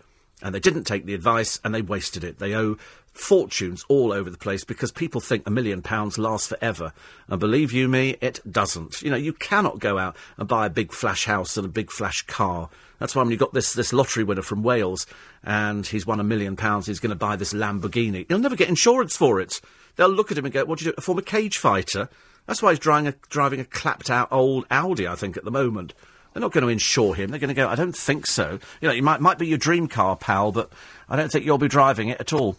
And 0.41 0.53
they 0.53 0.59
didn't 0.59 0.83
take 0.83 1.05
the 1.05 1.13
advice 1.13 1.59
and 1.63 1.73
they 1.73 1.81
wasted 1.81 2.23
it. 2.23 2.39
They 2.39 2.53
owe 2.53 2.77
fortunes 3.15 3.85
all 3.87 4.11
over 4.11 4.29
the 4.29 4.37
place 4.37 4.63
because 4.63 4.91
people 4.91 5.21
think 5.21 5.47
a 5.47 5.51
million 5.51 5.81
pounds 5.81 6.17
lasts 6.17 6.47
forever. 6.47 6.93
And 7.27 7.39
believe 7.39 7.71
you 7.71 7.87
me, 7.87 8.17
it 8.21 8.39
doesn't. 8.49 9.01
You 9.01 9.09
know, 9.09 9.17
you 9.17 9.33
cannot 9.33 9.79
go 9.79 9.97
out 9.97 10.15
and 10.37 10.47
buy 10.47 10.65
a 10.65 10.69
big 10.69 10.91
flash 10.91 11.25
house 11.25 11.57
and 11.57 11.65
a 11.65 11.69
big 11.69 11.91
flash 11.91 12.21
car. 12.23 12.69
That's 12.99 13.15
why 13.15 13.23
when 13.23 13.31
you 13.31 13.37
got 13.37 13.53
this, 13.53 13.73
this 13.73 13.93
lottery 13.93 14.23
winner 14.23 14.41
from 14.41 14.63
Wales 14.63 15.07
and 15.43 15.85
he's 15.85 16.05
won 16.05 16.19
a 16.19 16.23
million 16.23 16.55
pounds, 16.55 16.87
he's 16.87 16.99
going 16.99 17.09
to 17.09 17.15
buy 17.15 17.35
this 17.35 17.53
Lamborghini. 17.53 18.25
He'll 18.27 18.39
never 18.39 18.55
get 18.55 18.69
insurance 18.69 19.15
for 19.15 19.39
it. 19.39 19.61
They'll 19.95 20.09
look 20.09 20.31
at 20.31 20.37
him 20.37 20.45
and 20.45 20.53
go, 20.53 20.65
what 20.65 20.79
do 20.79 20.85
you 20.85 20.91
do? 20.91 20.95
A 20.97 21.01
former 21.01 21.21
cage 21.21 21.57
fighter? 21.57 22.09
That's 22.45 22.61
why 22.61 22.71
he's 22.71 22.79
driving 22.79 23.07
a, 23.07 23.15
driving 23.29 23.59
a 23.59 23.65
clapped 23.65 24.09
out 24.09 24.27
old 24.31 24.65
Audi, 24.69 25.07
I 25.07 25.15
think, 25.15 25.37
at 25.37 25.45
the 25.45 25.51
moment. 25.51 25.93
They're 26.33 26.41
not 26.41 26.51
going 26.51 26.63
to 26.63 26.69
insure 26.69 27.15
him. 27.15 27.31
They're 27.31 27.39
going 27.39 27.47
to 27.47 27.53
go, 27.53 27.69
I 27.69 27.75
don't 27.75 27.95
think 27.95 28.27
so. 28.27 28.59
You 28.81 28.89
know, 28.89 28.93
it 28.93 29.03
might, 29.03 29.21
might 29.21 29.37
be 29.37 29.47
your 29.47 29.57
dream 29.57 29.87
car, 29.87 30.17
pal, 30.17 30.51
but 30.51 30.69
I 31.07 31.15
don't 31.15 31.31
think 31.31 31.45
you'll 31.45 31.57
be 31.57 31.69
driving 31.69 32.09
it 32.09 32.19
at 32.19 32.33
all. 32.33 32.57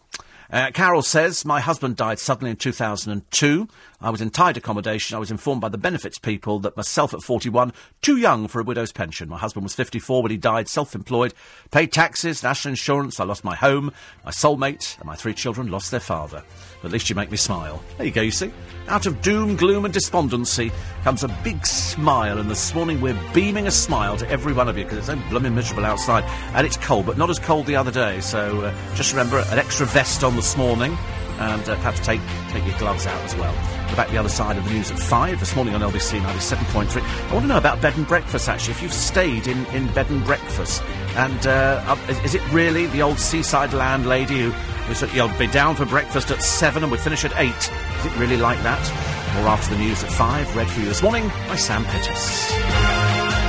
Uh, 0.51 0.71
Carol 0.73 1.03
says, 1.03 1.45
My 1.45 1.61
husband 1.61 1.97
died 1.97 2.19
suddenly 2.19 2.51
in 2.51 2.57
2002. 2.57 3.69
I 4.01 4.11
was 4.11 4.21
in 4.21 4.31
tied 4.31 4.57
accommodation. 4.57 5.17
I 5.17 5.19
was 5.19 5.31
informed 5.31 5.61
by 5.61 5.69
the 5.69 5.79
benefits 5.79 6.19
people 6.19 6.59
that 6.61 6.77
myself 6.77 7.15
at 7.15 7.23
41, 7.23 7.73
too 8.03 8.17
young 8.17 8.47
for 8.47 8.61
a 8.61 8.65
widow's 8.65 8.93
pension. 8.93 9.29
My 9.29 9.39
husband 9.39 9.65
was 9.65 9.75
54 9.75 10.23
when 10.23 10.31
he 10.31 10.37
died, 10.37 10.69
self 10.69 10.95
employed, 10.95 11.33
paid 11.71 11.93
taxes, 11.93 12.43
national 12.43 12.73
insurance. 12.73 13.21
I 13.21 13.25
lost 13.25 13.45
my 13.45 13.55
home. 13.55 13.93
My 14.25 14.31
soulmate 14.31 14.99
and 14.99 15.07
my 15.07 15.15
three 15.15 15.33
children 15.35 15.71
lost 15.71 15.91
their 15.91 16.01
father. 16.01 16.43
But 16.83 16.89
at 16.89 16.93
least 16.93 17.09
you 17.09 17.17
make 17.17 17.31
me 17.31 17.37
smile. 17.39 17.83
There 17.97 18.07
you 18.07 18.13
go, 18.13 18.23
you 18.23 18.31
see. 18.31 18.53
Out 18.89 19.07
of 19.07 19.23
doom, 19.23 19.57
gloom, 19.57 19.85
and 19.85 19.95
despondency 19.95 20.71
comes 21.03 21.25
a 21.25 21.29
big 21.43 21.67
smile, 21.67 22.39
and 22.39 22.51
this 22.51 22.75
morning 22.75 23.01
we're 23.01 23.19
beaming 23.33 23.67
a 23.67 23.71
smile 23.71 24.17
to 24.19 24.29
every 24.29 24.53
one 24.53 24.69
of 24.69 24.77
you 24.77 24.85
because 24.85 24.99
it's 24.99 25.07
so 25.07 25.17
blooming 25.31 25.55
miserable 25.55 25.85
outside 25.85 26.25
and 26.55 26.67
it's 26.67 26.77
cold, 26.77 27.07
but 27.07 27.17
not 27.17 27.31
as 27.31 27.39
cold 27.39 27.67
the 27.67 27.77
other 27.77 27.91
day. 27.91 28.21
So 28.21 28.61
uh, 28.61 28.75
just 28.95 29.13
remember 29.13 29.39
an 29.39 29.59
extra 29.59 29.87
vest 29.87 30.23
on 30.23 30.37
this 30.37 30.57
morning 30.57 30.97
and 31.39 31.63
uh, 31.69 31.75
perhaps 31.77 32.01
take, 32.01 32.21
take 32.51 32.67
your 32.67 32.79
gloves 32.79 33.07
out 33.07 33.21
as 33.23 33.35
well. 33.37 33.53
Go 33.91 33.97
back 33.97 34.09
the 34.11 34.19
other 34.19 34.29
side 34.29 34.57
of 34.57 34.65
the 34.65 34.71
news 34.71 34.91
at 34.91 34.99
5 34.99 35.41
this 35.41 35.55
morning 35.55 35.75
on 35.75 35.81
LBC 35.81 36.21
97.3. 36.21 37.03
I 37.03 37.33
want 37.33 37.45
to 37.45 37.49
know 37.49 37.59
about 37.59 37.81
bed 37.81 37.97
and 37.97 38.07
breakfast 38.07 38.49
actually, 38.49 38.73
if 38.73 38.83
you've 38.83 38.93
stayed 38.93 39.47
in, 39.47 39.65
in 39.67 39.87
bed 39.93 40.11
and 40.11 40.25
breakfast. 40.25 40.83
And 41.17 41.47
uh, 41.47 41.97
is, 42.09 42.19
is 42.25 42.35
it 42.35 42.53
really 42.53 42.87
the 42.87 43.03
old 43.03 43.19
seaside 43.19 43.73
landlady 43.73 44.43
who, 44.43 44.51
who 44.51 44.95
said, 44.95 45.13
you'll 45.15 45.29
be 45.39 45.47
down 45.47 45.77
for 45.77 45.87
breakfast 45.87 46.31
at 46.31 46.43
7 46.43 46.83
and 46.83 46.91
we 46.91 46.99
finish 46.99 47.25
at 47.25 47.33
8? 47.37 47.49
Is 47.49 48.07
it 48.07 48.17
really 48.17 48.37
like 48.37 48.63
that? 48.63 49.35
More 49.37 49.49
after 49.49 49.75
the 49.75 49.81
news 49.81 50.03
at 50.03 50.11
5, 50.11 50.57
read 50.57 50.69
for 50.69 50.81
you 50.81 50.87
this 50.87 51.03
morning 51.03 51.29
by 51.49 51.57
Sam 51.57 51.85
Pettis. 51.85 53.46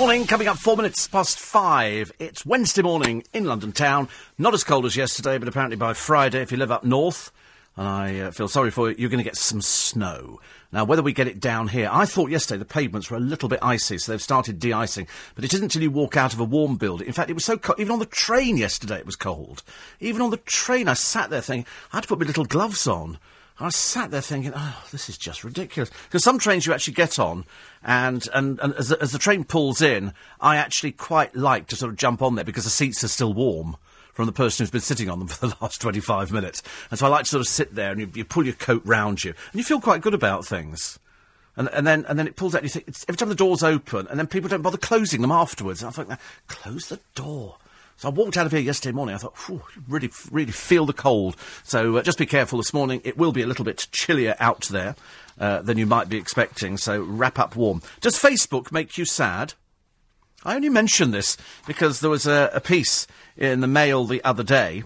Morning, 0.00 0.26
coming 0.26 0.48
up 0.48 0.56
four 0.56 0.78
minutes 0.78 1.06
past 1.08 1.38
five. 1.38 2.10
It's 2.18 2.46
Wednesday 2.46 2.80
morning 2.80 3.22
in 3.34 3.44
London 3.44 3.70
town. 3.70 4.08
Not 4.38 4.54
as 4.54 4.64
cold 4.64 4.86
as 4.86 4.96
yesterday, 4.96 5.36
but 5.36 5.46
apparently 5.46 5.76
by 5.76 5.92
Friday, 5.92 6.40
if 6.40 6.50
you 6.50 6.56
live 6.56 6.70
up 6.70 6.84
north, 6.84 7.30
and 7.76 7.86
I 7.86 8.18
uh, 8.20 8.30
feel 8.30 8.48
sorry 8.48 8.70
for 8.70 8.88
you, 8.88 8.96
you're 8.98 9.10
going 9.10 9.22
to 9.22 9.28
get 9.28 9.36
some 9.36 9.60
snow. 9.60 10.40
Now, 10.72 10.84
whether 10.84 11.02
we 11.02 11.12
get 11.12 11.28
it 11.28 11.38
down 11.38 11.68
here, 11.68 11.90
I 11.92 12.06
thought 12.06 12.30
yesterday 12.30 12.60
the 12.60 12.64
pavements 12.64 13.10
were 13.10 13.18
a 13.18 13.20
little 13.20 13.50
bit 13.50 13.58
icy, 13.60 13.98
so 13.98 14.10
they've 14.10 14.22
started 14.22 14.58
de-icing. 14.58 15.06
But 15.34 15.44
it 15.44 15.52
isn't 15.52 15.64
until 15.64 15.82
you 15.82 15.90
walk 15.90 16.16
out 16.16 16.32
of 16.32 16.40
a 16.40 16.44
warm 16.44 16.76
building. 16.76 17.06
In 17.06 17.12
fact, 17.12 17.28
it 17.28 17.34
was 17.34 17.44
so 17.44 17.58
cold. 17.58 17.78
Even 17.78 17.92
on 17.92 17.98
the 17.98 18.06
train 18.06 18.56
yesterday, 18.56 19.00
it 19.00 19.06
was 19.06 19.16
cold. 19.16 19.62
Even 20.00 20.22
on 20.22 20.30
the 20.30 20.38
train, 20.38 20.88
I 20.88 20.94
sat 20.94 21.28
there 21.28 21.42
thinking, 21.42 21.70
I 21.92 21.98
had 21.98 22.04
to 22.04 22.08
put 22.08 22.20
my 22.20 22.24
little 22.24 22.46
gloves 22.46 22.86
on. 22.86 23.18
I 23.60 23.68
sat 23.68 24.10
there 24.10 24.20
thinking, 24.22 24.52
oh, 24.54 24.84
this 24.90 25.08
is 25.08 25.18
just 25.18 25.44
ridiculous. 25.44 25.90
Because 26.04 26.24
some 26.24 26.38
trains 26.38 26.66
you 26.66 26.72
actually 26.72 26.94
get 26.94 27.18
on, 27.18 27.44
and, 27.82 28.26
and, 28.32 28.58
and 28.60 28.74
as, 28.74 28.88
the, 28.88 29.00
as 29.02 29.12
the 29.12 29.18
train 29.18 29.44
pulls 29.44 29.82
in, 29.82 30.14
I 30.40 30.56
actually 30.56 30.92
quite 30.92 31.36
like 31.36 31.66
to 31.68 31.76
sort 31.76 31.90
of 31.90 31.98
jump 31.98 32.22
on 32.22 32.34
there 32.34 32.44
because 32.44 32.64
the 32.64 32.70
seats 32.70 33.04
are 33.04 33.08
still 33.08 33.34
warm 33.34 33.76
from 34.14 34.26
the 34.26 34.32
person 34.32 34.62
who's 34.62 34.70
been 34.70 34.80
sitting 34.80 35.10
on 35.10 35.18
them 35.18 35.28
for 35.28 35.46
the 35.46 35.56
last 35.60 35.80
25 35.80 36.32
minutes. 36.32 36.62
And 36.90 36.98
so 36.98 37.06
I 37.06 37.08
like 37.10 37.24
to 37.24 37.30
sort 37.30 37.40
of 37.40 37.48
sit 37.48 37.74
there 37.74 37.92
and 37.92 38.00
you, 38.00 38.10
you 38.14 38.24
pull 38.24 38.44
your 38.44 38.54
coat 38.54 38.82
round 38.84 39.24
you, 39.24 39.34
and 39.52 39.58
you 39.58 39.64
feel 39.64 39.80
quite 39.80 40.00
good 40.00 40.14
about 40.14 40.46
things. 40.46 40.98
And, 41.56 41.68
and 41.70 41.86
then 41.86 42.06
and 42.08 42.18
then 42.18 42.26
it 42.26 42.36
pulls 42.36 42.54
out. 42.54 42.62
And 42.62 42.74
you 42.74 42.80
think 42.80 42.96
every 43.08 43.16
time 43.16 43.28
the 43.28 43.34
doors 43.34 43.62
open, 43.62 44.06
and 44.06 44.18
then 44.18 44.26
people 44.26 44.48
don't 44.48 44.62
bother 44.62 44.78
closing 44.78 45.20
them 45.20 45.32
afterwards. 45.32 45.82
And 45.82 45.88
I 45.88 45.92
think, 45.92 46.18
close 46.46 46.88
the 46.88 47.00
door. 47.14 47.56
So 48.00 48.08
I 48.08 48.12
walked 48.12 48.38
out 48.38 48.46
of 48.46 48.52
here 48.52 48.62
yesterday 48.62 48.94
morning. 48.94 49.14
I 49.14 49.18
thought, 49.18 49.36
really, 49.86 50.10
really 50.30 50.52
feel 50.52 50.86
the 50.86 50.94
cold. 50.94 51.36
So 51.64 51.98
uh, 51.98 52.02
just 52.02 52.16
be 52.16 52.24
careful 52.24 52.56
this 52.56 52.72
morning. 52.72 53.02
It 53.04 53.18
will 53.18 53.30
be 53.30 53.42
a 53.42 53.46
little 53.46 53.66
bit 53.66 53.88
chillier 53.92 54.36
out 54.40 54.62
there 54.70 54.96
uh, 55.38 55.60
than 55.60 55.76
you 55.76 55.84
might 55.84 56.08
be 56.08 56.16
expecting. 56.16 56.78
So 56.78 57.02
wrap 57.02 57.38
up 57.38 57.56
warm. 57.56 57.82
Does 58.00 58.18
Facebook 58.18 58.72
make 58.72 58.96
you 58.96 59.04
sad? 59.04 59.52
I 60.46 60.54
only 60.56 60.70
mention 60.70 61.10
this 61.10 61.36
because 61.66 62.00
there 62.00 62.08
was 62.08 62.26
a, 62.26 62.50
a 62.54 62.60
piece 62.62 63.06
in 63.36 63.60
the 63.60 63.66
Mail 63.66 64.06
the 64.06 64.24
other 64.24 64.44
day, 64.44 64.84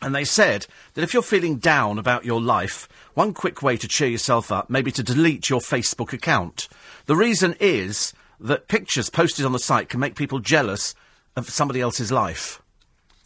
and 0.00 0.14
they 0.14 0.24
said 0.24 0.68
that 0.94 1.02
if 1.02 1.14
you're 1.14 1.22
feeling 1.22 1.56
down 1.56 1.98
about 1.98 2.24
your 2.24 2.40
life, 2.40 2.88
one 3.14 3.34
quick 3.34 3.60
way 3.60 3.76
to 3.76 3.88
cheer 3.88 4.06
yourself 4.06 4.52
up 4.52 4.70
may 4.70 4.82
be 4.82 4.92
to 4.92 5.02
delete 5.02 5.50
your 5.50 5.58
Facebook 5.58 6.12
account. 6.12 6.68
The 7.06 7.16
reason 7.16 7.56
is 7.58 8.12
that 8.38 8.68
pictures 8.68 9.10
posted 9.10 9.44
on 9.44 9.50
the 9.50 9.58
site 9.58 9.88
can 9.88 9.98
make 9.98 10.14
people 10.14 10.38
jealous 10.38 10.94
of 11.36 11.48
somebody 11.50 11.80
else's 11.80 12.12
life. 12.12 12.62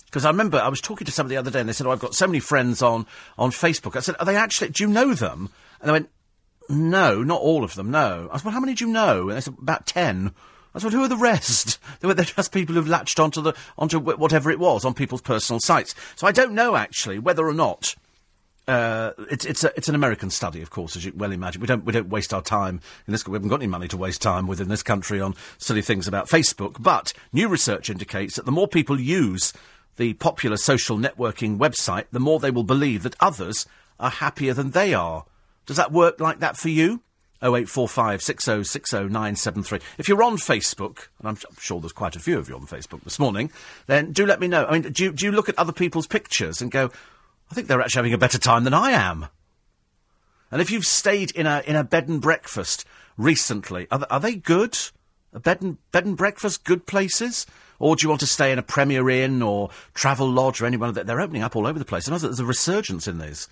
Because 0.07 0.25
I 0.25 0.31
remember 0.31 0.59
I 0.59 0.69
was 0.69 0.81
talking 0.81 1.05
to 1.05 1.13
somebody 1.13 1.35
the 1.35 1.41
other 1.41 1.51
day 1.51 1.61
and 1.61 1.69
they 1.69 1.75
said, 1.75 1.87
Oh, 1.87 1.91
I've 1.91 2.01
got 2.01 2.15
so 2.15 2.27
many 2.27 2.41
friends 2.41 2.81
on, 2.81 3.07
on 3.37 3.51
Facebook. 3.51 3.97
I 3.97 4.01
said, 4.01 4.17
Are 4.19 4.25
they 4.25 4.37
actually, 4.37 4.71
do 4.71 4.85
you 4.85 4.89
know 4.89 5.15
them? 5.15 5.51
And 5.81 5.89
they 5.89 5.93
went, 5.93 6.09
No, 6.69 7.23
not 7.23 7.41
all 7.41 7.63
of 7.63 7.75
them, 7.75 7.91
no. 7.91 8.29
I 8.33 8.39
said, 8.39 8.47
Well, 8.47 8.55
how 8.55 8.61
many 8.61 8.75
do 8.75 8.87
you 8.87 8.93
know? 8.93 9.29
And 9.29 9.37
they 9.37 9.43
said, 9.43 9.57
About 9.61 9.87
ten. 9.87 10.33
I 10.75 10.81
said, 10.81 10.93
who 10.93 11.03
are 11.03 11.09
the 11.09 11.17
rest? 11.17 11.79
They 12.01 12.07
were 12.07 12.15
they're 12.15 12.25
just 12.25 12.53
people 12.53 12.77
who've 12.77 12.87
latched 12.87 13.19
onto 13.19 13.41
the 13.43 13.55
onto 13.77 13.99
whatever 13.99 14.51
it 14.53 14.61
was 14.61 14.85
on 14.85 14.95
people's 14.95 15.23
personal 15.23 15.59
sites. 15.59 15.97
So 16.15 16.29
I 16.29 16.33
don't 16.33 16.53
know 16.53 16.77
actually 16.77 17.19
whether 17.19 17.45
or 17.49 17.55
not 17.55 17.97
uh, 18.69 19.13
it's 19.31 19.47
it's 19.47 19.65
a, 19.65 19.73
it's 19.77 19.89
an 19.89 19.95
American 19.95 20.29
study, 20.29 20.61
of 20.61 20.69
course, 20.69 20.95
as 20.95 21.05
you 21.05 21.13
well 21.17 21.33
imagine. 21.33 21.61
We 21.61 21.67
don't 21.67 21.85
we 21.87 21.93
don't 21.93 22.11
waste 22.11 22.35
our 22.35 22.43
time 22.43 22.81
in 23.07 23.13
this. 23.13 23.27
We 23.27 23.33
haven't 23.33 23.49
got 23.49 23.61
any 23.61 23.67
money 23.67 23.89
to 23.89 23.97
waste 23.97 24.21
time 24.21 24.47
within 24.47 24.69
this 24.69 24.83
country 24.83 25.21
on 25.21 25.35
silly 25.57 25.81
things 25.81 26.07
about 26.07 26.29
Facebook. 26.29 26.77
But 26.79 27.15
new 27.33 27.49
research 27.49 27.89
indicates 27.89 28.37
that 28.37 28.45
the 28.45 28.53
more 28.53 28.69
people 28.69 29.01
use 29.01 29.55
the 29.97 30.13
popular 30.15 30.59
social 30.59 30.99
networking 30.99 31.57
website, 31.57 32.05
the 32.13 32.21
more 32.21 32.39
they 32.39 32.51
will 32.51 32.63
believe 32.63 33.03
that 33.05 33.17
others 33.21 33.67
are 33.99 34.11
happier 34.11 34.53
than 34.53 34.73
they 34.73 34.93
are. 34.93 35.25
Does 35.65 35.79
that 35.79 35.91
work 35.91 36.21
like 36.21 36.41
that 36.41 36.59
for 36.59 36.69
you? 36.69 37.01
0845 37.43 38.21
6060973. 38.21 39.81
If 39.97 40.09
you're 40.09 40.23
on 40.23 40.37
Facebook, 40.37 41.09
and 41.21 41.29
I'm, 41.29 41.39
sure 41.59 41.81
there's 41.81 41.93
quite 41.93 42.17
a 42.17 42.21
few 42.21 42.39
of 42.39 42.49
you 42.49 42.57
on 42.57 42.67
Facebook 42.67 43.03
this 43.05 43.19
morning, 43.19 43.51
then 43.87 44.13
do 44.13 44.27
let 44.27 44.41
me 44.41 44.49
know. 44.49 44.67
I 44.67 44.79
mean, 44.79 44.93
do 44.93 45.13
do 45.13 45.25
you 45.25 45.33
look 45.33 45.49
at 45.49 45.59
other 45.59 45.73
people's 45.73 46.07
pictures 46.07 46.61
and 46.61 46.71
go, 46.71 46.91
I 47.51 47.55
think 47.55 47.67
they're 47.67 47.81
actually 47.81 48.01
having 48.01 48.15
a 48.15 48.19
better 48.19 48.39
time 48.39 48.65
than 48.65 48.75
I 48.75 48.91
am. 48.91 49.27
And 50.51 50.61
if 50.61 50.71
you've 50.71 50.87
stayed 50.87 51.31
in 51.33 51.47
a 51.47 51.63
in 51.67 51.77
a 51.77 51.85
bed 51.85 52.09
and 52.09 52.21
breakfast 52.21 52.85
recently, 53.17 53.87
are, 53.91 54.07
are 54.11 54.21
they 54.21 54.37
good? 54.37 54.79
A 55.33 55.41
bed 55.41 55.61
and 55.61 55.79
bed 55.93 56.07
and 56.07 56.17
breakfast 56.17 56.65
good 56.65 56.87
places? 56.87 57.47
Or 57.79 57.95
do 57.95 58.05
you 58.05 58.09
want 58.09 58.21
to 58.21 58.27
stay 58.27 58.51
in 58.51 58.59
a 58.59 58.63
Premier 58.63 59.09
Inn 59.09 59.41
or 59.41 59.71
Travel 59.95 60.29
Lodge 60.29 60.61
or 60.61 60.67
any 60.67 60.77
one 60.77 60.89
of 60.89 60.95
that? 60.97 61.07
They're 61.07 61.21
opening 61.21 61.43
up 61.43 61.55
all 61.55 61.67
over 61.67 61.79
the 61.79 61.85
place. 61.85 62.07
There's 62.07 62.41
a 62.41 62.45
resurgence 62.45 63.07
in 63.07 63.19
these. 63.19 63.49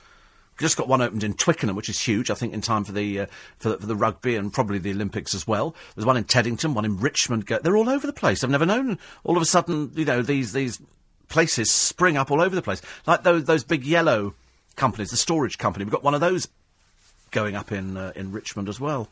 Just 0.58 0.78
got 0.78 0.88
one 0.88 1.02
opened 1.02 1.22
in 1.22 1.34
Twickenham, 1.34 1.76
which 1.76 1.90
is 1.90 2.00
huge. 2.00 2.30
I 2.30 2.34
think 2.34 2.54
in 2.54 2.62
time 2.62 2.82
for 2.82 2.92
the, 2.92 3.20
uh, 3.20 3.26
for 3.58 3.68
the 3.68 3.78
for 3.78 3.86
the 3.86 3.94
rugby 3.94 4.36
and 4.36 4.50
probably 4.50 4.78
the 4.78 4.90
Olympics 4.90 5.34
as 5.34 5.46
well. 5.46 5.76
There's 5.94 6.06
one 6.06 6.16
in 6.16 6.24
Teddington, 6.24 6.72
one 6.72 6.86
in 6.86 6.98
Richmond. 6.98 7.44
They're 7.46 7.76
all 7.76 7.90
over 7.90 8.06
the 8.06 8.12
place. 8.12 8.42
I've 8.42 8.50
never 8.50 8.64
known. 8.64 8.98
All 9.22 9.36
of 9.36 9.42
a 9.42 9.46
sudden, 9.46 9.92
you 9.94 10.06
know, 10.06 10.22
these 10.22 10.54
these 10.54 10.80
places 11.28 11.70
spring 11.70 12.16
up 12.16 12.30
all 12.30 12.40
over 12.40 12.54
the 12.54 12.62
place. 12.62 12.82
Like 13.06 13.22
those, 13.22 13.44
those 13.44 13.64
big 13.64 13.84
yellow 13.84 14.34
companies, 14.76 15.10
the 15.10 15.16
storage 15.16 15.58
company. 15.58 15.84
We've 15.84 15.92
got 15.92 16.04
one 16.04 16.14
of 16.14 16.20
those 16.20 16.48
going 17.30 17.56
up 17.56 17.72
in, 17.72 17.96
uh, 17.96 18.12
in 18.14 18.32
Richmond 18.32 18.68
as 18.68 18.80
well. 18.80 19.08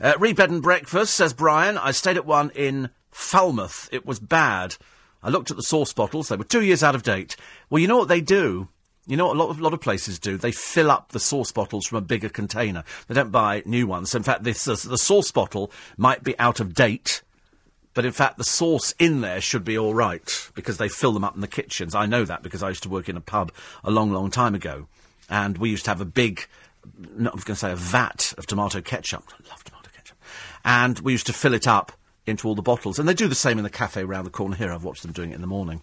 Uh, 0.00 0.16
bed 0.18 0.50
and 0.50 0.62
breakfast, 0.62 1.14
says 1.14 1.32
Brian. 1.32 1.76
I 1.76 1.90
stayed 1.90 2.16
at 2.16 2.26
one 2.26 2.50
in 2.54 2.90
Falmouth. 3.10 3.88
It 3.90 4.06
was 4.06 4.20
bad. 4.20 4.76
I 5.22 5.30
looked 5.30 5.50
at 5.50 5.56
the 5.56 5.62
sauce 5.62 5.92
bottles. 5.92 6.28
They 6.28 6.36
were 6.36 6.44
two 6.44 6.62
years 6.62 6.82
out 6.82 6.94
of 6.94 7.02
date. 7.02 7.36
Well, 7.68 7.80
you 7.80 7.88
know 7.88 7.98
what 7.98 8.08
they 8.08 8.20
do? 8.20 8.68
You 9.06 9.16
know 9.16 9.26
what 9.26 9.36
a 9.36 9.40
lot 9.40 9.50
of, 9.50 9.60
lot 9.60 9.72
of 9.72 9.80
places 9.80 10.18
do? 10.18 10.36
They 10.36 10.52
fill 10.52 10.90
up 10.90 11.10
the 11.10 11.18
sauce 11.18 11.50
bottles 11.50 11.86
from 11.86 11.98
a 11.98 12.02
bigger 12.02 12.28
container. 12.28 12.84
They 13.08 13.14
don't 13.14 13.32
buy 13.32 13.62
new 13.64 13.86
ones. 13.86 14.14
In 14.14 14.22
fact, 14.22 14.44
this, 14.44 14.64
the, 14.64 14.74
the 14.74 14.98
sauce 14.98 15.32
bottle 15.32 15.72
might 15.96 16.22
be 16.22 16.38
out 16.38 16.60
of 16.60 16.74
date 16.74 17.22
but 17.98 18.04
in 18.04 18.12
fact, 18.12 18.38
the 18.38 18.44
sauce 18.44 18.94
in 19.00 19.22
there 19.22 19.40
should 19.40 19.64
be 19.64 19.76
all 19.76 19.92
right 19.92 20.50
because 20.54 20.78
they 20.78 20.88
fill 20.88 21.10
them 21.10 21.24
up 21.24 21.34
in 21.34 21.40
the 21.40 21.48
kitchens. 21.48 21.96
I 21.96 22.06
know 22.06 22.24
that 22.24 22.44
because 22.44 22.62
I 22.62 22.68
used 22.68 22.84
to 22.84 22.88
work 22.88 23.08
in 23.08 23.16
a 23.16 23.20
pub 23.20 23.50
a 23.82 23.90
long, 23.90 24.12
long 24.12 24.30
time 24.30 24.54
ago, 24.54 24.86
and 25.28 25.58
we 25.58 25.68
used 25.68 25.84
to 25.86 25.90
have 25.90 26.00
a 26.00 26.04
big, 26.04 26.46
not, 27.16 27.32
I 27.32 27.34
was 27.34 27.42
going 27.42 27.56
to 27.56 27.58
say 27.58 27.72
a 27.72 27.74
vat 27.74 28.34
of 28.38 28.46
tomato 28.46 28.80
ketchup. 28.80 29.24
I 29.32 29.48
love 29.50 29.64
tomato 29.64 29.90
ketchup, 29.92 30.16
and 30.64 31.00
we 31.00 31.10
used 31.10 31.26
to 31.26 31.32
fill 31.32 31.54
it 31.54 31.66
up 31.66 31.90
into 32.24 32.46
all 32.46 32.54
the 32.54 32.62
bottles. 32.62 33.00
And 33.00 33.08
they 33.08 33.14
do 33.14 33.26
the 33.26 33.34
same 33.34 33.58
in 33.58 33.64
the 33.64 33.68
cafe 33.68 34.04
round 34.04 34.24
the 34.24 34.30
corner 34.30 34.54
here. 34.54 34.72
I've 34.72 34.84
watched 34.84 35.02
them 35.02 35.10
doing 35.10 35.32
it 35.32 35.34
in 35.34 35.40
the 35.40 35.48
morning. 35.48 35.82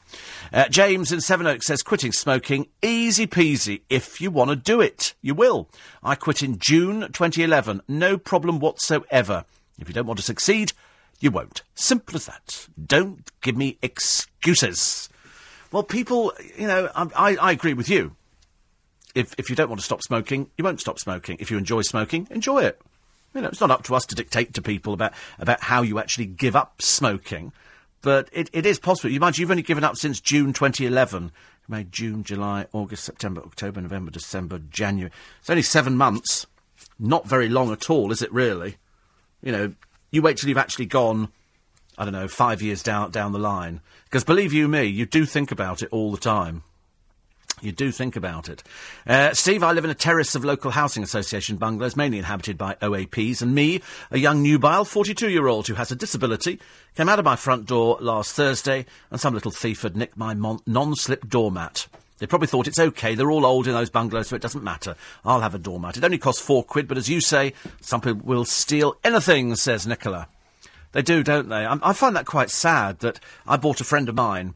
Uh, 0.53 0.69
James 0.69 1.11
in 1.11 1.19
Sevenoaks 1.19 1.65
says, 1.65 1.83
quitting 1.83 2.13
smoking, 2.13 2.67
easy 2.81 3.27
peasy. 3.27 3.81
If 3.89 4.21
you 4.21 4.31
want 4.31 4.51
to 4.51 4.55
do 4.55 4.79
it, 4.79 5.15
you 5.21 5.35
will. 5.35 5.67
I 6.01 6.15
quit 6.15 6.41
in 6.41 6.59
June 6.59 7.01
2011. 7.11 7.81
No 7.89 8.17
problem 8.17 8.59
whatsoever. 8.61 9.43
If 9.77 9.89
you 9.89 9.93
don't 9.93 10.07
want 10.07 10.19
to 10.19 10.23
succeed, 10.23 10.71
You 11.25 11.31
won't. 11.31 11.63
Simple 11.73 12.17
as 12.17 12.27
that. 12.27 12.67
Don't 12.85 13.31
give 13.41 13.57
me 13.57 13.79
excuses. 13.81 15.09
Well, 15.71 15.81
people, 15.81 16.31
you 16.55 16.67
know, 16.67 16.91
I, 16.95 17.35
I, 17.41 17.51
agree 17.51 17.73
with 17.73 17.89
you. 17.89 18.15
If, 19.15 19.33
if 19.39 19.49
you 19.49 19.55
don't 19.55 19.67
want 19.67 19.79
to 19.79 19.85
stop 19.85 20.03
smoking, 20.03 20.51
you 20.55 20.63
won't 20.63 20.79
stop 20.79 20.99
smoking. 20.99 21.37
If 21.39 21.49
you 21.49 21.57
enjoy 21.57 21.81
smoking, 21.81 22.27
enjoy 22.29 22.65
it. 22.65 22.79
You 23.33 23.41
know, 23.41 23.47
it's 23.47 23.59
not 23.59 23.71
up 23.71 23.81
to 23.85 23.95
us 23.95 24.05
to 24.05 24.13
dictate 24.13 24.53
to 24.53 24.61
people 24.61 24.93
about, 24.93 25.13
about 25.39 25.61
how 25.61 25.81
you 25.81 25.97
actually 25.97 26.27
give 26.27 26.55
up 26.55 26.79
smoking, 26.79 27.53
but 28.03 28.29
it, 28.31 28.51
it 28.53 28.67
is 28.67 28.77
possible. 28.77 29.09
You 29.09 29.17
imagine 29.17 29.41
you've 29.41 29.49
only 29.49 29.63
given 29.63 29.83
up 29.83 29.97
since 29.97 30.21
June 30.21 30.53
2011. 30.53 31.31
May, 31.67 31.85
June, 31.85 32.23
July, 32.23 32.67
August, 32.71 33.03
September, 33.03 33.41
October, 33.41 33.81
November, 33.81 34.11
December, 34.11 34.59
January. 34.69 35.11
It's 35.39 35.49
only 35.49 35.63
seven 35.63 35.97
months. 35.97 36.45
Not 36.99 37.25
very 37.25 37.49
long 37.49 37.71
at 37.71 37.89
all, 37.89 38.11
is 38.11 38.21
it 38.21 38.31
really? 38.31 38.75
You 39.41 39.51
know, 39.51 39.73
you 40.11 40.21
wait 40.21 40.37
till 40.37 40.49
you've 40.49 40.57
actually 40.57 40.85
gone, 40.85 41.29
I 41.97 42.03
don't 42.03 42.13
know, 42.13 42.27
five 42.27 42.61
years 42.61 42.83
down, 42.83 43.11
down 43.11 43.31
the 43.31 43.39
line. 43.39 43.81
Because 44.05 44.23
believe 44.23 44.53
you 44.53 44.67
me, 44.67 44.83
you 44.83 45.05
do 45.05 45.25
think 45.25 45.51
about 45.51 45.81
it 45.81 45.89
all 45.91 46.11
the 46.11 46.17
time. 46.17 46.63
You 47.61 47.71
do 47.71 47.91
think 47.91 48.15
about 48.15 48.49
it. 48.49 48.63
Uh, 49.07 49.33
Steve, 49.33 49.63
I 49.63 49.71
live 49.71 49.85
in 49.85 49.89
a 49.89 49.95
terrace 49.95 50.35
of 50.35 50.43
local 50.43 50.71
housing 50.71 51.03
association 51.03 51.55
bungalows, 51.55 51.95
mainly 51.95 52.17
inhabited 52.17 52.57
by 52.57 52.75
OAPs, 52.75 53.41
and 53.41 53.55
me, 53.55 53.81
a 54.11 54.19
young 54.19 54.43
nubile 54.43 54.83
42 54.83 55.29
year 55.29 55.47
old 55.47 55.67
who 55.67 55.75
has 55.75 55.91
a 55.91 55.95
disability, 55.95 56.59
came 56.95 57.07
out 57.07 57.19
of 57.19 57.25
my 57.25 57.37
front 57.37 57.65
door 57.65 57.97
last 58.01 58.33
Thursday, 58.35 58.85
and 59.09 59.21
some 59.21 59.33
little 59.33 59.51
thief 59.51 59.83
had 59.83 59.95
nicked 59.95 60.17
my 60.17 60.33
mon- 60.33 60.59
non 60.65 60.95
slip 60.95 61.29
doormat. 61.29 61.87
They 62.17 62.27
probably 62.27 62.47
thought 62.47 62.67
it's 62.67 62.79
okay, 62.79 63.13
they're 63.13 63.31
all 63.31 63.45
old 63.45 63.67
in 63.67 63.73
those 63.73 63.89
bungalows, 63.89 64.29
so 64.29 64.35
it 64.35 64.41
doesn't 64.41 64.63
matter. 64.63 64.95
I'll 65.25 65.41
have 65.41 65.55
a 65.55 65.59
doormat. 65.59 65.97
It 65.97 66.03
only 66.03 66.17
costs 66.17 66.41
four 66.41 66.63
quid, 66.63 66.87
but 66.87 66.97
as 66.97 67.09
you 67.09 67.19
say, 67.19 67.53
some 67.81 67.99
people 67.99 68.21
will 68.23 68.45
steal 68.45 68.95
anything, 69.03 69.53
says 69.55 69.85
Nicola. 69.85 70.27
They 70.93 71.01
do, 71.01 71.23
don't 71.23 71.49
they? 71.49 71.65
I, 71.65 71.77
I 71.81 71.93
find 71.93 72.15
that 72.15 72.25
quite 72.25 72.49
sad 72.49 72.99
that 72.99 73.19
I 73.45 73.57
bought 73.57 73.81
a 73.81 73.85
friend 73.85 74.07
of 74.07 74.15
mine 74.15 74.53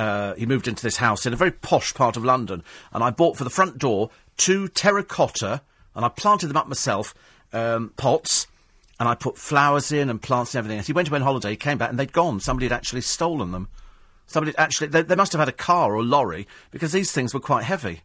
uh, 0.00 0.34
he 0.34 0.46
moved 0.46 0.66
into 0.66 0.82
this 0.82 0.96
house 0.96 1.26
in 1.26 1.32
a 1.32 1.36
very 1.36 1.50
posh 1.50 1.92
part 1.92 2.16
of 2.16 2.24
London, 2.24 2.62
and 2.92 3.04
I 3.04 3.10
bought 3.10 3.36
for 3.36 3.44
the 3.44 3.50
front 3.50 3.78
door 3.78 4.10
two 4.36 4.68
terracotta, 4.68 5.60
and 5.94 6.04
I 6.04 6.08
planted 6.08 6.46
them 6.46 6.56
up 6.56 6.68
myself, 6.68 7.14
um, 7.52 7.92
pots, 7.98 8.46
and 8.98 9.08
I 9.08 9.14
put 9.14 9.36
flowers 9.36 9.92
in 9.92 10.08
and 10.08 10.22
plants 10.22 10.54
and 10.54 10.60
everything. 10.60 10.78
As 10.78 10.86
he 10.86 10.94
went 10.94 11.08
away 11.08 11.16
on 11.16 11.22
holiday, 11.22 11.50
he 11.50 11.56
came 11.56 11.76
back 11.76 11.90
and 11.90 11.98
they'd 11.98 12.12
gone. 12.12 12.40
Somebody 12.40 12.66
had 12.66 12.72
actually 12.72 13.02
stolen 13.02 13.52
them. 13.52 13.68
Somebody 14.30 14.56
actually, 14.56 14.86
they, 14.86 15.02
they 15.02 15.16
must 15.16 15.32
have 15.32 15.40
had 15.40 15.48
a 15.48 15.52
car 15.52 15.92
or 15.92 15.96
a 15.96 16.02
lorry 16.02 16.46
because 16.70 16.92
these 16.92 17.10
things 17.10 17.34
were 17.34 17.40
quite 17.40 17.64
heavy, 17.64 18.02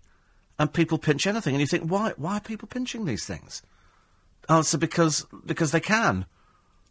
and 0.57 0.73
people 0.73 0.97
pinch 0.97 1.28
anything, 1.28 1.53
and 1.53 1.61
you 1.61 1.67
think, 1.67 1.84
why? 1.84 2.13
Why 2.17 2.38
are 2.38 2.41
people 2.41 2.67
pinching 2.67 3.05
these 3.05 3.26
things? 3.26 3.61
Answer 4.49 4.80
because 4.80 5.28
because 5.45 5.71
they 5.71 5.80
can. 5.80 6.26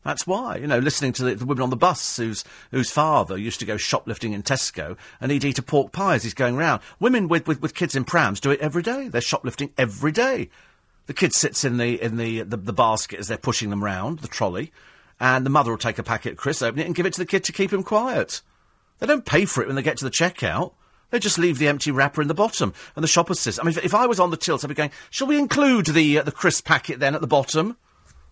That's 0.05 0.24
why, 0.24 0.57
you 0.57 0.68
know, 0.68 0.78
listening 0.78 1.14
to 1.14 1.24
the, 1.24 1.35
the 1.35 1.47
women 1.47 1.64
on 1.64 1.70
the 1.70 1.76
bus 1.76 2.18
whose, 2.18 2.45
whose 2.70 2.91
father 2.91 3.39
used 3.39 3.59
to 3.61 3.66
go 3.66 3.78
shoplifting 3.78 4.35
in 4.35 4.43
Tesco 4.43 4.99
and 5.18 5.32
he'd 5.32 5.45
eat 5.45 5.59
a 5.59 5.62
pork 5.62 5.93
pie 5.93 6.14
as 6.14 6.22
he's 6.22 6.35
going 6.35 6.57
round. 6.57 6.82
Women 7.01 7.26
with, 7.26 7.49
with, 7.49 7.62
with 7.62 7.74
kids 7.74 7.97
in 7.97 8.05
prams 8.05 8.39
do 8.39 8.51
it 8.51 8.61
every 8.61 8.82
day. 8.82 9.09
They're 9.09 9.22
shoplifting 9.22 9.72
every 9.78 10.12
day. 10.12 10.51
The 11.07 11.14
kid 11.14 11.32
sits 11.32 11.64
in 11.64 11.78
the, 11.78 12.01
in 12.03 12.18
the, 12.18 12.43
the, 12.43 12.59
the 12.59 12.72
basket 12.74 13.18
as 13.18 13.28
they're 13.28 13.39
pushing 13.39 13.70
them 13.70 13.82
round, 13.82 14.18
the 14.18 14.28
trolley, 14.28 14.72
and 15.18 15.47
the 15.47 15.51
mother 15.51 15.70
will 15.70 15.78
take 15.78 15.99
a 15.99 16.03
packet 16.03 16.32
of 16.32 16.39
crisps, 16.39 16.61
open 16.61 16.80
it, 16.80 16.87
and 16.87 16.95
give 16.95 17.07
it 17.07 17.14
to 17.14 17.20
the 17.20 17.26
kid 17.26 17.43
to 17.45 17.53
keep 17.53 17.72
him 17.72 17.82
quiet. 17.82 18.43
They 19.05 19.13
don't 19.13 19.27
pay 19.27 19.45
for 19.45 19.63
it 19.63 19.67
when 19.67 19.77
they 19.77 19.83
get 19.83 19.99
to 19.99 20.05
the 20.07 20.11
checkout. 20.11 20.73
They 21.11 21.19
just 21.19 21.39
leave 21.39 21.59
the 21.59 21.69
empty 21.69 21.91
wrapper 21.91 22.23
in 22.23 22.29
the 22.29 22.33
bottom, 22.33 22.73
and 22.97 23.03
the 23.03 23.09
shopper 23.09 23.35
says, 23.35 23.59
I 23.59 23.63
mean, 23.63 23.77
if, 23.77 23.85
if 23.85 23.95
I 23.95 24.07
was 24.07 24.19
on 24.19 24.31
the 24.31 24.39
tills, 24.39 24.65
I'd 24.65 24.69
be 24.69 24.75
going, 24.75 24.93
shall 25.11 25.27
we 25.27 25.39
include 25.39 25.85
the, 25.89 26.21
uh, 26.21 26.23
the 26.23 26.33
crisp 26.33 26.65
packet 26.65 27.01
then 27.01 27.15
at 27.15 27.21
the 27.21 27.27
bottom? 27.27 27.77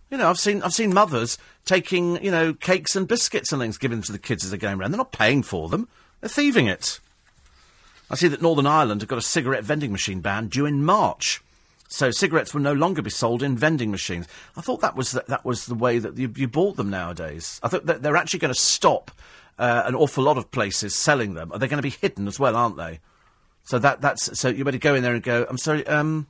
You 0.09 0.17
know, 0.17 0.31
I've 0.31 0.39
seen 0.39 0.63
I've 0.63 0.73
seen 0.73 0.95
mothers 0.95 1.37
taking 1.67 2.25
you 2.25 2.31
know 2.31 2.55
cakes 2.55 2.97
and 2.97 3.07
biscuits 3.07 3.53
and 3.53 3.61
things, 3.61 3.77
giving 3.77 3.99
them 3.99 4.05
to 4.05 4.13
the 4.13 4.19
kids 4.19 4.45
as 4.45 4.51
they're 4.51 4.59
going 4.59 4.81
around. 4.81 4.93
They're 4.93 4.99
not 4.99 5.13
paying 5.13 5.43
for 5.43 5.69
them; 5.69 5.89
they're 6.23 6.31
thieving 6.31 6.67
it. 6.67 6.99
I 8.11 8.15
see 8.15 8.29
that 8.29 8.41
Northern 8.41 8.67
Ireland 8.67 9.03
have 9.03 9.09
got 9.09 9.19
a 9.19 9.23
cigarette 9.23 9.65
vending 9.65 9.93
machine 9.93 10.21
ban 10.21 10.49
due 10.49 10.65
in 10.65 10.85
March, 10.87 11.43
so 11.89 12.11
cigarettes 12.11 12.55
will 12.55 12.63
no 12.63 12.73
longer 12.73 13.03
be 13.03 13.11
sold 13.11 13.43
in 13.43 13.59
vending 13.59 13.91
machines. 13.91 14.27
I 14.57 14.63
thought 14.63 14.81
that 14.81 14.97
was 14.97 15.13
the, 15.13 15.25
that 15.29 15.45
was 15.45 15.67
the 15.67 15.75
way 15.75 15.99
that 15.99 16.17
you, 16.17 16.33
you 16.35 16.49
bought 16.49 16.77
them 16.77 16.89
nowadays. 16.89 17.61
I 17.63 17.69
thought 17.69 17.85
that 17.87 18.03
they're 18.03 18.17
actually 18.17 18.41
going 18.41 18.55
to 18.55 18.59
stop 18.59 19.11
uh, 19.63 19.85
an 19.87 19.95
awful 19.95 20.25
lot 20.25 20.39
of 20.39 20.51
places 20.51 20.95
selling 20.95 21.35
them. 21.35 21.53
Are 21.53 21.59
They're 21.59 21.69
going 21.69 21.83
to 21.83 21.89
be 21.89 21.97
hidden 22.01 22.27
as 22.27 22.41
well, 22.41 22.57
aren't 22.57 22.77
they? 22.77 23.01
So 23.65 23.79
that 23.79 24.01
that's 24.01 24.39
so 24.39 24.49
you 24.49 24.65
better 24.65 24.79
go 24.79 24.95
in 24.95 25.03
there 25.03 25.15
and 25.15 25.23
go. 25.23 25.47
I'm 25.49 25.59
sorry. 25.59 25.87
Um, 25.87 26.27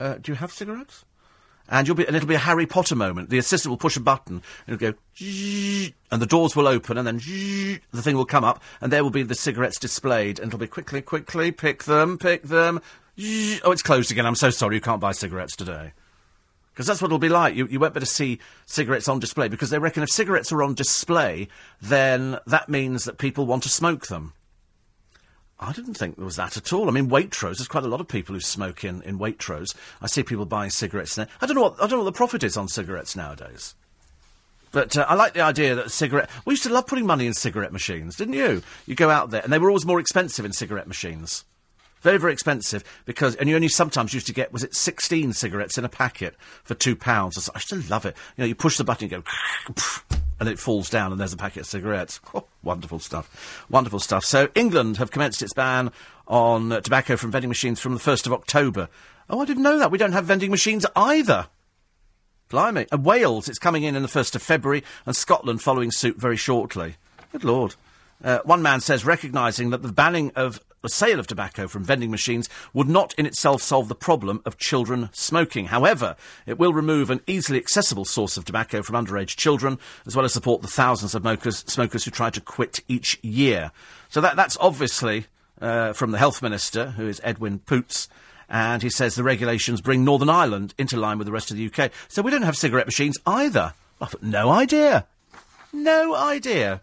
uh, 0.00 0.14
do 0.14 0.32
you 0.32 0.36
have 0.36 0.52
cigarettes? 0.52 1.04
and 1.68 1.86
you'll 1.86 1.96
be, 1.96 2.06
and 2.06 2.14
it'll 2.14 2.28
be 2.28 2.34
a 2.34 2.38
Harry 2.38 2.66
Potter 2.66 2.94
moment. 2.94 3.30
The 3.30 3.38
assistant 3.38 3.70
will 3.70 3.78
push 3.78 3.96
a 3.96 4.00
button, 4.00 4.42
and 4.66 4.74
it'll 4.74 4.92
go, 4.92 4.98
and 6.10 6.22
the 6.22 6.26
doors 6.26 6.54
will 6.54 6.68
open, 6.68 6.98
and 6.98 7.06
then 7.06 7.18
the 7.18 8.02
thing 8.02 8.16
will 8.16 8.26
come 8.26 8.44
up, 8.44 8.62
and 8.80 8.92
there 8.92 9.02
will 9.02 9.10
be 9.10 9.22
the 9.22 9.34
cigarettes 9.34 9.78
displayed, 9.78 10.38
and 10.38 10.48
it'll 10.48 10.58
be 10.58 10.66
quickly, 10.66 11.00
quickly, 11.00 11.52
pick 11.52 11.84
them, 11.84 12.18
pick 12.18 12.42
them. 12.42 12.80
Oh, 13.18 13.70
it's 13.70 13.82
closed 13.82 14.10
again. 14.10 14.26
I'm 14.26 14.34
so 14.34 14.50
sorry, 14.50 14.74
you 14.74 14.80
can't 14.80 15.00
buy 15.00 15.12
cigarettes 15.12 15.56
today. 15.56 15.92
Because 16.74 16.88
that's 16.88 17.00
what 17.00 17.06
it'll 17.06 17.18
be 17.18 17.28
like. 17.28 17.54
You, 17.54 17.68
you 17.68 17.78
won't 17.78 17.94
be 17.94 17.98
able 17.98 18.06
to 18.06 18.12
see 18.12 18.40
cigarettes 18.66 19.08
on 19.08 19.20
display, 19.20 19.46
because 19.46 19.70
they 19.70 19.78
reckon 19.78 20.02
if 20.02 20.10
cigarettes 20.10 20.50
are 20.50 20.62
on 20.62 20.74
display, 20.74 21.46
then 21.80 22.38
that 22.48 22.68
means 22.68 23.04
that 23.04 23.16
people 23.16 23.46
want 23.46 23.62
to 23.62 23.68
smoke 23.68 24.08
them. 24.08 24.32
I 25.60 25.72
didn't 25.72 25.94
think 25.94 26.16
there 26.16 26.24
was 26.24 26.34
that 26.36 26.56
at 26.56 26.72
all. 26.72 26.88
I 26.88 26.90
mean, 26.90 27.08
Waitrose. 27.08 27.58
There's 27.58 27.68
quite 27.68 27.84
a 27.84 27.88
lot 27.88 28.00
of 28.00 28.08
people 28.08 28.34
who 28.34 28.40
smoke 28.40 28.82
in, 28.82 29.02
in 29.02 29.20
Waitrose. 29.20 29.74
I 30.02 30.08
see 30.08 30.24
people 30.24 30.46
buying 30.46 30.70
cigarettes 30.70 31.14
there. 31.14 31.28
I 31.40 31.46
don't 31.46 31.54
know 31.54 31.62
what 31.62 31.74
I 31.76 31.86
don't 31.86 31.92
know 31.92 31.98
what 31.98 32.12
the 32.12 32.16
profit 32.16 32.42
is 32.42 32.56
on 32.56 32.66
cigarettes 32.66 33.14
nowadays. 33.14 33.76
But 34.72 34.96
uh, 34.96 35.06
I 35.08 35.14
like 35.14 35.34
the 35.34 35.40
idea 35.42 35.76
that 35.76 35.92
cigarette. 35.92 36.28
We 36.44 36.54
used 36.54 36.64
to 36.64 36.72
love 36.72 36.88
putting 36.88 37.06
money 37.06 37.26
in 37.26 37.34
cigarette 37.34 37.72
machines, 37.72 38.16
didn't 38.16 38.34
you? 38.34 38.62
You 38.86 38.96
go 38.96 39.08
out 39.08 39.30
there, 39.30 39.42
and 39.42 39.52
they 39.52 39.58
were 39.60 39.70
always 39.70 39.86
more 39.86 40.00
expensive 40.00 40.44
in 40.44 40.52
cigarette 40.52 40.88
machines. 40.88 41.44
Very, 42.04 42.18
very 42.18 42.34
expensive 42.34 42.84
because, 43.06 43.34
and 43.36 43.48
you 43.48 43.56
only 43.56 43.68
sometimes 43.68 44.12
used 44.12 44.26
to 44.26 44.34
get, 44.34 44.52
was 44.52 44.62
it 44.62 44.74
16 44.74 45.32
cigarettes 45.32 45.78
in 45.78 45.86
a 45.86 45.88
packet 45.88 46.36
for 46.62 46.74
two 46.74 46.94
pounds? 46.94 47.48
I 47.54 47.58
still 47.58 47.80
love 47.88 48.04
it. 48.04 48.14
You 48.36 48.42
know, 48.42 48.46
you 48.46 48.54
push 48.54 48.76
the 48.76 48.84
button, 48.84 49.08
go, 49.08 49.22
and 50.38 50.46
it 50.46 50.58
falls 50.58 50.90
down, 50.90 51.12
and 51.12 51.18
there's 51.18 51.32
a 51.32 51.38
packet 51.38 51.60
of 51.60 51.66
cigarettes. 51.66 52.20
Oh, 52.34 52.44
wonderful 52.62 52.98
stuff. 52.98 53.64
Wonderful 53.70 54.00
stuff. 54.00 54.24
So, 54.24 54.48
England 54.54 54.98
have 54.98 55.12
commenced 55.12 55.40
its 55.40 55.54
ban 55.54 55.92
on 56.28 56.72
uh, 56.72 56.80
tobacco 56.82 57.16
from 57.16 57.30
vending 57.30 57.48
machines 57.48 57.80
from 57.80 57.94
the 57.94 58.00
1st 58.00 58.26
of 58.26 58.32
October. 58.34 58.88
Oh, 59.30 59.40
I 59.40 59.46
didn't 59.46 59.62
know 59.62 59.78
that. 59.78 59.90
We 59.90 59.98
don't 59.98 60.12
have 60.12 60.26
vending 60.26 60.50
machines 60.50 60.84
either. 60.94 61.46
Blimey. 62.50 62.86
And 62.92 63.04
Wales, 63.04 63.48
it's 63.48 63.58
coming 63.58 63.84
in 63.84 63.96
in 63.96 64.02
the 64.02 64.08
1st 64.08 64.34
of 64.34 64.42
February, 64.42 64.84
and 65.06 65.16
Scotland 65.16 65.62
following 65.62 65.90
suit 65.90 66.16
very 66.16 66.36
shortly. 66.36 66.96
Good 67.32 67.44
Lord. 67.44 67.76
Uh, 68.22 68.40
one 68.44 68.62
man 68.62 68.80
says, 68.80 69.06
recognising 69.06 69.70
that 69.70 69.82
the 69.82 69.92
banning 69.92 70.32
of 70.36 70.60
the 70.84 70.90
sale 70.90 71.18
of 71.18 71.26
tobacco 71.26 71.66
from 71.66 71.82
vending 71.82 72.10
machines 72.10 72.46
would 72.74 72.88
not 72.90 73.14
in 73.14 73.24
itself 73.24 73.62
solve 73.62 73.88
the 73.88 73.94
problem 73.94 74.42
of 74.44 74.58
children 74.58 75.08
smoking. 75.12 75.64
However, 75.64 76.14
it 76.44 76.58
will 76.58 76.74
remove 76.74 77.08
an 77.08 77.22
easily 77.26 77.58
accessible 77.58 78.04
source 78.04 78.36
of 78.36 78.44
tobacco 78.44 78.82
from 78.82 79.02
underage 79.02 79.34
children, 79.34 79.78
as 80.04 80.14
well 80.14 80.26
as 80.26 80.34
support 80.34 80.60
the 80.60 80.68
thousands 80.68 81.14
of 81.14 81.22
smokers, 81.22 81.60
smokers 81.60 82.04
who 82.04 82.10
try 82.10 82.28
to 82.28 82.40
quit 82.40 82.80
each 82.86 83.18
year. 83.24 83.70
So 84.10 84.20
that, 84.20 84.36
that's 84.36 84.58
obviously 84.60 85.24
uh, 85.58 85.94
from 85.94 86.10
the 86.10 86.18
Health 86.18 86.42
Minister, 86.42 86.90
who 86.90 87.08
is 87.08 87.18
Edwin 87.24 87.60
Poots. 87.60 88.06
And 88.50 88.82
he 88.82 88.90
says 88.90 89.14
the 89.14 89.24
regulations 89.24 89.80
bring 89.80 90.04
Northern 90.04 90.28
Ireland 90.28 90.74
into 90.76 90.98
line 90.98 91.16
with 91.16 91.26
the 91.26 91.32
rest 91.32 91.50
of 91.50 91.56
the 91.56 91.66
UK. 91.66 91.92
So 92.08 92.20
we 92.20 92.30
don't 92.30 92.42
have 92.42 92.58
cigarette 92.58 92.86
machines 92.86 93.16
either. 93.26 93.72
I've 94.02 94.22
no 94.22 94.50
idea. 94.50 95.06
No 95.72 96.14
idea 96.14 96.82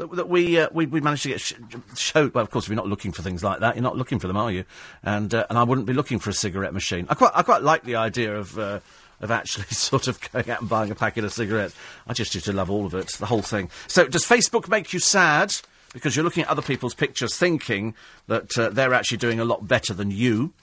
that, 0.00 0.16
that 0.16 0.28
we, 0.28 0.58
uh, 0.58 0.68
we 0.72 0.86
we 0.86 1.00
managed 1.00 1.24
to 1.24 1.28
get 1.28 1.40
sh- 1.40 1.54
showed. 1.94 2.32
Well, 2.34 2.42
of 2.42 2.50
course, 2.50 2.64
if 2.64 2.70
you're 2.70 2.76
not 2.76 2.86
looking 2.86 3.12
for 3.12 3.22
things 3.22 3.44
like 3.44 3.60
that, 3.60 3.76
you're 3.76 3.82
not 3.82 3.98
looking 3.98 4.18
for 4.18 4.26
them, 4.26 4.36
are 4.36 4.50
you? 4.50 4.64
And 5.02 5.32
uh, 5.34 5.46
and 5.50 5.58
I 5.58 5.62
wouldn't 5.62 5.86
be 5.86 5.92
looking 5.92 6.18
for 6.18 6.30
a 6.30 6.32
cigarette 6.32 6.72
machine. 6.72 7.06
I 7.10 7.14
quite 7.14 7.32
I 7.34 7.42
quite 7.42 7.62
like 7.62 7.84
the 7.84 7.96
idea 7.96 8.36
of. 8.36 8.58
Uh, 8.58 8.80
of 9.20 9.30
actually 9.30 9.64
sort 9.70 10.08
of 10.08 10.18
going 10.32 10.48
out 10.48 10.60
and 10.60 10.68
buying 10.70 10.90
a 10.90 10.94
packet 10.94 11.24
of 11.24 11.32
cigarettes. 11.34 11.74
I 12.06 12.14
just 12.14 12.34
used 12.34 12.46
to 12.46 12.54
love 12.54 12.70
all 12.70 12.86
of 12.86 12.94
it, 12.94 13.08
the 13.18 13.26
whole 13.26 13.42
thing. 13.42 13.68
So, 13.86 14.08
does 14.08 14.24
Facebook 14.24 14.66
make 14.66 14.94
you 14.94 14.98
sad? 14.98 15.54
Because 15.92 16.16
you're 16.16 16.24
looking 16.24 16.44
at 16.44 16.48
other 16.48 16.62
people's 16.62 16.94
pictures 16.94 17.36
thinking 17.36 17.94
that 18.28 18.56
uh, 18.56 18.70
they're 18.70 18.94
actually 18.94 19.18
doing 19.18 19.38
a 19.38 19.44
lot 19.44 19.68
better 19.68 19.92
than 19.92 20.10
you. 20.10 20.54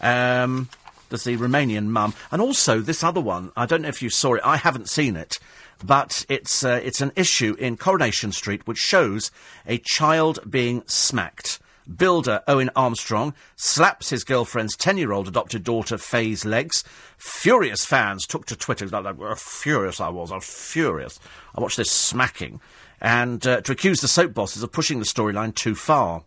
Um, 0.00 0.70
there's 1.10 1.24
the 1.24 1.36
Romanian 1.36 1.88
mum. 1.88 2.14
And 2.30 2.40
also 2.40 2.80
this 2.80 3.04
other 3.04 3.20
one, 3.20 3.52
I 3.54 3.66
don't 3.66 3.82
know 3.82 3.88
if 3.88 4.00
you 4.00 4.08
saw 4.10 4.32
it, 4.32 4.40
I 4.44 4.56
haven't 4.56 4.88
seen 4.88 5.14
it, 5.14 5.38
but 5.84 6.24
it's, 6.28 6.64
uh, 6.64 6.80
it's 6.82 7.00
an 7.00 7.12
issue 7.16 7.54
in 7.58 7.76
Coronation 7.76 8.32
Street 8.32 8.66
which 8.66 8.78
shows 8.78 9.30
a 9.66 9.78
child 9.78 10.38
being 10.50 10.82
smacked. 10.86 11.58
Builder 11.94 12.42
Owen 12.48 12.70
Armstrong 12.74 13.34
slaps 13.54 14.10
his 14.10 14.24
girlfriend's 14.24 14.76
10 14.76 14.98
year 14.98 15.12
old 15.12 15.28
adopted 15.28 15.62
daughter 15.62 15.98
Faye's 15.98 16.44
legs. 16.44 16.82
Furious 17.16 17.84
fans 17.84 18.26
took 18.26 18.46
to 18.46 18.56
Twitter. 18.56 18.86
Like, 18.88 19.18
like, 19.18 19.38
furious 19.38 20.00
I 20.00 20.08
was. 20.08 20.32
I 20.32 20.36
was 20.36 20.44
furious. 20.44 21.20
I 21.54 21.60
watched 21.60 21.76
this 21.76 21.90
smacking. 21.90 22.60
And 23.00 23.46
uh, 23.46 23.60
to 23.60 23.72
accuse 23.72 24.00
the 24.00 24.08
soap 24.08 24.34
bosses 24.34 24.62
of 24.62 24.72
pushing 24.72 24.98
the 24.98 25.04
storyline 25.04 25.54
too 25.54 25.74
far. 25.74 26.24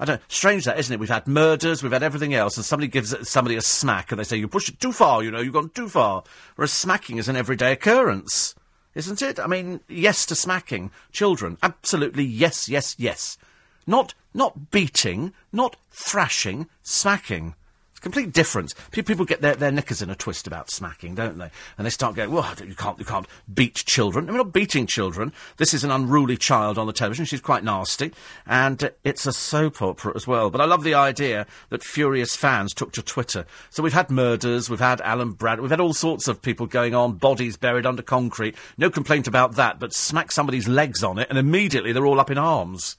I 0.00 0.04
don't. 0.04 0.22
Strange 0.28 0.64
that, 0.64 0.78
isn't 0.78 0.92
it? 0.92 1.00
We've 1.00 1.08
had 1.08 1.26
murders, 1.26 1.82
we've 1.82 1.92
had 1.92 2.04
everything 2.04 2.32
else, 2.32 2.56
and 2.56 2.64
somebody 2.64 2.86
gives 2.86 3.28
somebody 3.28 3.56
a 3.56 3.62
smack, 3.62 4.12
and 4.12 4.18
they 4.18 4.24
say 4.24 4.36
you 4.36 4.46
push 4.46 4.68
it 4.68 4.78
too 4.78 4.92
far. 4.92 5.24
You 5.24 5.32
know, 5.32 5.40
you've 5.40 5.54
gone 5.54 5.70
too 5.70 5.88
far. 5.88 6.22
Whereas 6.54 6.72
smacking 6.72 7.18
is 7.18 7.28
an 7.28 7.34
everyday 7.36 7.72
occurrence. 7.72 8.54
Isn't 8.94 9.22
it? 9.22 9.38
I 9.38 9.46
mean, 9.46 9.80
yes 9.88 10.26
to 10.26 10.34
smacking 10.34 10.90
children. 11.12 11.58
Absolutely 11.62 12.24
yes, 12.24 12.68
yes, 12.68 12.94
yes. 12.98 13.38
Not, 13.86 14.14
not 14.34 14.70
beating, 14.70 15.32
not 15.52 15.76
thrashing, 15.90 16.68
smacking. 16.82 17.54
It's 17.98 18.04
complete 18.04 18.32
difference. 18.32 18.76
People 18.92 19.24
get 19.24 19.40
their, 19.40 19.56
their 19.56 19.72
knickers 19.72 20.00
in 20.02 20.08
a 20.08 20.14
twist 20.14 20.46
about 20.46 20.70
smacking, 20.70 21.16
don't 21.16 21.36
they? 21.36 21.50
And 21.76 21.84
they 21.84 21.90
start 21.90 22.14
going, 22.14 22.30
well, 22.30 22.48
you 22.64 22.76
can't, 22.76 22.96
you 22.96 23.04
can't 23.04 23.26
beat 23.52 23.74
children. 23.74 24.26
I 24.26 24.28
mean, 24.28 24.36
not 24.36 24.52
beating 24.52 24.86
children. 24.86 25.32
This 25.56 25.74
is 25.74 25.82
an 25.82 25.90
unruly 25.90 26.36
child 26.36 26.78
on 26.78 26.86
the 26.86 26.92
television. 26.92 27.24
She's 27.24 27.40
quite 27.40 27.64
nasty. 27.64 28.12
And 28.46 28.84
uh, 28.84 28.90
it's 29.02 29.26
a 29.26 29.32
soap 29.32 29.82
opera 29.82 30.12
as 30.14 30.28
well. 30.28 30.48
But 30.48 30.60
I 30.60 30.64
love 30.66 30.84
the 30.84 30.94
idea 30.94 31.44
that 31.70 31.82
furious 31.82 32.36
fans 32.36 32.72
took 32.72 32.92
to 32.92 33.02
Twitter. 33.02 33.44
So 33.68 33.82
we've 33.82 33.92
had 33.92 34.10
murders, 34.12 34.70
we've 34.70 34.78
had 34.78 35.00
Alan 35.00 35.32
Brad, 35.32 35.58
we've 35.58 35.68
had 35.68 35.80
all 35.80 35.92
sorts 35.92 36.28
of 36.28 36.40
people 36.40 36.66
going 36.66 36.94
on, 36.94 37.14
bodies 37.14 37.56
buried 37.56 37.84
under 37.84 38.02
concrete. 38.02 38.54
No 38.76 38.90
complaint 38.90 39.26
about 39.26 39.56
that, 39.56 39.80
but 39.80 39.92
smack 39.92 40.30
somebody's 40.30 40.68
legs 40.68 41.02
on 41.02 41.18
it 41.18 41.26
and 41.30 41.36
immediately 41.36 41.92
they're 41.92 42.06
all 42.06 42.20
up 42.20 42.30
in 42.30 42.38
arms. 42.38 42.96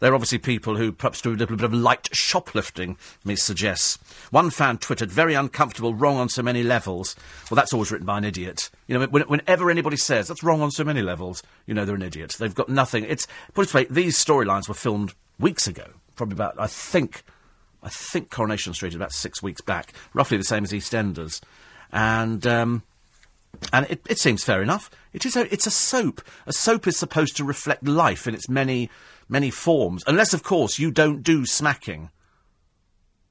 They're 0.00 0.14
obviously 0.14 0.38
people 0.38 0.76
who 0.76 0.92
perhaps 0.92 1.20
do 1.20 1.32
a 1.32 1.34
little 1.34 1.56
bit 1.56 1.64
of 1.64 1.72
light 1.72 2.08
shoplifting, 2.12 2.96
me 3.24 3.36
suggests. 3.36 3.98
One 4.30 4.50
fan 4.50 4.78
twittered, 4.78 5.10
very 5.10 5.34
uncomfortable, 5.34 5.94
wrong 5.94 6.16
on 6.16 6.28
so 6.28 6.42
many 6.42 6.62
levels. 6.62 7.16
Well, 7.50 7.56
that's 7.56 7.72
always 7.72 7.90
written 7.90 8.06
by 8.06 8.18
an 8.18 8.24
idiot. 8.24 8.70
You 8.86 8.98
know, 8.98 9.06
when, 9.06 9.22
whenever 9.22 9.70
anybody 9.70 9.96
says 9.96 10.28
that's 10.28 10.42
wrong 10.42 10.60
on 10.60 10.70
so 10.70 10.84
many 10.84 11.02
levels, 11.02 11.42
you 11.66 11.74
know 11.74 11.84
they're 11.84 11.94
an 11.94 12.02
idiot. 12.02 12.36
They've 12.38 12.54
got 12.54 12.68
nothing. 12.68 13.04
It's, 13.04 13.26
put 13.54 13.62
it 13.62 13.66
this 13.66 13.74
way, 13.74 13.84
these 13.84 14.22
storylines 14.22 14.68
were 14.68 14.74
filmed 14.74 15.14
weeks 15.38 15.66
ago. 15.66 15.86
Probably 16.16 16.34
about, 16.34 16.54
I 16.58 16.66
think, 16.66 17.22
I 17.82 17.88
think 17.88 18.30
Coronation 18.30 18.74
Street 18.74 18.90
is 18.90 18.94
about 18.94 19.12
six 19.12 19.42
weeks 19.42 19.60
back. 19.60 19.92
Roughly 20.12 20.36
the 20.36 20.44
same 20.44 20.64
as 20.64 20.72
EastEnders. 20.72 21.40
And, 21.92 22.46
um, 22.46 22.82
and 23.72 23.86
it, 23.88 24.00
it 24.08 24.18
seems 24.18 24.44
fair 24.44 24.62
enough. 24.62 24.90
It 25.12 25.24
is 25.24 25.36
a, 25.36 25.52
it's 25.52 25.66
a 25.66 25.70
soap. 25.70 26.20
A 26.46 26.52
soap 26.52 26.86
is 26.86 26.96
supposed 26.96 27.36
to 27.36 27.44
reflect 27.44 27.86
life 27.86 28.26
in 28.26 28.34
its 28.34 28.48
many, 28.48 28.90
many 29.28 29.50
forms. 29.50 30.04
Unless, 30.06 30.34
of 30.34 30.42
course, 30.42 30.78
you 30.78 30.90
don't 30.90 31.22
do 31.22 31.46
smacking. 31.46 32.10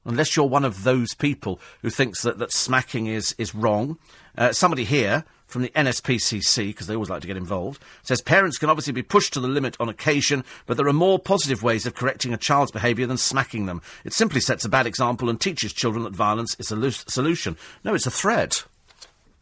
Unless 0.04 0.36
you're 0.36 0.46
one 0.46 0.64
of 0.64 0.84
those 0.84 1.14
people 1.14 1.58
who 1.82 1.90
thinks 1.90 2.22
that, 2.22 2.38
that 2.38 2.52
smacking 2.52 3.06
is, 3.06 3.34
is 3.38 3.54
wrong. 3.54 3.98
Uh, 4.36 4.52
somebody 4.52 4.84
here 4.84 5.24
from 5.46 5.62
the 5.62 5.70
NSPCC, 5.70 6.68
because 6.68 6.86
they 6.86 6.94
always 6.94 7.08
like 7.08 7.22
to 7.22 7.26
get 7.26 7.36
involved, 7.36 7.82
says 8.02 8.20
parents 8.20 8.58
can 8.58 8.68
obviously 8.68 8.92
be 8.92 9.02
pushed 9.02 9.32
to 9.32 9.40
the 9.40 9.48
limit 9.48 9.76
on 9.78 9.88
occasion, 9.88 10.44
but 10.66 10.76
there 10.76 10.88
are 10.88 10.92
more 10.92 11.18
positive 11.18 11.62
ways 11.62 11.86
of 11.86 11.94
correcting 11.94 12.34
a 12.34 12.36
child's 12.36 12.72
behaviour 12.72 13.06
than 13.06 13.16
smacking 13.16 13.66
them. 13.66 13.80
It 14.04 14.12
simply 14.12 14.40
sets 14.40 14.64
a 14.64 14.68
bad 14.68 14.86
example 14.86 15.30
and 15.30 15.40
teaches 15.40 15.72
children 15.72 16.04
that 16.04 16.12
violence 16.12 16.56
is 16.58 16.70
a 16.70 16.76
lo- 16.76 16.90
solution. 16.90 17.56
No, 17.84 17.94
it's 17.94 18.06
a 18.06 18.10
threat. 18.10 18.64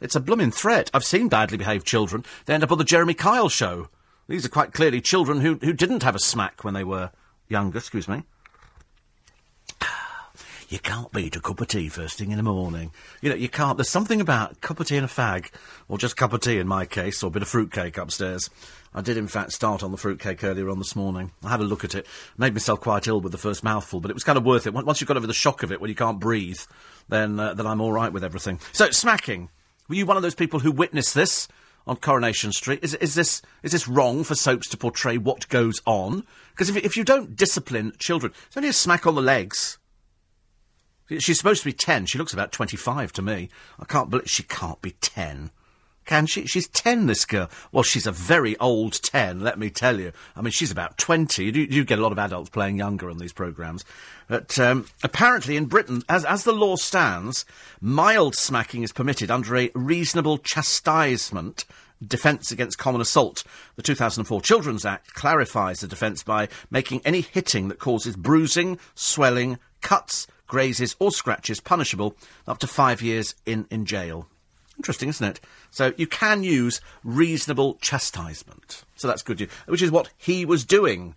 It's 0.00 0.16
a 0.16 0.20
blooming 0.20 0.50
threat. 0.50 0.90
I've 0.92 1.04
seen 1.04 1.28
badly 1.28 1.56
behaved 1.56 1.86
children. 1.86 2.24
They 2.46 2.54
end 2.54 2.64
up 2.64 2.72
on 2.72 2.78
the 2.78 2.84
Jeremy 2.84 3.14
Kyle 3.14 3.48
show. 3.48 3.88
These 4.32 4.46
are 4.46 4.48
quite 4.48 4.72
clearly 4.72 5.02
children 5.02 5.42
who, 5.42 5.56
who 5.56 5.74
didn't 5.74 6.04
have 6.04 6.14
a 6.14 6.18
smack 6.18 6.64
when 6.64 6.72
they 6.72 6.84
were 6.84 7.10
younger, 7.50 7.76
excuse 7.76 8.08
me. 8.08 8.22
You 10.70 10.78
can't 10.78 11.12
beat 11.12 11.36
a 11.36 11.40
cup 11.40 11.60
of 11.60 11.68
tea 11.68 11.90
first 11.90 12.16
thing 12.16 12.30
in 12.30 12.38
the 12.38 12.42
morning. 12.42 12.92
You 13.20 13.28
know, 13.28 13.36
you 13.36 13.50
can't. 13.50 13.76
There's 13.76 13.90
something 13.90 14.22
about 14.22 14.52
a 14.52 14.54
cup 14.54 14.80
of 14.80 14.86
tea 14.86 14.96
and 14.96 15.04
a 15.04 15.08
fag, 15.08 15.50
or 15.86 15.98
just 15.98 16.16
cup 16.16 16.32
of 16.32 16.40
tea 16.40 16.58
in 16.58 16.66
my 16.66 16.86
case, 16.86 17.22
or 17.22 17.26
a 17.26 17.30
bit 17.30 17.42
of 17.42 17.48
fruitcake 17.48 17.98
upstairs. 17.98 18.48
I 18.94 19.02
did, 19.02 19.18
in 19.18 19.28
fact, 19.28 19.52
start 19.52 19.82
on 19.82 19.90
the 19.90 19.98
fruitcake 19.98 20.42
earlier 20.42 20.70
on 20.70 20.78
this 20.78 20.96
morning. 20.96 21.32
I 21.44 21.50
had 21.50 21.60
a 21.60 21.64
look 21.64 21.84
at 21.84 21.94
it. 21.94 22.06
Made 22.38 22.54
myself 22.54 22.80
quite 22.80 23.06
ill 23.06 23.20
with 23.20 23.32
the 23.32 23.38
first 23.38 23.62
mouthful, 23.62 24.00
but 24.00 24.10
it 24.10 24.14
was 24.14 24.24
kind 24.24 24.38
of 24.38 24.46
worth 24.46 24.66
it. 24.66 24.72
Once 24.72 24.98
you've 25.02 25.08
got 25.08 25.18
over 25.18 25.26
the 25.26 25.34
shock 25.34 25.62
of 25.62 25.70
it, 25.70 25.78
when 25.78 25.90
you 25.90 25.94
can't 25.94 26.18
breathe, 26.18 26.60
then, 27.10 27.38
uh, 27.38 27.52
then 27.52 27.66
I'm 27.66 27.82
all 27.82 27.92
right 27.92 28.10
with 28.10 28.24
everything. 28.24 28.60
So, 28.72 28.90
smacking. 28.92 29.50
Were 29.90 29.96
you 29.96 30.06
one 30.06 30.16
of 30.16 30.22
those 30.22 30.34
people 30.34 30.60
who 30.60 30.72
witnessed 30.72 31.14
this 31.14 31.48
on 31.86 31.96
Coronation 31.96 32.52
Street? 32.52 32.80
Is, 32.82 32.94
is 32.94 33.14
this 33.14 33.42
is 33.62 33.72
this 33.72 33.88
wrong 33.88 34.24
for 34.24 34.34
soaps 34.34 34.68
to 34.68 34.76
portray 34.76 35.18
what 35.18 35.48
goes 35.48 35.80
on? 35.86 36.24
Because 36.50 36.68
if, 36.68 36.76
if 36.76 36.96
you 36.96 37.04
don't 37.04 37.36
discipline 37.36 37.92
children, 37.98 38.32
it's 38.46 38.56
only 38.56 38.68
a 38.68 38.72
smack 38.72 39.06
on 39.06 39.14
the 39.14 39.22
legs. 39.22 39.78
She's 41.18 41.38
supposed 41.38 41.62
to 41.62 41.68
be 41.68 41.72
ten. 41.74 42.06
She 42.06 42.18
looks 42.18 42.32
about 42.32 42.52
twenty-five 42.52 43.12
to 43.12 43.22
me. 43.22 43.48
I 43.78 43.84
can't 43.84 44.08
believe 44.08 44.30
she 44.30 44.44
can't 44.44 44.80
be 44.80 44.92
ten. 45.00 45.50
Can 46.04 46.26
she? 46.26 46.46
She's 46.46 46.68
ten, 46.68 47.06
this 47.06 47.24
girl. 47.24 47.48
Well, 47.70 47.82
she's 47.82 48.06
a 48.06 48.12
very 48.12 48.58
old 48.58 49.00
ten, 49.02 49.40
let 49.40 49.58
me 49.58 49.70
tell 49.70 50.00
you. 50.00 50.12
I 50.36 50.42
mean, 50.42 50.50
she's 50.50 50.70
about 50.70 50.98
twenty. 50.98 51.44
You 51.44 51.52
you 51.52 51.84
get 51.84 51.98
a 51.98 52.02
lot 52.02 52.12
of 52.12 52.18
adults 52.18 52.50
playing 52.50 52.76
younger 52.76 53.08
on 53.10 53.18
these 53.18 53.32
programmes. 53.32 53.84
But 54.28 54.58
um, 54.58 54.86
apparently 55.02 55.56
in 55.56 55.66
Britain, 55.66 56.02
as, 56.08 56.24
as 56.24 56.44
the 56.44 56.52
law 56.52 56.76
stands, 56.76 57.44
mild 57.80 58.34
smacking 58.34 58.82
is 58.82 58.92
permitted 58.92 59.30
under 59.30 59.56
a 59.56 59.70
reasonable 59.74 60.38
chastisement 60.38 61.64
defence 62.06 62.50
against 62.50 62.78
common 62.78 63.00
assault. 63.00 63.44
The 63.76 63.82
2004 63.82 64.40
Children's 64.40 64.84
Act 64.84 65.14
clarifies 65.14 65.80
the 65.80 65.88
defence 65.88 66.22
by 66.22 66.48
making 66.70 67.02
any 67.04 67.20
hitting 67.20 67.68
that 67.68 67.78
causes 67.78 68.16
bruising, 68.16 68.78
swelling, 68.94 69.58
cuts, 69.80 70.26
grazes, 70.46 70.96
or 70.98 71.10
scratches 71.10 71.60
punishable 71.60 72.16
up 72.46 72.58
to 72.58 72.66
five 72.66 73.02
years 73.02 73.34
in, 73.46 73.66
in 73.70 73.84
jail. 73.86 74.28
Interesting, 74.82 75.10
isn't 75.10 75.24
it? 75.24 75.40
So 75.70 75.92
you 75.96 76.08
can 76.08 76.42
use 76.42 76.80
reasonable 77.04 77.74
chastisement. 77.80 78.82
So 78.96 79.06
that's 79.06 79.22
good, 79.22 79.48
which 79.66 79.80
is 79.80 79.92
what 79.92 80.10
he 80.18 80.44
was 80.44 80.64
doing. 80.64 81.14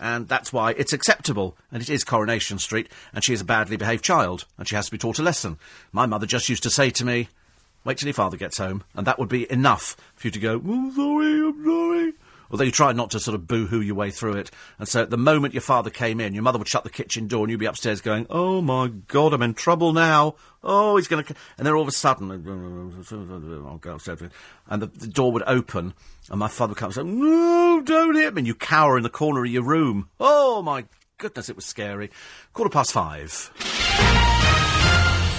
And 0.00 0.26
that's 0.26 0.54
why 0.54 0.70
it's 0.70 0.94
acceptable. 0.94 1.54
And 1.70 1.82
it 1.82 1.90
is 1.90 2.02
Coronation 2.02 2.58
Street, 2.58 2.88
and 3.12 3.22
she 3.22 3.34
is 3.34 3.42
a 3.42 3.44
badly 3.44 3.76
behaved 3.76 4.02
child, 4.02 4.46
and 4.56 4.66
she 4.66 4.74
has 4.74 4.86
to 4.86 4.90
be 4.90 4.96
taught 4.96 5.18
a 5.18 5.22
lesson. 5.22 5.58
My 5.92 6.06
mother 6.06 6.24
just 6.24 6.48
used 6.48 6.62
to 6.62 6.70
say 6.70 6.88
to 6.88 7.04
me, 7.04 7.28
Wait 7.84 7.98
till 7.98 8.06
your 8.06 8.14
father 8.14 8.38
gets 8.38 8.56
home, 8.56 8.84
and 8.94 9.06
that 9.06 9.18
would 9.18 9.28
be 9.28 9.52
enough 9.52 9.98
for 10.16 10.28
you 10.28 10.30
to 10.30 10.40
go, 10.40 10.54
I'm 10.54 10.90
sorry, 10.94 11.40
I'm 11.40 11.62
sorry. 11.62 12.12
Although 12.50 12.64
you 12.64 12.70
try 12.70 12.92
not 12.92 13.10
to 13.12 13.20
sort 13.20 13.34
of 13.34 13.46
boo-hoo 13.46 13.80
your 13.80 13.94
way 13.94 14.10
through 14.10 14.34
it. 14.34 14.50
And 14.78 14.88
so 14.88 15.02
at 15.02 15.10
the 15.10 15.16
moment 15.16 15.54
your 15.54 15.60
father 15.60 15.90
came 15.90 16.20
in, 16.20 16.34
your 16.34 16.42
mother 16.42 16.58
would 16.58 16.68
shut 16.68 16.84
the 16.84 16.90
kitchen 16.90 17.26
door 17.26 17.44
and 17.44 17.50
you'd 17.50 17.60
be 17.60 17.66
upstairs 17.66 18.00
going, 18.00 18.26
Oh 18.30 18.60
my 18.60 18.88
God, 18.88 19.32
I'm 19.32 19.42
in 19.42 19.54
trouble 19.54 19.92
now. 19.92 20.36
Oh, 20.62 20.96
he's 20.96 21.08
going 21.08 21.24
to... 21.24 21.34
And 21.58 21.66
then 21.66 21.74
all 21.74 21.82
of 21.82 21.88
a 21.88 21.92
sudden, 21.92 22.30
I'll 23.66 23.78
go 23.78 23.94
upstairs, 23.94 24.22
and 24.68 24.82
the, 24.82 24.86
the 24.86 25.06
door 25.06 25.32
would 25.32 25.42
open 25.46 25.94
and 26.30 26.38
my 26.38 26.48
father 26.48 26.70
would 26.70 26.78
come 26.78 26.86
and 26.86 26.94
say, 26.94 27.02
No, 27.02 27.82
don't 27.84 28.14
hit 28.14 28.34
me. 28.34 28.40
And 28.40 28.46
you 28.46 28.54
cower 28.54 28.96
in 28.96 29.02
the 29.02 29.10
corner 29.10 29.44
of 29.44 29.50
your 29.50 29.62
room. 29.62 30.08
Oh 30.18 30.62
my 30.62 30.84
goodness, 31.18 31.48
it 31.48 31.56
was 31.56 31.64
scary. 31.64 32.10
Quarter 32.52 32.70
past 32.70 32.92
five. 32.92 33.50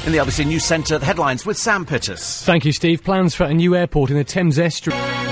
In 0.06 0.12
the 0.12 0.20
LBC 0.20 0.45
News 0.45 0.64
Centre, 0.64 0.99
the 0.99 1.06
headlines 1.06 1.45
with 1.45 1.58
Sam 1.58 1.86
Pittis. 1.86 2.43
Thank 2.43 2.66
you, 2.66 2.72
Steve. 2.72 3.03
Plans 3.03 3.34
for 3.34 3.45
a 3.45 3.53
new 3.53 3.76
airport 3.76 4.12
in 4.12 4.18
the 4.18 4.24
Thames 4.24 4.60
Estuary. 4.60 5.24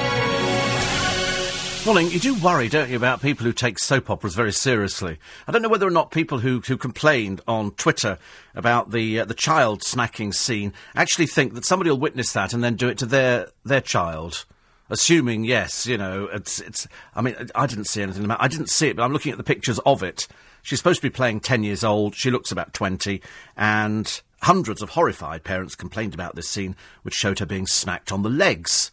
Morning. 1.85 2.11
You 2.11 2.19
do 2.21 2.35
worry, 2.35 2.69
don't 2.69 2.89
you, 2.89 2.95
about 2.95 3.21
people 3.21 3.45
who 3.45 3.51
take 3.51 3.77
soap 3.77 4.09
operas 4.09 4.35
very 4.35 4.53
seriously. 4.53 5.17
I 5.45 5.51
don't 5.51 5.61
know 5.61 5.67
whether 5.67 5.85
or 5.85 5.91
not 5.91 6.11
people 6.11 6.39
who, 6.39 6.61
who 6.61 6.77
complained 6.77 7.41
on 7.45 7.71
Twitter 7.71 8.19
about 8.55 8.91
the 8.91 9.19
uh, 9.19 9.25
the 9.25 9.33
child 9.33 9.83
smacking 9.83 10.31
scene 10.31 10.71
actually 10.95 11.27
think 11.27 11.55
that 11.55 11.65
somebody 11.65 11.89
will 11.89 11.99
witness 11.99 12.31
that 12.31 12.53
and 12.53 12.63
then 12.63 12.77
do 12.77 12.87
it 12.87 12.97
to 12.99 13.05
their 13.05 13.49
their 13.65 13.81
child. 13.81 14.45
Assuming, 14.89 15.43
yes, 15.43 15.85
you 15.85 15.97
know, 15.97 16.29
it's 16.31 16.61
it's. 16.61 16.87
I 17.15 17.21
mean, 17.21 17.35
I 17.53 17.67
didn't 17.67 17.89
see 17.89 18.01
anything 18.01 18.23
about. 18.23 18.41
I 18.41 18.47
didn't 18.47 18.69
see 18.69 18.87
it, 18.87 18.95
but 18.95 19.03
I'm 19.03 19.11
looking 19.11 19.33
at 19.33 19.37
the 19.37 19.43
pictures 19.43 19.79
of 19.79 20.03
it. 20.03 20.29
She's 20.61 20.79
supposed 20.79 21.01
to 21.01 21.07
be 21.09 21.13
playing 21.13 21.41
ten 21.41 21.63
years 21.65 21.83
old. 21.83 22.15
She 22.15 22.31
looks 22.31 22.49
about 22.49 22.73
twenty, 22.73 23.21
and 23.57 24.21
hundreds 24.41 24.81
of 24.81 24.91
horrified 24.91 25.43
parents 25.43 25.75
complained 25.75 26.13
about 26.13 26.35
this 26.35 26.47
scene, 26.47 26.77
which 27.01 27.13
showed 27.13 27.39
her 27.39 27.45
being 27.45 27.67
smacked 27.67 28.13
on 28.13 28.23
the 28.23 28.29
legs. 28.29 28.91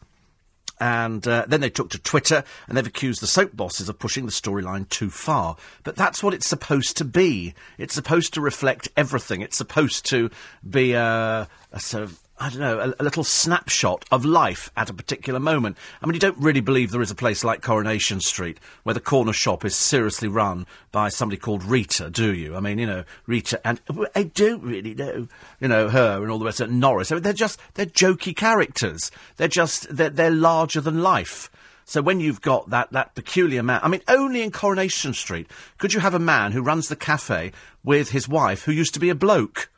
And 0.81 1.26
uh, 1.28 1.45
then 1.47 1.61
they 1.61 1.70
took 1.70 1.91
to 1.91 1.99
Twitter 1.99 2.43
and 2.66 2.76
they've 2.76 2.87
accused 2.87 3.20
the 3.20 3.26
soap 3.26 3.55
bosses 3.55 3.89
of 3.89 3.99
pushing 3.99 4.24
the 4.24 4.33
storyline 4.33 4.89
too 4.89 5.11
far. 5.11 5.57
But 5.85 5.97
that's 5.97 6.22
what 6.22 6.33
it's 6.33 6.49
supposed 6.49 6.97
to 6.97 7.05
be. 7.05 7.55
It's 7.76 7.95
supposed 7.95 8.33
to 8.35 8.41
reflect 8.41 8.89
everything. 8.97 9.43
It's 9.43 9.59
supposed 9.59 10.07
to 10.07 10.31
be 10.68 10.93
a, 10.93 11.49
a 11.72 11.81
sort 11.81 12.05
of 12.05 12.20
I 12.43 12.49
don't 12.49 12.61
know, 12.61 12.78
a, 12.80 13.03
a, 13.03 13.05
little 13.05 13.22
snapshot 13.22 14.07
of 14.11 14.24
life 14.24 14.72
at 14.74 14.88
a 14.88 14.95
particular 14.95 15.38
moment. 15.38 15.76
I 16.01 16.07
mean, 16.07 16.14
you 16.14 16.20
don't 16.20 16.38
really 16.38 16.62
believe 16.62 16.91
there 16.91 17.03
is 17.03 17.11
a 17.11 17.14
place 17.14 17.45
like 17.45 17.61
Coronation 17.61 18.20
Street 18.20 18.59
where 18.82 18.95
the 18.95 19.01
corner 19.01 19.34
shop 19.34 19.62
is 19.62 19.76
seriously 19.76 20.26
run 20.26 20.66
by 20.91 21.11
somebody 21.11 21.38
called 21.38 21.62
Rita, 21.62 22.09
do 22.09 22.32
you? 22.32 22.57
I 22.57 22.61
mean, 22.61 22.78
you 22.78 22.86
know, 22.86 23.05
Rita, 23.26 23.61
and 23.62 23.78
I 24.14 24.22
don't 24.22 24.62
really 24.62 24.95
know, 24.95 25.28
you 25.61 25.68
know, 25.68 25.91
her 25.91 26.22
and 26.22 26.30
all 26.30 26.38
the 26.38 26.47
rest 26.47 26.61
of 26.61 26.70
Norris. 26.70 27.12
I 27.12 27.16
mean, 27.16 27.24
they're 27.24 27.34
just, 27.34 27.61
they're 27.74 27.84
jokey 27.84 28.34
characters. 28.34 29.11
They're 29.36 29.47
just, 29.47 29.95
they're, 29.95 30.09
they're 30.09 30.30
larger 30.30 30.80
than 30.80 31.03
life. 31.03 31.51
So 31.84 32.01
when 32.01 32.20
you've 32.20 32.41
got 32.41 32.70
that, 32.70 32.91
that 32.93 33.14
peculiar 33.14 33.62
man, 33.62 33.80
I 33.82 33.88
mean, 33.88 34.01
only 34.09 34.41
in 34.41 34.51
Coronation 34.51 35.12
Street 35.12 35.51
could 35.76 35.93
you 35.93 36.01
have 36.01 36.14
a 36.14 36.18
man 36.18 36.53
who 36.53 36.62
runs 36.62 36.88
the 36.88 36.97
cafe 36.97 37.53
with 37.84 38.11
his 38.11 38.28
wife 38.28 38.64
who 38.64 38.72
used 38.72 38.95
to 38.95 39.01
be 39.01 39.11
a 39.11 39.14
bloke. 39.14 39.68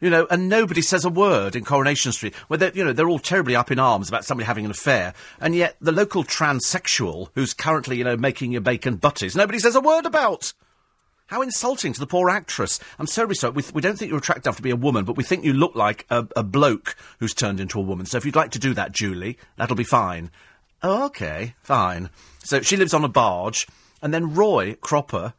You 0.00 0.10
know, 0.10 0.26
and 0.30 0.48
nobody 0.48 0.82
says 0.82 1.04
a 1.04 1.10
word 1.10 1.56
in 1.56 1.64
Coronation 1.64 2.12
Street, 2.12 2.34
where 2.48 2.58
they're, 2.58 2.72
you 2.74 2.84
know, 2.84 2.92
they're 2.92 3.08
all 3.08 3.18
terribly 3.18 3.56
up 3.56 3.70
in 3.70 3.78
arms 3.78 4.08
about 4.08 4.24
somebody 4.24 4.46
having 4.46 4.64
an 4.64 4.70
affair, 4.70 5.14
and 5.40 5.54
yet 5.54 5.76
the 5.80 5.92
local 5.92 6.24
transsexual 6.24 7.28
who's 7.34 7.54
currently, 7.54 7.96
you 7.96 8.04
know, 8.04 8.16
making 8.16 8.52
your 8.52 8.60
bacon 8.60 8.96
butties, 8.96 9.34
nobody 9.36 9.58
says 9.58 9.76
a 9.76 9.80
word 9.80 10.04
about. 10.04 10.52
How 11.28 11.40
insulting 11.40 11.94
to 11.94 12.00
the 12.00 12.06
poor 12.06 12.28
actress. 12.28 12.78
I'm 12.98 13.06
so 13.06 13.32
sorry. 13.32 13.54
We, 13.54 13.62
we 13.72 13.80
don't 13.80 13.98
think 13.98 14.10
you're 14.10 14.18
attractive 14.18 14.44
enough 14.44 14.56
to 14.56 14.62
be 14.62 14.70
a 14.70 14.76
woman, 14.76 15.06
but 15.06 15.16
we 15.16 15.24
think 15.24 15.42
you 15.42 15.54
look 15.54 15.74
like 15.74 16.06
a, 16.10 16.26
a 16.36 16.42
bloke 16.42 16.96
who's 17.18 17.32
turned 17.32 17.60
into 17.60 17.78
a 17.78 17.82
woman. 17.82 18.04
So 18.04 18.18
if 18.18 18.26
you'd 18.26 18.36
like 18.36 18.50
to 18.50 18.58
do 18.58 18.74
that, 18.74 18.92
Julie, 18.92 19.38
that'll 19.56 19.74
be 19.74 19.84
fine. 19.84 20.30
Oh, 20.82 21.06
okay, 21.06 21.54
fine. 21.62 22.10
So 22.40 22.60
she 22.60 22.76
lives 22.76 22.92
on 22.92 23.04
a 23.04 23.08
barge, 23.08 23.66
and 24.02 24.12
then 24.12 24.34
Roy 24.34 24.74
Cropper, 24.82 25.32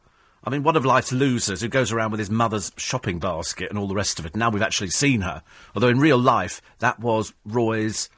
I 0.46 0.50
mean, 0.50 0.62
one 0.62 0.76
of 0.76 0.84
life's 0.84 1.12
losers 1.12 1.60
who 1.60 1.68
goes 1.68 1.90
around 1.90 2.12
with 2.12 2.20
his 2.20 2.30
mother's 2.30 2.70
shopping 2.76 3.18
basket 3.18 3.68
and 3.68 3.76
all 3.76 3.88
the 3.88 3.96
rest 3.96 4.20
of 4.20 4.26
it. 4.26 4.36
Now 4.36 4.48
we've 4.48 4.62
actually 4.62 4.90
seen 4.90 5.22
her. 5.22 5.42
Although 5.74 5.88
in 5.88 5.98
real 5.98 6.18
life, 6.18 6.62
that 6.78 7.00
was 7.00 7.34
Roy's 7.44 8.08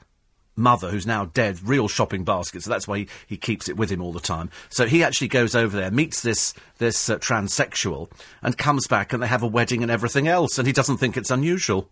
mother, 0.54 0.90
who's 0.90 1.06
now 1.06 1.24
dead, 1.24 1.66
real 1.66 1.88
shopping 1.88 2.24
basket. 2.24 2.62
So 2.62 2.68
that's 2.68 2.86
why 2.86 2.98
he, 2.98 3.08
he 3.26 3.36
keeps 3.38 3.66
it 3.66 3.78
with 3.78 3.88
him 3.88 4.02
all 4.02 4.12
the 4.12 4.20
time. 4.20 4.50
So 4.68 4.84
he 4.86 5.02
actually 5.02 5.28
goes 5.28 5.54
over 5.54 5.74
there, 5.74 5.90
meets 5.90 6.20
this 6.20 6.52
this 6.76 7.08
uh, 7.08 7.16
transsexual, 7.16 8.10
and 8.42 8.58
comes 8.58 8.86
back, 8.86 9.14
and 9.14 9.22
they 9.22 9.26
have 9.26 9.42
a 9.42 9.46
wedding 9.46 9.82
and 9.82 9.90
everything 9.90 10.28
else, 10.28 10.58
and 10.58 10.66
he 10.66 10.72
doesn't 10.74 10.98
think 10.98 11.16
it's 11.16 11.30
unusual. 11.30 11.88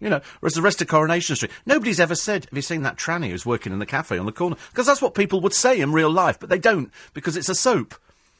You 0.00 0.10
know, 0.10 0.20
whereas 0.40 0.54
the 0.54 0.62
rest 0.62 0.82
of 0.82 0.88
Coronation 0.88 1.34
Street, 1.34 1.50
nobody's 1.64 1.98
ever 1.98 2.14
said, 2.14 2.44
have 2.44 2.54
you 2.54 2.62
seen 2.62 2.82
that 2.82 2.98
tranny 2.98 3.30
who's 3.30 3.46
working 3.46 3.72
in 3.72 3.80
the 3.80 3.86
cafe 3.86 4.18
on 4.18 4.26
the 4.26 4.32
corner? 4.32 4.56
Because 4.70 4.86
that's 4.86 5.02
what 5.02 5.14
people 5.14 5.40
would 5.40 5.54
say 5.54 5.80
in 5.80 5.92
real 5.92 6.10
life, 6.10 6.38
but 6.38 6.50
they 6.50 6.58
don't, 6.58 6.92
because 7.14 7.36
it's 7.36 7.48
a 7.48 7.54
soap. 7.54 7.94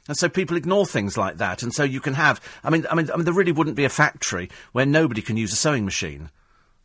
And 0.08 0.16
so 0.16 0.28
people 0.28 0.56
ignore 0.56 0.86
things 0.86 1.16
like 1.16 1.36
that, 1.36 1.62
and 1.62 1.72
so 1.72 1.84
you 1.84 2.00
can 2.00 2.14
have, 2.14 2.40
I 2.64 2.70
mean, 2.70 2.86
I 2.90 2.94
mean, 2.94 3.10
I 3.12 3.16
mean, 3.16 3.24
there 3.24 3.34
really 3.34 3.52
wouldn't 3.52 3.76
be 3.76 3.84
a 3.84 3.90
factory 3.90 4.50
where 4.72 4.86
nobody 4.86 5.20
can 5.22 5.36
use 5.36 5.52
a 5.52 5.56
sewing 5.56 5.84
machine 5.84 6.30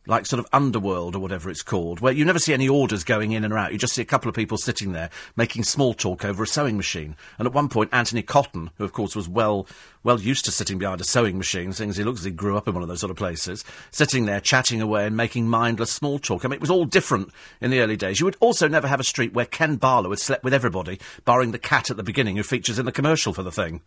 like 0.06 0.26
sort 0.26 0.40
of 0.40 0.46
underworld 0.52 1.16
or 1.16 1.18
whatever 1.18 1.50
it's 1.50 1.62
called, 1.62 2.00
where 2.00 2.12
you 2.12 2.24
never 2.24 2.38
see 2.38 2.52
any 2.52 2.68
orders 2.68 3.04
going 3.04 3.32
in 3.32 3.44
and 3.44 3.54
out. 3.54 3.72
You 3.72 3.78
just 3.78 3.94
see 3.94 4.02
a 4.02 4.06
couple 4.06 4.28
of 4.28 4.34
people 4.34 4.58
sitting 4.58 4.92
there 4.92 5.10
making 5.36 5.64
small 5.64 5.94
talk 5.94 6.24
over 6.24 6.42
a 6.42 6.46
sewing 6.46 6.76
machine. 6.76 7.16
And 7.38 7.46
at 7.46 7.54
one 7.54 7.68
point, 7.68 7.90
Antony 7.92 8.22
Cotton, 8.22 8.70
who 8.76 8.84
of 8.84 8.92
course 8.92 9.16
was 9.16 9.28
well 9.28 9.66
well 10.02 10.20
used 10.20 10.44
to 10.44 10.52
sitting 10.52 10.78
behind 10.78 11.00
a 11.00 11.04
sewing 11.04 11.38
machine, 11.38 11.72
seeing 11.72 11.90
as 11.90 11.96
he 11.96 12.04
looks 12.04 12.20
as 12.20 12.26
he 12.26 12.30
grew 12.30 12.56
up 12.56 12.68
in 12.68 12.74
one 12.74 12.82
of 12.82 12.88
those 12.88 13.00
sort 13.00 13.10
of 13.10 13.16
places, 13.16 13.64
sitting 13.90 14.26
there 14.26 14.40
chatting 14.40 14.82
away 14.82 15.06
and 15.06 15.16
making 15.16 15.48
mindless 15.48 15.90
small 15.90 16.18
talk. 16.18 16.44
I 16.44 16.48
mean, 16.48 16.56
it 16.56 16.60
was 16.60 16.70
all 16.70 16.84
different 16.84 17.30
in 17.60 17.70
the 17.70 17.80
early 17.80 17.96
days. 17.96 18.20
You 18.20 18.26
would 18.26 18.36
also 18.40 18.68
never 18.68 18.86
have 18.86 19.00
a 19.00 19.04
street 19.04 19.32
where 19.32 19.46
Ken 19.46 19.76
Barlow 19.76 20.10
had 20.10 20.18
slept 20.18 20.44
with 20.44 20.52
everybody, 20.52 21.00
barring 21.24 21.52
the 21.52 21.58
cat 21.58 21.90
at 21.90 21.96
the 21.96 22.02
beginning 22.02 22.36
who 22.36 22.42
features 22.42 22.78
in 22.78 22.84
the 22.84 22.92
commercial 22.92 23.32
for 23.32 23.42
the 23.42 23.50
thing. 23.50 23.80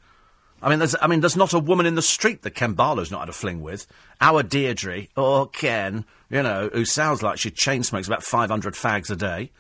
I 0.62 0.70
mean, 0.70 0.80
there's, 0.80 0.96
I 1.00 1.08
mean, 1.08 1.20
there's 1.20 1.36
not 1.36 1.54
a 1.54 1.60
woman 1.60 1.86
in 1.86 1.96
the 1.96 2.02
street 2.02 2.42
that 2.42 2.52
Ken 2.52 2.74
Barlow's 2.74 3.12
not 3.12 3.22
had 3.22 3.30
a 3.30 3.34
fling 3.34 3.62
with. 3.62 3.86
Our 4.20 4.42
Deirdre, 4.42 5.08
or 5.16 5.48
Ken, 5.48 6.04
you 6.30 6.42
know, 6.42 6.70
who 6.74 6.84
sounds 6.84 7.22
like 7.22 7.38
she 7.38 7.52
chain 7.52 7.84
smokes 7.84 8.08
about 8.08 8.24
500 8.24 8.74
fags 8.74 9.12
a 9.12 9.16
day. 9.16 9.52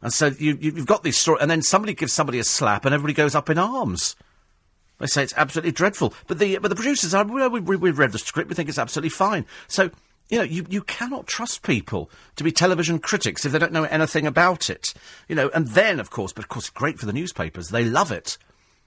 And 0.00 0.12
so 0.12 0.26
you, 0.38 0.56
you, 0.60 0.72
have 0.72 0.86
got 0.86 1.02
these 1.02 1.16
stories, 1.16 1.42
and 1.42 1.50
then 1.50 1.62
somebody 1.62 1.94
gives 1.94 2.12
somebody 2.12 2.38
a 2.38 2.44
slap, 2.44 2.84
and 2.84 2.94
everybody 2.94 3.14
goes 3.14 3.34
up 3.34 3.50
in 3.50 3.58
arms. 3.58 4.16
They 4.98 5.06
say 5.06 5.22
it's 5.22 5.34
absolutely 5.36 5.72
dreadful. 5.72 6.14
But 6.26 6.38
the, 6.38 6.58
but 6.58 6.68
the 6.68 6.76
producers 6.76 7.12
are, 7.12 7.24
we, 7.24 7.60
we, 7.60 7.76
we've 7.76 7.98
read 7.98 8.12
the 8.12 8.18
script, 8.18 8.48
we 8.48 8.54
think 8.54 8.68
it's 8.68 8.78
absolutely 8.78 9.10
fine. 9.10 9.44
So, 9.68 9.90
you 10.30 10.38
know, 10.38 10.44
you, 10.44 10.66
you 10.68 10.82
cannot 10.82 11.26
trust 11.26 11.62
people 11.62 12.10
to 12.36 12.44
be 12.44 12.50
television 12.50 12.98
critics 12.98 13.44
if 13.44 13.52
they 13.52 13.58
don't 13.58 13.72
know 13.72 13.84
anything 13.84 14.26
about 14.26 14.70
it. 14.70 14.94
You 15.28 15.34
know, 15.34 15.50
and 15.54 15.68
then, 15.68 16.00
of 16.00 16.10
course, 16.10 16.32
but 16.32 16.44
of 16.44 16.48
course, 16.48 16.70
great 16.70 16.98
for 16.98 17.06
the 17.06 17.12
newspapers. 17.12 17.68
They 17.68 17.84
love 17.84 18.10
it. 18.10 18.38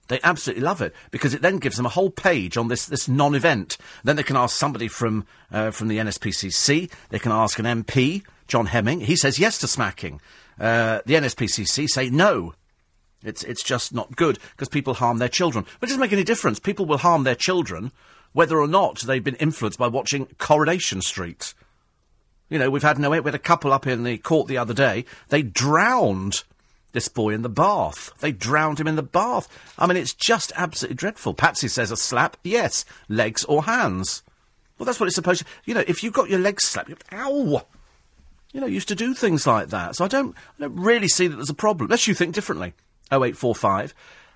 They 0.09 0.19
absolutely 0.23 0.63
love 0.63 0.81
it 0.81 0.93
because 1.11 1.33
it 1.33 1.41
then 1.41 1.57
gives 1.57 1.77
them 1.77 1.85
a 1.85 1.89
whole 1.89 2.09
page 2.09 2.57
on 2.57 2.67
this, 2.67 2.87
this 2.87 3.07
non-event. 3.07 3.77
Then 4.03 4.15
they 4.15 4.23
can 4.23 4.35
ask 4.35 4.57
somebody 4.57 4.87
from 4.87 5.25
uh, 5.51 5.71
from 5.71 5.87
the 5.87 5.99
NSPCC. 5.99 6.91
They 7.09 7.19
can 7.19 7.31
ask 7.31 7.57
an 7.59 7.65
MP, 7.65 8.23
John 8.47 8.65
Hemming. 8.65 9.01
He 9.01 9.15
says 9.15 9.39
yes 9.39 9.59
to 9.59 9.67
smacking. 9.67 10.19
Uh, 10.59 10.99
the 11.05 11.13
NSPCC 11.13 11.87
say 11.87 12.09
no. 12.09 12.53
It's 13.23 13.43
it's 13.43 13.63
just 13.63 13.93
not 13.93 14.15
good 14.15 14.39
because 14.51 14.67
people 14.67 14.95
harm 14.95 15.19
their 15.19 15.29
children. 15.29 15.65
But 15.79 15.87
it 15.87 15.91
doesn't 15.91 16.01
make 16.01 16.13
any 16.13 16.23
difference. 16.23 16.59
People 16.59 16.85
will 16.85 16.97
harm 16.97 17.23
their 17.23 17.35
children 17.35 17.91
whether 18.33 18.59
or 18.59 18.67
not 18.67 19.01
they've 19.01 19.23
been 19.23 19.35
influenced 19.35 19.79
by 19.79 19.87
watching 19.87 20.25
Coronation 20.37 21.01
Street. 21.01 21.53
You 22.49 22.57
know, 22.57 22.71
we've 22.71 22.81
had 22.81 22.97
no. 22.97 23.11
We 23.11 23.17
had 23.17 23.35
a 23.35 23.39
couple 23.39 23.71
up 23.71 23.85
in 23.85 24.03
the 24.03 24.17
court 24.17 24.47
the 24.47 24.57
other 24.57 24.73
day. 24.73 25.05
They 25.27 25.43
drowned 25.43 26.43
this 26.91 27.07
boy 27.07 27.29
in 27.29 27.41
the 27.41 27.49
bath. 27.49 28.11
They 28.19 28.31
drowned 28.31 28.79
him 28.79 28.87
in 28.87 28.95
the 28.95 29.03
bath. 29.03 29.47
I 29.77 29.87
mean, 29.87 29.97
it's 29.97 30.13
just 30.13 30.51
absolutely 30.55 30.95
dreadful. 30.95 31.33
Patsy 31.33 31.67
says 31.67 31.91
a 31.91 31.97
slap, 31.97 32.37
yes. 32.43 32.85
Legs 33.07 33.43
or 33.45 33.63
hands. 33.63 34.23
Well, 34.77 34.85
that's 34.85 34.99
what 34.99 35.07
it's 35.07 35.15
supposed 35.15 35.41
to... 35.41 35.47
You 35.65 35.73
know, 35.73 35.83
if 35.87 36.03
you've 36.03 36.13
got 36.13 36.29
your 36.29 36.39
legs 36.39 36.65
slapped, 36.65 36.89
you 36.89 36.97
ow! 37.11 37.65
You 38.53 38.61
know, 38.61 38.67
used 38.67 38.87
to 38.87 38.95
do 38.95 39.13
things 39.13 39.45
like 39.45 39.69
that. 39.69 39.95
So 39.95 40.05
I 40.05 40.07
don't, 40.07 40.35
I 40.57 40.63
don't 40.63 40.75
really 40.75 41.07
see 41.07 41.27
that 41.27 41.35
there's 41.35 41.49
a 41.49 41.55
problem, 41.55 41.87
unless 41.87 42.07
you 42.07 42.13
think 42.13 42.33
differently. 42.33 42.73
0845 43.11 43.93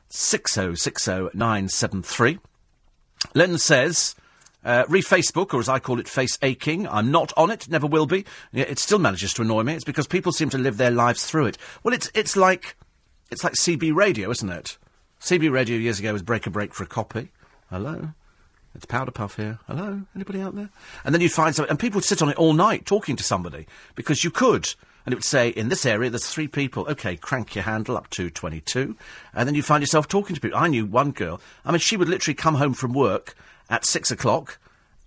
6060973. 0.10 2.40
Len 3.34 3.58
says... 3.58 4.16
Uh, 4.64 4.86
re 4.88 5.02
Facebook, 5.02 5.54
or 5.54 5.60
as 5.60 5.68
I 5.68 5.80
call 5.80 6.00
it, 6.00 6.08
face 6.08 6.38
aching. 6.42 6.88
I'm 6.88 7.12
not 7.12 7.34
on 7.36 7.52
it, 7.52 7.70
never 7.70 7.88
will 7.88 8.06
be. 8.06 8.26
It 8.54 8.80
still 8.80 9.00
manages 9.00 9.34
to 9.34 9.42
annoy 9.42 9.64
me. 9.64 9.74
It's 9.74 9.84
because 9.84 10.08
people 10.08 10.32
seem 10.32 10.50
to 10.52 10.58
live 10.58 10.78
their 10.78 10.92
lives 10.92 11.26
through 11.26 11.48
it. 11.48 11.58
Well, 11.84 11.94
it's 11.94 12.10
it's 12.14 12.38
like 12.38 12.78
it's 13.30 13.44
like 13.44 13.54
CB 13.54 13.94
radio, 13.94 14.30
isn't 14.32 14.50
it? 14.50 14.78
CB 15.20 15.52
radio 15.52 15.78
years 15.78 16.00
ago 16.00 16.14
was 16.14 16.22
break 16.22 16.48
a 16.48 16.50
break 16.50 16.74
for 16.74 16.84
a 16.84 16.88
copy. 16.88 17.32
Hello. 17.70 18.10
It's 18.76 18.86
Powder 18.86 19.12
Puff 19.12 19.36
here. 19.36 19.60
Hello? 19.68 20.02
Anybody 20.16 20.42
out 20.42 20.56
there? 20.56 20.70
And 21.06 21.14
then 21.14 21.22
you'd 21.22 21.32
find 21.32 21.56
something, 21.56 21.70
and 21.70 21.80
people 21.80 21.98
would 21.98 22.06
sit 22.06 22.22
on 22.22 22.30
it 22.30 22.38
all 22.38 22.54
night 22.54 22.86
talking 22.86 23.16
to 23.16 23.24
somebody 23.24 23.68
because 23.96 24.24
you 24.24 24.32
could. 24.32 24.74
And 25.06 25.14
it 25.14 25.18
would 25.18 25.24
say, 25.24 25.50
in 25.50 25.70
this 25.70 25.86
area, 25.86 26.10
there's 26.10 26.28
three 26.28 26.48
people. 26.48 26.88
Okay, 26.90 27.18
crank 27.18 27.56
your 27.56 27.66
handle 27.66 27.98
up 27.98 28.10
to 28.12 28.30
22. 28.30 28.96
And 29.34 29.48
then 29.48 29.54
you 29.54 29.62
find 29.62 29.82
yourself 29.84 30.08
talking 30.08 30.34
to 30.34 30.42
people. 30.42 30.58
I 30.58 30.70
knew 30.70 30.86
one 30.86 31.12
girl. 31.12 31.42
I 31.66 31.72
mean, 31.72 31.80
she 31.80 31.98
would 31.98 32.10
literally 32.10 32.36
come 32.36 32.56
home 32.56 32.74
from 32.74 32.94
work 32.94 33.36
at 33.74 33.86
six 33.86 34.12
o'clock, 34.12 34.60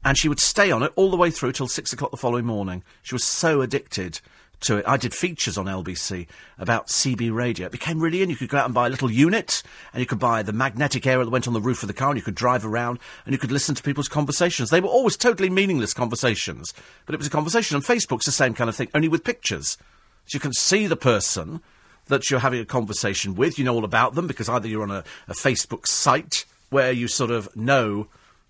and 0.04 0.18
she 0.18 0.28
would 0.28 0.40
stay 0.40 0.72
on 0.72 0.82
it 0.82 0.92
all 0.96 1.08
the 1.08 1.16
way 1.16 1.30
through 1.30 1.52
till 1.52 1.68
six 1.68 1.92
o'clock 1.92 2.10
the 2.10 2.16
following 2.16 2.44
morning. 2.44 2.82
She 3.00 3.14
was 3.14 3.22
so 3.22 3.60
addicted 3.60 4.20
to 4.62 4.78
it. 4.78 4.84
I 4.88 4.96
did 4.96 5.14
features 5.14 5.56
on 5.56 5.66
LBC 5.66 6.26
about 6.58 6.88
CB 6.88 7.32
radio. 7.32 7.66
It 7.66 7.72
became 7.72 8.00
really 8.00 8.22
in. 8.22 8.28
You 8.28 8.34
could 8.34 8.48
go 8.48 8.58
out 8.58 8.64
and 8.64 8.74
buy 8.74 8.88
a 8.88 8.90
little 8.90 9.08
unit, 9.08 9.62
and 9.92 10.00
you 10.00 10.06
could 10.06 10.18
buy 10.18 10.42
the 10.42 10.52
magnetic 10.52 11.06
area 11.06 11.24
that 11.24 11.30
went 11.30 11.46
on 11.46 11.54
the 11.54 11.60
roof 11.60 11.84
of 11.84 11.86
the 11.86 11.94
car, 11.94 12.08
and 12.08 12.18
you 12.18 12.24
could 12.24 12.34
drive 12.34 12.66
around, 12.66 12.98
and 13.24 13.32
you 13.32 13.38
could 13.38 13.52
listen 13.52 13.76
to 13.76 13.84
people's 13.84 14.08
conversations. 14.08 14.70
They 14.70 14.80
were 14.80 14.88
always 14.88 15.16
totally 15.16 15.48
meaningless 15.48 15.94
conversations, 15.94 16.74
but 17.04 17.14
it 17.14 17.18
was 17.18 17.28
a 17.28 17.30
conversation. 17.30 17.76
And 17.76 17.84
Facebook's 17.84 18.26
the 18.26 18.32
same 18.32 18.52
kind 18.52 18.68
of 18.68 18.74
thing, 18.74 18.88
only 18.94 19.06
with 19.06 19.22
pictures. 19.22 19.78
So 20.24 20.34
you 20.34 20.40
can 20.40 20.52
see 20.52 20.88
the 20.88 20.96
person 20.96 21.60
that 22.06 22.32
you're 22.32 22.40
having 22.40 22.60
a 22.60 22.64
conversation 22.64 23.36
with. 23.36 23.60
You 23.60 23.64
know 23.64 23.74
all 23.74 23.84
about 23.84 24.16
them 24.16 24.26
because 24.26 24.48
either 24.48 24.66
you're 24.66 24.82
on 24.82 24.90
a, 24.90 25.04
a 25.28 25.34
Facebook 25.34 25.86
site 25.86 26.46
where 26.70 26.92
you 26.92 27.08
sort 27.08 27.30
of 27.30 27.54
know 27.56 28.08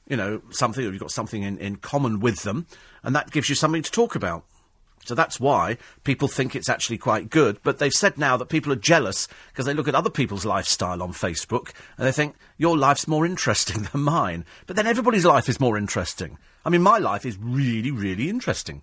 you 0.08 0.16
know, 0.16 0.40
something, 0.50 0.84
or 0.84 0.90
you've 0.90 1.00
got 1.00 1.10
something 1.10 1.42
in, 1.42 1.58
in 1.58 1.76
common 1.76 2.20
with 2.20 2.42
them, 2.42 2.66
and 3.02 3.14
that 3.14 3.30
gives 3.30 3.48
you 3.48 3.54
something 3.54 3.82
to 3.82 3.90
talk 3.90 4.14
about. 4.14 4.44
So 5.06 5.14
that's 5.14 5.38
why 5.38 5.78
people 6.02 6.26
think 6.26 6.56
it's 6.56 6.68
actually 6.68 6.98
quite 6.98 7.30
good. 7.30 7.60
But 7.62 7.78
they've 7.78 7.92
said 7.92 8.18
now 8.18 8.36
that 8.36 8.48
people 8.48 8.72
are 8.72 8.76
jealous 8.76 9.28
because 9.52 9.64
they 9.64 9.72
look 9.72 9.86
at 9.86 9.94
other 9.94 10.10
people's 10.10 10.44
lifestyle 10.44 11.00
on 11.00 11.12
Facebook 11.12 11.70
and 11.96 12.06
they 12.06 12.12
think, 12.12 12.34
your 12.58 12.76
life's 12.76 13.06
more 13.06 13.24
interesting 13.24 13.82
than 13.92 14.00
mine. 14.02 14.44
But 14.66 14.74
then 14.74 14.86
everybody's 14.86 15.24
life 15.24 15.48
is 15.48 15.60
more 15.60 15.78
interesting. 15.78 16.38
I 16.64 16.70
mean, 16.70 16.82
my 16.82 16.98
life 16.98 17.24
is 17.24 17.38
really, 17.38 17.92
really 17.92 18.28
interesting. 18.28 18.82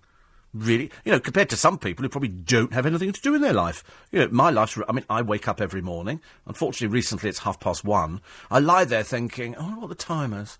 Really, 0.54 0.90
you 1.04 1.12
know, 1.12 1.20
compared 1.20 1.50
to 1.50 1.56
some 1.56 1.78
people 1.78 2.04
who 2.04 2.08
probably 2.08 2.28
don't 2.28 2.72
have 2.72 2.86
anything 2.86 3.12
to 3.12 3.20
do 3.20 3.34
in 3.34 3.42
their 3.42 3.52
life. 3.52 3.84
You 4.10 4.20
know, 4.20 4.28
my 4.30 4.50
life's, 4.50 4.78
I 4.88 4.92
mean, 4.92 5.04
I 5.10 5.20
wake 5.20 5.46
up 5.48 5.60
every 5.60 5.82
morning. 5.82 6.22
Unfortunately, 6.46 6.94
recently 6.94 7.28
it's 7.28 7.40
half 7.40 7.60
past 7.60 7.84
one. 7.84 8.22
I 8.50 8.60
lie 8.60 8.84
there 8.84 9.02
thinking, 9.02 9.56
oh, 9.58 9.80
what 9.80 9.88
the 9.88 9.94
time 9.94 10.32
is 10.32 10.56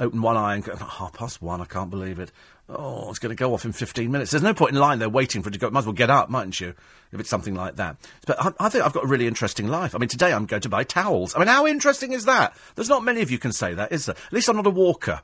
open 0.00 0.22
one 0.22 0.36
eye 0.36 0.54
and 0.54 0.64
go, 0.64 0.74
half 0.74 1.12
past 1.12 1.40
one, 1.40 1.60
I 1.60 1.66
can't 1.66 1.90
believe 1.90 2.18
it. 2.18 2.32
Oh, 2.68 3.10
it's 3.10 3.18
going 3.18 3.30
to 3.30 3.36
go 3.36 3.52
off 3.52 3.64
in 3.64 3.72
15 3.72 4.10
minutes. 4.10 4.30
There's 4.30 4.42
no 4.42 4.54
point 4.54 4.72
in 4.72 4.78
lying 4.78 4.98
there 4.98 5.08
waiting 5.08 5.42
for 5.42 5.48
it 5.50 5.52
to 5.52 5.58
go. 5.58 5.70
Might 5.70 5.80
as 5.80 5.86
well 5.86 5.92
get 5.92 6.08
up, 6.08 6.30
mightn't 6.30 6.60
you, 6.60 6.74
if 7.12 7.20
it's 7.20 7.28
something 7.28 7.54
like 7.54 7.76
that. 7.76 7.96
But 8.26 8.40
I, 8.40 8.52
I, 8.58 8.68
think 8.68 8.84
I've 8.84 8.92
got 8.92 9.04
a 9.04 9.08
really 9.08 9.26
interesting 9.26 9.68
life. 9.68 9.94
I 9.94 9.98
mean, 9.98 10.08
today 10.08 10.32
I'm 10.32 10.46
going 10.46 10.62
to 10.62 10.68
buy 10.68 10.84
towels. 10.84 11.34
I 11.34 11.40
mean, 11.40 11.48
how 11.48 11.66
interesting 11.66 12.12
is 12.12 12.24
that? 12.24 12.56
There's 12.76 12.88
not 12.88 13.04
many 13.04 13.20
of 13.20 13.30
you 13.30 13.38
can 13.38 13.52
say 13.52 13.74
that, 13.74 13.92
is 13.92 14.06
there? 14.06 14.16
At 14.26 14.32
least 14.32 14.48
I'm 14.48 14.56
not 14.56 14.66
a 14.66 14.70
walker. 14.70 15.20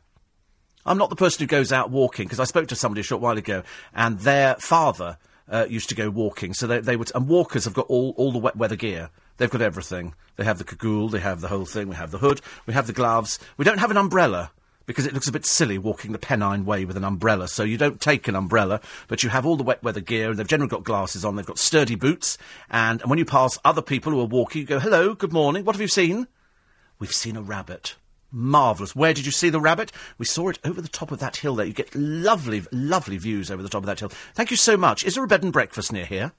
I'm 0.85 0.99
not 0.99 1.11
the 1.11 1.17
person 1.17 1.43
who 1.43 1.47
goes 1.47 1.73
out 1.73 1.91
walking, 1.91 2.27
because 2.27 2.41
I 2.41 2.45
spoke 2.45 2.69
to 2.69 2.77
somebody 2.77 3.01
a 3.01 3.05
short 3.05 3.23
while 3.23 3.39
ago, 3.39 3.63
and 3.95 4.19
their 4.21 4.57
father 4.57 5.19
uh, 5.49 5.67
used 5.69 5.89
to 5.89 5.95
go 5.95 6.11
walking. 6.11 6.53
So 6.53 6.67
they, 6.67 6.81
they 6.81 6.97
would, 6.97 7.11
and 7.15 7.29
walkers 7.29 7.65
have 7.65 7.75
got 7.75 7.87
all, 7.87 8.15
all 8.17 8.33
the 8.33 8.39
wet 8.39 8.57
weather 8.57 8.77
gear. 8.77 9.11
They've 9.37 9.51
got 9.51 9.63
everything. 9.63 10.15
They 10.37 10.45
have 10.45 10.59
the 10.59 10.65
cagoule, 10.65 11.09
they 11.09 11.21
have 11.21 11.41
the 11.41 11.49
whole 11.49 11.65
thing, 11.65 11.89
we 11.89 11.97
have 11.97 12.11
the 12.11 12.19
hood, 12.19 12.41
we 12.67 12.75
have 12.75 12.87
the 12.87 12.93
gloves. 12.93 13.39
We 13.57 13.65
don't 13.65 13.79
have 13.79 13.91
an 13.91 13.97
umbrella 13.97 14.51
because 14.87 15.07
it 15.07 15.13
looks 15.13 15.29
a 15.29 15.33
bit 15.33 15.45
silly 15.45 15.79
walking 15.79 16.13
the 16.13 16.19
Pennine 16.19 16.65
Way 16.65 16.85
with 16.85 16.97
an 16.97 17.05
umbrella. 17.05 17.49
So 17.49 17.65
you 17.65 17.77
don't 17.77 18.01
take 18.01 18.29
an 18.29 18.37
umbrella, 18.37 18.81
but 19.09 19.23
you 19.23 19.29
have 19.31 19.45
all 19.45 19.57
the 19.57 19.63
wet 19.63 19.83
weather 19.83 20.01
gear, 20.01 20.31
and 20.31 20.39
they've 20.39 20.47
generally 20.47 20.71
got 20.71 20.85
glasses 20.85 21.25
on. 21.25 21.37
They've 21.37 21.45
got 21.45 21.59
sturdy 21.59 21.97
boots, 21.97 22.39
and, 22.71 23.01
and 23.01 23.11
when 23.11 23.19
you 23.19 23.25
pass 23.25 23.59
other 23.65 23.83
people 23.83 24.13
who 24.13 24.21
are 24.21 24.27
walking, 24.27 24.63
you 24.63 24.67
go, 24.67 24.79
"Hello, 24.79 25.15
good 25.15 25.33
morning. 25.33 25.65
What 25.65 25.75
have 25.75 25.83
you 25.83 25.89
seen?" 25.89 26.29
We've 26.99 27.13
seen 27.13 27.37
a 27.37 27.43
rabbit. 27.43 27.97
Marvellous. 28.33 28.97
Where 28.97 29.15
did 29.15 29.27
you 29.27 29.33
see 29.33 29.51
the 29.51 29.61
rabbit? 29.61 29.93
We 30.19 30.27
saw 30.27 30.49
it 30.49 30.59
over 30.65 30.81
the 30.81 30.89
top 30.89 31.11
of 31.11 31.19
that 31.21 31.37
hill 31.37 31.55
there. 31.55 31.67
You 31.67 31.73
get 31.73 31.95
lovely, 31.95 32.65
lovely 32.73 33.19
views 33.19 33.51
over 33.51 33.63
the 33.63 33.69
top 33.69 33.83
of 33.83 33.87
that 33.87 34.01
hill. 34.01 34.11
Thank 34.35 34.51
you 34.51 34.57
so 34.57 34.77
much. 34.77 35.05
Is 35.05 35.15
there 35.15 35.25
a 35.25 35.29
bed 35.29 35.43
and 35.43 35.53
breakfast 35.53 35.93
near 35.93 36.07
here? 36.07 36.33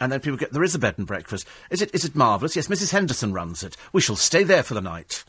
And 0.00 0.10
then 0.10 0.20
people 0.20 0.38
get, 0.38 0.52
there 0.52 0.64
is 0.64 0.74
a 0.74 0.78
bed 0.78 0.94
and 0.98 1.06
breakfast. 1.06 1.46
Is 1.70 1.82
it, 1.82 1.90
is 1.94 2.04
it 2.04 2.16
marvellous? 2.16 2.56
Yes, 2.56 2.68
Mrs. 2.68 2.90
Henderson 2.90 3.32
runs 3.32 3.62
it. 3.62 3.76
We 3.92 4.00
shall 4.00 4.16
stay 4.16 4.42
there 4.42 4.62
for 4.62 4.74
the 4.74 4.80
night. 4.80 5.24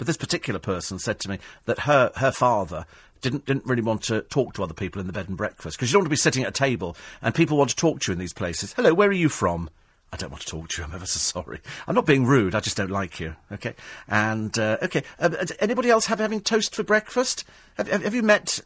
But 0.00 0.06
this 0.06 0.16
particular 0.16 0.58
person 0.58 0.98
said 0.98 1.20
to 1.20 1.28
me 1.28 1.38
that 1.66 1.80
her, 1.80 2.10
her 2.16 2.32
father 2.32 2.86
didn't, 3.20 3.44
didn't 3.44 3.66
really 3.66 3.82
want 3.82 4.02
to 4.04 4.22
talk 4.22 4.54
to 4.54 4.62
other 4.62 4.72
people 4.72 4.98
in 4.98 5.06
the 5.06 5.12
bed 5.12 5.28
and 5.28 5.36
breakfast 5.36 5.76
because 5.76 5.90
you 5.90 5.92
don't 5.92 6.04
want 6.04 6.06
to 6.06 6.10
be 6.10 6.16
sitting 6.16 6.42
at 6.42 6.48
a 6.48 6.52
table 6.52 6.96
and 7.20 7.34
people 7.34 7.58
want 7.58 7.68
to 7.68 7.76
talk 7.76 8.00
to 8.00 8.10
you 8.10 8.14
in 8.14 8.18
these 8.18 8.32
places. 8.32 8.72
Hello, 8.72 8.94
where 8.94 9.10
are 9.10 9.12
you 9.12 9.28
from? 9.28 9.68
I 10.10 10.16
don't 10.16 10.30
want 10.30 10.40
to 10.40 10.48
talk 10.48 10.68
to 10.68 10.80
you. 10.80 10.88
I'm 10.88 10.94
ever 10.94 11.04
so 11.04 11.18
sorry. 11.42 11.60
I'm 11.86 11.94
not 11.94 12.06
being 12.06 12.24
rude. 12.24 12.54
I 12.54 12.60
just 12.60 12.78
don't 12.78 12.90
like 12.90 13.20
you. 13.20 13.36
Okay. 13.52 13.74
And 14.08 14.58
uh, 14.58 14.78
okay. 14.84 15.02
Uh, 15.18 15.44
anybody 15.58 15.90
else 15.90 16.06
have 16.06 16.18
having 16.18 16.40
toast 16.40 16.74
for 16.74 16.82
breakfast? 16.82 17.44
Have, 17.74 17.88
have, 17.88 18.02
have 18.02 18.14
you 18.14 18.22
met 18.22 18.60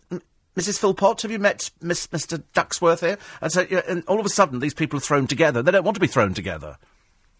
Mrs. 0.56 0.78
Philpott? 0.78 1.22
Have 1.22 1.32
you 1.32 1.40
met 1.40 1.72
Miss, 1.82 2.06
Mr. 2.06 2.44
Ducksworth 2.54 3.00
here? 3.00 3.18
And 3.40 3.50
so, 3.50 3.62
and 3.88 4.04
all 4.06 4.20
of 4.20 4.26
a 4.26 4.28
sudden, 4.28 4.60
these 4.60 4.72
people 4.72 4.98
are 4.98 5.02
thrown 5.02 5.26
together. 5.26 5.64
They 5.64 5.72
don't 5.72 5.82
want 5.82 5.96
to 5.96 6.00
be 6.00 6.06
thrown 6.06 6.32
together. 6.32 6.78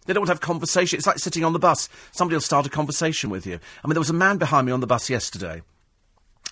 They 0.06 0.12
don't 0.12 0.22
want 0.22 0.28
to 0.28 0.32
have 0.32 0.40
conversation. 0.40 0.98
It's 0.98 1.06
like 1.06 1.18
sitting 1.18 1.44
on 1.44 1.52
the 1.52 1.59
bus. 1.59 1.89
Somebody 2.12 2.36
will 2.36 2.43
start 2.43 2.66
a 2.66 2.70
conversation 2.70 3.31
with 3.31 3.47
you. 3.47 3.59
I 3.82 3.86
mean, 3.86 3.94
there 3.94 4.01
was 4.01 4.10
a 4.10 4.14
man 4.14 4.39
behind 4.39 4.66
me 4.66 4.72
on 4.72 4.81
the 4.81 4.86
bus 4.86 5.09
yesterday. 5.09 5.62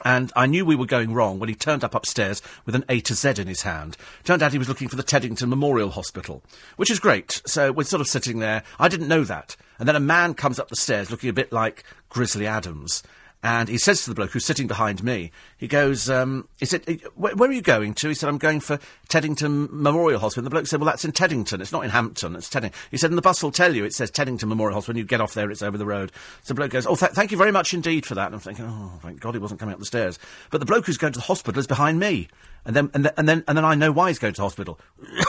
And 0.04 0.32
I 0.34 0.46
knew 0.46 0.64
we 0.64 0.74
were 0.74 0.86
going 0.86 1.12
wrong 1.12 1.38
when 1.38 1.48
he 1.48 1.54
turned 1.54 1.84
up 1.84 1.94
upstairs 1.94 2.42
with 2.64 2.74
an 2.74 2.84
A 2.88 3.00
to 3.02 3.14
Z 3.14 3.34
in 3.40 3.46
his 3.46 3.62
hand. 3.62 3.96
Turned 4.24 4.42
out 4.42 4.52
he 4.52 4.58
was 4.58 4.68
looking 4.68 4.88
for 4.88 4.96
the 4.96 5.02
Teddington 5.02 5.48
Memorial 5.48 5.90
Hospital, 5.90 6.42
which 6.76 6.90
is 6.90 6.98
great. 6.98 7.42
So 7.46 7.70
we're 7.70 7.84
sort 7.84 8.00
of 8.00 8.08
sitting 8.08 8.38
there. 8.38 8.64
I 8.80 8.88
didn't 8.88 9.08
know 9.08 9.22
that. 9.24 9.54
And 9.78 9.86
then 9.86 9.96
a 9.96 10.00
man 10.00 10.34
comes 10.34 10.58
up 10.58 10.68
the 10.68 10.76
stairs 10.76 11.10
looking 11.10 11.30
a 11.30 11.34
bit 11.34 11.52
like 11.52 11.84
Grizzly 12.08 12.46
Adams. 12.46 13.02
And 13.44 13.68
he 13.68 13.76
says 13.76 14.04
to 14.04 14.10
the 14.10 14.14
bloke 14.14 14.30
who's 14.30 14.44
sitting 14.44 14.68
behind 14.68 15.02
me, 15.02 15.32
he 15.58 15.66
goes, 15.66 16.08
um, 16.08 16.48
he 16.58 16.66
said, 16.66 16.84
where, 17.16 17.34
where, 17.34 17.50
are 17.50 17.52
you 17.52 17.60
going 17.60 17.92
to? 17.94 18.08
He 18.08 18.14
said, 18.14 18.28
I'm 18.28 18.38
going 18.38 18.60
for 18.60 18.78
Teddington 19.08 19.68
Memorial 19.72 20.20
Hospital. 20.20 20.42
And 20.42 20.46
the 20.46 20.50
bloke 20.50 20.68
said, 20.68 20.80
well, 20.80 20.86
that's 20.86 21.04
in 21.04 21.10
Teddington. 21.10 21.60
It's 21.60 21.72
not 21.72 21.84
in 21.84 21.90
Hampton. 21.90 22.36
It's 22.36 22.48
Teddington. 22.48 22.78
He 22.92 22.96
said, 22.96 23.10
and 23.10 23.18
the 23.18 23.22
bus 23.22 23.42
will 23.42 23.50
tell 23.50 23.74
you 23.74 23.84
it 23.84 23.94
says 23.94 24.12
Teddington 24.12 24.48
Memorial 24.48 24.76
Hospital. 24.76 24.94
When 24.94 24.98
you 24.98 25.04
get 25.04 25.20
off 25.20 25.34
there, 25.34 25.50
it's 25.50 25.62
over 25.62 25.76
the 25.76 25.84
road. 25.84 26.12
So 26.42 26.54
the 26.54 26.54
bloke 26.54 26.70
goes, 26.70 26.86
oh, 26.86 26.94
th- 26.94 27.12
thank 27.12 27.32
you 27.32 27.36
very 27.36 27.50
much 27.50 27.74
indeed 27.74 28.06
for 28.06 28.14
that. 28.14 28.26
And 28.26 28.36
I'm 28.36 28.40
thinking, 28.40 28.64
oh, 28.64 29.00
thank 29.02 29.18
God 29.18 29.34
he 29.34 29.40
wasn't 29.40 29.58
coming 29.58 29.72
up 29.72 29.80
the 29.80 29.86
stairs. 29.86 30.20
But 30.50 30.58
the 30.58 30.66
bloke 30.66 30.86
who's 30.86 30.98
going 30.98 31.12
to 31.14 31.18
the 31.18 31.26
hospital 31.26 31.58
is 31.58 31.66
behind 31.66 31.98
me. 31.98 32.28
And 32.64 32.76
then, 32.76 32.90
and, 32.94 33.04
th- 33.04 33.14
and 33.16 33.28
then, 33.28 33.42
and 33.48 33.58
then 33.58 33.64
I 33.64 33.74
know 33.74 33.90
why 33.90 34.08
he's 34.08 34.20
going 34.20 34.34
to 34.34 34.38
the 34.38 34.44
hospital. 34.44 34.78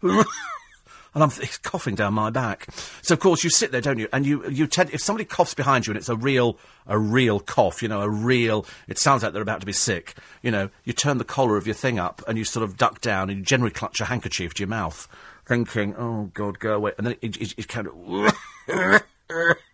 and 1.22 1.32
I'm 1.32 1.48
coughing 1.62 1.94
down 1.94 2.14
my 2.14 2.30
back. 2.30 2.68
So 3.02 3.14
of 3.14 3.20
course 3.20 3.42
you 3.42 3.50
sit 3.50 3.72
there, 3.72 3.80
don't 3.80 3.98
you? 3.98 4.08
And 4.12 4.24
you 4.24 4.48
you 4.48 4.66
tend 4.66 4.90
if 4.90 5.02
somebody 5.02 5.24
coughs 5.24 5.54
behind 5.54 5.86
you 5.86 5.90
and 5.92 5.98
it's 5.98 6.08
a 6.08 6.16
real 6.16 6.58
a 6.86 6.98
real 6.98 7.40
cough, 7.40 7.82
you 7.82 7.88
know, 7.88 8.02
a 8.02 8.08
real. 8.08 8.64
It 8.86 8.98
sounds 8.98 9.22
like 9.22 9.32
they're 9.32 9.42
about 9.42 9.60
to 9.60 9.66
be 9.66 9.72
sick. 9.72 10.14
You 10.42 10.50
know, 10.50 10.70
you 10.84 10.92
turn 10.92 11.18
the 11.18 11.24
collar 11.24 11.56
of 11.56 11.66
your 11.66 11.74
thing 11.74 11.98
up 11.98 12.22
and 12.28 12.38
you 12.38 12.44
sort 12.44 12.64
of 12.64 12.76
duck 12.76 13.00
down 13.00 13.30
and 13.30 13.38
you 13.40 13.44
generally 13.44 13.72
clutch 13.72 14.00
a 14.00 14.06
handkerchief 14.06 14.54
to 14.54 14.60
your 14.60 14.68
mouth, 14.68 15.08
thinking, 15.46 15.94
"Oh 15.96 16.30
God, 16.34 16.58
go 16.58 16.74
away," 16.74 16.92
and 16.96 17.06
then 17.06 17.16
it, 17.20 17.36
it, 17.36 17.54
it 17.58 17.68
kind 17.68 17.88
of. 17.88 19.02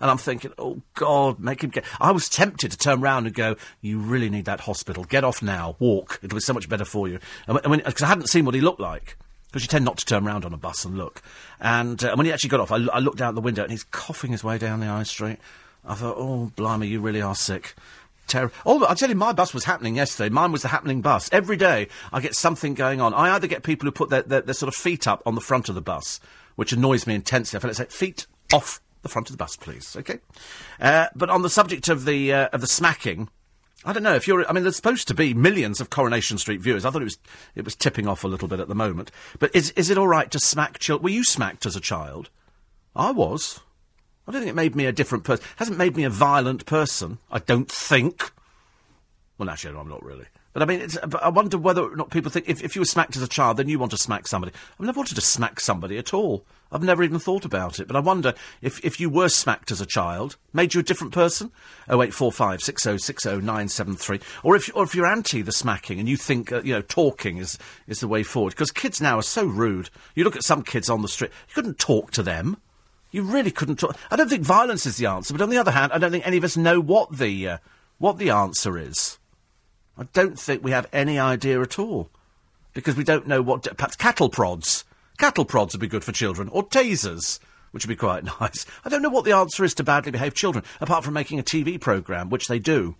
And 0.00 0.10
I'm 0.10 0.18
thinking, 0.18 0.52
oh 0.58 0.82
God, 0.94 1.38
make 1.38 1.62
him 1.62 1.70
get. 1.70 1.84
I 2.00 2.10
was 2.10 2.28
tempted 2.28 2.72
to 2.72 2.76
turn 2.76 3.00
round 3.00 3.26
and 3.26 3.34
go, 3.34 3.54
you 3.80 4.00
really 4.00 4.30
need 4.30 4.46
that 4.46 4.60
hospital. 4.60 5.04
Get 5.04 5.22
off 5.22 5.42
now. 5.42 5.76
Walk. 5.78 6.18
It'll 6.22 6.34
be 6.34 6.40
so 6.40 6.52
much 6.52 6.68
better 6.68 6.84
for 6.84 7.06
you. 7.06 7.20
And 7.46 7.60
when, 7.64 7.78
because 7.84 8.02
I 8.02 8.06
hadn't 8.06 8.28
seen 8.28 8.44
what 8.44 8.56
he 8.56 8.60
looked 8.60 8.80
like 8.80 9.16
because 9.52 9.62
you 9.62 9.68
tend 9.68 9.84
not 9.84 9.98
to 9.98 10.06
turn 10.06 10.24
round 10.24 10.46
on 10.46 10.54
a 10.54 10.56
bus 10.56 10.84
and 10.86 10.96
look. 10.96 11.20
And 11.60 12.02
uh, 12.02 12.14
when 12.14 12.24
he 12.24 12.32
actually 12.32 12.48
got 12.48 12.60
off, 12.60 12.72
I, 12.72 12.76
I 12.92 13.00
looked 13.00 13.20
out 13.20 13.34
the 13.34 13.42
window 13.42 13.62
and 13.62 13.70
he's 13.70 13.84
coughing 13.84 14.32
his 14.32 14.42
way 14.42 14.56
down 14.56 14.80
the 14.80 14.86
high 14.86 15.02
street. 15.02 15.38
I 15.84 15.94
thought, 15.94 16.16
oh, 16.16 16.50
blimey, 16.56 16.88
you 16.88 17.00
really 17.00 17.20
are 17.20 17.34
sick. 17.34 17.74
Terrible. 18.28 18.54
Oh, 18.64 18.84
I'll 18.86 18.96
tell 18.96 19.10
you, 19.10 19.14
my 19.14 19.32
bus 19.32 19.52
was 19.52 19.64
happening 19.64 19.96
yesterday. 19.96 20.30
Mine 20.30 20.52
was 20.52 20.62
the 20.62 20.68
happening 20.68 21.02
bus. 21.02 21.28
Every 21.32 21.56
day 21.56 21.88
I 22.12 22.20
get 22.20 22.34
something 22.34 22.72
going 22.72 23.00
on. 23.00 23.12
I 23.12 23.34
either 23.34 23.46
get 23.46 23.62
people 23.62 23.86
who 23.86 23.92
put 23.92 24.08
their, 24.08 24.22
their, 24.22 24.40
their 24.40 24.54
sort 24.54 24.68
of 24.68 24.74
feet 24.74 25.06
up 25.06 25.22
on 25.26 25.34
the 25.34 25.40
front 25.42 25.68
of 25.68 25.74
the 25.74 25.82
bus, 25.82 26.18
which 26.56 26.72
annoys 26.72 27.06
me 27.06 27.14
intensely. 27.14 27.58
I 27.58 27.60
feel 27.60 27.72
like, 27.76 27.90
feet 27.90 28.26
off 28.52 28.80
the 29.02 29.08
front 29.08 29.28
of 29.28 29.34
the 29.34 29.38
bus, 29.38 29.56
please. 29.56 29.96
Okay. 29.96 30.20
Uh, 30.80 31.08
but 31.14 31.28
on 31.28 31.42
the 31.42 31.50
subject 31.50 31.88
of 31.88 32.04
the 32.04 32.32
uh, 32.32 32.48
of 32.52 32.60
the 32.60 32.66
smacking, 32.66 33.28
I 33.84 33.92
don't 33.92 34.02
know 34.02 34.14
if 34.14 34.28
you're. 34.28 34.48
I 34.48 34.52
mean, 34.52 34.62
there's 34.62 34.76
supposed 34.76 35.08
to 35.08 35.14
be 35.14 35.34
millions 35.34 35.80
of 35.80 35.90
Coronation 35.90 36.38
Street 36.38 36.60
viewers. 36.60 36.84
I 36.84 36.90
thought 36.90 37.02
it 37.02 37.06
was 37.06 37.18
it 37.54 37.64
was 37.64 37.74
tipping 37.74 38.06
off 38.06 38.24
a 38.24 38.28
little 38.28 38.48
bit 38.48 38.60
at 38.60 38.68
the 38.68 38.74
moment. 38.74 39.10
But 39.38 39.54
is 39.54 39.70
is 39.70 39.90
it 39.90 39.98
all 39.98 40.08
right 40.08 40.30
to 40.30 40.38
smack 40.38 40.78
children? 40.78 41.04
Were 41.04 41.10
you 41.10 41.24
smacked 41.24 41.66
as 41.66 41.76
a 41.76 41.80
child? 41.80 42.30
I 42.94 43.10
was. 43.10 43.60
I 44.26 44.30
don't 44.30 44.42
think 44.42 44.50
it 44.50 44.56
made 44.56 44.76
me 44.76 44.86
a 44.86 44.92
different 44.92 45.24
person. 45.24 45.44
It 45.44 45.58
Hasn't 45.58 45.78
made 45.78 45.96
me 45.96 46.04
a 46.04 46.10
violent 46.10 46.64
person. 46.64 47.18
I 47.30 47.40
don't 47.40 47.70
think. 47.70 48.30
Well, 49.36 49.50
actually, 49.50 49.74
no, 49.74 49.80
I'm 49.80 49.88
not 49.88 50.04
really. 50.04 50.26
But 50.52 50.62
I 50.62 50.66
mean, 50.66 50.86
but 51.08 51.22
I 51.22 51.28
wonder 51.30 51.58
whether 51.58 51.82
or 51.82 51.96
not 51.96 52.10
people 52.10 52.30
think 52.30 52.48
if, 52.48 52.62
if 52.62 52.76
you 52.76 52.82
were 52.82 52.86
smacked 52.86 53.16
as 53.16 53.22
a 53.22 53.28
child, 53.28 53.56
then 53.56 53.68
you 53.68 53.78
want 53.78 53.92
to 53.92 53.98
smack 53.98 54.28
somebody. 54.28 54.52
I've 54.78 54.86
never 54.86 54.98
wanted 54.98 55.14
to 55.14 55.22
smack 55.22 55.58
somebody 55.58 55.98
at 55.98 56.14
all. 56.14 56.44
I've 56.72 56.82
never 56.82 57.02
even 57.02 57.18
thought 57.18 57.44
about 57.44 57.78
it. 57.78 57.86
But 57.86 57.96
I 57.96 58.00
wonder 58.00 58.34
if, 58.62 58.82
if 58.84 58.98
you 58.98 59.10
were 59.10 59.28
smacked 59.28 59.70
as 59.70 59.80
a 59.80 59.86
child, 59.86 60.36
made 60.52 60.72
you 60.72 60.80
a 60.80 60.84
different 60.84 61.12
person? 61.12 61.52
0845 61.88 62.60
6060973. 62.60 64.22
Or 64.42 64.56
if, 64.56 64.74
or 64.74 64.84
if 64.84 64.94
you're 64.94 65.06
anti 65.06 65.42
the 65.42 65.52
smacking 65.52 66.00
and 66.00 66.08
you 66.08 66.16
think, 66.16 66.50
uh, 66.50 66.62
you 66.62 66.72
know, 66.72 66.82
talking 66.82 67.36
is, 67.36 67.58
is 67.86 68.00
the 68.00 68.08
way 68.08 68.22
forward. 68.22 68.50
Because 68.50 68.70
kids 68.70 69.00
now 69.00 69.18
are 69.18 69.22
so 69.22 69.44
rude. 69.44 69.90
You 70.14 70.24
look 70.24 70.36
at 70.36 70.44
some 70.44 70.62
kids 70.62 70.88
on 70.88 71.02
the 71.02 71.08
street, 71.08 71.30
you 71.48 71.54
couldn't 71.54 71.78
talk 71.78 72.10
to 72.12 72.22
them. 72.22 72.56
You 73.10 73.22
really 73.22 73.50
couldn't 73.50 73.76
talk. 73.76 73.96
I 74.10 74.16
don't 74.16 74.30
think 74.30 74.42
violence 74.42 74.86
is 74.86 74.96
the 74.96 75.06
answer, 75.06 75.34
but 75.34 75.42
on 75.42 75.50
the 75.50 75.58
other 75.58 75.72
hand, 75.72 75.92
I 75.92 75.98
don't 75.98 76.10
think 76.10 76.26
any 76.26 76.38
of 76.38 76.44
us 76.44 76.56
know 76.56 76.80
what 76.80 77.18
the, 77.18 77.46
uh, 77.46 77.58
what 77.98 78.16
the 78.16 78.30
answer 78.30 78.78
is. 78.78 79.18
I 79.98 80.04
don't 80.14 80.38
think 80.38 80.64
we 80.64 80.70
have 80.70 80.88
any 80.92 81.18
idea 81.18 81.60
at 81.60 81.78
all. 81.78 82.08
Because 82.72 82.96
we 82.96 83.04
don't 83.04 83.26
know 83.26 83.42
what. 83.42 83.64
Perhaps 83.76 83.96
cattle 83.96 84.30
prods. 84.30 84.84
Cattle 85.22 85.44
prods 85.44 85.72
would 85.72 85.80
be 85.80 85.86
good 85.86 86.02
for 86.02 86.10
children. 86.10 86.48
Or 86.48 86.64
tasers, 86.64 87.38
which 87.70 87.86
would 87.86 87.92
be 87.92 87.94
quite 87.94 88.24
nice. 88.40 88.66
I 88.84 88.88
don't 88.88 89.02
know 89.02 89.08
what 89.08 89.24
the 89.24 89.30
answer 89.30 89.62
is 89.62 89.72
to 89.74 89.84
badly 89.84 90.10
behaved 90.10 90.36
children, 90.36 90.64
apart 90.80 91.04
from 91.04 91.14
making 91.14 91.38
a 91.38 91.44
TV 91.44 91.80
programme, 91.80 92.28
which 92.28 92.48
they 92.48 92.58
do. 92.58 92.96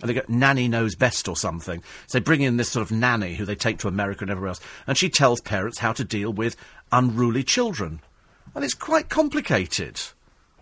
And 0.00 0.08
they 0.08 0.14
go, 0.14 0.22
Nanny 0.28 0.68
knows 0.68 0.94
best 0.94 1.26
or 1.26 1.36
something. 1.36 1.82
So 2.06 2.16
they 2.16 2.22
bring 2.22 2.42
in 2.42 2.58
this 2.58 2.70
sort 2.70 2.88
of 2.88 2.96
nanny 2.96 3.34
who 3.34 3.44
they 3.44 3.56
take 3.56 3.78
to 3.78 3.88
America 3.88 4.22
and 4.22 4.30
everywhere 4.30 4.50
else. 4.50 4.60
And 4.86 4.96
she 4.96 5.08
tells 5.08 5.40
parents 5.40 5.80
how 5.80 5.92
to 5.94 6.04
deal 6.04 6.32
with 6.32 6.54
unruly 6.92 7.42
children. 7.42 7.98
And 8.54 8.64
it's 8.64 8.74
quite 8.74 9.08
complicated. 9.08 10.00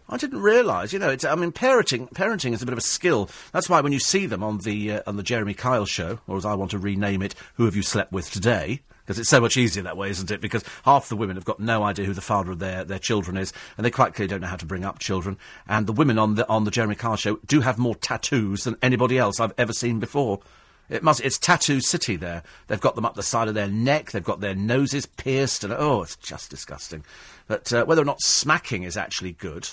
I 0.09 0.17
didn't 0.17 0.41
realise, 0.41 0.95
you 0.95 0.99
know, 0.99 1.11
it's, 1.11 1.27
I 1.27 1.35
mean, 1.35 1.53
parenting, 1.53 2.11
parenting 2.15 2.55
is 2.55 2.63
a 2.63 2.65
bit 2.65 2.73
of 2.73 2.79
a 2.79 2.81
skill. 2.81 3.29
That's 3.53 3.69
why 3.69 3.83
when 3.83 3.93
you 3.93 3.99
see 3.99 4.25
them 4.25 4.43
on 4.43 4.61
the, 4.61 4.93
uh, 4.93 5.03
on 5.07 5.19
the 5.19 5.23
Jeremy 5.23 5.53
Kyle 5.53 5.85
show, 5.85 6.21
or 6.27 6.39
as 6.39 6.47
I 6.47 6.55
want 6.55 6.71
to 6.71 6.79
rename 6.79 7.21
it, 7.21 7.35
Who 7.57 7.67
Have 7.67 7.77
You 7.77 7.83
Slept 7.83 8.13
With 8.13 8.31
Today? 8.31 8.81
Because 9.13 9.21
it's 9.21 9.31
so 9.31 9.43
much 9.43 9.59
easier 9.59 9.83
that 9.83 9.99
way, 9.99 10.09
isn't 10.09 10.31
it? 10.31 10.41
Because 10.41 10.65
half 10.87 11.11
the 11.11 11.17
women 11.17 11.37
have 11.37 11.45
got 11.45 11.61
no 11.61 11.83
idea 11.83 12.07
who 12.07 12.15
the 12.15 12.23
father 12.23 12.53
of 12.53 12.61
their, 12.61 12.83
their 12.83 12.99
children 12.99 13.37
is, 13.37 13.53
and 13.77 13.85
they 13.85 13.91
quite 13.91 14.15
clearly 14.15 14.31
don't 14.31 14.41
know 14.41 14.47
how 14.47 14.57
to 14.57 14.65
bring 14.65 14.87
up 14.87 15.01
children. 15.01 15.37
And 15.69 15.87
the 15.87 15.93
women 15.93 16.19
on 16.19 16.37
the, 16.37 16.49
on 16.49 16.65
the 16.65 16.71
Jeremy 16.71 16.95
Kyle 16.95 17.17
show 17.17 17.37
do 17.45 17.61
have 17.61 17.77
more 17.77 17.95
tattoos 17.95 18.65
than 18.65 18.79
anybody 18.81 19.19
else 19.19 19.39
I've 19.39 19.53
ever 19.59 19.75
seen 19.75 20.01
before. 20.01 20.41
It 20.89 21.03
must. 21.03 21.21
It's 21.21 21.39
tattoo 21.39 21.83
city 21.83 22.17
there. 22.17 22.43
They've 22.69 22.81
got 22.81 22.95
them 22.95 23.05
up 23.05 23.15
the 23.15 23.23
side 23.23 23.49
of 23.49 23.55
their 23.55 23.69
neck. 23.69 24.13
They've 24.13 24.25
got 24.25 24.41
their 24.41 24.55
noses 24.55 25.05
pierced, 25.05 25.63
and 25.63 25.75
oh, 25.75 26.03
it's 26.03 26.17
just 26.17 26.49
disgusting. 26.49 27.05
But 27.47 27.71
uh, 27.71 27.85
whether 27.85 28.01
or 28.01 28.07
not 28.07 28.23
smacking 28.23 28.83
is 28.83 28.97
actually 28.97 29.33
good, 29.33 29.69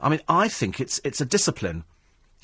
I 0.00 0.08
mean, 0.08 0.20
I 0.28 0.48
think 0.48 0.80
it's 0.80 0.98
it's 1.04 1.20
a 1.20 1.26
discipline. 1.26 1.84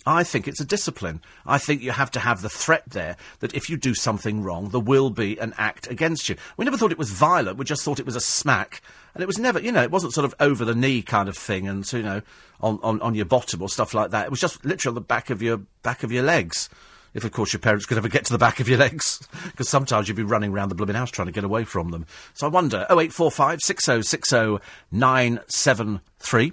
I 0.06 0.22
think 0.22 0.46
it's 0.46 0.60
a 0.60 0.66
discipline. 0.66 1.22
I 1.46 1.58
think 1.58 1.80
you 1.80 1.92
have 1.92 2.10
to 2.12 2.20
have 2.20 2.42
the 2.42 2.48
threat 2.48 2.84
there 2.88 3.16
that 3.40 3.54
if 3.54 3.70
you 3.70 3.76
do 3.76 3.94
something 3.94 4.42
wrong, 4.42 4.68
there 4.68 4.80
will 4.80 5.10
be 5.10 5.38
an 5.38 5.54
act 5.56 5.90
against 5.90 6.28
you. 6.28 6.36
We 6.56 6.64
never 6.64 6.76
thought 6.76 6.92
it 6.92 6.98
was 6.98 7.10
violent. 7.10 7.56
We 7.56 7.64
just 7.64 7.82
thought 7.84 7.98
it 7.98 8.06
was 8.06 8.16
a 8.16 8.20
smack. 8.20 8.82
And 9.14 9.22
it 9.22 9.26
was 9.26 9.38
never, 9.38 9.60
you 9.60 9.72
know, 9.72 9.82
it 9.82 9.90
wasn't 9.90 10.12
sort 10.12 10.26
of 10.26 10.34
over 10.40 10.64
the 10.64 10.74
knee 10.74 11.00
kind 11.00 11.28
of 11.28 11.36
thing 11.36 11.66
and, 11.68 11.90
you 11.92 12.02
know, 12.02 12.22
on, 12.60 12.78
on, 12.82 13.00
on 13.00 13.14
your 13.14 13.24
bottom 13.24 13.62
or 13.62 13.68
stuff 13.68 13.94
like 13.94 14.10
that. 14.10 14.26
It 14.26 14.30
was 14.30 14.40
just 14.40 14.64
literally 14.64 14.90
on 14.90 14.94
the 14.96 15.00
back 15.00 15.30
of 15.30 15.40
your, 15.40 15.58
back 15.82 16.02
of 16.02 16.12
your 16.12 16.22
legs. 16.22 16.68
If, 17.14 17.24
of 17.24 17.30
course, 17.30 17.52
your 17.52 17.60
parents 17.60 17.86
could 17.86 17.96
ever 17.96 18.08
get 18.08 18.24
to 18.26 18.32
the 18.32 18.38
back 18.38 18.60
of 18.60 18.68
your 18.68 18.78
legs. 18.78 19.26
Because 19.44 19.68
sometimes 19.68 20.08
you'd 20.08 20.16
be 20.16 20.24
running 20.24 20.52
around 20.52 20.70
the 20.70 20.74
blooming 20.74 20.96
house 20.96 21.12
trying 21.12 21.26
to 21.26 21.32
get 21.32 21.44
away 21.44 21.62
from 21.62 21.92
them. 21.92 22.06
So 22.32 22.46
I 22.46 22.50
wonder, 22.50 22.86
0845 22.90 23.60
6060 23.60 24.58
973. 24.90 26.52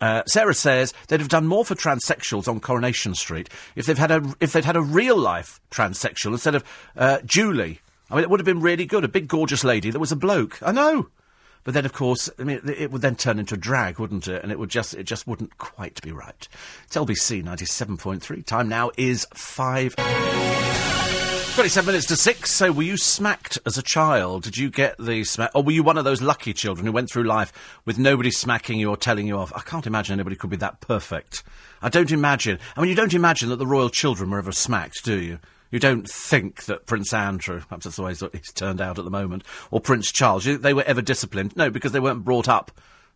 Uh, 0.00 0.22
Sarah 0.26 0.54
says 0.54 0.92
they'd 1.08 1.20
have 1.20 1.28
done 1.28 1.46
more 1.46 1.64
for 1.64 1.74
transsexuals 1.74 2.48
on 2.48 2.60
Coronation 2.60 3.14
Street 3.14 3.48
if 3.74 3.86
they've 3.86 3.98
had 3.98 4.10
a 4.10 4.34
if 4.40 4.52
they'd 4.52 4.64
had 4.64 4.76
a 4.76 4.82
real 4.82 5.16
life 5.16 5.60
transsexual 5.70 6.32
instead 6.32 6.54
of 6.54 6.64
uh, 6.96 7.18
Julie. 7.24 7.80
I 8.10 8.14
mean, 8.14 8.24
it 8.24 8.30
would 8.30 8.40
have 8.40 8.44
been 8.44 8.60
really 8.60 8.86
good. 8.86 9.04
A 9.04 9.08
big, 9.08 9.26
gorgeous 9.26 9.64
lady 9.64 9.90
that 9.90 9.98
was 9.98 10.12
a 10.12 10.16
bloke. 10.16 10.62
I 10.62 10.70
know, 10.72 11.08
but 11.64 11.74
then 11.74 11.84
of 11.84 11.92
course, 11.92 12.30
I 12.38 12.44
mean, 12.44 12.60
it, 12.64 12.68
it 12.68 12.90
would 12.92 13.02
then 13.02 13.16
turn 13.16 13.38
into 13.38 13.54
a 13.54 13.58
drag, 13.58 13.98
wouldn't 13.98 14.28
it? 14.28 14.42
And 14.42 14.52
it 14.52 14.58
would 14.58 14.70
just 14.70 14.94
it 14.94 15.04
just 15.04 15.26
wouldn't 15.26 15.56
quite 15.58 16.00
be 16.02 16.12
right. 16.12 16.46
It's 16.84 16.96
LBC 16.96 17.42
ninety 17.42 17.66
seven 17.66 17.96
point 17.96 18.22
three. 18.22 18.42
Time 18.42 18.68
now 18.68 18.90
is 18.96 19.26
five. 19.34 19.94
27 21.56 21.86
minutes 21.86 22.06
to 22.08 22.16
6. 22.16 22.50
So, 22.50 22.70
were 22.70 22.82
you 22.82 22.98
smacked 22.98 23.56
as 23.64 23.78
a 23.78 23.82
child? 23.82 24.42
Did 24.42 24.58
you 24.58 24.68
get 24.68 24.94
the 24.98 25.24
smack? 25.24 25.52
Or 25.54 25.62
were 25.62 25.72
you 25.72 25.82
one 25.82 25.96
of 25.96 26.04
those 26.04 26.20
lucky 26.20 26.52
children 26.52 26.84
who 26.84 26.92
went 26.92 27.10
through 27.10 27.22
life 27.22 27.50
with 27.86 27.98
nobody 27.98 28.30
smacking 28.30 28.78
you 28.78 28.90
or 28.90 28.96
telling 28.98 29.26
you 29.26 29.38
off? 29.38 29.54
I 29.56 29.60
can't 29.60 29.86
imagine 29.86 30.12
anybody 30.12 30.36
could 30.36 30.50
be 30.50 30.58
that 30.58 30.82
perfect. 30.82 31.42
I 31.80 31.88
don't 31.88 32.10
imagine. 32.10 32.58
I 32.76 32.82
mean, 32.82 32.90
you 32.90 32.94
don't 32.94 33.14
imagine 33.14 33.48
that 33.48 33.56
the 33.56 33.66
royal 33.66 33.88
children 33.88 34.28
were 34.28 34.38
ever 34.38 34.52
smacked, 34.52 35.02
do 35.02 35.18
you? 35.18 35.38
You 35.70 35.78
don't 35.78 36.06
think 36.06 36.64
that 36.66 36.84
Prince 36.84 37.14
Andrew, 37.14 37.60
perhaps 37.60 37.84
that's 37.84 37.96
the 37.96 38.02
way 38.02 38.12
he's 38.12 38.52
turned 38.52 38.82
out 38.82 38.98
at 38.98 39.06
the 39.06 39.10
moment, 39.10 39.42
or 39.70 39.80
Prince 39.80 40.12
Charles, 40.12 40.44
they 40.44 40.74
were 40.74 40.84
ever 40.84 41.00
disciplined. 41.00 41.56
No, 41.56 41.70
because 41.70 41.92
they 41.92 42.00
weren't 42.00 42.22
brought 42.22 42.50
up 42.50 42.70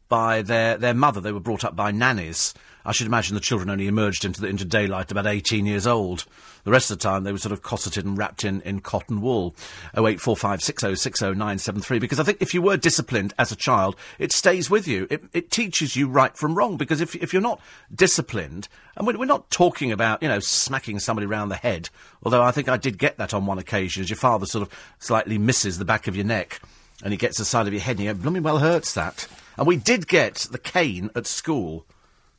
by 0.09 0.41
their, 0.41 0.79
their 0.79 0.95
mother. 0.95 1.21
They 1.21 1.33
were 1.33 1.41
brought 1.41 1.63
up 1.63 1.77
by 1.77 1.91
nannies. 1.91 2.55
I 2.85 2.93
should 2.93 3.07
imagine 3.07 3.35
the 3.35 3.41
children 3.41 3.71
only 3.71 3.87
emerged 3.87 4.25
into, 4.25 4.41
the, 4.41 4.49
into 4.49 4.65
daylight 4.65 5.11
about 5.11 5.27
18 5.27 5.67
years 5.67 5.87
old. 5.87 6.25
The 6.65 6.71
rest 6.71 6.91
of 6.91 6.99
the 6.99 7.03
time 7.03 7.25
they 7.25 7.33
were 7.33 7.39
sort 7.39 7.53
of 7.53 7.63
cosseted 7.63 8.05
and 8.05 8.17
wrapped 8.17 8.45
in, 8.45 8.61
in 8.63 8.81
cotton 8.81 9.21
wool. 9.21 9.55
08456060973. 9.97 12.01
Because 12.01 12.21
I 12.21 12.23
think 12.23 12.39
if 12.41 12.55
you 12.55 12.63
were 12.63 12.77
disciplined 12.77 13.35
as 13.39 13.53
a 13.53 13.57
child, 13.57 13.97
it 14.19 14.33
stays 14.33 14.71
with 14.71 14.87
you. 14.87 15.07
It, 15.11 15.23
it 15.33 15.51
teaches 15.51 15.97
you 15.97 16.09
right 16.09 16.37
from 16.37 16.55
wrong. 16.55 16.77
Because 16.77 17.01
if, 17.01 17.15
if 17.17 17.33
you're 17.33 17.43
not 17.43 17.61
disciplined, 17.95 18.69
and 18.97 19.07
we're, 19.07 19.19
we're 19.19 19.25
not 19.25 19.51
talking 19.51 19.93
about, 19.93 20.23
you 20.23 20.29
know, 20.29 20.41
smacking 20.41 20.99
somebody 20.99 21.27
round 21.27 21.51
the 21.51 21.57
head, 21.57 21.89
although 22.23 22.43
I 22.43 22.51
think 22.51 22.69
I 22.69 22.77
did 22.77 22.99
get 22.99 23.19
that 23.19 23.35
on 23.35 23.47
one 23.47 23.59
occasion, 23.59 24.03
as 24.03 24.11
your 24.11 24.17
father 24.17 24.47
sort 24.47 24.67
of 24.67 24.75
slightly 24.99 25.39
misses 25.39 25.79
the 25.79 25.85
back 25.85 26.07
of 26.07 26.17
your 26.17 26.27
neck 26.27 26.61
and 27.03 27.13
he 27.13 27.17
gets 27.17 27.39
the 27.39 27.45
side 27.45 27.67
of 27.67 27.73
your 27.73 27.83
head 27.83 27.97
and 27.97 28.05
you 28.05 28.13
go, 28.13 28.21
blooming 28.21 28.43
well 28.43 28.59
hurts 28.59 28.95
that. 28.95 29.27
And 29.57 29.67
we 29.67 29.77
did 29.77 30.07
get 30.07 30.47
the 30.51 30.59
cane 30.59 31.11
at 31.15 31.27
school. 31.27 31.87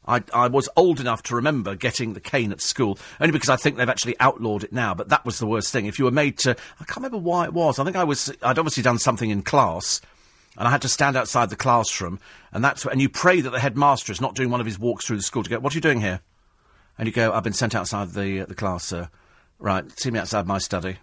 I, 0.05 0.23
I 0.33 0.47
was 0.47 0.67
old 0.75 0.99
enough 0.99 1.21
to 1.23 1.35
remember 1.35 1.75
getting 1.75 2.13
the 2.13 2.19
cane 2.19 2.51
at 2.51 2.61
school, 2.61 2.97
only 3.19 3.31
because 3.31 3.49
I 3.49 3.55
think 3.55 3.77
they've 3.77 3.87
actually 3.87 4.19
outlawed 4.19 4.63
it 4.63 4.73
now, 4.73 4.93
but 4.93 5.09
that 5.09 5.25
was 5.25 5.39
the 5.39 5.47
worst 5.47 5.71
thing. 5.71 5.85
If 5.85 5.99
you 5.99 6.05
were 6.05 6.11
made 6.11 6.37
to, 6.39 6.51
I 6.51 6.83
can't 6.85 6.97
remember 6.97 7.17
why 7.17 7.45
it 7.45 7.53
was. 7.53 7.77
I 7.77 7.83
think 7.83 7.95
I 7.95 8.03
was, 8.03 8.33
I'd 8.41 8.57
obviously 8.57 8.83
done 8.83 8.97
something 8.97 9.29
in 9.29 9.43
class, 9.43 10.01
and 10.57 10.67
I 10.67 10.71
had 10.71 10.81
to 10.81 10.89
stand 10.89 11.15
outside 11.15 11.49
the 11.49 11.55
classroom, 11.55 12.19
and 12.51 12.63
that's, 12.63 12.85
and 12.85 13.01
you 13.01 13.09
pray 13.09 13.41
that 13.41 13.51
the 13.51 13.59
headmaster 13.59 14.11
is 14.11 14.21
not 14.21 14.35
doing 14.35 14.49
one 14.49 14.59
of 14.59 14.65
his 14.65 14.79
walks 14.79 15.05
through 15.05 15.17
the 15.17 15.23
school 15.23 15.43
to 15.43 15.49
go, 15.49 15.59
what 15.59 15.73
are 15.73 15.77
you 15.77 15.81
doing 15.81 16.01
here? 16.01 16.21
And 16.97 17.07
you 17.07 17.13
go, 17.13 17.31
I've 17.31 17.43
been 17.43 17.53
sent 17.53 17.75
outside 17.75 18.09
the, 18.11 18.41
uh, 18.41 18.45
the 18.45 18.55
class, 18.55 18.85
sir. 18.85 19.09
Right, 19.59 19.85
see 19.99 20.09
me 20.09 20.19
outside 20.19 20.47
my 20.47 20.57
study 20.57 20.97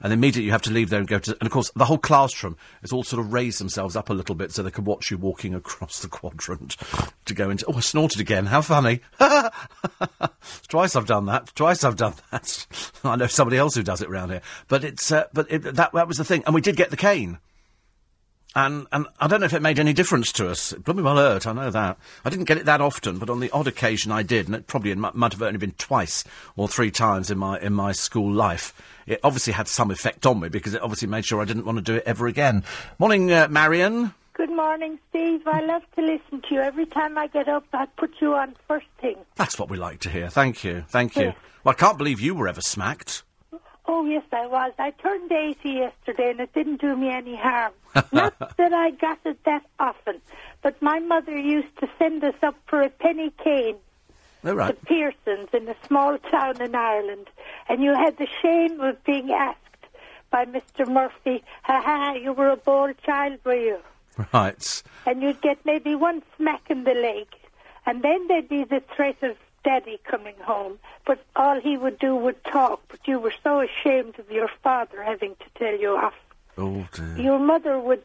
and 0.00 0.12
immediately 0.12 0.46
you 0.46 0.52
have 0.52 0.62
to 0.62 0.72
leave 0.72 0.90
there 0.90 1.00
and 1.00 1.08
go 1.08 1.18
to. 1.18 1.36
And 1.40 1.46
of 1.46 1.52
course, 1.52 1.70
the 1.74 1.84
whole 1.84 1.98
classroom 1.98 2.56
is 2.82 2.92
all 2.92 3.02
sort 3.02 3.20
of 3.20 3.32
raised 3.32 3.60
themselves 3.60 3.96
up 3.96 4.10
a 4.10 4.14
little 4.14 4.34
bit 4.34 4.52
so 4.52 4.62
they 4.62 4.70
can 4.70 4.84
watch 4.84 5.10
you 5.10 5.18
walking 5.18 5.54
across 5.60 6.00
the 6.00 6.08
quadrant 6.08 6.76
to 7.26 7.34
go 7.34 7.50
into. 7.50 7.66
Oh, 7.66 7.74
I 7.76 7.80
snorted 7.80 8.20
again. 8.20 8.46
How 8.46 8.62
funny! 8.62 9.00
Twice 10.68 10.96
I've 10.96 11.06
done 11.06 11.26
that. 11.26 11.54
Twice 11.54 11.84
I've 11.84 11.96
done 11.96 12.14
that. 12.30 12.66
I 13.04 13.16
know 13.16 13.26
somebody 13.26 13.58
else 13.58 13.74
who 13.74 13.82
does 13.82 14.02
it 14.02 14.10
round 14.10 14.32
here. 14.32 14.42
But 14.68 14.84
it's 14.84 15.10
uh, 15.12 15.24
but 15.32 15.46
it, 15.50 15.62
that 15.62 15.92
that 15.92 16.08
was 16.08 16.16
the 16.16 16.24
thing, 16.24 16.42
and 16.46 16.54
we 16.54 16.60
did 16.60 16.76
get 16.76 16.90
the 16.90 16.96
cane. 16.96 17.38
And, 18.54 18.86
and 18.90 19.06
I 19.20 19.28
don't 19.28 19.40
know 19.40 19.46
if 19.46 19.52
it 19.52 19.62
made 19.62 19.78
any 19.78 19.92
difference 19.92 20.32
to 20.32 20.48
us. 20.50 20.72
It 20.72 20.84
bloody 20.84 21.02
well 21.02 21.16
hurt, 21.16 21.46
I 21.46 21.52
know 21.52 21.70
that. 21.70 21.98
I 22.24 22.30
didn't 22.30 22.46
get 22.46 22.58
it 22.58 22.64
that 22.64 22.80
often, 22.80 23.18
but 23.18 23.30
on 23.30 23.38
the 23.38 23.50
odd 23.52 23.68
occasion 23.68 24.10
I 24.10 24.24
did, 24.24 24.46
and 24.46 24.56
it 24.56 24.66
probably 24.66 24.92
might 24.94 25.32
have 25.32 25.42
only 25.42 25.58
been 25.58 25.72
twice 25.72 26.24
or 26.56 26.66
three 26.66 26.90
times 26.90 27.30
in 27.30 27.38
my, 27.38 27.60
in 27.60 27.72
my 27.72 27.92
school 27.92 28.32
life. 28.32 28.74
It 29.06 29.20
obviously 29.22 29.52
had 29.52 29.68
some 29.68 29.90
effect 29.90 30.26
on 30.26 30.40
me 30.40 30.48
because 30.48 30.74
it 30.74 30.82
obviously 30.82 31.08
made 31.08 31.24
sure 31.24 31.40
I 31.40 31.44
didn't 31.44 31.64
want 31.64 31.78
to 31.78 31.82
do 31.82 31.94
it 31.96 32.02
ever 32.06 32.26
again. 32.26 32.64
Morning, 32.98 33.30
uh, 33.32 33.46
Marion. 33.48 34.14
Good 34.34 34.50
morning, 34.50 34.98
Steve. 35.10 35.46
I 35.46 35.60
love 35.60 35.82
to 35.96 36.02
listen 36.02 36.42
to 36.48 36.54
you. 36.54 36.60
Every 36.60 36.86
time 36.86 37.18
I 37.18 37.26
get 37.28 37.48
up, 37.48 37.66
I 37.72 37.86
put 37.86 38.14
you 38.20 38.34
on 38.34 38.56
first 38.66 38.86
thing. 39.00 39.16
That's 39.36 39.58
what 39.58 39.68
we 39.68 39.76
like 39.76 40.00
to 40.00 40.10
hear. 40.10 40.28
Thank 40.28 40.64
you. 40.64 40.84
Thank 40.88 41.14
you. 41.16 41.34
Well, 41.62 41.72
I 41.72 41.74
can't 41.74 41.98
believe 41.98 42.20
you 42.20 42.34
were 42.34 42.48
ever 42.48 42.62
smacked. 42.62 43.22
Oh, 43.92 44.04
yes, 44.06 44.22
I 44.32 44.46
was. 44.46 44.72
I 44.78 44.92
turned 44.92 45.32
80 45.32 45.68
yesterday 45.68 46.30
and 46.30 46.38
it 46.40 46.52
didn't 46.54 46.80
do 46.80 46.96
me 46.96 47.08
any 47.10 47.34
harm. 47.34 47.72
Not 48.12 48.38
that 48.56 48.72
I 48.72 48.92
got 48.92 49.18
it 49.24 49.42
that 49.44 49.64
often, 49.80 50.20
but 50.62 50.80
my 50.80 51.00
mother 51.00 51.36
used 51.36 51.76
to 51.80 51.88
send 51.98 52.22
us 52.22 52.36
up 52.40 52.54
for 52.68 52.80
a 52.82 52.88
penny 52.88 53.32
cane 53.42 53.76
Oh, 54.44 54.54
right. 54.54 54.78
to 54.78 54.86
Pearson's 54.86 55.48
in 55.52 55.68
a 55.68 55.74
small 55.88 56.18
town 56.30 56.62
in 56.62 56.74
Ireland. 56.76 57.26
And 57.68 57.82
you 57.82 57.92
had 57.92 58.16
the 58.16 58.28
shame 58.40 58.80
of 58.80 59.02
being 59.02 59.32
asked 59.32 59.58
by 60.30 60.44
Mr. 60.44 60.86
Murphy, 60.86 61.42
ha 61.62 61.82
ha, 61.84 62.12
you 62.14 62.32
were 62.32 62.50
a 62.50 62.56
bold 62.56 62.94
child, 63.04 63.40
were 63.44 63.54
you? 63.56 63.78
Right. 64.32 64.82
And 65.04 65.20
you'd 65.20 65.40
get 65.42 65.58
maybe 65.66 65.96
one 65.96 66.22
smack 66.36 66.70
in 66.70 66.84
the 66.84 66.94
leg. 66.94 67.26
And 67.86 68.02
then 68.02 68.28
there'd 68.28 68.48
be 68.48 68.62
the 68.62 68.82
threat 68.94 69.16
of 69.22 69.36
daddy 69.64 70.00
coming 70.04 70.36
home. 70.42 70.78
But 71.06 71.24
all 71.36 71.60
he 71.60 71.76
would 71.76 71.98
do 71.98 72.14
would 72.16 72.42
talk. 72.44 72.82
But 72.88 73.00
you 73.06 73.18
were 73.18 73.34
so 73.42 73.60
ashamed 73.60 74.18
of 74.18 74.30
your 74.30 74.50
father 74.62 75.02
having 75.02 75.36
to 75.36 75.58
tell 75.58 75.78
you 75.78 75.96
off. 75.96 76.14
Oh, 76.58 76.86
dear. 76.92 77.16
Your 77.18 77.38
mother 77.38 77.78
would 77.78 78.04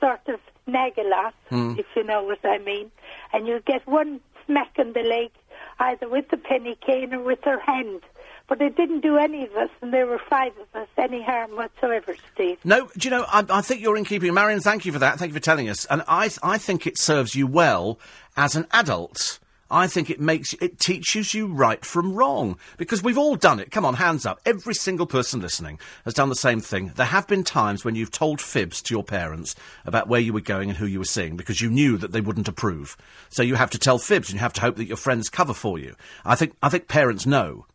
sort 0.00 0.28
of 0.28 0.40
nag 0.66 0.98
a 0.98 1.08
lot, 1.08 1.34
hmm. 1.48 1.74
if 1.78 1.86
you 1.94 2.04
know 2.04 2.22
what 2.22 2.44
I 2.44 2.58
mean. 2.58 2.90
And 3.32 3.46
you'd 3.46 3.64
get 3.64 3.86
one 3.86 4.20
smack 4.44 4.78
in 4.78 4.92
the 4.92 5.02
leg, 5.02 5.30
either 5.78 6.08
with 6.08 6.28
the 6.28 6.36
penny 6.36 6.76
cane 6.84 7.14
or 7.14 7.22
with 7.22 7.42
her 7.44 7.58
hand. 7.58 8.02
But 8.48 8.60
it 8.62 8.76
didn't 8.76 9.00
do 9.00 9.16
any 9.16 9.44
of 9.44 9.56
us, 9.56 9.70
and 9.82 9.92
there 9.92 10.06
were 10.06 10.20
five 10.30 10.52
of 10.58 10.80
us, 10.80 10.88
any 10.96 11.20
harm 11.20 11.56
whatsoever, 11.56 12.14
Steve. 12.32 12.58
No, 12.64 12.88
do 12.96 13.08
you 13.08 13.10
know, 13.10 13.24
I, 13.28 13.44
I 13.50 13.60
think 13.60 13.80
you're 13.80 13.96
in 13.96 14.04
keeping. 14.04 14.32
Marion, 14.34 14.60
thank 14.60 14.86
you 14.86 14.92
for 14.92 15.00
that. 15.00 15.18
Thank 15.18 15.30
you 15.30 15.34
for 15.34 15.40
telling 15.40 15.68
us. 15.68 15.84
And 15.86 16.04
I, 16.06 16.30
I 16.44 16.58
think 16.58 16.86
it 16.86 16.96
serves 16.96 17.34
you 17.34 17.48
well 17.48 17.98
as 18.36 18.54
an 18.54 18.66
adult. 18.72 19.40
I 19.70 19.88
think 19.88 20.10
it 20.10 20.20
makes 20.20 20.52
it 20.54 20.78
teaches 20.78 21.34
you 21.34 21.48
right 21.48 21.84
from 21.84 22.14
wrong 22.14 22.56
because 22.76 23.02
we've 23.02 23.18
all 23.18 23.34
done 23.34 23.58
it. 23.58 23.72
Come 23.72 23.84
on, 23.84 23.94
hands 23.94 24.24
up. 24.24 24.40
Every 24.46 24.74
single 24.74 25.06
person 25.06 25.40
listening 25.40 25.80
has 26.04 26.14
done 26.14 26.28
the 26.28 26.36
same 26.36 26.60
thing. 26.60 26.92
There 26.94 27.06
have 27.06 27.26
been 27.26 27.42
times 27.42 27.84
when 27.84 27.96
you've 27.96 28.12
told 28.12 28.40
fibs 28.40 28.80
to 28.82 28.94
your 28.94 29.02
parents 29.02 29.56
about 29.84 30.08
where 30.08 30.20
you 30.20 30.32
were 30.32 30.40
going 30.40 30.68
and 30.68 30.78
who 30.78 30.86
you 30.86 31.00
were 31.00 31.04
seeing 31.04 31.36
because 31.36 31.60
you 31.60 31.68
knew 31.68 31.96
that 31.98 32.12
they 32.12 32.20
wouldn't 32.20 32.48
approve. 32.48 32.96
So 33.28 33.42
you 33.42 33.56
have 33.56 33.70
to 33.70 33.78
tell 33.78 33.98
fibs 33.98 34.28
and 34.28 34.34
you 34.34 34.40
have 34.40 34.52
to 34.54 34.60
hope 34.60 34.76
that 34.76 34.86
your 34.86 34.96
friends 34.96 35.28
cover 35.28 35.54
for 35.54 35.78
you. 35.78 35.96
I 36.24 36.36
think 36.36 36.56
I 36.62 36.68
think 36.68 36.86
parents 36.86 37.26
know. 37.26 37.66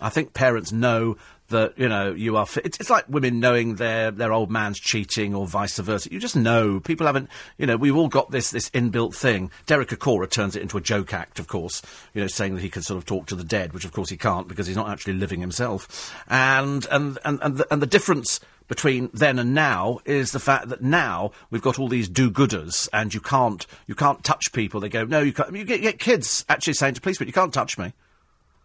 I 0.00 0.08
think 0.08 0.34
parents 0.34 0.72
know 0.72 1.16
that 1.50 1.78
you 1.78 1.88
know 1.88 2.12
you 2.12 2.36
are. 2.36 2.46
Fi- 2.46 2.62
it's, 2.64 2.80
it's 2.80 2.90
like 2.90 3.08
women 3.08 3.38
knowing 3.38 3.76
their 3.76 4.10
their 4.10 4.32
old 4.32 4.50
man's 4.50 4.80
cheating 4.80 5.34
or 5.34 5.46
vice 5.46 5.78
versa. 5.78 6.12
You 6.12 6.18
just 6.18 6.36
know. 6.36 6.80
People 6.80 7.06
haven't. 7.06 7.28
You 7.58 7.66
know, 7.66 7.76
we've 7.76 7.96
all 7.96 8.08
got 8.08 8.30
this 8.30 8.50
this 8.50 8.70
inbuilt 8.70 9.14
thing. 9.14 9.50
Derek 9.66 9.90
Acorah 9.90 10.30
turns 10.30 10.56
it 10.56 10.62
into 10.62 10.78
a 10.78 10.80
joke 10.80 11.12
act, 11.12 11.38
of 11.38 11.46
course. 11.46 11.82
You 12.14 12.22
know, 12.22 12.26
saying 12.26 12.54
that 12.54 12.62
he 12.62 12.70
can 12.70 12.82
sort 12.82 12.98
of 12.98 13.06
talk 13.06 13.26
to 13.26 13.36
the 13.36 13.44
dead, 13.44 13.72
which 13.72 13.84
of 13.84 13.92
course 13.92 14.08
he 14.08 14.16
can't 14.16 14.48
because 14.48 14.66
he's 14.66 14.76
not 14.76 14.88
actually 14.88 15.14
living 15.14 15.40
himself. 15.40 16.14
And 16.28 16.86
and 16.90 17.18
and 17.24 17.38
and 17.42 17.56
the, 17.58 17.72
and 17.72 17.82
the 17.82 17.86
difference 17.86 18.40
between 18.70 19.10
then 19.12 19.38
and 19.40 19.52
now 19.52 19.98
is 20.04 20.30
the 20.30 20.38
fact 20.38 20.68
that 20.68 20.80
now 20.80 21.32
we've 21.50 21.60
got 21.60 21.80
all 21.80 21.88
these 21.88 22.08
do-gooders, 22.08 22.88
and 22.92 23.12
you 23.12 23.20
can't 23.20 23.66
you 23.86 23.96
can't 23.96 24.22
touch 24.22 24.52
people. 24.52 24.80
They 24.80 24.88
go, 24.88 25.04
no, 25.04 25.20
you 25.20 25.32
can't. 25.32 25.54
You 25.54 25.64
get, 25.64 25.82
get 25.82 25.98
kids 25.98 26.44
actually 26.48 26.74
saying 26.74 26.94
to 26.94 27.00
policemen, 27.00 27.26
you 27.26 27.32
can't 27.32 27.52
touch 27.52 27.76
me. 27.76 27.92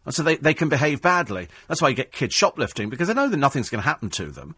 And 0.05 0.13
so 0.13 0.23
they, 0.23 0.35
they 0.35 0.53
can 0.53 0.69
behave 0.69 1.01
badly. 1.01 1.47
That's 1.67 1.81
why 1.81 1.89
you 1.89 1.95
get 1.95 2.11
kids 2.11 2.33
shoplifting, 2.33 2.89
because 2.89 3.07
they 3.07 3.13
know 3.13 3.27
that 3.27 3.37
nothing's 3.37 3.69
going 3.69 3.81
to 3.81 3.87
happen 3.87 4.09
to 4.11 4.27
them. 4.27 4.55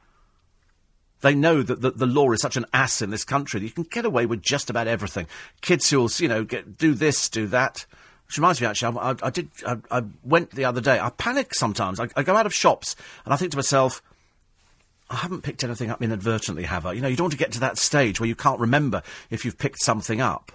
They 1.21 1.33
know 1.33 1.63
that 1.63 1.81
the, 1.81 1.91
the 1.91 2.05
law 2.05 2.31
is 2.31 2.41
such 2.41 2.57
an 2.57 2.65
ass 2.73 3.01
in 3.01 3.09
this 3.09 3.23
country 3.23 3.59
that 3.59 3.65
you 3.65 3.71
can 3.71 3.83
get 3.83 4.05
away 4.05 4.25
with 4.25 4.41
just 4.41 4.69
about 4.69 4.87
everything. 4.87 5.27
Kids 5.61 5.89
who'll, 5.89 6.11
you 6.17 6.27
know, 6.27 6.43
get, 6.43 6.77
do 6.77 6.93
this, 6.93 7.27
do 7.29 7.47
that. 7.47 7.85
Which 8.27 8.37
reminds 8.37 8.59
me, 8.59 8.67
actually, 8.67 8.97
I, 8.97 9.11
I, 9.11 9.15
I 9.23 9.29
did, 9.29 9.49
I, 9.65 9.77
I 9.89 10.03
went 10.23 10.51
the 10.51 10.65
other 10.65 10.81
day. 10.81 10.99
I 10.99 11.09
panic 11.09 11.55
sometimes. 11.55 11.99
I, 11.99 12.09
I 12.15 12.23
go 12.23 12.35
out 12.35 12.45
of 12.45 12.53
shops 12.53 12.95
and 13.25 13.33
I 13.33 13.37
think 13.37 13.51
to 13.51 13.57
myself, 13.57 14.03
I 15.09 15.15
haven't 15.15 15.41
picked 15.41 15.63
anything 15.63 15.89
up 15.89 16.01
inadvertently, 16.01 16.63
have 16.63 16.85
I? 16.85 16.91
You 16.91 17.01
know, 17.01 17.07
you 17.07 17.15
don't 17.15 17.25
want 17.25 17.31
to 17.31 17.39
get 17.39 17.53
to 17.53 17.61
that 17.61 17.77
stage 17.77 18.19
where 18.19 18.27
you 18.27 18.35
can't 18.35 18.59
remember 18.59 19.01
if 19.29 19.45
you've 19.45 19.57
picked 19.57 19.81
something 19.81 20.19
up. 20.19 20.51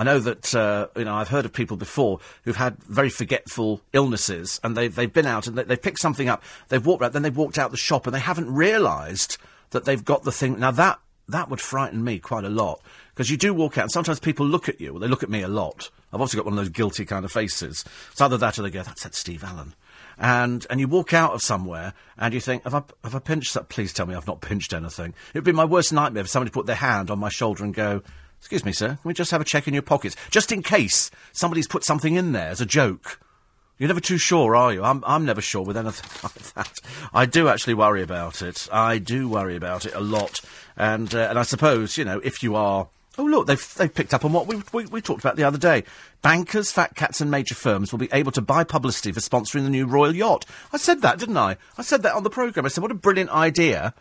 I 0.00 0.02
know 0.02 0.18
that 0.18 0.54
uh, 0.54 0.86
you 0.96 1.04
know 1.04 1.14
I've 1.14 1.28
heard 1.28 1.44
of 1.44 1.52
people 1.52 1.76
before 1.76 2.20
who've 2.44 2.56
had 2.56 2.82
very 2.84 3.10
forgetful 3.10 3.82
illnesses, 3.92 4.58
and 4.64 4.74
they 4.74 4.88
they've 4.88 5.12
been 5.12 5.26
out 5.26 5.46
and 5.46 5.58
they, 5.58 5.64
they've 5.64 5.82
picked 5.82 5.98
something 5.98 6.26
up. 6.26 6.42
They've 6.68 6.84
walked 6.84 7.02
out, 7.02 7.12
then 7.12 7.20
they've 7.20 7.36
walked 7.36 7.58
out 7.58 7.70
the 7.70 7.76
shop, 7.76 8.06
and 8.06 8.16
they 8.16 8.20
haven't 8.20 8.50
realised 8.50 9.36
that 9.72 9.84
they've 9.84 10.02
got 10.02 10.22
the 10.22 10.32
thing. 10.32 10.58
Now 10.58 10.70
that 10.70 11.00
that 11.28 11.50
would 11.50 11.60
frighten 11.60 12.02
me 12.02 12.18
quite 12.18 12.44
a 12.44 12.48
lot 12.48 12.80
because 13.10 13.28
you 13.28 13.36
do 13.36 13.52
walk 13.52 13.76
out, 13.76 13.82
and 13.82 13.92
sometimes 13.92 14.20
people 14.20 14.46
look 14.46 14.70
at 14.70 14.80
you. 14.80 14.94
Well, 14.94 15.00
they 15.00 15.06
look 15.06 15.22
at 15.22 15.28
me 15.28 15.42
a 15.42 15.48
lot. 15.48 15.90
I've 16.14 16.20
also 16.22 16.38
got 16.38 16.46
one 16.46 16.54
of 16.54 16.64
those 16.64 16.70
guilty 16.70 17.04
kind 17.04 17.26
of 17.26 17.30
faces. 17.30 17.84
It's 18.10 18.22
either 18.22 18.38
that 18.38 18.58
or 18.58 18.62
they 18.62 18.70
go, 18.70 18.82
"That's 18.82 19.02
that 19.02 19.14
Steve 19.14 19.44
Allen." 19.44 19.74
And 20.16 20.66
and 20.70 20.80
you 20.80 20.88
walk 20.88 21.12
out 21.12 21.34
of 21.34 21.42
somewhere 21.42 21.92
and 22.16 22.32
you 22.32 22.40
think, 22.40 22.64
have 22.64 22.74
I 22.74 22.82
have 23.04 23.14
I 23.14 23.18
pinched 23.18 23.52
that? 23.52 23.68
Please 23.68 23.92
tell 23.92 24.06
me 24.06 24.14
I've 24.14 24.26
not 24.26 24.40
pinched 24.40 24.72
anything. 24.72 25.12
It'd 25.34 25.44
be 25.44 25.52
my 25.52 25.66
worst 25.66 25.92
nightmare 25.92 26.22
if 26.22 26.30
somebody 26.30 26.50
put 26.50 26.64
their 26.64 26.76
hand 26.76 27.10
on 27.10 27.18
my 27.18 27.28
shoulder 27.28 27.64
and 27.64 27.74
go, 27.74 28.02
Excuse 28.40 28.64
me, 28.64 28.72
sir, 28.72 28.88
can 28.88 28.98
we 29.04 29.14
just 29.14 29.30
have 29.30 29.40
a 29.40 29.44
check 29.44 29.68
in 29.68 29.74
your 29.74 29.82
pockets? 29.82 30.16
Just 30.30 30.50
in 30.50 30.62
case 30.62 31.10
somebody's 31.32 31.68
put 31.68 31.84
something 31.84 32.16
in 32.16 32.32
there 32.32 32.48
as 32.48 32.60
a 32.60 32.66
joke. 32.66 33.20
You're 33.78 33.88
never 33.88 34.00
too 34.00 34.18
sure, 34.18 34.54
are 34.56 34.72
you? 34.74 34.82
I'm, 34.82 35.02
I'm 35.06 35.24
never 35.24 35.40
sure 35.40 35.62
with 35.62 35.76
anything 35.76 36.10
like 36.22 36.54
that. 36.54 36.80
I 37.14 37.24
do 37.26 37.48
actually 37.48 37.74
worry 37.74 38.02
about 38.02 38.42
it. 38.42 38.68
I 38.70 38.98
do 38.98 39.28
worry 39.28 39.56
about 39.56 39.86
it 39.86 39.94
a 39.94 40.00
lot. 40.00 40.40
And, 40.76 41.14
uh, 41.14 41.28
and 41.30 41.38
I 41.38 41.42
suppose, 41.42 41.96
you 41.96 42.04
know, 42.04 42.20
if 42.22 42.42
you 42.42 42.56
are. 42.56 42.88
Oh, 43.18 43.24
look, 43.24 43.46
they've, 43.46 43.74
they've 43.76 43.92
picked 43.92 44.12
up 44.12 44.24
on 44.24 44.32
what 44.32 44.46
we, 44.46 44.62
we, 44.72 44.86
we 44.86 45.00
talked 45.00 45.20
about 45.20 45.36
the 45.36 45.44
other 45.44 45.58
day. 45.58 45.84
Bankers, 46.20 46.70
fat 46.70 46.94
cats, 46.94 47.20
and 47.20 47.30
major 47.30 47.54
firms 47.54 47.90
will 47.90 47.98
be 47.98 48.08
able 48.12 48.32
to 48.32 48.42
buy 48.42 48.64
publicity 48.64 49.12
for 49.12 49.20
sponsoring 49.20 49.62
the 49.64 49.70
new 49.70 49.86
Royal 49.86 50.14
Yacht. 50.14 50.44
I 50.72 50.76
said 50.76 51.02
that, 51.02 51.18
didn't 51.18 51.36
I? 51.36 51.56
I 51.78 51.82
said 51.82 52.02
that 52.02 52.14
on 52.14 52.22
the 52.22 52.30
programme. 52.30 52.66
I 52.66 52.68
said, 52.68 52.82
what 52.82 52.90
a 52.90 52.94
brilliant 52.94 53.30
idea 53.30 53.94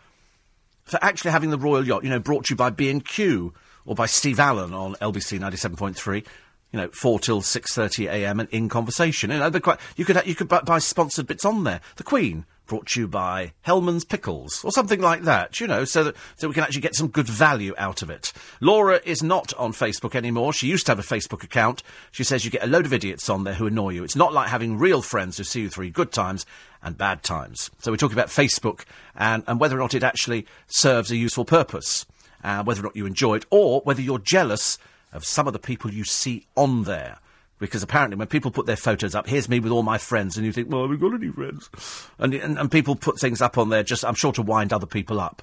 for 0.83 0.99
actually 1.01 1.31
having 1.31 1.51
the 1.51 1.57
Royal 1.57 1.87
Yacht, 1.87 2.03
you 2.03 2.09
know, 2.09 2.19
brought 2.19 2.45
to 2.45 2.53
you 2.53 2.57
by 2.57 2.69
B&Q 2.69 3.53
or 3.85 3.95
by 3.95 4.05
Steve 4.05 4.39
Allen 4.39 4.73
on 4.73 4.95
LBC 4.95 5.39
97.3. 5.39 6.25
You 6.71 6.79
know, 6.79 6.89
four 6.89 7.19
till 7.19 7.41
six 7.41 7.73
thirty 7.73 8.05
a.m. 8.05 8.39
and 8.39 8.47
in 8.49 8.69
conversation. 8.69 9.31
You 9.31 9.39
know, 9.39 9.51
quite, 9.59 9.79
you 9.95 10.05
could 10.05 10.21
you 10.27 10.35
could 10.35 10.47
bu- 10.47 10.61
buy 10.61 10.77
sponsored 10.77 11.25
bits 11.25 11.43
on 11.43 11.63
there. 11.63 11.81
The 11.95 12.03
Queen 12.03 12.45
brought 12.69 12.85
to 12.87 13.01
you 13.01 13.07
by 13.07 13.51
Hellmann's 13.61 14.05
Pickles 14.05 14.63
or 14.63 14.71
something 14.71 15.01
like 15.01 15.23
that, 15.23 15.59
you 15.59 15.67
know, 15.67 15.83
so 15.83 16.05
that 16.05 16.15
so 16.37 16.47
we 16.47 16.53
can 16.53 16.63
actually 16.63 16.81
get 16.81 16.95
some 16.95 17.09
good 17.09 17.27
value 17.27 17.73
out 17.77 18.01
of 18.01 18.09
it. 18.09 18.31
Laura 18.61 19.01
is 19.03 19.21
not 19.21 19.53
on 19.55 19.73
Facebook 19.73 20.15
anymore. 20.15 20.53
She 20.53 20.67
used 20.67 20.85
to 20.85 20.91
have 20.91 20.99
a 20.99 21.01
Facebook 21.01 21.43
account. 21.43 21.83
She 22.11 22.23
says 22.23 22.45
you 22.45 22.51
get 22.51 22.63
a 22.63 22.67
load 22.67 22.85
of 22.85 22.93
idiots 22.93 23.27
on 23.27 23.43
there 23.43 23.55
who 23.55 23.67
annoy 23.67 23.89
you. 23.89 24.03
It's 24.03 24.15
not 24.15 24.31
like 24.31 24.47
having 24.47 24.77
real 24.77 25.01
friends 25.01 25.37
who 25.37 25.43
see 25.43 25.61
you 25.61 25.69
through 25.69 25.89
good 25.89 26.11
times 26.11 26.45
and 26.81 26.97
bad 26.97 27.23
times. 27.23 27.71
So 27.79 27.91
we're 27.91 27.97
talking 27.97 28.17
about 28.17 28.29
Facebook 28.29 28.85
and, 29.15 29.43
and 29.47 29.59
whether 29.59 29.75
or 29.75 29.79
not 29.79 29.95
it 29.95 30.03
actually 30.03 30.45
serves 30.67 31.11
a 31.11 31.17
useful 31.17 31.45
purpose, 31.45 32.05
uh, 32.43 32.63
whether 32.63 32.81
or 32.81 32.83
not 32.83 32.95
you 32.95 33.05
enjoy 33.05 33.35
it, 33.35 33.45
or 33.49 33.81
whether 33.81 34.01
you're 34.01 34.19
jealous 34.19 34.77
of 35.11 35.25
some 35.25 35.47
of 35.47 35.53
the 35.53 35.59
people 35.59 35.91
you 35.91 36.03
see 36.03 36.45
on 36.55 36.83
there. 36.83 37.19
Because 37.59 37.83
apparently, 37.83 38.15
when 38.15 38.27
people 38.27 38.51
put 38.51 38.65
their 38.67 38.77
photos 38.77 39.15
up, 39.15 39.27
here's 39.27 39.49
me 39.49 39.59
with 39.59 39.71
all 39.71 39.83
my 39.83 39.97
friends, 39.97 40.37
and 40.37 40.45
you 40.45 40.53
think, 40.53 40.71
well, 40.71 40.81
have 40.81 40.89
we 40.89 40.97
got 40.97 41.13
any 41.13 41.29
friends. 41.29 41.69
And, 42.17 42.33
and, 42.33 42.57
and 42.57 42.71
people 42.71 42.95
put 42.95 43.19
things 43.19 43.41
up 43.41 43.57
on 43.57 43.69
there 43.69 43.83
just, 43.83 44.05
I'm 44.05 44.15
sure, 44.15 44.31
to 44.33 44.41
wind 44.41 44.71
other 44.71 44.85
people 44.85 45.19
up. 45.19 45.41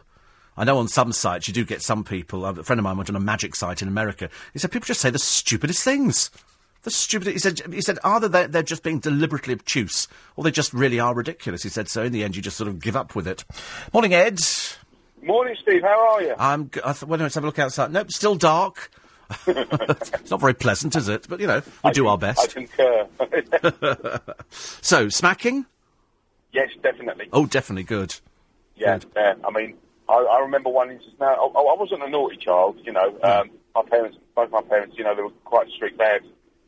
I 0.57 0.65
know 0.65 0.79
on 0.79 0.89
some 0.89 1.13
sites 1.13 1.47
you 1.47 1.55
do 1.55 1.65
get 1.65 1.83
some 1.83 2.05
people. 2.05 2.47
A 2.47 2.55
friend 2.63 2.81
of 2.81 2.85
mine 2.85 2.97
went 2.97 3.11
on 3.11 3.17
a 3.17 3.21
magic 3.21 3.55
site 3.55 3.83
in 3.83 3.89
America. 3.89 4.31
He 4.55 4.59
said 4.59 4.73
people 4.73 4.87
just 4.87 5.03
say 5.03 5.11
the 5.11 5.19
stupidest 5.19 5.85
things. 5.85 6.31
The 6.83 6.91
stupid. 6.91 7.29
He 7.29 7.39
said. 7.39 7.61
He 7.71 7.81
said 7.81 7.99
either 8.05 8.29
they're, 8.29 8.49
they're 8.49 8.63
just 8.63 8.85
being 8.85 9.01
deliberately 9.01 9.53
obtuse, 9.53 10.07
or 10.37 10.45
they 10.45 10.53
just 10.53 10.73
really 10.73 11.01
are 11.01 11.15
ridiculous. 11.15 11.65
He 11.65 11.69
said. 11.69 11.89
So 11.89 12.05
in 12.05 12.13
the 12.13 12.23
end, 12.23 12.37
you 12.37 12.43
just 12.43 12.57
sort 12.57 12.69
of 12.69 12.81
give 12.81 12.97
up 12.97 13.15
with 13.17 13.27
it. 13.27 13.45
Morning, 13.93 14.15
Ed. 14.15 14.39
Morning, 15.23 15.57
Steve. 15.61 15.83
How 15.83 16.15
are 16.15 16.23
you? 16.23 16.35
I'm. 16.39 16.71
g- 16.71 16.81
I 16.85 16.93
th- 16.93 17.05
well, 17.05 17.19
let's 17.19 17.35
have 17.35 17.45
a 17.45 17.47
look 17.47 17.59
outside. 17.59 17.93
Nope, 17.93 18.11
still 18.13 18.35
dark. 18.37 18.91
it's 19.47 20.31
not 20.31 20.41
very 20.41 20.55
pleasant, 20.55 20.95
is 20.95 21.09
it? 21.09 21.27
But 21.29 21.41
you 21.41 21.47
know, 21.49 21.63
we 21.85 21.91
I 21.91 21.93
do 21.93 22.03
con- 22.03 22.11
our 22.11 22.19
best. 22.19 22.57
I 22.57 22.67
concur. 22.67 23.09
So 24.51 25.09
smacking. 25.09 25.67
yes, 26.53 26.69
definitely. 26.83 27.29
Oh, 27.33 27.47
definitely 27.47 27.83
good. 27.83 28.15
yeah, 28.77 28.99
yeah. 29.17 29.35
I 29.45 29.51
mean, 29.51 29.75
I, 30.09 30.15
I 30.15 30.39
remember 30.41 30.71
one 30.71 30.91
instance. 30.93 31.15
Now, 31.19 31.35
I, 31.35 31.47
I 31.47 31.77
wasn't 31.77 32.03
a 32.05 32.09
naughty 32.09 32.37
child. 32.37 32.79
You 32.85 32.93
know, 32.93 33.19
um, 33.25 33.51
my 33.75 33.83
parents, 33.91 34.19
both 34.37 34.51
my 34.53 34.63
parents, 34.63 34.97
you 34.97 35.03
know, 35.05 35.15
they 35.17 35.23
were 35.23 35.31
quite 35.45 35.69
strict. 35.71 35.99
They 35.99 36.05
had, 36.05 36.23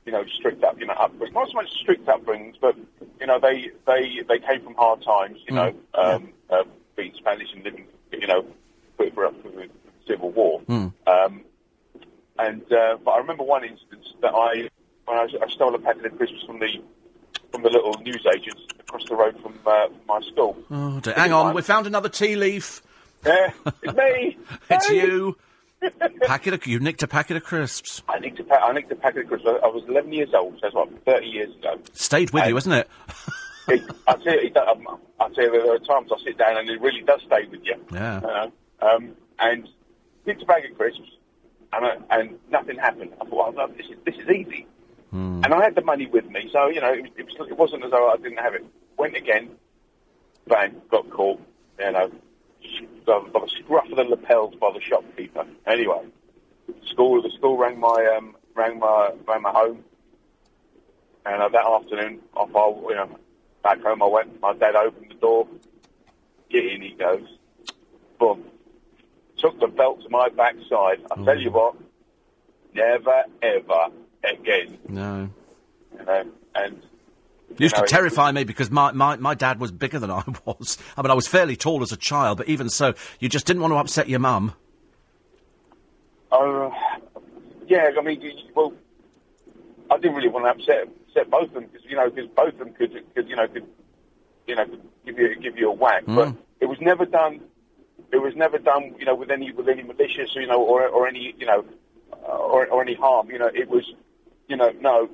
you 0.04 0.10
know, 0.12 0.24
strict 0.36 0.64
up, 0.64 0.80
you 0.80 0.86
know, 0.86 0.94
upbringing. 0.94 1.34
Not 1.34 1.48
so 1.48 1.54
much 1.54 1.70
strict 1.80 2.06
upbringings, 2.06 2.54
but 2.60 2.74
you 3.20 3.26
know, 3.26 3.38
they 3.38 3.70
they 3.86 4.20
they 4.28 4.38
came 4.40 4.64
from 4.64 4.74
hard 4.74 5.02
times. 5.04 5.38
You 5.48 5.54
know, 5.54 5.74
um, 5.94 6.30
uh, 6.50 6.64
being 6.96 7.12
Spanish 7.16 7.48
and 7.54 7.62
living, 7.62 7.86
you 8.12 8.26
know, 8.26 8.44
put 8.96 9.14
for 9.14 9.26
up 9.26 9.40
for 9.42 9.50
the 9.50 9.68
Civil 10.06 10.30
War. 10.30 10.62
Um, 10.68 11.42
and 12.38 12.62
uh, 12.72 12.96
but 13.04 13.10
I 13.12 13.18
remember 13.18 13.42
one 13.44 13.64
instance 13.64 14.06
that 14.22 14.32
I 14.34 14.68
when 15.06 15.18
I, 15.18 15.26
I 15.42 15.48
stole 15.50 15.74
a 15.74 15.78
packet 15.78 16.06
of 16.06 16.16
crisps 16.16 16.44
from 16.46 16.58
the 16.60 16.68
from 17.50 17.62
the 17.62 17.70
little 17.70 17.94
newsagents 18.02 18.62
across 18.78 19.04
the 19.08 19.16
road 19.16 19.40
from, 19.42 19.54
uh, 19.66 19.86
from 19.86 19.96
my 20.06 20.20
school. 20.20 20.56
Oh, 20.70 21.00
dear. 21.00 21.14
Hang 21.14 21.32
on, 21.32 21.54
we 21.54 21.62
found 21.62 21.86
another 21.86 22.08
tea 22.10 22.36
leaf. 22.36 22.82
Yeah, 23.24 23.50
it's 23.82 23.96
me. 23.96 24.38
It's 24.70 24.86
Hey! 24.88 24.96
you. 25.06 25.36
packet 26.22 26.54
of 26.54 26.66
you 26.66 26.78
nicked 26.80 27.02
a 27.04 27.06
packet 27.08 27.36
of 27.36 27.44
crisps. 27.44 28.02
I 28.08 28.18
nicked 28.18 28.40
a 28.40 28.44
pa- 28.44 28.56
I 28.66 28.72
nicked 28.72 28.90
a 28.92 28.96
packet 28.96 29.22
of 29.22 29.28
crisps. 29.28 29.46
I 29.48 29.52
I 29.64 29.68
was 29.68 29.84
11 29.88 30.12
years 30.12 30.30
old. 30.34 30.54
So 30.54 30.58
that's 30.62 30.74
what 30.74 30.88
30 31.04 31.26
years 31.26 31.54
ago. 31.56 31.78
Stayed 31.92 32.30
with 32.32 32.42
Hey. 32.42 32.48
you, 32.50 32.56
isn't 32.56 32.72
it? 32.72 32.88
It, 33.68 33.82
I 34.08 34.12
tell 34.14 34.32
you, 34.34 34.40
it, 34.48 34.56
um, 34.56 34.86
I 35.20 35.28
tell 35.30 35.44
you, 35.44 35.50
there 35.50 35.74
are 35.74 35.78
times 35.78 36.10
I 36.12 36.22
sit 36.22 36.38
down 36.38 36.56
and 36.56 36.68
it 36.68 36.80
really 36.80 37.02
does 37.02 37.20
stay 37.22 37.46
with 37.50 37.64
you. 37.64 37.74
Yeah. 37.92 38.20
You 38.20 38.26
know? 38.26 38.52
um, 38.80 39.16
and 39.38 39.68
nicked 40.26 40.42
a 40.42 40.46
bag 40.46 40.70
of 40.70 40.76
crisps, 40.76 41.10
and 41.72 41.86
I, 41.86 41.96
and 42.10 42.38
nothing 42.50 42.76
happened. 42.76 43.12
I 43.20 43.24
thought, 43.24 43.48
oh, 43.48 43.66
no, 43.66 43.66
this 43.74 43.86
is 43.86 43.96
this 44.04 44.14
is 44.16 44.28
easy. 44.28 44.66
And 45.44 45.54
I 45.54 45.62
had 45.62 45.74
the 45.74 45.82
money 45.82 46.06
with 46.06 46.28
me, 46.28 46.50
so 46.52 46.68
you 46.68 46.80
know, 46.80 46.92
it, 46.92 47.06
it, 47.16 47.26
was, 47.26 47.48
it 47.48 47.56
wasn't 47.56 47.84
as 47.84 47.90
though 47.90 48.10
I 48.10 48.16
didn't 48.16 48.38
have 48.38 48.54
it. 48.54 48.64
Went 48.98 49.16
again, 49.16 49.50
bang, 50.46 50.80
got 50.90 51.08
caught. 51.10 51.40
You 51.78 51.92
know, 51.92 52.10
by, 53.06 53.20
by 53.32 53.40
the 53.40 53.50
scruff 53.58 53.88
of 53.90 53.96
the 53.96 54.04
lapels 54.04 54.54
by 54.56 54.72
the 54.72 54.80
shopkeeper. 54.80 55.46
Anyway, 55.66 56.06
school 56.86 57.22
the 57.22 57.30
school 57.30 57.56
rang 57.56 57.80
my 57.80 58.14
um, 58.16 58.36
rang 58.54 58.78
my 58.78 59.12
rang 59.26 59.42
my 59.42 59.50
home, 59.50 59.84
and 61.24 61.42
uh, 61.42 61.48
that 61.48 61.66
afternoon, 61.66 62.20
off 62.34 62.50
I 62.54 62.90
you 62.90 62.94
know 62.96 63.18
back 63.62 63.82
home 63.82 64.02
I 64.02 64.06
went. 64.06 64.40
My 64.40 64.54
dad 64.54 64.76
opened 64.76 65.10
the 65.10 65.14
door. 65.14 65.48
Get 66.50 66.64
in, 66.64 66.82
he 66.82 66.90
goes. 66.90 67.26
Boom. 68.18 68.44
Took 69.38 69.60
the 69.60 69.68
belt 69.68 70.02
to 70.02 70.08
my 70.08 70.28
backside. 70.30 71.00
I 71.10 71.24
tell 71.24 71.38
you 71.38 71.50
what, 71.50 71.76
never 72.74 73.24
ever 73.42 73.86
again. 74.24 74.78
No. 74.88 75.30
You 75.98 76.04
know, 76.04 76.24
and 76.54 76.82
Used 77.56 77.76
know, 77.76 77.82
to 77.82 77.88
terrify 77.88 78.30
me 78.32 78.44
because 78.44 78.70
my, 78.70 78.92
my, 78.92 79.16
my 79.16 79.34
dad 79.34 79.58
was 79.58 79.72
bigger 79.72 79.98
than 79.98 80.10
I 80.10 80.22
was. 80.44 80.78
I 80.96 81.02
mean, 81.02 81.10
I 81.10 81.14
was 81.14 81.26
fairly 81.26 81.56
tall 81.56 81.82
as 81.82 81.92
a 81.92 81.96
child, 81.96 82.38
but 82.38 82.48
even 82.48 82.68
so, 82.68 82.94
you 83.20 83.28
just 83.28 83.46
didn't 83.46 83.62
want 83.62 83.72
to 83.72 83.76
upset 83.76 84.08
your 84.08 84.20
mum. 84.20 84.54
Uh, 86.30 86.70
yeah, 87.66 87.90
I 87.98 88.02
mean, 88.02 88.20
well, 88.54 88.74
I 89.90 89.96
didn't 89.96 90.16
really 90.16 90.28
want 90.28 90.44
to 90.44 90.50
upset 90.50 90.88
upset 91.18 91.30
both 91.30 91.48
of 91.48 91.54
them 91.54 91.66
because 91.66 91.84
you 91.88 91.96
know 91.96 92.10
because 92.10 92.30
both 92.34 92.52
of 92.52 92.58
them 92.58 92.72
could 92.72 93.14
could 93.14 93.28
you 93.28 93.36
know 93.36 93.46
could 93.48 93.66
you 94.46 94.54
know 94.54 94.64
could 94.64 94.82
give 95.04 95.18
you 95.18 95.36
give 95.36 95.56
you 95.56 95.70
a 95.70 95.72
whack, 95.72 96.04
but 96.06 96.34
it 96.60 96.66
was 96.66 96.78
never 96.80 97.04
done. 97.04 97.40
It 98.10 98.22
was 98.22 98.34
never 98.36 98.58
done, 98.58 98.94
you 98.98 99.04
know, 99.04 99.14
with 99.14 99.30
any 99.30 99.52
with 99.52 99.68
any 99.68 99.82
malicious, 99.82 100.34
you 100.34 100.46
know, 100.46 100.62
or 100.62 100.86
or 100.88 101.06
any 101.06 101.34
you 101.38 101.46
know, 101.46 101.64
uh, 102.12 102.26
or 102.26 102.66
or 102.66 102.82
any 102.82 102.94
harm. 102.94 103.30
You 103.30 103.38
know, 103.38 103.50
it 103.52 103.68
was, 103.68 103.84
you 104.48 104.56
know, 104.56 104.70
no, 104.80 105.10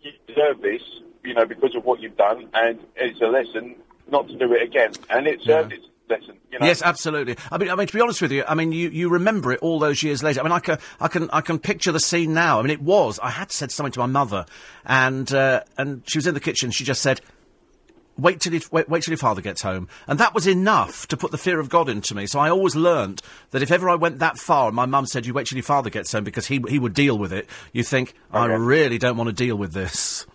you 0.00 0.12
deserve 0.26 0.62
this, 0.62 0.82
you 1.24 1.34
know, 1.34 1.44
because 1.44 1.74
of 1.74 1.84
what 1.84 2.00
you've 2.00 2.16
done, 2.16 2.48
and 2.54 2.80
it's 2.96 3.20
a 3.20 3.26
lesson 3.26 3.76
not 4.10 4.28
to 4.28 4.36
do 4.36 4.52
it 4.54 4.62
again, 4.62 4.92
and 5.10 5.26
it 5.26 5.42
served 5.42 5.72
its 5.72 5.86
lesson. 6.08 6.38
You 6.50 6.58
know? 6.58 6.66
Yes, 6.66 6.82
absolutely. 6.82 7.36
I 7.50 7.58
mean, 7.58 7.70
I 7.70 7.74
mean, 7.74 7.86
to 7.86 7.92
be 7.92 8.00
honest 8.00 8.22
with 8.22 8.32
you, 8.32 8.44
I 8.46 8.54
mean, 8.54 8.72
you, 8.72 8.88
you 8.88 9.08
remember 9.08 9.52
it 9.52 9.60
all 9.60 9.78
those 9.78 10.02
years 10.02 10.22
later. 10.22 10.40
I 10.40 10.42
mean, 10.42 10.52
I 10.52 10.60
can, 10.60 10.78
I 11.00 11.08
can, 11.08 11.28
I 11.32 11.40
can 11.40 11.58
picture 11.58 11.92
the 11.92 12.00
scene 12.00 12.32
now. 12.32 12.58
I 12.58 12.62
mean, 12.62 12.70
it 12.70 12.82
was. 12.82 13.18
I 13.20 13.30
had 13.30 13.52
said 13.52 13.70
something 13.70 13.92
to 13.92 14.00
my 14.00 14.06
mother, 14.06 14.46
and 14.84 15.32
uh, 15.32 15.62
and 15.76 16.02
she 16.06 16.18
was 16.18 16.26
in 16.26 16.34
the 16.34 16.40
kitchen. 16.40 16.70
She 16.70 16.84
just 16.84 17.02
said, 17.02 17.20
"Wait 18.16 18.40
till 18.40 18.54
you, 18.54 18.60
wait, 18.70 18.88
wait 18.88 19.02
till 19.02 19.12
your 19.12 19.18
father 19.18 19.42
gets 19.42 19.62
home," 19.62 19.88
and 20.06 20.18
that 20.18 20.34
was 20.34 20.46
enough 20.46 21.06
to 21.08 21.16
put 21.16 21.30
the 21.30 21.38
fear 21.38 21.60
of 21.60 21.68
God 21.68 21.88
into 21.88 22.14
me. 22.14 22.26
So 22.26 22.38
I 22.38 22.48
always 22.50 22.76
learnt 22.76 23.22
that 23.50 23.62
if 23.62 23.70
ever 23.70 23.88
I 23.88 23.96
went 23.96 24.18
that 24.20 24.38
far, 24.38 24.68
and 24.68 24.76
my 24.76 24.86
mum 24.86 25.06
said, 25.06 25.26
"You 25.26 25.34
wait 25.34 25.46
till 25.46 25.58
your 25.58 25.64
father 25.64 25.90
gets 25.90 26.12
home," 26.12 26.24
because 26.24 26.46
he 26.46 26.62
he 26.68 26.78
would 26.78 26.94
deal 26.94 27.18
with 27.18 27.32
it. 27.32 27.48
You 27.72 27.82
think, 27.82 28.14
I 28.32 28.46
really 28.46 28.98
don't 28.98 29.16
want 29.16 29.28
to 29.28 29.34
deal 29.34 29.56
with 29.56 29.72
this. 29.72 30.26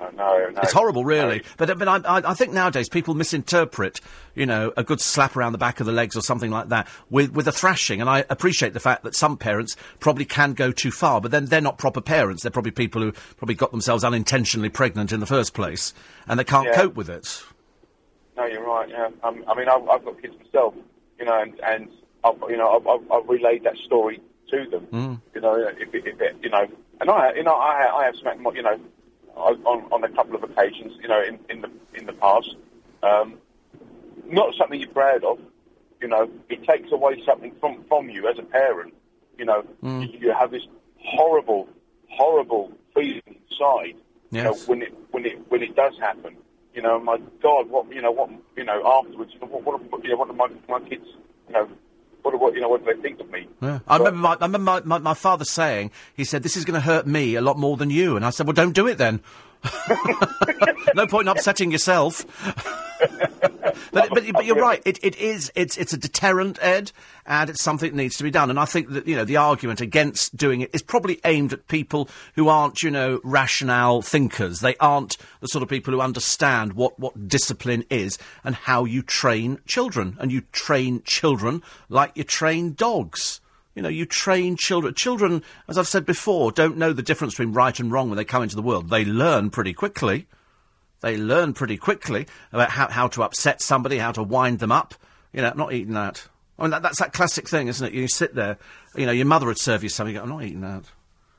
No, 0.00 0.10
no, 0.10 0.50
no. 0.50 0.60
It's 0.62 0.72
horrible, 0.72 1.04
really. 1.04 1.38
No. 1.38 1.44
But 1.56 1.78
but 1.78 1.88
I, 1.88 2.00
I, 2.30 2.34
think 2.34 2.52
nowadays 2.52 2.88
people 2.88 3.14
misinterpret, 3.14 4.00
you 4.34 4.46
know, 4.46 4.72
a 4.76 4.84
good 4.84 5.00
slap 5.00 5.36
around 5.36 5.52
the 5.52 5.58
back 5.58 5.80
of 5.80 5.86
the 5.86 5.92
legs 5.92 6.16
or 6.16 6.22
something 6.22 6.50
like 6.50 6.68
that 6.68 6.88
with 7.10 7.32
with 7.32 7.48
a 7.48 7.52
thrashing. 7.52 8.00
And 8.00 8.08
I 8.08 8.24
appreciate 8.30 8.74
the 8.74 8.80
fact 8.80 9.02
that 9.04 9.14
some 9.14 9.36
parents 9.36 9.76
probably 10.00 10.24
can 10.24 10.54
go 10.54 10.72
too 10.72 10.90
far, 10.90 11.20
but 11.20 11.30
then 11.30 11.46
they're 11.46 11.60
not 11.60 11.78
proper 11.78 12.00
parents. 12.00 12.42
They're 12.42 12.50
probably 12.52 12.70
people 12.72 13.02
who 13.02 13.12
probably 13.36 13.54
got 13.54 13.70
themselves 13.70 14.04
unintentionally 14.04 14.68
pregnant 14.68 15.12
in 15.12 15.20
the 15.20 15.26
first 15.26 15.54
place, 15.54 15.94
and 16.26 16.38
they 16.38 16.44
can't 16.44 16.66
Yeah. 16.66 16.74
cope 16.74 16.94
with 16.94 17.10
it. 17.10 17.42
No, 18.36 18.44
you're 18.46 18.64
right. 18.64 18.88
Yeah, 18.88 19.08
um, 19.24 19.44
I 19.48 19.54
mean, 19.54 19.68
I've, 19.68 19.88
I've 19.88 20.04
got 20.04 20.20
kids 20.22 20.34
myself, 20.44 20.74
you 21.18 21.24
know, 21.24 21.40
and 21.40 21.58
and 21.60 21.88
I've, 22.24 22.36
you 22.48 22.56
know, 22.56 22.76
I've, 22.76 22.86
I've, 22.86 23.10
I've 23.12 23.28
relayed 23.28 23.64
that 23.64 23.76
story 23.78 24.20
to 24.50 24.66
them, 24.70 25.20
you 25.34 25.40
know, 25.40 25.54
if, 25.56 25.92
if 25.92 26.20
it, 26.20 26.36
you 26.42 26.48
know, 26.48 26.66
and 27.00 27.10
I, 27.10 27.32
you 27.34 27.42
know, 27.42 27.52
I, 27.54 28.00
I 28.00 28.04
have 28.06 28.16
smacked, 28.16 28.40
my, 28.40 28.50
you 28.52 28.62
know, 28.62 28.78
on, 29.38 29.84
on 29.92 30.04
a 30.04 30.08
couple 30.10 30.34
of 30.36 30.42
occasions, 30.42 30.92
you 31.00 31.08
know, 31.08 31.22
in, 31.22 31.38
in 31.48 31.60
the 31.62 31.70
in 31.94 32.06
the 32.06 32.12
past. 32.12 32.54
Um, 33.02 33.38
not 34.26 34.54
something 34.56 34.78
you're 34.80 34.90
proud 34.90 35.24
of, 35.24 35.38
you 36.00 36.08
know. 36.08 36.28
It 36.48 36.64
takes 36.64 36.90
away 36.92 37.22
something 37.24 37.52
from 37.60 37.84
from 37.88 38.10
you 38.10 38.28
as 38.28 38.38
a 38.38 38.42
parent, 38.42 38.94
you 39.38 39.44
know. 39.44 39.64
You, 40.02 40.18
you 40.20 40.32
have 40.32 40.50
this 40.50 40.66
horrible, 40.98 41.68
horrible 42.10 42.72
feeling 42.94 43.22
inside, 43.26 43.94
you 44.30 44.42
know, 44.42 44.50
Yes. 44.54 44.68
when 44.68 44.82
it 44.82 44.92
when 45.12 45.24
it 45.24 45.38
when 45.50 45.62
it 45.62 45.74
does 45.76 45.98
happen. 45.98 46.36
You 46.74 46.82
know, 46.82 46.98
my 47.00 47.18
God, 47.42 47.70
what 47.70 47.92
you 47.92 48.02
know, 48.02 48.10
what 48.12 48.30
you 48.56 48.64
know 48.64 48.82
afterwards. 48.86 49.32
What 49.40 49.50
what, 49.64 50.04
you 50.04 50.10
know, 50.10 50.16
what 50.16 50.28
do 50.28 50.34
my 50.34 50.48
my 50.68 50.86
kids, 50.88 51.06
you 51.48 51.54
know, 51.54 51.68
what 52.22 52.32
do- 52.32 52.38
what 52.38 52.54
you 52.54 52.60
know, 52.60 52.68
what 52.68 52.84
do 52.84 52.92
they 52.94 53.00
think 53.00 53.20
of 53.20 53.30
me? 53.30 53.46
Yeah. 53.60 53.80
I 53.88 53.96
remember, 53.96 54.18
my, 54.20 54.30
I 54.32 54.44
remember 54.46 54.58
my, 54.58 54.80
my, 54.84 54.98
my 54.98 55.14
father 55.14 55.44
saying, 55.44 55.90
he 56.14 56.24
said, 56.24 56.42
this 56.42 56.56
is 56.56 56.64
going 56.64 56.74
to 56.80 56.80
hurt 56.86 57.06
me 57.06 57.34
a 57.34 57.40
lot 57.40 57.58
more 57.58 57.76
than 57.76 57.90
you. 57.90 58.16
And 58.16 58.24
I 58.24 58.30
said, 58.30 58.46
well, 58.46 58.54
don't 58.54 58.72
do 58.74 58.86
it 58.86 58.98
then. 58.98 59.20
no 60.94 61.06
point 61.06 61.28
in 61.28 61.28
upsetting 61.28 61.70
yourself. 61.70 62.24
but, 63.92 64.08
but, 64.10 64.32
but 64.32 64.44
you're 64.44 64.56
right. 64.56 64.82
It, 64.84 64.98
it 65.02 65.16
is. 65.16 65.52
It's 65.54 65.76
it's 65.76 65.92
a 65.92 65.96
deterrent, 65.96 66.58
Ed, 66.60 66.92
and 67.26 67.50
it's 67.50 67.62
something 67.62 67.90
that 67.90 67.96
needs 67.96 68.16
to 68.16 68.24
be 68.24 68.30
done. 68.30 68.50
And 68.50 68.58
I 68.58 68.64
think 68.64 68.90
that 68.90 69.06
you 69.06 69.16
know 69.16 69.24
the 69.24 69.36
argument 69.36 69.80
against 69.80 70.36
doing 70.36 70.60
it 70.60 70.70
is 70.72 70.82
probably 70.82 71.20
aimed 71.24 71.52
at 71.52 71.68
people 71.68 72.08
who 72.34 72.48
aren't 72.48 72.82
you 72.82 72.90
know 72.90 73.20
rationale 73.24 74.02
thinkers. 74.02 74.60
They 74.60 74.76
aren't 74.76 75.16
the 75.40 75.48
sort 75.48 75.62
of 75.62 75.68
people 75.68 75.92
who 75.92 76.00
understand 76.00 76.74
what 76.74 76.98
what 76.98 77.28
discipline 77.28 77.84
is 77.90 78.18
and 78.44 78.54
how 78.54 78.84
you 78.84 79.02
train 79.02 79.60
children. 79.66 80.16
And 80.20 80.32
you 80.32 80.42
train 80.52 81.02
children 81.04 81.62
like 81.88 82.12
you 82.16 82.24
train 82.24 82.74
dogs. 82.74 83.40
You 83.78 83.82
know, 83.82 83.88
you 83.88 84.06
train 84.06 84.56
children. 84.56 84.92
Children, 84.94 85.44
as 85.68 85.78
I've 85.78 85.86
said 85.86 86.04
before, 86.04 86.50
don't 86.50 86.78
know 86.78 86.92
the 86.92 87.00
difference 87.00 87.34
between 87.34 87.52
right 87.54 87.78
and 87.78 87.92
wrong 87.92 88.10
when 88.10 88.16
they 88.16 88.24
come 88.24 88.42
into 88.42 88.56
the 88.56 88.62
world. 88.62 88.90
They 88.90 89.04
learn 89.04 89.50
pretty 89.50 89.72
quickly. 89.72 90.26
They 91.00 91.16
learn 91.16 91.52
pretty 91.54 91.76
quickly 91.76 92.26
about 92.52 92.70
how, 92.70 92.88
how 92.88 93.06
to 93.06 93.22
upset 93.22 93.62
somebody, 93.62 93.98
how 93.98 94.10
to 94.10 94.22
wind 94.24 94.58
them 94.58 94.72
up. 94.72 94.94
You 95.32 95.42
know, 95.42 95.50
I'm 95.50 95.56
not 95.56 95.72
eating 95.72 95.94
that. 95.94 96.26
I 96.58 96.62
mean, 96.62 96.72
that, 96.72 96.82
that's 96.82 96.98
that 96.98 97.12
classic 97.12 97.48
thing, 97.48 97.68
isn't 97.68 97.86
it? 97.86 97.92
You 97.92 98.08
sit 98.08 98.34
there, 98.34 98.58
you 98.96 99.06
know, 99.06 99.12
your 99.12 99.26
mother 99.26 99.46
would 99.46 99.60
serve 99.60 99.84
you 99.84 99.88
something, 99.88 100.12
you 100.12 100.18
go, 100.18 100.24
I'm 100.24 100.28
not 100.28 100.42
eating 100.42 100.62
that. 100.62 100.82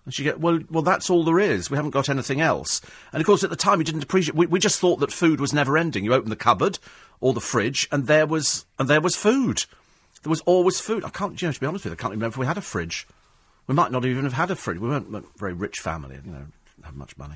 And 0.06 0.14
she 0.14 0.24
go, 0.24 0.38
well, 0.38 0.62
well, 0.70 0.82
that's 0.82 1.10
all 1.10 1.26
there 1.26 1.40
is. 1.40 1.70
We 1.70 1.76
haven't 1.76 1.92
got 1.92 2.08
anything 2.08 2.40
else. 2.40 2.80
And 3.12 3.20
of 3.20 3.28
course, 3.28 3.44
at 3.44 3.50
the 3.50 3.58
time, 3.58 3.80
you 3.80 3.84
didn't 3.84 4.04
appreciate. 4.04 4.34
We, 4.34 4.46
we 4.46 4.60
just 4.62 4.80
thought 4.80 5.02
that 5.02 5.12
food 5.12 5.42
was 5.42 5.52
never 5.52 5.78
ending. 5.78 6.06
You 6.06 6.14
open 6.14 6.30
the 6.30 6.38
cupboard 6.38 6.80
or 7.20 7.34
the 7.34 7.42
fridge, 7.42 7.90
and 7.92 8.08
there 8.08 8.26
was 8.26 8.66
and 8.80 8.88
there 8.88 9.02
was 9.02 9.18
food. 9.18 9.66
There 10.24 10.30
was 10.30 10.42
always 10.42 10.80
food. 10.80 11.04
I 11.04 11.10
can't, 11.10 11.42
you 11.42 11.48
know, 11.48 11.52
to 11.52 11.60
be 11.60 11.66
honest 11.66 11.86
with 11.86 11.92
you, 11.92 11.98
I 11.98 12.02
can't 12.02 12.12
remember 12.12 12.34
if 12.34 12.38
we 12.38 12.46
had 12.46 12.58
a 12.58 12.62
fridge. 12.62 13.08
We 13.68 13.76
might 13.76 13.92
not 13.92 14.06
even 14.06 14.24
have 14.24 14.34
had 14.34 14.52
a 14.52 14.56
fridge. 14.56 14.80
We 14.80 14.90
weren't 14.90 15.14
a 15.16 15.24
very 15.38 15.54
rich 15.54 15.80
family, 15.80 16.20
you 16.26 16.32
know 16.32 16.48
have 16.84 16.96
much 16.96 17.18
money. 17.18 17.36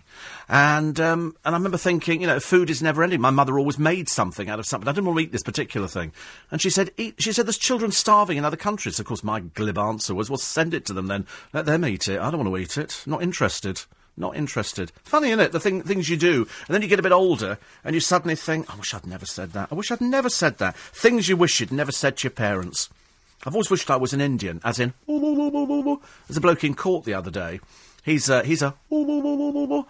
And 0.50 1.00
um, 1.00 1.36
and 1.46 1.56
I 1.56 1.58
remember 1.58 1.78
thinking, 1.78 2.22
you 2.22 2.28
know, 2.28 2.40
food 2.40 2.70
is 2.70 2.82
never 2.82 3.04
ending. 3.04 3.22
My 3.22 3.30
mother 3.30 3.58
always 3.58 3.80
made 3.80 4.10
something 4.10 4.50
out 4.50 4.60
of 4.60 4.66
something. 4.66 4.88
I 4.88 4.92
didn't 4.92 5.06
want 5.06 5.20
to 5.20 5.24
eat 5.24 5.32
this 5.32 5.44
particular 5.44 5.88
thing. 5.88 6.12
And 6.52 6.62
she 6.62 6.70
said, 6.70 6.92
eat. 6.98 7.16
She 7.22 7.32
said, 7.32 7.46
there's 7.46 7.58
children 7.58 7.92
starving 7.92 8.38
in 8.38 8.46
other 8.46 8.58
countries. 8.58 9.00
Of 9.00 9.06
course, 9.06 9.24
my 9.24 9.40
glib 9.40 9.78
answer 9.78 10.14
was, 10.14 10.30
well, 10.30 10.38
send 10.38 10.74
it 10.74 10.86
to 10.86 10.94
them 10.94 11.08
then. 11.08 11.26
Let 11.54 11.66
them 11.66 11.86
eat 11.86 12.08
it. 12.08 12.20
I 12.20 12.32
don't 12.32 12.44
want 12.44 12.50
to 12.50 12.58
eat 12.58 12.78
it. 12.78 13.04
Not 13.06 13.24
interested. 13.24 13.82
Not 14.16 14.36
interested. 14.36 14.92
Funny, 15.04 15.30
isn't 15.30 15.40
it? 15.40 15.52
The 15.52 15.60
thing, 15.60 15.82
things 15.82 16.10
you 16.10 16.18
do, 16.18 16.48
and 16.68 16.74
then 16.74 16.82
you 16.82 16.88
get 16.88 17.00
a 17.00 17.04
bit 17.04 17.12
older, 17.12 17.58
and 17.84 17.96
you 17.96 18.00
suddenly 18.00 18.36
think, 18.36 18.72
I 18.72 18.78
wish 18.78 18.94
I'd 18.94 19.08
never 19.08 19.26
said 19.26 19.54
that. 19.54 19.70
I 19.72 19.76
wish 19.76 19.92
I'd 19.92 20.02
never 20.02 20.30
said 20.30 20.60
that. 20.60 20.76
Things 20.76 21.28
you 21.28 21.36
wish 21.36 21.60
you'd 21.60 21.72
never 21.72 21.92
said 21.92 22.18
to 22.18 22.26
your 22.26 22.32
parents. 22.32 22.90
I've 23.46 23.56
always 23.56 23.70
wished 23.70 23.90
I 23.90 23.98
was 23.98 24.14
an 24.14 24.22
Indian, 24.22 24.62
as 24.64 24.80
in, 24.80 24.94
there's 25.08 26.38
a 26.38 26.42
bloke 26.42 26.64
in 26.64 26.76
court 26.76 27.04
the 27.06 27.14
other 27.14 27.32
day 27.32 27.60
He's 28.04 28.28
a, 28.28 28.44
he's 28.44 28.62
a 28.62 28.76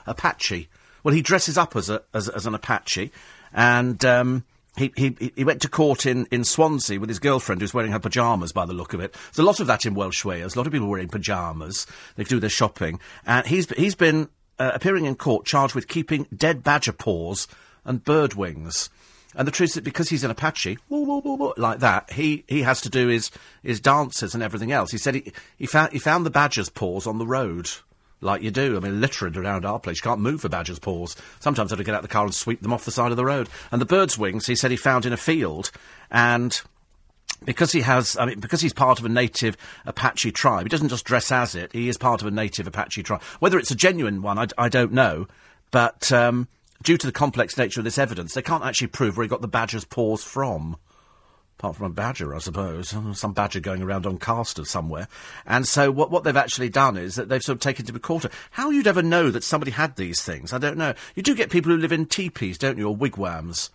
Apache. 0.05 0.69
Well, 1.03 1.15
he 1.15 1.21
dresses 1.21 1.57
up 1.57 1.75
as 1.75 1.89
a 1.89 2.03
as, 2.13 2.29
as 2.29 2.45
an 2.45 2.53
Apache, 2.53 3.11
and 3.51 4.05
um, 4.05 4.45
he, 4.77 4.91
he 4.95 5.33
he 5.35 5.43
went 5.43 5.61
to 5.61 5.69
court 5.69 6.05
in, 6.05 6.25
in 6.31 6.43
Swansea 6.43 6.99
with 6.99 7.09
his 7.09 7.19
girlfriend 7.19 7.61
who's 7.61 7.73
wearing 7.73 7.91
her 7.91 7.99
pyjamas 7.99 8.51
by 8.51 8.65
the 8.65 8.73
look 8.73 8.93
of 8.93 8.99
it. 8.99 9.13
There's 9.13 9.39
a 9.39 9.43
lot 9.43 9.59
of 9.59 9.67
that 9.67 9.85
in 9.85 9.93
Welsh 9.93 10.25
Wales. 10.25 10.55
A 10.55 10.59
lot 10.59 10.67
of 10.67 10.73
people 10.73 10.87
wearing 10.87 11.09
pyjamas. 11.09 11.85
They 12.15 12.23
do 12.23 12.39
their 12.39 12.49
shopping, 12.49 12.99
and 13.25 13.45
he's 13.45 13.69
he's 13.71 13.95
been 13.95 14.29
uh, 14.59 14.71
appearing 14.73 15.05
in 15.05 15.15
court 15.15 15.45
charged 15.45 15.75
with 15.75 15.87
keeping 15.87 16.27
dead 16.35 16.63
badger 16.63 16.93
paws 16.93 17.47
and 17.85 18.03
bird 18.03 18.33
wings. 18.33 18.89
And 19.35 19.47
the 19.47 19.51
truth 19.51 19.71
is 19.71 19.75
that 19.75 19.83
because 19.83 20.09
he's 20.09 20.23
an 20.23 20.31
Apache, 20.31 20.77
like 20.89 21.79
that, 21.79 22.11
he, 22.11 22.43
he 22.47 22.61
has 22.61 22.81
to 22.81 22.89
do 22.89 23.07
his, 23.07 23.31
his 23.63 23.79
dances 23.79 24.35
and 24.35 24.43
everything 24.43 24.71
else. 24.71 24.91
He 24.91 24.99
said 24.99 25.15
he, 25.15 25.33
he, 25.57 25.65
found, 25.65 25.91
he 25.91 25.99
found 25.99 26.25
the 26.25 26.29
badger's 26.29 26.69
paws 26.69 27.07
on 27.07 27.17
the 27.17 27.25
road 27.25 27.69
like 28.23 28.41
you 28.41 28.51
do. 28.51 28.77
I 28.77 28.79
mean, 28.79 29.01
literally 29.01 29.37
around 29.37 29.65
our 29.65 29.79
place. 29.79 29.97
You 29.97 30.03
can't 30.03 30.19
move 30.19 30.41
for 30.41 30.49
badger's 30.49 30.79
paws. 30.79 31.15
Sometimes 31.39 31.71
I 31.71 31.73
have 31.73 31.79
to 31.79 31.83
get 31.83 31.95
out 31.95 32.01
the 32.01 32.07
car 32.07 32.25
and 32.25 32.33
sweep 32.33 32.61
them 32.61 32.73
off 32.73 32.85
the 32.85 32.91
side 32.91 33.11
of 33.11 33.17
the 33.17 33.25
road. 33.25 33.49
And 33.71 33.81
the 33.81 33.85
bird's 33.85 34.17
wings, 34.17 34.47
he 34.47 34.55
said 34.55 34.71
he 34.71 34.77
found 34.77 35.05
in 35.05 35.13
a 35.13 35.17
field, 35.17 35.71
and 36.11 36.61
because 37.45 37.71
he 37.71 37.81
has, 37.81 38.17
I 38.17 38.25
mean, 38.25 38.39
because 38.39 38.61
he's 38.61 38.73
part 38.73 38.99
of 38.99 39.05
a 39.05 39.09
native 39.09 39.57
Apache 39.85 40.31
tribe, 40.31 40.63
he 40.63 40.69
doesn't 40.69 40.89
just 40.89 41.05
dress 41.05 41.31
as 41.31 41.55
it, 41.55 41.73
he 41.73 41.89
is 41.89 41.97
part 41.97 42.21
of 42.21 42.27
a 42.27 42.31
native 42.31 42.67
Apache 42.67 43.03
tribe. 43.03 43.21
Whether 43.39 43.59
it's 43.59 43.71
a 43.71 43.75
genuine 43.75 44.21
one, 44.21 44.37
I, 44.37 44.47
I 44.57 44.69
don't 44.69 44.93
know, 44.93 45.27
but 45.71 46.11
um, 46.11 46.47
due 46.83 46.97
to 46.97 47.05
the 47.05 47.11
complex 47.11 47.57
nature 47.57 47.79
of 47.79 47.83
this 47.83 47.97
evidence, 47.97 48.33
they 48.33 48.41
can't 48.41 48.63
actually 48.63 48.87
prove 48.87 49.17
where 49.17 49.23
he 49.23 49.29
got 49.29 49.41
the 49.41 49.47
badger's 49.47 49.85
paws 49.85 50.23
from 50.23 50.77
apart 51.64 51.77
from 51.77 51.85
a 51.85 51.90
badger, 51.90 52.35
I 52.35 52.40
suppose, 52.40 52.94
some 53.14 53.31
badger 53.31 53.61
going 53.61 53.81
around 53.81 54.06
on 54.06 54.18
casters 54.18 54.69
somewhere. 54.69 55.07
And 55.45 55.65
so 55.65 55.91
what, 55.91 56.11
what 56.11 56.26
they've 56.26 56.35
actually 56.35 56.68
done 56.68 56.98
is 56.98 57.15
that 57.15 57.30
they've 57.30 57.41
sort 57.41 57.56
of 57.56 57.61
taken 57.61 57.85
to 57.85 57.99
quarter. 57.99 58.30
How 58.52 58.69
you'd 58.69 58.85
ever 58.85 59.02
know 59.02 59.31
that 59.31 59.45
somebody 59.45 59.72
had 59.72 59.95
these 59.95 60.22
things, 60.22 60.52
I 60.52 60.57
don't 60.57 60.77
know. 60.77 60.94
You 61.15 61.23
do 61.23 61.34
get 61.34 61.49
people 61.49 61.72
who 61.72 61.77
live 61.77 61.94
in 61.94 62.06
teepees, 62.06 62.57
don't 62.57 62.77
you, 62.77 62.90
or 62.90 62.95
wigwams. 62.95 63.69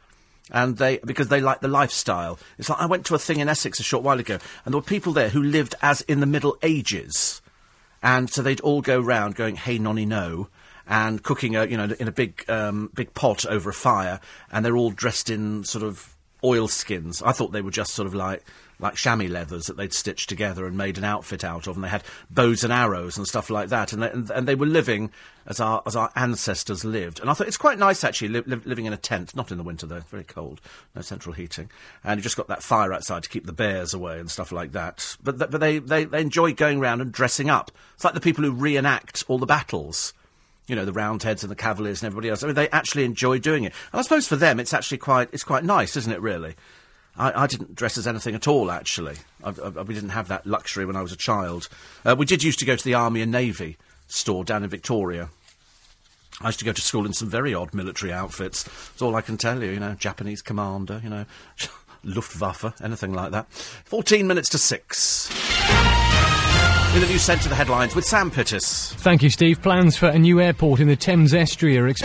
And 0.50 0.76
they, 0.76 0.98
because 0.98 1.28
they 1.28 1.40
like 1.40 1.62
the 1.62 1.68
lifestyle. 1.68 2.38
It's 2.58 2.68
like, 2.68 2.78
I 2.78 2.84
went 2.84 3.06
to 3.06 3.14
a 3.14 3.18
thing 3.18 3.40
in 3.40 3.48
Essex 3.48 3.80
a 3.80 3.82
short 3.82 4.04
while 4.04 4.20
ago, 4.20 4.36
and 4.66 4.74
there 4.74 4.80
were 4.80 4.86
people 4.86 5.14
there 5.14 5.30
who 5.30 5.42
lived 5.42 5.74
as 5.80 6.02
in 6.02 6.20
the 6.20 6.26
Middle 6.26 6.58
Ages. 6.62 7.40
And 8.02 8.28
so 8.28 8.42
they'd 8.42 8.60
all 8.60 8.82
go 8.82 9.00
round 9.00 9.34
going, 9.34 9.56
hey, 9.56 9.78
nonny, 9.78 10.04
no 10.04 10.48
and 10.90 11.22
cooking 11.22 11.54
a, 11.54 11.66
you 11.66 11.76
know, 11.76 11.94
in 11.98 12.08
a 12.08 12.12
big, 12.12 12.42
um, 12.48 12.90
big 12.94 13.12
pot 13.12 13.44
over 13.44 13.68
a 13.68 13.74
fire, 13.74 14.20
and 14.50 14.64
they're 14.64 14.76
all 14.76 14.90
dressed 14.90 15.28
in 15.28 15.62
sort 15.62 15.84
of 15.84 16.16
oilskins. 16.42 17.22
I 17.22 17.32
thought 17.32 17.52
they 17.52 17.62
were 17.62 17.70
just 17.70 17.94
sort 17.94 18.06
of 18.06 18.14
like 18.14 18.44
like 18.80 18.94
chamois 18.94 19.26
leathers 19.26 19.66
that 19.66 19.76
they'd 19.76 19.92
stitched 19.92 20.28
together 20.28 20.64
and 20.64 20.76
made 20.76 20.98
an 20.98 21.04
outfit 21.04 21.42
out 21.42 21.66
of, 21.66 21.74
and 21.74 21.84
they 21.84 21.88
had 21.88 22.04
bows 22.30 22.62
and 22.62 22.72
arrows 22.72 23.16
and 23.18 23.26
stuff 23.26 23.50
like 23.50 23.70
that, 23.70 23.92
and 23.92 24.02
they, 24.02 24.10
and, 24.10 24.30
and 24.30 24.46
they 24.46 24.54
were 24.54 24.66
living 24.66 25.10
as 25.46 25.58
our 25.58 25.82
as 25.84 25.96
our 25.96 26.10
ancestors 26.14 26.84
lived. 26.84 27.18
And 27.20 27.28
I 27.28 27.34
thought 27.34 27.48
it's 27.48 27.56
quite 27.56 27.78
nice 27.78 28.04
actually 28.04 28.28
li- 28.28 28.42
li- 28.46 28.62
living 28.64 28.86
in 28.86 28.92
a 28.92 28.98
tent, 28.98 29.34
not 29.34 29.50
in 29.50 29.58
the 29.58 29.64
winter 29.64 29.86
though, 29.86 30.00
very 30.00 30.24
cold, 30.24 30.60
no 30.94 31.02
central 31.02 31.34
heating, 31.34 31.70
and 32.04 32.18
you 32.18 32.22
just 32.22 32.36
got 32.36 32.48
that 32.48 32.62
fire 32.62 32.92
outside 32.92 33.24
to 33.24 33.28
keep 33.28 33.46
the 33.46 33.52
bears 33.52 33.92
away 33.92 34.20
and 34.20 34.30
stuff 34.30 34.52
like 34.52 34.72
that. 34.72 35.16
But 35.22 35.38
th- 35.38 35.50
but 35.50 35.60
they, 35.60 35.78
they 35.78 36.04
they 36.04 36.20
enjoy 36.20 36.54
going 36.54 36.78
around 36.78 37.00
and 37.00 37.10
dressing 37.10 37.50
up. 37.50 37.72
It's 37.94 38.04
like 38.04 38.14
the 38.14 38.20
people 38.20 38.44
who 38.44 38.52
reenact 38.52 39.24
all 39.26 39.38
the 39.38 39.46
battles 39.46 40.12
you 40.68 40.76
know, 40.76 40.84
the 40.84 40.92
Roundheads 40.92 41.42
and 41.42 41.50
the 41.50 41.56
Cavaliers 41.56 42.02
and 42.02 42.06
everybody 42.06 42.28
else. 42.28 42.42
I 42.42 42.46
mean, 42.46 42.54
they 42.54 42.68
actually 42.68 43.04
enjoy 43.04 43.38
doing 43.38 43.64
it. 43.64 43.72
And 43.92 43.98
I 43.98 44.02
suppose 44.02 44.28
for 44.28 44.36
them, 44.36 44.60
it's 44.60 44.74
actually 44.74 44.98
quite, 44.98 45.30
it's 45.32 45.44
quite 45.44 45.64
nice, 45.64 45.96
isn't 45.96 46.12
it, 46.12 46.20
really? 46.20 46.54
I, 47.16 47.44
I 47.44 47.46
didn't 47.46 47.74
dress 47.74 47.98
as 47.98 48.06
anything 48.06 48.34
at 48.34 48.46
all, 48.46 48.70
actually. 48.70 49.16
I, 49.42 49.50
I, 49.50 49.82
we 49.82 49.94
didn't 49.94 50.10
have 50.10 50.28
that 50.28 50.46
luxury 50.46 50.84
when 50.84 50.94
I 50.94 51.02
was 51.02 51.12
a 51.12 51.16
child. 51.16 51.68
Uh, 52.04 52.14
we 52.16 52.26
did 52.26 52.42
used 52.42 52.58
to 52.60 52.64
go 52.64 52.76
to 52.76 52.84
the 52.84 52.94
Army 52.94 53.22
and 53.22 53.32
Navy 53.32 53.76
store 54.06 54.44
down 54.44 54.62
in 54.62 54.70
Victoria. 54.70 55.30
I 56.40 56.48
used 56.48 56.60
to 56.60 56.64
go 56.64 56.72
to 56.72 56.80
school 56.80 57.04
in 57.04 57.12
some 57.12 57.28
very 57.28 57.52
odd 57.54 57.74
military 57.74 58.12
outfits. 58.12 58.62
That's 58.62 59.02
all 59.02 59.16
I 59.16 59.22
can 59.22 59.36
tell 59.38 59.62
you, 59.62 59.70
you 59.70 59.80
know, 59.80 59.94
Japanese 59.94 60.42
commander, 60.42 61.00
you 61.02 61.10
know, 61.10 61.24
Luftwaffe, 62.04 62.80
anything 62.80 63.12
like 63.12 63.32
that. 63.32 63.50
14 63.50 64.26
minutes 64.26 64.48
to 64.50 64.58
6. 64.58 66.07
With 66.94 67.04
a 67.04 67.06
new 67.06 67.18
centre 67.18 67.44
to 67.44 67.48
the 67.50 67.54
headlines 67.54 67.94
with 67.94 68.04
Sam 68.04 68.30
Pittis. 68.30 68.92
Thank 68.94 69.22
you, 69.22 69.30
Steve. 69.30 69.62
Plans 69.62 69.96
for 69.96 70.08
a 70.08 70.18
new 70.18 70.40
airport 70.40 70.80
in 70.80 70.88
the 70.88 70.96
Thames 70.96 71.34
estuary 71.34 71.78
are. 71.78 71.86
Ex- 71.86 72.02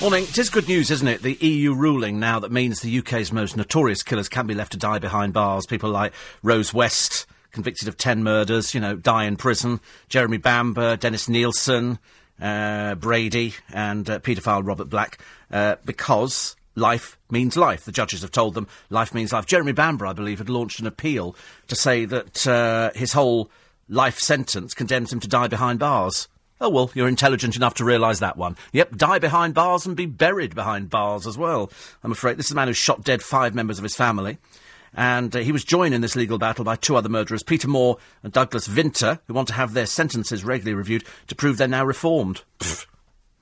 Morning. 0.00 0.22
It 0.22 0.38
is 0.38 0.48
good 0.48 0.68
news, 0.68 0.92
isn't 0.92 1.08
it? 1.08 1.22
The 1.22 1.34
EU 1.34 1.74
ruling 1.74 2.20
now 2.20 2.38
that 2.38 2.52
means 2.52 2.80
the 2.80 2.98
UK's 2.98 3.32
most 3.32 3.56
notorious 3.56 4.04
killers 4.04 4.28
can 4.28 4.46
be 4.46 4.54
left 4.54 4.70
to 4.72 4.78
die 4.78 5.00
behind 5.00 5.32
bars. 5.32 5.66
People 5.66 5.90
like 5.90 6.12
Rose 6.40 6.72
West, 6.72 7.26
convicted 7.50 7.88
of 7.88 7.96
10 7.96 8.22
murders, 8.22 8.74
you 8.74 8.80
know, 8.80 8.94
die 8.94 9.24
in 9.24 9.36
prison. 9.36 9.80
Jeremy 10.08 10.36
Bamber, 10.38 10.96
Dennis 10.96 11.28
Nilsen, 11.28 11.98
uh, 12.40 12.94
Brady, 12.94 13.54
and 13.72 14.08
uh, 14.08 14.20
paedophile 14.20 14.64
Robert 14.64 14.88
Black, 14.88 15.18
uh, 15.50 15.74
because 15.84 16.54
life 16.78 17.18
means 17.30 17.56
life. 17.56 17.84
The 17.84 17.92
judges 17.92 18.22
have 18.22 18.32
told 18.32 18.54
them 18.54 18.68
life 18.90 19.14
means 19.14 19.32
life. 19.32 19.46
Jeremy 19.46 19.72
Bamber, 19.72 20.06
I 20.06 20.12
believe, 20.12 20.38
had 20.38 20.48
launched 20.48 20.80
an 20.80 20.86
appeal 20.86 21.36
to 21.66 21.76
say 21.76 22.04
that 22.04 22.46
uh, 22.46 22.90
his 22.94 23.12
whole 23.12 23.50
life 23.88 24.18
sentence 24.18 24.74
condemns 24.74 25.12
him 25.12 25.20
to 25.20 25.28
die 25.28 25.48
behind 25.48 25.78
bars. 25.78 26.28
Oh, 26.60 26.68
well, 26.68 26.90
you're 26.94 27.08
intelligent 27.08 27.56
enough 27.56 27.74
to 27.74 27.84
realise 27.84 28.18
that 28.18 28.36
one. 28.36 28.56
Yep, 28.72 28.96
die 28.96 29.20
behind 29.20 29.54
bars 29.54 29.86
and 29.86 29.96
be 29.96 30.06
buried 30.06 30.54
behind 30.54 30.90
bars 30.90 31.26
as 31.26 31.38
well. 31.38 31.70
I'm 32.02 32.10
afraid 32.10 32.36
this 32.36 32.46
is 32.46 32.52
a 32.52 32.56
man 32.56 32.66
who 32.66 32.74
shot 32.74 33.04
dead 33.04 33.22
five 33.22 33.54
members 33.54 33.78
of 33.78 33.84
his 33.84 33.94
family. 33.94 34.38
And 34.94 35.34
uh, 35.36 35.40
he 35.40 35.52
was 35.52 35.64
joined 35.64 35.94
in 35.94 36.00
this 36.00 36.16
legal 36.16 36.38
battle 36.38 36.64
by 36.64 36.74
two 36.74 36.96
other 36.96 37.08
murderers, 37.08 37.42
Peter 37.42 37.68
Moore 37.68 37.98
and 38.22 38.32
Douglas 38.32 38.66
Vinter, 38.66 39.20
who 39.26 39.34
want 39.34 39.48
to 39.48 39.54
have 39.54 39.72
their 39.72 39.86
sentences 39.86 40.44
regularly 40.44 40.74
reviewed 40.74 41.04
to 41.28 41.36
prove 41.36 41.58
they're 41.58 41.68
now 41.68 41.84
reformed. 41.84 42.42
Pfft, 42.58 42.86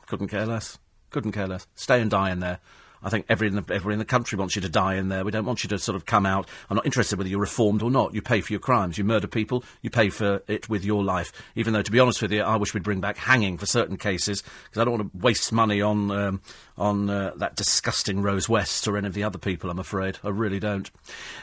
couldn't 0.06 0.28
care 0.28 0.44
less. 0.44 0.78
Couldn't 1.10 1.32
care 1.32 1.46
less. 1.46 1.66
Stay 1.74 2.00
and 2.00 2.10
die 2.10 2.30
in 2.30 2.40
there. 2.40 2.58
I 3.02 3.10
think 3.10 3.26
every 3.28 3.48
in, 3.48 3.56
the, 3.56 3.74
every 3.74 3.92
in 3.92 3.98
the 3.98 4.04
country 4.04 4.38
wants 4.38 4.56
you 4.56 4.62
to 4.62 4.68
die 4.68 4.94
in 4.94 5.08
there. 5.08 5.24
We 5.24 5.30
don't 5.30 5.44
want 5.44 5.62
you 5.62 5.68
to 5.68 5.78
sort 5.78 5.96
of 5.96 6.06
come 6.06 6.26
out. 6.26 6.48
I'm 6.70 6.76
not 6.76 6.86
interested 6.86 7.18
whether 7.18 7.28
you're 7.28 7.40
reformed 7.40 7.82
or 7.82 7.90
not. 7.90 8.14
You 8.14 8.22
pay 8.22 8.40
for 8.40 8.52
your 8.52 8.60
crimes. 8.60 8.98
You 8.98 9.04
murder 9.04 9.26
people, 9.26 9.64
you 9.82 9.90
pay 9.90 10.10
for 10.10 10.42
it 10.48 10.68
with 10.68 10.84
your 10.84 11.04
life. 11.04 11.32
Even 11.54 11.72
though, 11.72 11.82
to 11.82 11.90
be 11.90 12.00
honest 12.00 12.22
with 12.22 12.32
you, 12.32 12.42
I 12.42 12.56
wish 12.56 12.74
we'd 12.74 12.82
bring 12.82 13.00
back 13.00 13.16
hanging 13.16 13.58
for 13.58 13.66
certain 13.66 13.96
cases 13.96 14.42
because 14.42 14.80
I 14.80 14.84
don't 14.84 14.98
want 14.98 15.12
to 15.12 15.18
waste 15.18 15.52
money 15.52 15.80
on 15.80 16.10
um, 16.10 16.40
on 16.76 17.08
uh, 17.08 17.32
that 17.36 17.56
disgusting 17.56 18.22
Rose 18.22 18.48
West 18.48 18.86
or 18.86 18.96
any 18.96 19.06
of 19.06 19.14
the 19.14 19.24
other 19.24 19.38
people. 19.38 19.70
I'm 19.70 19.78
afraid 19.78 20.18
I 20.24 20.28
really 20.28 20.60
don't. 20.60 20.90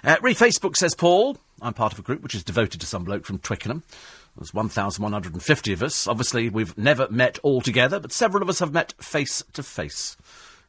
Uh, 0.03 0.17
Re 0.21 0.33
Facebook 0.33 0.75
says 0.75 0.95
Paul. 0.95 1.37
I'm 1.61 1.73
part 1.73 1.93
of 1.93 1.99
a 1.99 2.01
group 2.01 2.21
which 2.21 2.35
is 2.35 2.43
devoted 2.43 2.81
to 2.81 2.87
some 2.87 3.05
bloke 3.05 3.25
from 3.25 3.39
Twickenham. 3.39 3.83
There's 4.37 4.53
1,150 4.53 5.73
of 5.73 5.83
us. 5.83 6.07
Obviously, 6.07 6.49
we've 6.49 6.75
never 6.77 7.07
met 7.09 7.37
all 7.43 7.61
together, 7.61 7.99
but 7.99 8.11
several 8.11 8.41
of 8.41 8.49
us 8.49 8.59
have 8.59 8.73
met 8.73 8.93
face 8.99 9.43
to 9.53 9.61
face. 9.61 10.17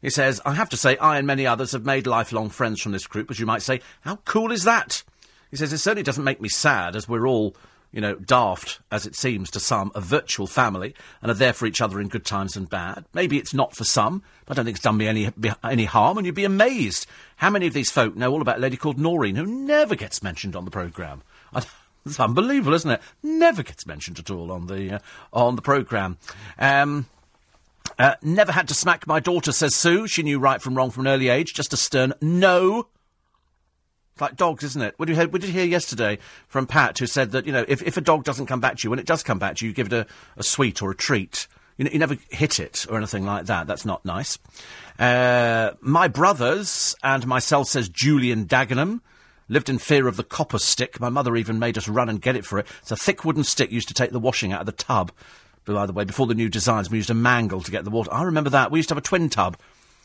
He 0.05 0.11
says, 0.11 0.39
I 0.45 0.53
have 0.53 0.69
to 0.69 0.77
say, 0.77 0.99
I 0.99 1.17
and 1.17 1.27
many 1.27 1.47
others 1.47 1.73
have 1.73 1.87
made 1.87 2.07
lifelong 2.07 2.51
friends 2.51 2.83
from 2.83 2.93
this 2.93 3.07
group, 3.07 3.31
as 3.31 3.41
you 3.41 3.47
might 3.47 3.63
say. 3.63 3.81
How 4.03 4.17
cool 4.27 4.53
is 4.53 4.65
that? 4.65 5.03
He 5.51 5.57
says, 5.57 5.73
it 5.73 5.79
certainly 5.79 6.03
doesn't 6.03 6.23
make 6.23 6.43
me 6.43 6.51
sad, 6.51 6.95
as 6.95 7.09
we're 7.09 7.27
all, 7.27 7.57
you 7.91 8.03
know, 8.03 8.17
daft, 8.17 8.81
as 8.93 9.07
it 9.07 9.17
seems 9.17 9.51
to 9.53 9.61
some, 9.61 9.91
a 9.95 10.03
virtual 10.03 10.47
family, 10.47 10.95
and 11.23 11.31
are 11.31 11.35
there 11.35 11.55
for 11.55 11.65
each 11.65 11.81
other 11.81 12.03
in 12.03 12.09
good 12.09 12.27
times 12.27 12.55
and 12.55 12.69
bad. 12.69 13.07
Maybe 13.15 13.39
it's 13.39 13.55
not 13.55 13.75
for 13.75 13.85
some, 13.85 14.23
but 14.45 14.53
I 14.53 14.55
don't 14.57 14.67
think 14.67 14.77
it's 14.77 14.85
done 14.85 14.99
me 14.99 15.07
any, 15.07 15.31
any 15.65 15.87
harm, 15.87 16.19
and 16.19 16.27
you'd 16.27 16.35
be 16.35 16.45
amazed 16.45 17.07
how 17.37 17.49
many 17.49 17.67
of 17.67 17.73
these 17.73 17.91
folk 17.91 18.15
know 18.15 18.31
all 18.31 18.43
about 18.43 18.59
a 18.59 18.61
lady 18.61 18.77
called 18.77 19.01
Noreen, 19.01 19.37
who 19.37 19.47
never 19.47 19.95
gets 19.95 20.23
mentioned 20.23 20.55
on 20.55 20.67
the 20.67 20.71
programme. 20.71 21.23
It's 22.07 22.21
unbelievable, 22.21 22.75
isn't 22.75 22.91
it? 22.91 23.01
Never 23.23 23.63
gets 23.63 23.87
mentioned 23.87 24.19
at 24.19 24.31
all 24.31 24.53
on 24.53 24.67
the 24.67 24.97
uh, 24.97 24.99
on 25.33 25.57
the 25.57 25.63
programme. 25.63 26.19
Um, 26.59 27.07
Uh, 27.99 28.15
never 28.23 28.53
had 28.53 28.69
to 28.69 28.75
smack 28.75 29.07
my 29.07 29.21
daughter, 29.21 29.53
says 29.53 29.75
Sue. 29.75 30.07
She 30.07 30.23
knew 30.23 30.39
right 30.39 30.61
from 30.61 30.75
wrong 30.75 30.91
from 30.91 31.07
an 31.07 31.13
early 31.13 31.29
age. 31.29 31.55
Just 31.55 31.73
a 31.73 31.77
stern 31.77 32.15
no. 32.21 32.89
It's 34.13 34.21
like 34.21 34.37
dogs, 34.37 34.63
isn't 34.63 34.81
it? 34.81 34.95
What 34.97 35.07
did, 35.07 35.17
did 35.17 35.51
hear 35.51 35.65
yesterday 35.65 36.19
from 36.47 36.67
Pat, 36.67 36.99
who 36.99 37.07
said 37.07 37.33
that, 37.33 37.47
you 37.47 37.53
know, 37.53 37.65
if, 37.67 37.83
if 37.83 37.97
a 37.97 38.01
dog 38.01 38.23
doesn't 38.23 38.47
come 38.47 38.61
back 38.61 38.77
to 38.77 38.85
you, 38.85 38.91
when 38.91 39.01
it 39.01 39.07
does 39.07 39.25
come 39.25 39.41
back 39.41 39.57
to 39.57 39.65
you, 39.65 39.71
you 39.71 39.75
give 39.75 39.89
it 39.89 39.93
a, 39.93 40.07
a 40.37 40.43
sweet 40.45 40.83
or 40.83 40.93
a 40.93 40.95
treat. 40.95 41.49
You, 41.77 41.89
you 41.93 41.99
never 41.99 42.17
hit 42.31 42.61
it 42.61 42.87
or 42.89 42.97
anything 42.97 43.25
like 43.25 43.47
that. 43.47 43.67
That's 43.67 43.85
not 43.85 44.05
nice. 44.05 44.39
Uh, 44.99 45.73
my 45.81 46.07
brothers 46.07 46.95
and 47.03 47.27
myself, 47.27 47.69
says 47.69 47.89
Julian 47.89 48.47
Dagenham, 48.47 49.01
lived 49.49 49.69
in 49.69 49.79
fear 49.79 50.07
of 50.07 50.17
the 50.17 50.23
copper 50.23 50.59
stick. 50.59 51.01
My 51.01 51.09
mother 51.09 51.35
even 51.35 51.59
made 51.59 51.77
us 51.77 51.89
run 51.89 52.09
and 52.09 52.23
get 52.23 52.37
it 52.37 52.45
for 52.45 52.61
it. 52.61 52.67
It's 52.83 52.93
a 52.93 52.97
thick 52.97 53.25
wooden 53.25 53.43
stick 53.43 53.73
used 53.73 53.89
to 53.89 53.95
take 53.95 54.13
the 54.13 54.21
washing 54.21 54.53
out 54.53 54.61
of 54.61 54.67
the 54.67 54.73
tub. 54.73 55.11
By 55.65 55.87
the 55.87 55.93
way, 55.93 56.05
before 56.05 56.27
the 56.27 56.35
new 56.35 56.49
designs, 56.49 56.91
we 56.91 56.99
used 56.99 57.11
a 57.11 57.15
mangle 57.15 57.63
to 57.63 57.71
get 57.71 57.85
the 57.85 57.91
water. 57.91 58.13
I 58.13 58.23
remember 58.23 58.51
that. 58.51 58.71
We 58.71 58.79
used 58.79 58.89
to 58.91 58.95
have 58.95 59.03
a 59.03 59.07
twin 59.07 59.31
tub. 59.31 59.57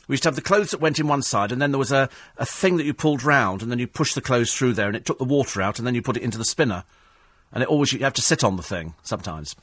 We 0.08 0.14
used 0.14 0.24
to 0.24 0.30
have 0.30 0.36
the 0.36 0.42
clothes 0.42 0.72
that 0.72 0.80
went 0.80 1.00
in 1.00 1.08
one 1.08 1.22
side, 1.22 1.52
and 1.52 1.62
then 1.62 1.72
there 1.72 1.80
was 1.80 1.92
a, 1.92 2.10
a 2.38 2.46
thing 2.46 2.78
that 2.78 2.86
you 2.86 2.94
pulled 2.94 3.24
round, 3.24 3.62
and 3.62 3.70
then 3.70 3.78
you 3.78 3.88
pushed 3.88 4.16
the 4.16 4.22
clothes 4.22 4.54
through 4.54 4.74
there, 4.74 4.88
and 4.88 4.96
it 4.96 5.06
took 5.06 5.20
the 5.20 5.24
water 5.26 5.62
out, 5.62 5.78
and 5.78 5.86
then 5.86 5.94
you 5.94 6.02
put 6.02 6.18
it 6.18 6.24
into 6.24 6.38
the 6.38 6.46
spinner. 6.46 6.84
And 7.52 7.62
it 7.62 7.70
always, 7.70 7.94
you 7.94 8.00
have 8.00 8.14
to 8.14 8.22
sit 8.22 8.44
on 8.44 8.56
the 8.56 8.64
thing, 8.64 8.96
sometimes. 9.04 9.56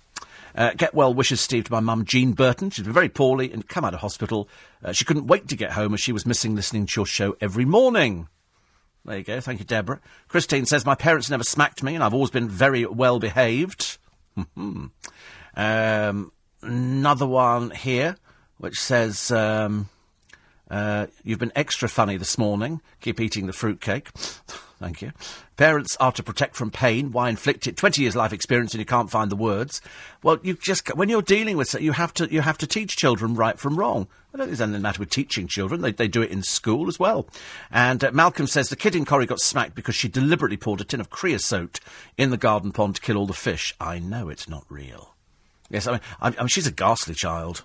Uh, 0.55 0.73
get 0.75 0.95
well 0.95 1.13
wishes, 1.13 1.41
Steve, 1.41 1.65
to 1.65 1.73
my 1.73 1.81
mum, 1.81 2.05
Jean 2.05 2.33
Burton. 2.33 2.71
She's 2.71 2.85
been 2.85 2.95
very 2.95 3.09
poorly 3.09 3.53
and 3.53 3.67
come 3.67 3.85
out 3.85 3.95
of 3.95 4.01
hospital. 4.01 4.49
Uh, 4.85 4.93
she 4.93 5.05
couldn't 5.05 5.27
wait 5.27 5.49
to 5.49 5.57
get 5.57 5.73
home 5.73 5.95
as 5.95 6.01
she 6.01 6.13
was 6.13 6.25
missing 6.25 6.55
listening 6.55 6.87
to 6.87 7.01
your 7.01 7.07
show 7.07 7.37
every 7.41 7.65
morning. 7.65 8.29
There 9.05 9.19
you 9.19 9.25
go. 9.25 9.41
Thank 9.41 9.61
you, 9.61 9.67
Deborah. 9.67 10.01
Christine 10.29 10.67
says, 10.67 10.87
My 10.87 10.95
parents 10.95 11.31
never 11.31 11.45
smacked 11.45 11.83
me, 11.83 11.95
and 11.95 12.03
I've 12.03 12.15
always 12.15 12.31
been 12.31 12.49
very 12.49 12.87
well 12.87 13.19
behaved. 13.19 13.99
um, 15.57 16.33
another 16.63 17.27
one 17.27 17.71
here, 17.71 18.17
which 18.59 18.81
says, 18.81 19.31
um, 19.31 19.89
uh, 20.71 21.07
You've 21.25 21.39
been 21.39 21.53
extra 21.55 21.89
funny 21.89 22.17
this 22.17 22.39
morning. 22.39 22.81
Keep 23.01 23.21
eating 23.21 23.47
the 23.47 23.53
fruitcake. 23.53 24.11
Thank 24.79 25.01
you. 25.01 25.13
Parents 25.57 25.97
are 25.99 26.13
to 26.13 26.23
protect 26.23 26.55
from 26.55 26.71
pain. 26.71 27.11
Why 27.11 27.31
inflict 27.31 27.67
it? 27.67 27.79
Twenty 27.79 28.03
years 28.03 28.15
life 28.15 28.35
experience 28.35 28.75
and 28.75 28.79
you 28.79 28.85
can't 28.85 29.11
find 29.11 29.31
the 29.31 29.37
words. 29.37 29.81
Well, 30.23 30.39
you 30.43 30.55
just 30.55 30.95
when 30.95 31.09
you're 31.09 31.23
dealing 31.23 31.57
with 31.57 31.75
you 31.81 31.93
have 31.93 32.13
to 32.15 32.31
you 32.31 32.43
have 32.43 32.59
to 32.59 32.67
teach 32.67 32.97
children 32.97 33.35
right 33.35 33.59
from 33.59 33.79
wrong. 33.79 34.07
I 34.35 34.37
don't 34.37 34.49
think 34.49 34.59
there's 34.59 34.69
anything 34.69 34.83
matter 34.83 34.99
with 35.01 35.09
teaching 35.09 35.47
children. 35.49 35.81
They, 35.81 35.93
they 35.93 36.09
do 36.09 36.21
it 36.21 36.31
in 36.31 36.43
school 36.43 36.89
as 36.89 36.99
well. 36.99 37.27
And 37.71 38.05
uh, 38.05 38.13
Malcolm 38.13 38.47
says 38.47 38.69
the 38.69 38.77
kid 38.77 38.95
in 38.95 39.07
Corrie 39.07 39.25
got 39.25 39.41
smacked 39.41 39.75
because 39.75 39.95
she 39.95 40.09
deliberately 40.09 40.59
poured 40.59 40.83
a 40.83 40.85
tin 40.85 41.01
of 41.01 41.09
creosote 41.09 41.81
in 42.19 42.29
the 42.29 42.37
garden 42.37 42.71
pond 42.71 42.97
to 42.97 43.01
kill 43.01 43.17
all 43.17 43.27
the 43.27 43.33
fish. 43.33 43.75
I 43.81 43.99
know 43.99 44.29
it's 44.29 44.47
not 44.47 44.67
real. 44.69 45.16
Yes, 45.71 45.87
I 45.87 45.93
mean, 45.93 46.01
I, 46.21 46.29
I 46.29 46.31
mean 46.31 46.49
she's 46.49 46.67
a 46.67 46.73
ghastly 46.73 47.15
child 47.15 47.65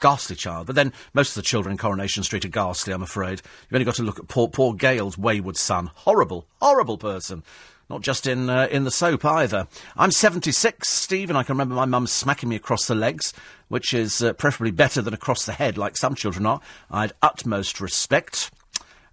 ghastly 0.00 0.36
child. 0.36 0.66
But 0.66 0.76
then 0.76 0.92
most 1.14 1.30
of 1.30 1.34
the 1.36 1.42
children 1.42 1.72
in 1.72 1.78
Coronation 1.78 2.22
Street 2.22 2.44
are 2.44 2.48
ghastly, 2.48 2.92
I'm 2.92 3.02
afraid. 3.02 3.42
You've 3.64 3.74
only 3.74 3.84
got 3.84 3.94
to 3.96 4.02
look 4.02 4.18
at 4.18 4.28
poor, 4.28 4.48
poor 4.48 4.74
Gail's 4.74 5.18
wayward 5.18 5.56
son. 5.56 5.90
Horrible, 5.94 6.46
horrible 6.60 6.98
person. 6.98 7.42
Not 7.88 8.00
just 8.00 8.26
in 8.26 8.50
uh, 8.50 8.66
in 8.68 8.82
the 8.82 8.90
soap 8.90 9.24
either. 9.24 9.68
I'm 9.96 10.10
76, 10.10 10.88
Steve, 10.88 11.28
and 11.28 11.38
I 11.38 11.44
can 11.44 11.54
remember 11.54 11.76
my 11.76 11.84
mum 11.84 12.08
smacking 12.08 12.48
me 12.48 12.56
across 12.56 12.86
the 12.86 12.96
legs, 12.96 13.32
which 13.68 13.94
is 13.94 14.20
uh, 14.22 14.32
preferably 14.32 14.72
better 14.72 15.00
than 15.00 15.14
across 15.14 15.46
the 15.46 15.52
head, 15.52 15.78
like 15.78 15.96
some 15.96 16.16
children 16.16 16.46
are. 16.46 16.60
I 16.90 17.02
had 17.02 17.12
utmost 17.22 17.80
respect. 17.80 18.50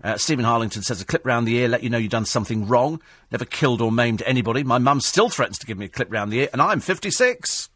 Uh, 0.03 0.17
Stephen 0.17 0.43
Harlington 0.43 0.81
says 0.81 0.99
a 0.99 1.05
clip 1.05 1.23
round 1.23 1.47
the 1.47 1.55
ear, 1.55 1.67
let 1.67 1.83
you 1.83 1.89
know 1.89 1.99
you've 1.99 2.11
done 2.11 2.25
something 2.25 2.67
wrong. 2.67 2.99
Never 3.31 3.45
killed 3.45 3.79
or 3.79 3.91
maimed 3.91 4.23
anybody. 4.25 4.63
My 4.63 4.79
mum 4.79 5.01
still 5.01 5.29
threatens 5.29 5.59
to 5.59 5.67
give 5.67 5.77
me 5.77 5.85
a 5.85 5.89
clip 5.89 6.11
round 6.11 6.31
the 6.31 6.39
ear, 6.39 6.49
and 6.51 6.61
I'm 6.61 6.79
56. 6.79 7.69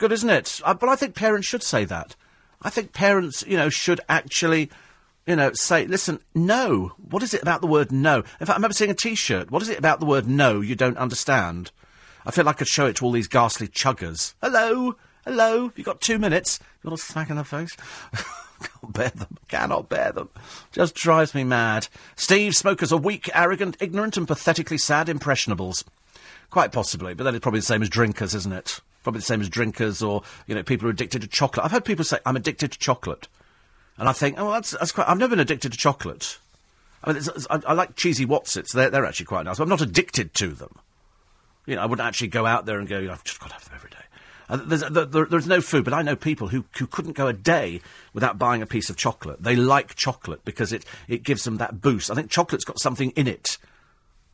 Good, 0.00 0.12
isn't 0.12 0.30
it? 0.30 0.62
Uh, 0.64 0.72
but 0.72 0.88
I 0.88 0.96
think 0.96 1.14
parents 1.14 1.46
should 1.46 1.62
say 1.62 1.84
that. 1.84 2.16
I 2.62 2.70
think 2.70 2.94
parents, 2.94 3.44
you 3.46 3.58
know, 3.58 3.68
should 3.68 4.00
actually, 4.08 4.70
you 5.26 5.36
know, 5.36 5.50
say, 5.52 5.86
listen, 5.86 6.20
no. 6.34 6.92
What 6.96 7.22
is 7.22 7.34
it 7.34 7.42
about 7.42 7.60
the 7.60 7.66
word 7.66 7.92
no? 7.92 8.20
In 8.20 8.46
fact, 8.46 8.48
I 8.48 8.54
remember 8.54 8.72
seeing 8.72 8.90
a 8.90 8.94
T-shirt. 8.94 9.50
What 9.50 9.60
is 9.60 9.68
it 9.68 9.78
about 9.78 10.00
the 10.00 10.06
word 10.06 10.26
no 10.26 10.62
you 10.62 10.74
don't 10.74 10.96
understand? 10.96 11.70
I 12.24 12.30
feel 12.30 12.46
like 12.46 12.56
I 12.56 12.60
could 12.60 12.68
show 12.68 12.86
it 12.86 12.96
to 12.96 13.04
all 13.04 13.12
these 13.12 13.28
ghastly 13.28 13.68
chuggers. 13.68 14.32
Hello, 14.40 14.96
hello. 15.26 15.70
You 15.76 15.84
got 15.84 16.00
two 16.00 16.18
minutes? 16.18 16.58
You 16.82 16.88
want 16.88 16.98
a 16.98 17.04
smack 17.04 17.28
in 17.28 17.36
the 17.36 17.44
face? 17.44 17.76
Can't 18.62 18.94
bear 18.94 19.10
them. 19.10 19.36
Cannot 19.48 19.90
bear 19.90 20.12
them. 20.12 20.30
Just 20.72 20.94
drives 20.94 21.34
me 21.34 21.44
mad. 21.44 21.88
Steve, 22.16 22.56
smokers 22.56 22.90
are 22.90 22.98
weak, 22.98 23.28
arrogant, 23.34 23.76
ignorant, 23.80 24.16
and 24.16 24.26
pathetically 24.26 24.78
sad 24.78 25.10
impressionables. 25.10 25.84
Quite 26.48 26.72
possibly, 26.72 27.12
but 27.12 27.24
that 27.24 27.34
is 27.34 27.40
probably 27.40 27.60
the 27.60 27.66
same 27.66 27.82
as 27.82 27.90
drinkers, 27.90 28.34
isn't 28.34 28.52
it? 28.54 28.80
Probably 29.02 29.20
the 29.20 29.24
same 29.24 29.40
as 29.40 29.48
drinkers 29.48 30.02
or, 30.02 30.22
you 30.46 30.54
know, 30.54 30.62
people 30.62 30.84
who 30.84 30.88
are 30.88 30.92
addicted 30.92 31.22
to 31.22 31.28
chocolate. 31.28 31.64
I've 31.64 31.72
heard 31.72 31.84
people 31.84 32.04
say, 32.04 32.18
I'm 32.26 32.36
addicted 32.36 32.72
to 32.72 32.78
chocolate. 32.78 33.28
And 33.96 34.08
I 34.08 34.12
think, 34.12 34.36
oh, 34.38 34.50
that's, 34.52 34.72
that's 34.72 34.92
quite, 34.92 35.08
I've 35.08 35.18
never 35.18 35.30
been 35.30 35.40
addicted 35.40 35.72
to 35.72 35.78
chocolate. 35.78 36.38
I 37.02 37.10
mean, 37.10 37.16
it's, 37.16 37.28
it's, 37.28 37.46
I, 37.50 37.60
I, 37.66 37.72
like 37.72 37.96
cheesy 37.96 38.26
Wotsits. 38.26 38.72
They're, 38.72 38.90
they're 38.90 39.06
actually 39.06 39.26
quite 39.26 39.44
nice. 39.44 39.58
But 39.58 39.64
I'm 39.64 39.70
not 39.70 39.80
addicted 39.80 40.34
to 40.34 40.48
them. 40.48 40.74
You 41.66 41.76
know, 41.76 41.82
I 41.82 41.86
wouldn't 41.86 42.06
actually 42.06 42.28
go 42.28 42.46
out 42.46 42.66
there 42.66 42.78
and 42.78 42.88
go, 42.88 42.98
I've 43.10 43.24
just 43.24 43.40
got 43.40 43.48
to 43.48 43.54
have 43.54 43.64
them 43.64 43.74
every 43.74 43.90
day. 43.90 43.96
Uh, 44.50 44.56
there's, 44.56 44.80
there, 44.80 45.26
there's 45.26 45.46
no 45.46 45.60
food, 45.60 45.84
but 45.84 45.94
I 45.94 46.02
know 46.02 46.16
people 46.16 46.48
who, 46.48 46.64
who 46.76 46.86
couldn't 46.86 47.12
go 47.12 47.28
a 47.28 47.32
day 47.32 47.80
without 48.12 48.38
buying 48.38 48.62
a 48.62 48.66
piece 48.66 48.90
of 48.90 48.96
chocolate. 48.96 49.42
They 49.42 49.54
like 49.54 49.94
chocolate 49.94 50.44
because 50.44 50.72
it, 50.72 50.84
it 51.06 51.22
gives 51.22 51.44
them 51.44 51.58
that 51.58 51.80
boost. 51.80 52.10
I 52.10 52.14
think 52.14 52.30
chocolate's 52.30 52.64
got 52.64 52.80
something 52.80 53.10
in 53.10 53.28
it, 53.28 53.58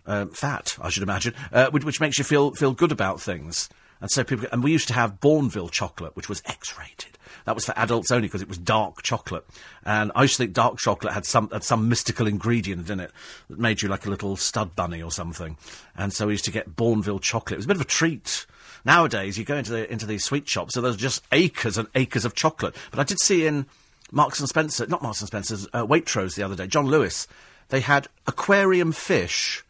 uh, 0.06 0.26
fat, 0.26 0.78
I 0.80 0.88
should 0.88 1.02
imagine, 1.02 1.34
uh, 1.52 1.70
which, 1.70 1.84
which 1.84 2.00
makes 2.00 2.16
you 2.16 2.24
feel, 2.24 2.54
feel 2.54 2.72
good 2.72 2.92
about 2.92 3.20
things. 3.20 3.68
And 4.00 4.10
so 4.10 4.24
people, 4.24 4.46
and 4.52 4.62
we 4.62 4.72
used 4.72 4.88
to 4.88 4.94
have 4.94 5.20
Bournville 5.20 5.70
chocolate, 5.70 6.14
which 6.16 6.28
was 6.28 6.42
X-rated. 6.46 7.16
That 7.46 7.54
was 7.54 7.64
for 7.64 7.78
adults 7.78 8.10
only 8.10 8.28
because 8.28 8.42
it 8.42 8.48
was 8.48 8.58
dark 8.58 9.02
chocolate. 9.02 9.46
And 9.84 10.10
I 10.14 10.22
used 10.22 10.34
to 10.36 10.42
think 10.42 10.52
dark 10.52 10.78
chocolate 10.78 11.14
had 11.14 11.24
some 11.24 11.48
had 11.50 11.62
some 11.62 11.88
mystical 11.88 12.26
ingredient 12.26 12.90
in 12.90 12.98
it 12.98 13.12
that 13.48 13.58
made 13.58 13.82
you 13.82 13.88
like 13.88 14.04
a 14.04 14.10
little 14.10 14.36
stud 14.36 14.74
bunny 14.74 15.00
or 15.00 15.12
something. 15.12 15.56
And 15.96 16.12
so 16.12 16.26
we 16.26 16.34
used 16.34 16.44
to 16.46 16.50
get 16.50 16.74
Bournville 16.74 17.20
chocolate. 17.20 17.52
It 17.52 17.58
was 17.58 17.64
a 17.66 17.68
bit 17.68 17.76
of 17.76 17.82
a 17.82 17.86
treat. 17.86 18.46
Nowadays, 18.84 19.38
you 19.38 19.44
go 19.44 19.56
into 19.56 19.70
the 19.70 19.90
into 19.90 20.06
these 20.06 20.24
sweet 20.24 20.48
shops, 20.48 20.74
so 20.74 20.80
there's 20.80 20.96
just 20.96 21.22
acres 21.32 21.78
and 21.78 21.88
acres 21.94 22.24
of 22.24 22.34
chocolate. 22.34 22.74
But 22.90 23.00
I 23.00 23.04
did 23.04 23.20
see 23.20 23.46
in 23.46 23.66
Marks 24.10 24.40
and 24.40 24.48
Spencer, 24.48 24.86
not 24.86 25.02
Marks 25.02 25.20
and 25.20 25.28
Spencer's, 25.28 25.66
uh, 25.72 25.86
Waitrose 25.86 26.34
the 26.34 26.42
other 26.42 26.54
day, 26.56 26.66
John 26.66 26.86
Lewis, 26.86 27.26
they 27.68 27.80
had 27.80 28.08
aquarium 28.26 28.92
fish 28.92 29.64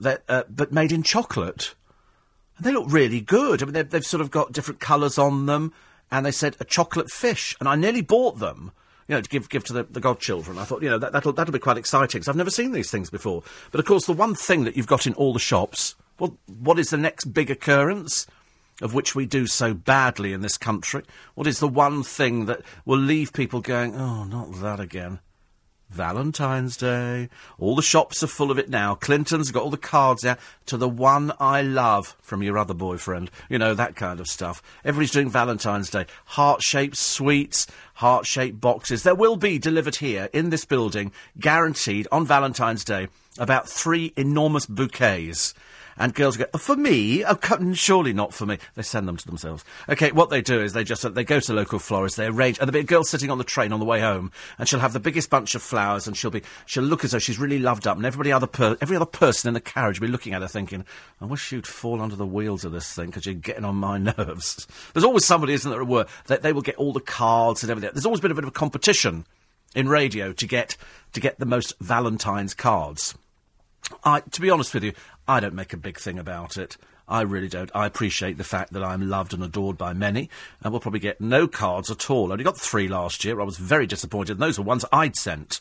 that 0.00 0.22
uh, 0.28 0.44
but 0.48 0.72
made 0.72 0.92
in 0.92 1.02
chocolate. 1.02 1.74
And 2.60 2.66
they 2.66 2.72
look 2.72 2.92
really 2.92 3.22
good. 3.22 3.62
I 3.62 3.64
mean, 3.64 3.72
they've, 3.72 3.88
they've 3.88 4.04
sort 4.04 4.20
of 4.20 4.30
got 4.30 4.52
different 4.52 4.80
colours 4.80 5.16
on 5.16 5.46
them, 5.46 5.72
and 6.10 6.26
they 6.26 6.30
said 6.30 6.56
a 6.60 6.64
chocolate 6.64 7.10
fish, 7.10 7.56
and 7.58 7.66
I 7.66 7.74
nearly 7.74 8.02
bought 8.02 8.38
them. 8.38 8.72
You 9.08 9.14
know, 9.14 9.22
to 9.22 9.28
give 9.30 9.48
give 9.48 9.64
to 9.64 9.72
the, 9.72 9.84
the 9.84 9.98
godchildren. 9.98 10.58
I 10.58 10.64
thought, 10.64 10.82
you 10.82 10.90
know, 10.90 10.98
that, 10.98 11.12
that'll 11.12 11.32
that'll 11.32 11.54
be 11.54 11.58
quite 11.58 11.78
exciting 11.78 12.18
because 12.18 12.28
I've 12.28 12.36
never 12.36 12.50
seen 12.50 12.72
these 12.72 12.90
things 12.90 13.08
before. 13.08 13.42
But 13.70 13.80
of 13.80 13.86
course, 13.86 14.04
the 14.04 14.12
one 14.12 14.34
thing 14.34 14.64
that 14.64 14.76
you've 14.76 14.86
got 14.86 15.06
in 15.06 15.14
all 15.14 15.32
the 15.32 15.38
shops, 15.38 15.94
well, 16.18 16.36
what 16.46 16.78
is 16.78 16.90
the 16.90 16.98
next 16.98 17.32
big 17.32 17.50
occurrence? 17.50 18.26
of 18.82 18.94
which 18.94 19.14
we 19.14 19.26
do 19.26 19.46
so 19.46 19.74
badly 19.74 20.32
in 20.32 20.40
this 20.40 20.56
country? 20.56 21.02
What 21.34 21.46
is 21.46 21.58
the 21.58 21.68
one 21.68 22.02
thing 22.02 22.46
that 22.46 22.62
will 22.86 22.96
leave 22.98 23.34
people 23.34 23.60
going, 23.60 23.94
oh, 23.94 24.24
not 24.24 24.54
that 24.62 24.80
again? 24.80 25.18
Valentine's 25.90 26.76
Day. 26.76 27.28
All 27.58 27.74
the 27.74 27.82
shops 27.82 28.22
are 28.22 28.28
full 28.28 28.50
of 28.50 28.58
it 28.58 28.70
now. 28.70 28.94
Clinton's 28.94 29.50
got 29.50 29.64
all 29.64 29.70
the 29.70 29.76
cards 29.76 30.24
out 30.24 30.38
to 30.66 30.76
the 30.76 30.88
one 30.88 31.32
I 31.40 31.62
love 31.62 32.16
from 32.20 32.42
your 32.42 32.56
other 32.58 32.74
boyfriend. 32.74 33.30
You 33.48 33.58
know, 33.58 33.74
that 33.74 33.96
kind 33.96 34.20
of 34.20 34.28
stuff. 34.28 34.62
Everybody's 34.84 35.10
doing 35.10 35.28
Valentine's 35.28 35.90
Day. 35.90 36.06
Heart 36.26 36.62
shaped 36.62 36.96
sweets, 36.96 37.66
heart 37.94 38.24
shaped 38.24 38.60
boxes. 38.60 39.02
There 39.02 39.14
will 39.14 39.36
be 39.36 39.58
delivered 39.58 39.96
here 39.96 40.28
in 40.32 40.50
this 40.50 40.64
building, 40.64 41.12
guaranteed 41.38 42.06
on 42.12 42.24
Valentine's 42.24 42.84
Day, 42.84 43.08
about 43.38 43.68
three 43.68 44.12
enormous 44.16 44.66
bouquets 44.66 45.54
and 46.00 46.14
girls 46.14 46.38
go, 46.38 46.46
for 46.56 46.74
me? 46.74 47.24
Oh, 47.24 47.34
mm, 47.34 47.76
surely 47.76 48.14
not 48.14 48.32
for 48.32 48.46
me. 48.46 48.58
They 48.74 48.82
send 48.82 49.06
them 49.06 49.18
to 49.18 49.26
themselves. 49.26 49.64
Okay, 49.86 50.10
what 50.10 50.30
they 50.30 50.40
do 50.40 50.60
is 50.60 50.72
they 50.72 50.82
just, 50.82 51.04
uh, 51.04 51.10
they 51.10 51.24
go 51.24 51.40
to 51.40 51.52
local 51.52 51.78
florists, 51.78 52.16
they 52.16 52.26
arrange, 52.26 52.58
and 52.58 52.66
there'll 52.66 52.80
be 52.82 52.84
a 52.84 52.84
girl 52.84 53.04
sitting 53.04 53.30
on 53.30 53.36
the 53.36 53.44
train 53.44 53.70
on 53.70 53.80
the 53.80 53.86
way 53.86 54.00
home, 54.00 54.32
and 54.58 54.66
she'll 54.66 54.80
have 54.80 54.94
the 54.94 54.98
biggest 54.98 55.28
bunch 55.28 55.54
of 55.54 55.60
flowers, 55.60 56.06
and 56.06 56.16
she'll 56.16 56.30
be, 56.30 56.42
she'll 56.64 56.82
look 56.82 57.04
as 57.04 57.10
though 57.10 57.18
she's 57.18 57.38
really 57.38 57.58
loved 57.58 57.86
up, 57.86 57.98
and 57.98 58.06
everybody 58.06 58.32
other 58.32 58.46
per, 58.46 58.78
every 58.80 58.96
other 58.96 59.04
person 59.04 59.48
in 59.48 59.54
the 59.54 59.60
carriage 59.60 60.00
will 60.00 60.08
be 60.08 60.12
looking 60.12 60.32
at 60.32 60.40
her 60.40 60.48
thinking, 60.48 60.86
I 61.20 61.26
wish 61.26 61.52
you'd 61.52 61.66
fall 61.66 62.00
under 62.00 62.16
the 62.16 62.26
wheels 62.26 62.64
of 62.64 62.72
this 62.72 62.90
thing, 62.94 63.06
because 63.06 63.26
you're 63.26 63.34
getting 63.34 63.66
on 63.66 63.76
my 63.76 63.98
nerves. 64.16 64.66
There's 64.94 65.04
always 65.04 65.26
somebody, 65.26 65.52
isn't 65.52 65.70
there, 65.70 65.82
at 65.82 65.86
work, 65.86 66.08
that 66.28 66.40
they 66.40 66.54
will 66.54 66.62
get 66.62 66.76
all 66.76 66.94
the 66.94 67.00
cards 67.00 67.62
and 67.62 67.70
everything. 67.70 67.90
There's 67.92 68.06
always 68.06 68.20
been 68.20 68.32
a 68.32 68.34
bit 68.34 68.44
of 68.44 68.48
a 68.48 68.52
competition 68.52 69.26
in 69.74 69.86
radio 69.86 70.32
to 70.32 70.46
get, 70.46 70.78
to 71.12 71.20
get 71.20 71.38
the 71.38 71.46
most 71.46 71.74
Valentine's 71.78 72.54
cards. 72.54 73.14
I, 74.04 74.20
to 74.20 74.40
be 74.40 74.50
honest 74.50 74.72
with 74.72 74.84
you, 74.84 74.92
I 75.30 75.38
don't 75.38 75.54
make 75.54 75.72
a 75.72 75.76
big 75.76 75.96
thing 75.96 76.18
about 76.18 76.56
it. 76.56 76.76
I 77.06 77.20
really 77.20 77.46
don't. 77.46 77.70
I 77.72 77.86
appreciate 77.86 78.36
the 78.36 78.42
fact 78.42 78.72
that 78.72 78.82
I'm 78.82 79.08
loved 79.08 79.32
and 79.32 79.44
adored 79.44 79.78
by 79.78 79.92
many, 79.92 80.28
and 80.60 80.72
we'll 80.72 80.80
probably 80.80 80.98
get 80.98 81.20
no 81.20 81.46
cards 81.46 81.88
at 81.88 82.10
all. 82.10 82.30
I 82.30 82.32
only 82.32 82.42
got 82.42 82.58
three 82.58 82.88
last 82.88 83.24
year. 83.24 83.40
I 83.40 83.44
was 83.44 83.56
very 83.56 83.86
disappointed, 83.86 84.32
and 84.32 84.40
those 84.40 84.58
were 84.58 84.64
ones 84.64 84.84
I'd 84.92 85.14
sent. 85.14 85.60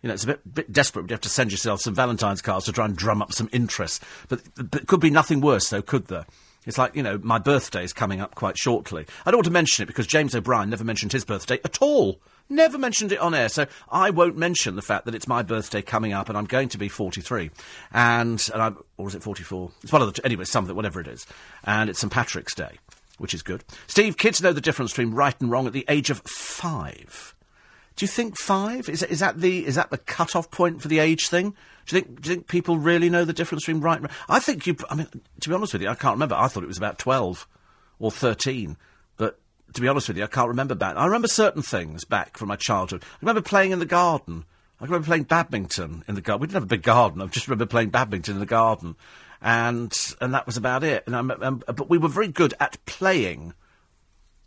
You 0.00 0.08
know, 0.08 0.14
it's 0.14 0.22
a 0.22 0.28
bit, 0.28 0.54
bit 0.54 0.72
desperate. 0.72 1.10
You 1.10 1.14
have 1.14 1.20
to 1.22 1.28
send 1.28 1.50
yourself 1.50 1.80
some 1.80 1.92
Valentine's 1.92 2.40
cards 2.40 2.66
to 2.66 2.72
try 2.72 2.84
and 2.84 2.96
drum 2.96 3.20
up 3.20 3.32
some 3.32 3.48
interest. 3.52 4.00
But, 4.28 4.42
but 4.54 4.82
it 4.82 4.86
could 4.86 5.00
be 5.00 5.10
nothing 5.10 5.40
worse, 5.40 5.68
though, 5.70 5.82
could 5.82 6.06
there? 6.06 6.26
It's 6.64 6.78
like, 6.78 6.94
you 6.94 7.02
know, 7.02 7.18
my 7.20 7.38
birthday 7.38 7.82
is 7.82 7.92
coming 7.92 8.20
up 8.20 8.36
quite 8.36 8.56
shortly. 8.56 9.06
I 9.26 9.32
don't 9.32 9.38
want 9.38 9.46
to 9.46 9.52
mention 9.52 9.82
it 9.82 9.86
because 9.86 10.06
James 10.06 10.36
O'Brien 10.36 10.70
never 10.70 10.84
mentioned 10.84 11.10
his 11.10 11.24
birthday 11.24 11.58
at 11.64 11.82
all. 11.82 12.20
Never 12.52 12.78
mentioned 12.78 13.12
it 13.12 13.20
on 13.20 13.32
air, 13.32 13.48
so 13.48 13.66
I 13.88 14.10
won't 14.10 14.36
mention 14.36 14.74
the 14.74 14.82
fact 14.82 15.04
that 15.04 15.14
it's 15.14 15.28
my 15.28 15.42
birthday 15.42 15.82
coming 15.82 16.12
up 16.12 16.28
and 16.28 16.36
I'm 16.36 16.46
going 16.46 16.68
to 16.70 16.78
be 16.78 16.88
43. 16.88 17.52
And, 17.92 18.50
and 18.52 18.60
I'm, 18.60 18.76
or 18.96 19.06
is 19.06 19.14
it 19.14 19.22
44? 19.22 19.70
It's 19.84 19.92
one 19.92 20.02
of 20.02 20.12
the, 20.12 20.26
anyway, 20.26 20.44
something, 20.44 20.74
whatever 20.74 21.00
it 21.00 21.06
is. 21.06 21.28
And 21.62 21.88
it's 21.88 22.00
St. 22.00 22.12
Patrick's 22.12 22.52
Day, 22.52 22.78
which 23.18 23.34
is 23.34 23.42
good. 23.42 23.62
Steve, 23.86 24.16
kids 24.16 24.42
know 24.42 24.52
the 24.52 24.60
difference 24.60 24.90
between 24.90 25.14
right 25.14 25.40
and 25.40 25.48
wrong 25.48 25.68
at 25.68 25.72
the 25.72 25.84
age 25.88 26.10
of 26.10 26.22
five. 26.26 27.36
Do 27.94 28.04
you 28.04 28.08
think 28.08 28.36
five? 28.36 28.88
Is, 28.88 29.04
is 29.04 29.20
that 29.20 29.40
the, 29.40 29.64
is 29.64 29.76
that 29.76 29.90
the 29.90 29.98
cut-off 29.98 30.50
point 30.50 30.82
for 30.82 30.88
the 30.88 30.98
age 30.98 31.28
thing? 31.28 31.50
Do 31.86 31.96
you 31.96 32.02
think, 32.02 32.20
do 32.20 32.30
you 32.30 32.34
think 32.34 32.48
people 32.48 32.78
really 32.78 33.08
know 33.08 33.24
the 33.24 33.32
difference 33.32 33.64
between 33.64 33.80
right 33.80 34.00
and 34.00 34.08
wrong? 34.08 34.16
I 34.28 34.40
think 34.40 34.66
you, 34.66 34.76
I 34.90 34.96
mean, 34.96 35.06
to 35.40 35.48
be 35.48 35.54
honest 35.54 35.72
with 35.72 35.82
you, 35.82 35.88
I 35.88 35.94
can't 35.94 36.14
remember. 36.14 36.34
I 36.34 36.48
thought 36.48 36.64
it 36.64 36.68
was 36.68 36.78
about 36.78 36.98
12 36.98 37.46
or 38.00 38.10
13. 38.10 38.76
To 39.74 39.80
be 39.80 39.88
honest 39.88 40.08
with 40.08 40.16
you, 40.16 40.24
I 40.24 40.28
can't 40.28 40.48
remember 40.48 40.74
back. 40.74 40.96
I 40.96 41.04
remember 41.04 41.28
certain 41.28 41.62
things 41.62 42.04
back 42.04 42.36
from 42.36 42.48
my 42.48 42.56
childhood. 42.56 43.02
I 43.04 43.16
remember 43.20 43.42
playing 43.42 43.70
in 43.70 43.78
the 43.78 43.86
garden. 43.86 44.44
I 44.80 44.84
remember 44.84 45.06
playing 45.06 45.24
badminton 45.24 46.04
in 46.08 46.14
the 46.14 46.20
garden. 46.20 46.40
We 46.40 46.46
didn't 46.46 46.54
have 46.54 46.62
a 46.64 46.66
big 46.66 46.82
garden. 46.82 47.20
I 47.20 47.26
just 47.26 47.46
remember 47.46 47.66
playing 47.66 47.90
badminton 47.90 48.34
in 48.34 48.40
the 48.40 48.46
garden, 48.46 48.96
and 49.42 49.92
and 50.20 50.34
that 50.34 50.46
was 50.46 50.56
about 50.56 50.82
it. 50.82 51.04
And 51.06 51.14
I, 51.14 51.20
um, 51.20 51.62
but 51.66 51.90
we 51.90 51.98
were 51.98 52.08
very 52.08 52.28
good 52.28 52.54
at 52.58 52.84
playing. 52.86 53.54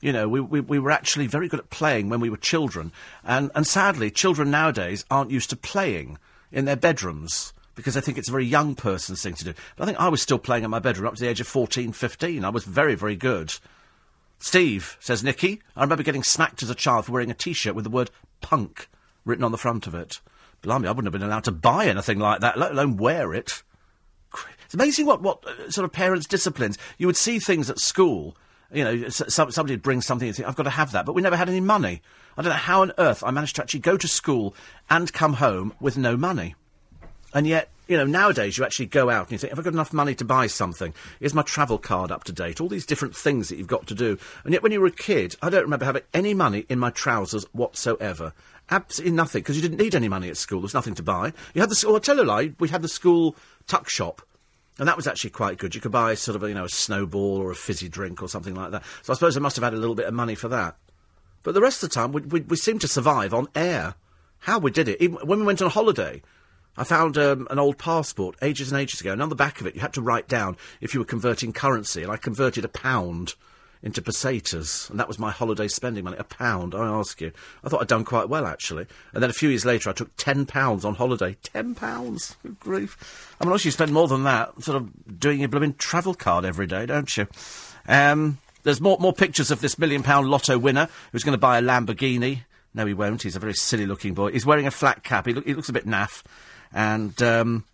You 0.01 0.11
know, 0.11 0.27
we, 0.27 0.41
we, 0.41 0.59
we 0.59 0.79
were 0.79 0.91
actually 0.91 1.27
very 1.27 1.47
good 1.47 1.61
at 1.61 1.69
playing 1.69 2.09
when 2.09 2.19
we 2.19 2.29
were 2.29 2.37
children, 2.37 2.91
and 3.23 3.51
and 3.55 3.65
sadly, 3.67 4.11
children 4.11 4.49
nowadays 4.51 5.05
aren't 5.09 5.31
used 5.31 5.49
to 5.51 5.55
playing 5.55 6.17
in 6.51 6.65
their 6.65 6.75
bedrooms 6.75 7.53
because 7.75 7.93
they 7.93 8.01
think 8.01 8.17
it's 8.17 8.29
a 8.29 8.31
very 8.31 8.45
young 8.45 8.75
person's 8.75 9.21
thing 9.21 9.35
to 9.35 9.45
do. 9.45 9.53
But 9.75 9.83
I 9.83 9.85
think 9.85 9.99
I 9.99 10.09
was 10.09 10.21
still 10.21 10.39
playing 10.39 10.63
in 10.63 10.69
my 10.69 10.79
bedroom 10.79 11.07
up 11.07 11.15
to 11.15 11.21
the 11.21 11.29
age 11.29 11.41
of 11.41 11.47
14, 11.47 11.91
15. 11.91 12.45
I 12.45 12.49
was 12.49 12.65
very, 12.65 12.95
very 12.95 13.15
good. 13.15 13.53
Steve, 14.43 14.97
says 14.99 15.23
Nicky, 15.23 15.61
I 15.73 15.83
remember 15.83 16.03
getting 16.03 16.21
smacked 16.21 16.61
as 16.63 16.69
a 16.69 16.75
child 16.75 17.05
for 17.05 17.13
wearing 17.13 17.31
a 17.31 17.33
T-shirt 17.33 17.75
with 17.75 17.85
the 17.85 17.89
word 17.89 18.11
punk 18.41 18.89
written 19.23 19.45
on 19.45 19.53
the 19.53 19.57
front 19.57 19.87
of 19.87 19.95
it. 19.95 20.19
Blimey, 20.61 20.85
I 20.85 20.91
wouldn't 20.91 21.05
have 21.05 21.13
been 21.13 21.25
allowed 21.25 21.45
to 21.45 21.51
buy 21.53 21.85
anything 21.85 22.19
like 22.19 22.41
that, 22.41 22.59
let 22.59 22.71
alone 22.71 22.97
wear 22.97 23.33
it. 23.33 23.63
It's 24.65 24.73
amazing 24.73 25.05
what, 25.05 25.21
what 25.21 25.47
uh, 25.47 25.71
sort 25.71 25.85
of 25.85 25.93
parents' 25.93 26.27
disciplines. 26.27 26.77
You 26.97 27.07
would 27.07 27.15
see 27.15 27.39
things 27.39 27.69
at 27.69 27.79
school, 27.79 28.35
you 28.69 28.83
know, 28.83 29.05
s- 29.05 29.21
some, 29.29 29.49
somebody 29.49 29.75
would 29.75 29.81
bring 29.81 30.01
something 30.01 30.27
and 30.27 30.35
think, 30.35 30.45
I've 30.45 30.57
got 30.57 30.63
to 30.63 30.71
have 30.71 30.91
that, 30.91 31.05
but 31.05 31.13
we 31.15 31.21
never 31.21 31.37
had 31.37 31.47
any 31.47 31.61
money. 31.61 32.01
I 32.37 32.41
don't 32.41 32.51
know 32.51 32.57
how 32.57 32.81
on 32.81 32.91
earth 32.97 33.23
I 33.23 33.31
managed 33.31 33.55
to 33.55 33.61
actually 33.61 33.79
go 33.79 33.95
to 33.95 34.09
school 34.09 34.53
and 34.89 35.13
come 35.13 35.35
home 35.35 35.73
with 35.79 35.97
no 35.97 36.17
money. 36.17 36.55
And 37.33 37.47
yet, 37.47 37.69
you 37.87 37.97
know, 37.97 38.05
nowadays 38.05 38.57
you 38.57 38.63
actually 38.63 38.85
go 38.85 39.09
out 39.09 39.23
and 39.27 39.31
you 39.33 39.37
think, 39.37 39.51
have 39.51 39.59
I 39.59 39.63
got 39.63 39.73
enough 39.73 39.93
money 39.93 40.15
to 40.15 40.25
buy 40.25 40.47
something? 40.47 40.93
Is 41.19 41.33
my 41.33 41.41
travel 41.41 41.77
card 41.77 42.11
up 42.11 42.23
to 42.25 42.31
date? 42.31 42.61
All 42.61 42.69
these 42.69 42.85
different 42.85 43.15
things 43.15 43.49
that 43.49 43.57
you've 43.57 43.67
got 43.67 43.87
to 43.87 43.95
do. 43.95 44.17
And 44.43 44.53
yet 44.53 44.63
when 44.63 44.71
you 44.71 44.79
were 44.81 44.87
a 44.87 44.91
kid, 44.91 45.35
I 45.41 45.49
don't 45.49 45.63
remember 45.63 45.85
having 45.85 46.03
any 46.13 46.33
money 46.33 46.65
in 46.69 46.79
my 46.79 46.89
trousers 46.91 47.45
whatsoever. 47.51 48.33
Absolutely 48.71 49.15
nothing, 49.15 49.41
because 49.41 49.55
you 49.57 49.61
didn't 49.61 49.79
need 49.79 49.95
any 49.95 50.07
money 50.07 50.29
at 50.29 50.37
school. 50.37 50.59
There 50.59 50.63
was 50.63 50.73
nothing 50.73 50.95
to 50.95 51.03
buy. 51.03 51.33
You 51.53 51.61
had 51.61 51.69
the, 51.69 51.75
s- 51.75 51.83
oh, 51.83 51.97
a 51.97 52.23
lie, 52.23 52.53
we 52.59 52.69
had 52.69 52.81
the 52.81 52.87
school 52.87 53.35
tuck 53.67 53.89
shop. 53.89 54.21
And 54.79 54.87
that 54.87 54.95
was 54.95 55.05
actually 55.05 55.29
quite 55.31 55.57
good. 55.57 55.75
You 55.75 55.81
could 55.81 55.91
buy 55.91 56.15
sort 56.15 56.35
of 56.35 56.43
a, 56.43 56.47
you 56.47 56.55
know, 56.55 56.65
a 56.65 56.69
snowball 56.69 57.37
or 57.37 57.51
a 57.51 57.55
fizzy 57.55 57.89
drink 57.89 58.23
or 58.23 58.29
something 58.29 58.55
like 58.55 58.71
that. 58.71 58.83
So 59.03 59.13
I 59.13 59.15
suppose 59.15 59.37
I 59.37 59.39
must 59.39 59.55
have 59.57 59.63
had 59.63 59.73
a 59.73 59.77
little 59.77 59.93
bit 59.93 60.07
of 60.07 60.13
money 60.13 60.35
for 60.35 60.47
that. 60.47 60.77
But 61.43 61.53
the 61.53 61.61
rest 61.61 61.83
of 61.83 61.89
the 61.89 61.93
time, 61.93 62.11
we, 62.13 62.21
we, 62.21 62.39
we 62.41 62.55
seemed 62.55 62.81
to 62.81 62.87
survive 62.87 63.33
on 63.33 63.49
air. 63.53 63.95
How 64.39 64.57
we 64.59 64.71
did 64.71 64.87
it. 64.87 65.01
Even 65.01 65.17
when 65.27 65.39
we 65.39 65.45
went 65.45 65.61
on 65.61 65.69
holiday, 65.69 66.21
I 66.77 66.83
found 66.83 67.17
um, 67.17 67.47
an 67.51 67.59
old 67.59 67.77
passport 67.77 68.35
ages 68.41 68.71
and 68.71 68.81
ages 68.81 69.01
ago, 69.01 69.13
and 69.13 69.21
on 69.21 69.29
the 69.29 69.35
back 69.35 69.61
of 69.61 69.67
it, 69.67 69.75
you 69.75 69.81
had 69.81 69.93
to 69.93 70.01
write 70.01 70.27
down 70.27 70.57
if 70.81 70.93
you 70.93 70.99
were 70.99 71.05
converting 71.05 71.53
currency, 71.53 72.03
and 72.03 72.11
I 72.11 72.17
converted 72.17 72.65
a 72.65 72.69
pound 72.69 73.35
into 73.83 74.01
pesetas, 74.01 74.89
and 74.89 74.97
that 74.97 75.09
was 75.09 75.19
my 75.19 75.29
holiday 75.29 75.67
spending 75.67 76.05
money. 76.05 76.15
A 76.17 76.23
pound, 76.23 76.73
I 76.73 76.87
ask 76.87 77.19
you. 77.19 77.33
I 77.63 77.69
thought 77.69 77.81
I'd 77.81 77.87
done 77.89 78.05
quite 78.05 78.29
well, 78.29 78.45
actually. 78.45 78.87
And 79.13 79.21
then 79.21 79.29
a 79.29 79.33
few 79.33 79.49
years 79.49 79.65
later, 79.65 79.89
I 79.89 79.93
took 79.93 80.15
ten 80.15 80.45
pounds 80.45 80.85
on 80.85 80.95
holiday. 80.95 81.35
Ten 81.43 81.75
pounds? 81.75 82.37
Good 82.43 82.59
grief. 82.61 83.35
I 83.39 83.43
mean, 83.43 83.51
obviously 83.51 83.67
you 83.67 83.73
spend 83.73 83.91
more 83.91 84.07
than 84.07 84.23
that, 84.23 84.63
sort 84.63 84.77
of 84.77 85.19
doing 85.19 85.41
your 85.41 85.49
blooming 85.49 85.73
travel 85.73 86.13
card 86.13 86.45
every 86.45 86.65
day, 86.65 86.85
don't 86.85 87.15
you? 87.17 87.27
Um, 87.87 88.37
there's 88.63 88.79
more, 88.79 88.97
more 88.99 89.13
pictures 89.13 89.51
of 89.51 89.59
this 89.59 89.77
million 89.77 90.01
pound 90.01 90.29
lotto 90.29 90.57
winner 90.57 90.87
who's 91.11 91.23
going 91.23 91.33
to 91.33 91.37
buy 91.37 91.57
a 91.57 91.61
Lamborghini. 91.61 92.43
No, 92.73 92.85
he 92.85 92.93
won't. 92.93 93.21
He's 93.21 93.35
a 93.35 93.39
very 93.39 93.53
silly 93.53 93.85
looking 93.85 94.13
boy. 94.13 94.31
He's 94.31 94.45
wearing 94.45 94.65
a 94.65 94.71
flat 94.71 95.03
cap. 95.03 95.27
He, 95.27 95.33
he 95.33 95.53
looks 95.53 95.69
a 95.69 95.73
bit 95.73 95.85
naff. 95.85 96.23
And 96.73 97.21
um, 97.21 97.65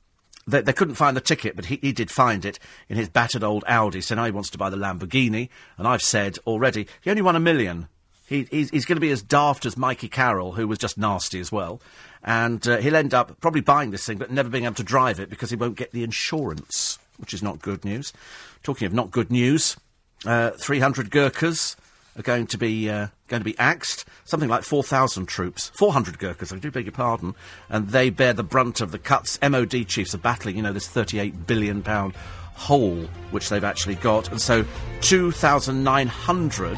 they, 0.48 0.62
they 0.62 0.74
couldn't 0.74 0.96
find 0.96 1.16
the 1.16 1.22
ticket, 1.22 1.56
but 1.56 1.66
he, 1.66 1.80
he 1.82 1.92
did 1.92 2.12
find 2.12 2.46
it 2.46 2.60
in 2.88 2.98
his 2.98 3.10
battered 3.10 3.44
old 3.44 3.64
Audi. 3.68 4.02
So 4.02 4.16
now 4.16 4.26
he 4.26 4.32
wants 4.32 4.50
to 4.52 4.58
buy 4.58 4.70
the 4.70 4.78
Lamborghini. 4.78 5.50
And 5.78 5.88
I've 5.88 6.02
said 6.02 6.38
already, 6.46 6.88
he 7.02 7.10
only 7.10 7.22
won 7.22 7.36
a 7.36 7.40
million. 7.40 7.88
He, 8.28 8.48
he's 8.52 8.70
he's 8.70 8.86
going 8.86 8.98
to 8.98 9.02
be 9.02 9.10
as 9.10 9.24
daft 9.24 9.66
as 9.66 9.76
Mikey 9.76 10.08
Carroll, 10.08 10.52
who 10.52 10.68
was 10.68 10.78
just 10.78 11.00
nasty 11.00 11.40
as 11.40 11.52
well. 11.52 11.82
And 12.24 12.66
uh, 12.68 12.78
he'll 12.78 12.96
end 12.96 13.14
up 13.14 13.40
probably 13.40 13.62
buying 13.62 13.90
this 13.90 14.06
thing, 14.06 14.20
but 14.20 14.30
never 14.30 14.50
being 14.50 14.66
able 14.66 14.76
to 14.76 14.84
drive 14.84 15.20
it 15.20 15.30
because 15.30 15.50
he 15.50 15.56
won't 15.56 15.78
get 15.78 15.92
the 15.92 16.04
insurance, 16.04 17.00
which 17.18 17.34
is 17.34 17.42
not 17.42 17.60
good 17.60 17.84
news. 17.84 18.14
Talking 18.62 18.86
of 18.86 18.94
not 18.94 19.10
good 19.10 19.32
news, 19.32 19.78
uh, 20.26 20.52
300 20.52 21.10
Gurkhas 21.10 21.76
are 22.18 22.22
going 22.22 22.46
to 22.48 22.58
be 22.58 22.90
uh, 22.90 23.08
going 23.30 23.42
to 23.42 23.46
be 23.46 23.58
axed. 23.58 24.06
Something 24.26 24.50
like 24.50 24.64
4,000 24.64 25.28
troops, 25.28 25.72
400 25.76 26.20
Gurkhas. 26.20 26.52
I 26.52 26.58
do 26.58 26.72
beg 26.72 26.86
your 26.86 26.92
pardon, 26.92 27.36
and 27.70 27.90
they 27.90 28.10
bear 28.10 28.34
the 28.34 28.44
brunt 28.44 28.82
of 28.82 28.92
the 28.92 29.00
cuts. 29.00 29.40
MOD 29.42 29.88
chiefs 29.88 30.14
are 30.14 30.20
battling, 30.20 30.58
you 30.58 30.64
know, 30.64 30.74
this 30.74 30.88
38 30.88 31.48
billion 31.48 31.82
pound 31.82 32.16
hole 32.56 33.08
which 33.32 33.48
they've 33.48 33.64
actually 33.64 33.96
got, 33.96 34.30
and 34.30 34.42
so 34.42 34.66
2,900 35.02 36.78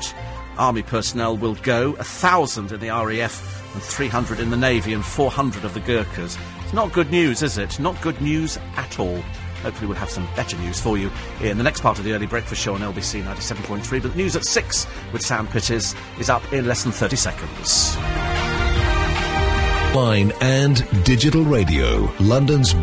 army 0.58 0.84
personnel 0.84 1.36
will 1.36 1.56
go, 1.56 1.94
a 1.94 2.04
thousand 2.04 2.72
in 2.72 2.80
the 2.80 2.90
RAF, 2.90 3.74
and 3.74 3.82
300 3.82 4.40
in 4.40 4.52
the 4.52 4.58
navy, 4.58 4.94
and 4.94 5.04
400 5.04 5.66
of 5.66 5.74
the 5.74 5.80
Gurkhas. 5.80 6.38
It's 6.64 6.74
not 6.74 6.94
good 6.94 7.10
news, 7.10 7.42
is 7.42 7.58
it? 7.58 7.80
Not 7.80 8.00
good 8.02 8.22
news 8.22 8.60
at 8.76 9.00
all. 9.00 9.24
Hopefully, 9.64 9.88
we'll 9.88 9.98
have 9.98 10.10
some 10.10 10.28
better 10.36 10.58
news 10.58 10.80
for 10.80 10.98
you 10.98 11.12
in 11.42 11.58
the 11.58 11.64
next 11.64 11.82
part 11.82 11.98
of 12.00 12.06
the 12.06 12.14
early 12.14 12.28
breakfast 12.28 12.62
show 12.62 12.74
on 12.76 12.82
LBC 12.82 13.24
97.3. 13.24 14.02
But 14.02 14.16
news 14.16 14.36
at 14.36 14.46
6 14.46 14.88
with 15.14 15.22
Sam 15.22 15.48
Pittis 15.48 15.96
is 16.20 16.30
up 16.30 16.52
in 16.54 16.66
less 16.66 16.84
than 16.84 16.92
30 16.92 17.16
seconds. 17.16 17.96
Line 19.96 20.32
and 20.42 20.88
digital 21.04 21.44
radio. 21.44 22.12
London's 22.20 22.74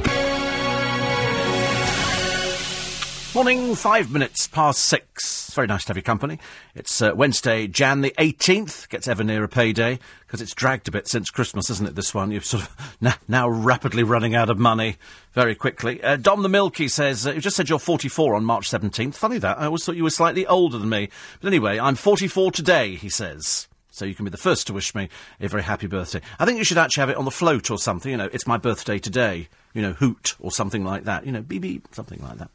Morning, 3.35 3.75
five 3.75 4.11
minutes 4.11 4.49
past 4.49 4.81
six. 4.81 5.49
It's 5.49 5.55
very 5.55 5.67
nice 5.67 5.85
to 5.85 5.89
have 5.89 5.99
your 5.99 6.03
company. 6.03 6.39
It's 6.75 7.03
uh, 7.03 7.13
Wednesday, 7.15 7.67
Jan 7.67 8.01
the 8.01 8.15
18th. 8.19 8.89
Gets 8.89 9.07
ever 9.07 9.23
nearer 9.23 9.47
payday 9.47 9.99
because 10.27 10.41
it's 10.41 10.55
dragged 10.55 10.89
a 10.89 10.91
bit 10.91 11.07
since 11.07 11.29
Christmas, 11.29 11.69
isn't 11.69 11.87
it? 11.87 11.95
This 11.95 12.15
one. 12.15 12.31
You're 12.31 12.41
sort 12.41 12.63
of 12.63 13.19
now, 13.29 13.47
rapidly 13.47 14.03
running 14.03 14.35
out 14.35 14.49
of 14.49 14.59
money 14.59 14.97
very 15.35 15.55
quickly. 15.55 16.03
Uh, 16.03 16.17
Dom 16.17 16.43
the 16.43 16.49
Milky 16.49 16.89
says, 16.89 17.27
uh, 17.27 17.33
You 17.33 17.43
just 17.43 17.55
said 17.55 17.69
you're 17.69 17.79
44 17.79 18.35
on 18.35 18.47
March 18.47 18.71
17th. 18.71 19.15
Funny 19.15 19.37
that. 19.39 19.59
I 19.59 19.67
always 19.67 19.85
thought 19.85 19.97
you 19.97 20.05
were 20.05 20.11
slightly 20.11 20.47
older 20.47 20.79
than 20.79 20.89
me. 20.89 21.11
But 21.43 21.49
anyway, 21.49 21.79
I'm 21.79 21.97
44 21.97 22.51
today, 22.51 22.95
he 22.95 23.11
says. 23.11 23.69
So 23.91 24.07
you 24.07 24.15
can 24.15 24.25
be 24.25 24.31
the 24.31 24.39
first 24.39 24.67
to 24.69 24.73
wish 24.73 24.95
me 24.95 25.11
a 25.39 25.49
very 25.49 25.65
happy 25.65 25.87
birthday. 25.87 26.23
I 26.39 26.47
think 26.47 26.57
you 26.57 26.65
should 26.65 26.79
actually 26.79 27.03
have 27.03 27.11
it 27.11 27.17
on 27.17 27.27
the 27.27 27.31
float 27.31 27.71
or 27.71 27.79
something. 27.79 28.11
You 28.11 28.17
know, 28.17 28.31
it's 28.33 28.47
my 28.47 28.57
birthday 28.57 28.99
today. 28.99 29.49
You 29.75 29.83
know, 29.83 29.93
hoot 29.93 30.35
or 30.41 30.51
something 30.51 30.83
like 30.83 31.05
that. 31.05 31.27
You 31.27 31.33
know, 31.33 31.43
beep, 31.43 31.89
something 31.93 32.21
like 32.23 32.39
that. 32.39 32.51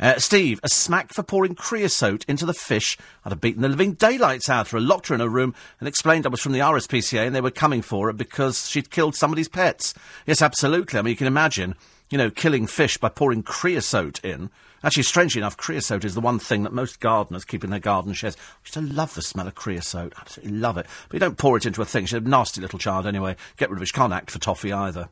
Uh, 0.00 0.18
Steve, 0.18 0.60
a 0.62 0.68
smack 0.68 1.12
for 1.12 1.22
pouring 1.22 1.54
creosote 1.54 2.24
into 2.26 2.46
the 2.46 2.54
fish. 2.54 2.98
I'd 3.24 3.32
have 3.32 3.40
beaten 3.40 3.62
the 3.62 3.68
living 3.68 3.92
daylights 3.94 4.48
out 4.48 4.66
of 4.66 4.72
her, 4.72 4.80
locked 4.80 5.08
her 5.08 5.14
in 5.14 5.20
a 5.20 5.28
room, 5.28 5.54
and 5.78 5.88
explained 5.88 6.26
I 6.26 6.30
was 6.30 6.40
from 6.40 6.52
the 6.52 6.60
RSPCA 6.60 7.26
and 7.26 7.34
they 7.34 7.40
were 7.40 7.50
coming 7.50 7.82
for 7.82 8.08
her 8.08 8.12
because 8.12 8.68
she'd 8.68 8.90
killed 8.90 9.14
somebody's 9.14 9.48
pets. 9.48 9.94
Yes, 10.26 10.42
absolutely. 10.42 10.98
I 10.98 11.02
mean, 11.02 11.10
you 11.10 11.16
can 11.16 11.26
imagine, 11.26 11.74
you 12.10 12.18
know, 12.18 12.30
killing 12.30 12.66
fish 12.66 12.98
by 12.98 13.08
pouring 13.08 13.42
creosote 13.42 14.24
in. 14.24 14.50
Actually, 14.82 15.04
strangely 15.04 15.40
enough, 15.40 15.56
creosote 15.56 16.04
is 16.04 16.14
the 16.14 16.20
one 16.20 16.38
thing 16.38 16.62
that 16.62 16.72
most 16.72 17.00
gardeners 17.00 17.44
keep 17.46 17.64
in 17.64 17.70
their 17.70 17.80
garden 17.80 18.12
sheds. 18.12 18.36
I 18.36 18.60
used 18.64 18.74
to 18.74 18.80
love 18.82 19.14
the 19.14 19.22
smell 19.22 19.48
of 19.48 19.54
creosote. 19.54 20.12
Absolutely 20.18 20.58
love 20.58 20.76
it. 20.76 20.86
But 21.08 21.14
you 21.14 21.20
don't 21.20 21.38
pour 21.38 21.56
it 21.56 21.64
into 21.64 21.80
a 21.80 21.86
thing. 21.86 22.04
She's 22.04 22.18
a 22.18 22.20
nasty 22.20 22.60
little 22.60 22.78
child 22.78 23.06
anyway. 23.06 23.36
Get 23.56 23.70
rid 23.70 23.76
of 23.76 23.80
her. 23.80 23.86
She 23.86 23.94
can't 23.94 24.12
act 24.12 24.30
for 24.30 24.38
toffee 24.38 24.72
either. 24.72 25.08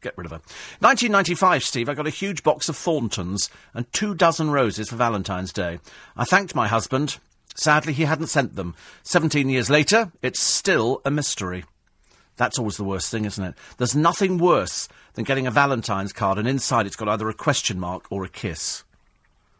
Get 0.00 0.16
rid 0.16 0.26
of 0.26 0.32
her. 0.32 0.40
1995, 0.80 1.64
Steve, 1.64 1.88
I 1.88 1.94
got 1.94 2.06
a 2.06 2.10
huge 2.10 2.42
box 2.42 2.68
of 2.68 2.76
Thorntons 2.76 3.50
and 3.72 3.90
two 3.92 4.14
dozen 4.14 4.50
roses 4.50 4.88
for 4.88 4.96
Valentine's 4.96 5.52
Day. 5.52 5.80
I 6.16 6.24
thanked 6.24 6.54
my 6.54 6.68
husband. 6.68 7.18
Sadly, 7.54 7.92
he 7.92 8.04
hadn't 8.04 8.26
sent 8.28 8.56
them. 8.56 8.74
Seventeen 9.02 9.48
years 9.48 9.70
later, 9.70 10.12
it's 10.22 10.42
still 10.42 11.00
a 11.04 11.10
mystery. 11.10 11.64
That's 12.36 12.58
always 12.58 12.76
the 12.76 12.84
worst 12.84 13.10
thing, 13.10 13.24
isn't 13.24 13.44
it? 13.44 13.54
There's 13.78 13.94
nothing 13.94 14.38
worse 14.38 14.88
than 15.14 15.24
getting 15.24 15.46
a 15.46 15.52
Valentine's 15.52 16.12
card 16.12 16.38
and 16.38 16.48
inside 16.48 16.86
it's 16.86 16.96
got 16.96 17.08
either 17.08 17.28
a 17.28 17.34
question 17.34 17.78
mark 17.78 18.06
or 18.10 18.24
a 18.24 18.28
kiss. 18.28 18.82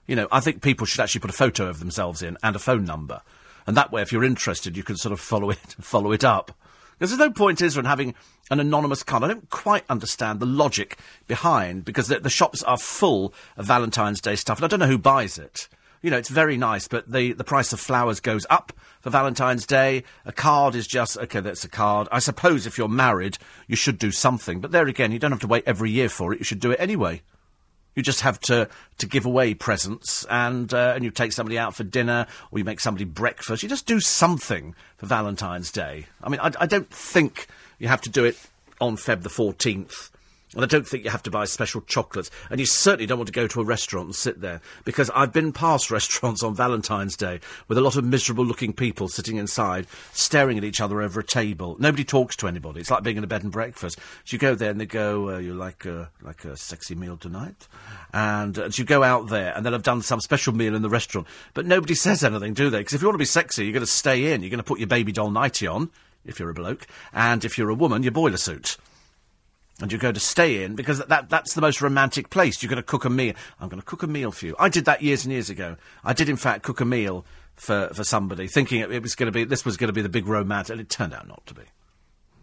You 0.07 0.17
know, 0.17 0.29
I 0.33 0.41
think 0.41 0.61
people 0.61 0.87
should 0.87 1.01
actually 1.01 1.21
put 1.21 1.31
a 1.31 1.35
photo 1.35 1.69
of 1.69 1.79
themselves 1.79 2.23
in 2.23 2.37
and 2.43 2.57
a 2.57 2.59
phone 2.59 2.85
number. 2.85 3.23
And 3.67 3.77
that 3.77 3.93
way, 3.93 4.03
if 4.03 4.13
you're 4.13 4.25
interested, 4.25 4.77
you 4.77 4.83
can 4.83 4.97
sort 4.97 5.13
of 5.13 5.21
follow 5.21 5.51
it, 5.51 5.59
follow 5.81 6.13
it 6.13 6.25
up. 6.25 6.51
Because 6.99 7.11
there's 7.11 7.29
no 7.29 7.33
point, 7.33 7.63
is 7.63 7.75
there, 7.75 7.81
in 7.81 7.87
having 7.87 8.15
an 8.51 8.61
anonymous 8.61 9.03
card. 9.03 9.25
I 9.25 9.29
don't 9.29 9.51
quite 9.51 9.85
understand 9.89 10.41
the 10.41 10.47
logic 10.47 10.99
behind, 11.27 11.85
because 11.85 12.09
the, 12.09 12.21
the 12.21 12.31
shops 12.31 12.63
are 12.63 12.79
full 12.79 13.33
of 13.57 13.67
Valentine's 13.67 14.21
Day 14.21 14.37
stuff, 14.37 14.59
and 14.59 14.65
I 14.65 14.69
don't 14.69 14.81
know 14.81 14.87
who 14.87 14.99
buys 14.99 15.39
it. 15.39 15.69
You 16.03 16.11
know, 16.11 16.19
it's 16.19 16.29
very 16.29 16.59
nice, 16.59 16.87
but 16.87 17.11
the, 17.11 17.33
the 17.33 17.45
price 17.45 17.73
of 17.73 17.81
flowers 17.81 18.21
goes 18.21 18.45
up 18.51 18.75
for 19.01 19.09
Valentine's 19.09 19.65
Day. 19.65 20.05
A 20.27 20.33
card 20.33 20.75
is 20.75 20.87
just, 20.87 21.17
okay, 21.17 21.41
that's 21.41 21.65
a 21.65 21.69
card. 21.69 22.09
I 22.13 22.19
suppose 22.19 22.67
if 22.67 22.77
you're 22.77 22.89
married, 22.89 23.39
you 23.67 23.75
should 23.75 23.99
do 23.99 24.11
something. 24.11 24.61
But 24.61 24.71
there 24.71 24.87
again, 24.87 25.13
you 25.13 25.19
don't 25.19 25.31
have 25.31 25.41
to 25.41 25.47
wait 25.47 25.65
every 25.67 25.91
year 25.91 26.11
for 26.11 26.35
it. 26.35 26.41
You 26.41 26.45
should 26.45 26.61
do 26.61 26.73
it 26.73 26.81
anyway. 26.81 27.23
You 27.95 28.03
just 28.03 28.21
have 28.21 28.39
to, 28.41 28.69
to 28.99 29.07
give 29.07 29.25
away 29.25 29.55
presents 29.55 30.27
and, 30.29 30.75
uh, 30.75 30.93
and 30.95 31.05
you 31.05 31.11
take 31.11 31.33
somebody 31.33 31.59
out 31.59 31.75
for 31.75 31.85
dinner 31.85 32.27
or 32.51 32.59
you 32.59 32.65
make 32.67 32.81
somebody 32.81 33.05
breakfast. 33.07 33.63
You 33.63 33.69
just 33.71 33.87
do 33.87 34.01
something 34.01 34.75
for 34.99 35.07
Valentine's 35.07 35.71
Day. 35.71 36.07
I 36.23 36.29
mean, 36.29 36.41
I, 36.41 36.51
I 36.61 36.67
don't 36.67 36.91
think 36.91 37.47
you 37.79 37.89
have 37.89 38.03
to 38.03 38.11
do 38.11 38.25
it 38.25 38.39
on 38.81 38.97
Feb 38.97 39.23
the 39.23 39.29
14th. 39.29 40.11
And 40.55 40.63
I 40.63 40.69
don't 40.69 40.87
think 40.87 41.05
you 41.05 41.11
have 41.11 41.23
to 41.25 41.31
buy 41.31 41.47
special 41.47 41.81
chocolates. 41.83 42.31
And 42.49 42.61
you 42.61 42.67
certainly 42.67 43.07
don't 43.07 43.19
want 43.19 43.27
to 43.27 43.33
go 43.33 43.49
to 43.49 43.61
a 43.61 43.65
restaurant 43.65 44.07
and 44.07 44.15
sit 44.15 44.41
there. 44.41 44.61
Because 44.85 45.11
I've 45.11 45.33
been 45.33 45.53
past 45.53 45.91
restaurants 45.91 46.43
on 46.43 46.55
Valentine's 46.55 47.17
Day 47.17 47.41
with 47.69 47.77
a 47.77 47.81
lot 47.81 47.97
of 47.97 48.05
miserable 48.05 48.45
looking 48.45 48.73
people 48.73 49.09
sitting 49.09 49.37
inside, 49.37 49.87
staring 50.13 50.57
at 50.57 50.65
each 50.65 50.81
other 50.81 51.03
over 51.03 51.21
a 51.21 51.25
table. 51.25 51.77
Nobody 51.81 52.05
talks 52.05 52.37
to 52.37 52.49
anybody. 52.49 52.81
It's 52.81 52.91
like 52.91 53.03
being 53.03 53.17
in 53.17 53.25
a 53.25 53.29
bed 53.29 53.43
and 53.43 53.53
breakfast. 53.53 53.99
So 54.25 54.35
you 54.35 54.39
go 54.39 54.55
there 54.55 54.71
and 54.71 54.81
they 54.81 54.87
go, 54.87 55.31
uh, 55.31 55.39
you 55.39 55.55
like 55.55 55.85
a, 55.87 56.11
like 56.23 56.45
a 56.45 56.57
sexy 56.57 56.95
meal 56.95 57.17
tonight? 57.17 57.67
And 58.13 58.57
uh, 58.59 58.71
so 58.71 58.81
you 58.81 58.87
go 58.87 59.03
out 59.03 59.29
there 59.29 59.53
and 59.57 59.67
they'll 59.67 59.73
have 59.73 59.83
done 59.83 60.03
some 60.03 60.21
special 60.21 60.55
meal 60.55 60.75
in 60.75 60.83
the 60.83 60.91
restaurant. 60.91 61.27
But 61.55 61.67
nobody 61.67 61.95
says 61.95 62.23
anything, 62.23 62.55
do 62.55 62.71
they? 62.71 62.79
Because 62.79 62.95
if 62.95 63.03
you 63.03 63.09
want 63.09 63.17
to 63.17 63.19
be 63.19 63.25
sexy, 63.25 63.65
you're 63.65 63.73
going 63.73 63.81
to 63.81 63.91
stay 63.91 64.33
in. 64.33 64.43
You're 64.43 64.51
going 64.51 64.59
to 64.59 64.65
put 64.65 64.79
your 64.79 64.89
baby 64.89 65.11
doll 65.11 65.31
nightie 65.31 65.67
on, 65.67 65.91
if 66.25 66.39
you're 66.39 66.51
a 66.51 66.55
bloke. 66.55 66.87
And 67.13 67.45
if 67.45 67.59
you're 67.59 67.71
a 67.71 67.75
woman, 67.75 68.03
your 68.03 68.13
boiler 68.13 68.37
suit 68.37 68.77
and 69.81 69.91
you're 69.91 70.01
going 70.01 70.15
to 70.15 70.21
stay 70.21 70.63
in 70.63 70.75
because 70.75 70.99
that, 70.99 71.29
that's 71.29 71.55
the 71.55 71.61
most 71.61 71.83
romantic 71.83 72.31
place. 72.31 72.63
You're 72.63 72.71
going 72.71 72.77
to 72.77 72.83
cook 72.83 73.05
a 73.05 73.11
meal. 73.11 73.35
I'm 73.61 73.69
going 73.69 73.81
to 73.81 73.87
cook 73.87 74.03
a 74.03 74.07
meal 74.07 74.31
for 74.31 74.47
you. 74.47 74.57
I 74.59 74.69
did 74.69 74.85
that 74.85 75.03
years 75.03 75.25
and 75.25 75.33
years 75.33 75.51
ago. 75.51 75.77
I 76.05 76.13
did, 76.13 76.29
in 76.29 76.37
fact, 76.37 76.63
cook 76.63 76.81
a 76.81 76.85
meal 76.85 77.25
for, 77.55 77.91
for 77.93 78.05
somebody, 78.05 78.47
thinking 78.47 78.81
it, 78.81 78.91
it 78.91 79.03
was 79.03 79.15
going 79.15 79.27
to 79.27 79.33
be 79.33 79.45
this 79.45 79.65
was 79.65 79.77
going 79.77 79.89
to 79.89 79.93
be 79.93 80.03
the 80.03 80.09
big 80.09 80.27
romance, 80.27 80.71
and 80.71 80.81
it 80.81 80.89
turned 80.89 81.13
out 81.13 81.27
not 81.27 81.45
to 81.47 81.55
be. 81.55 81.63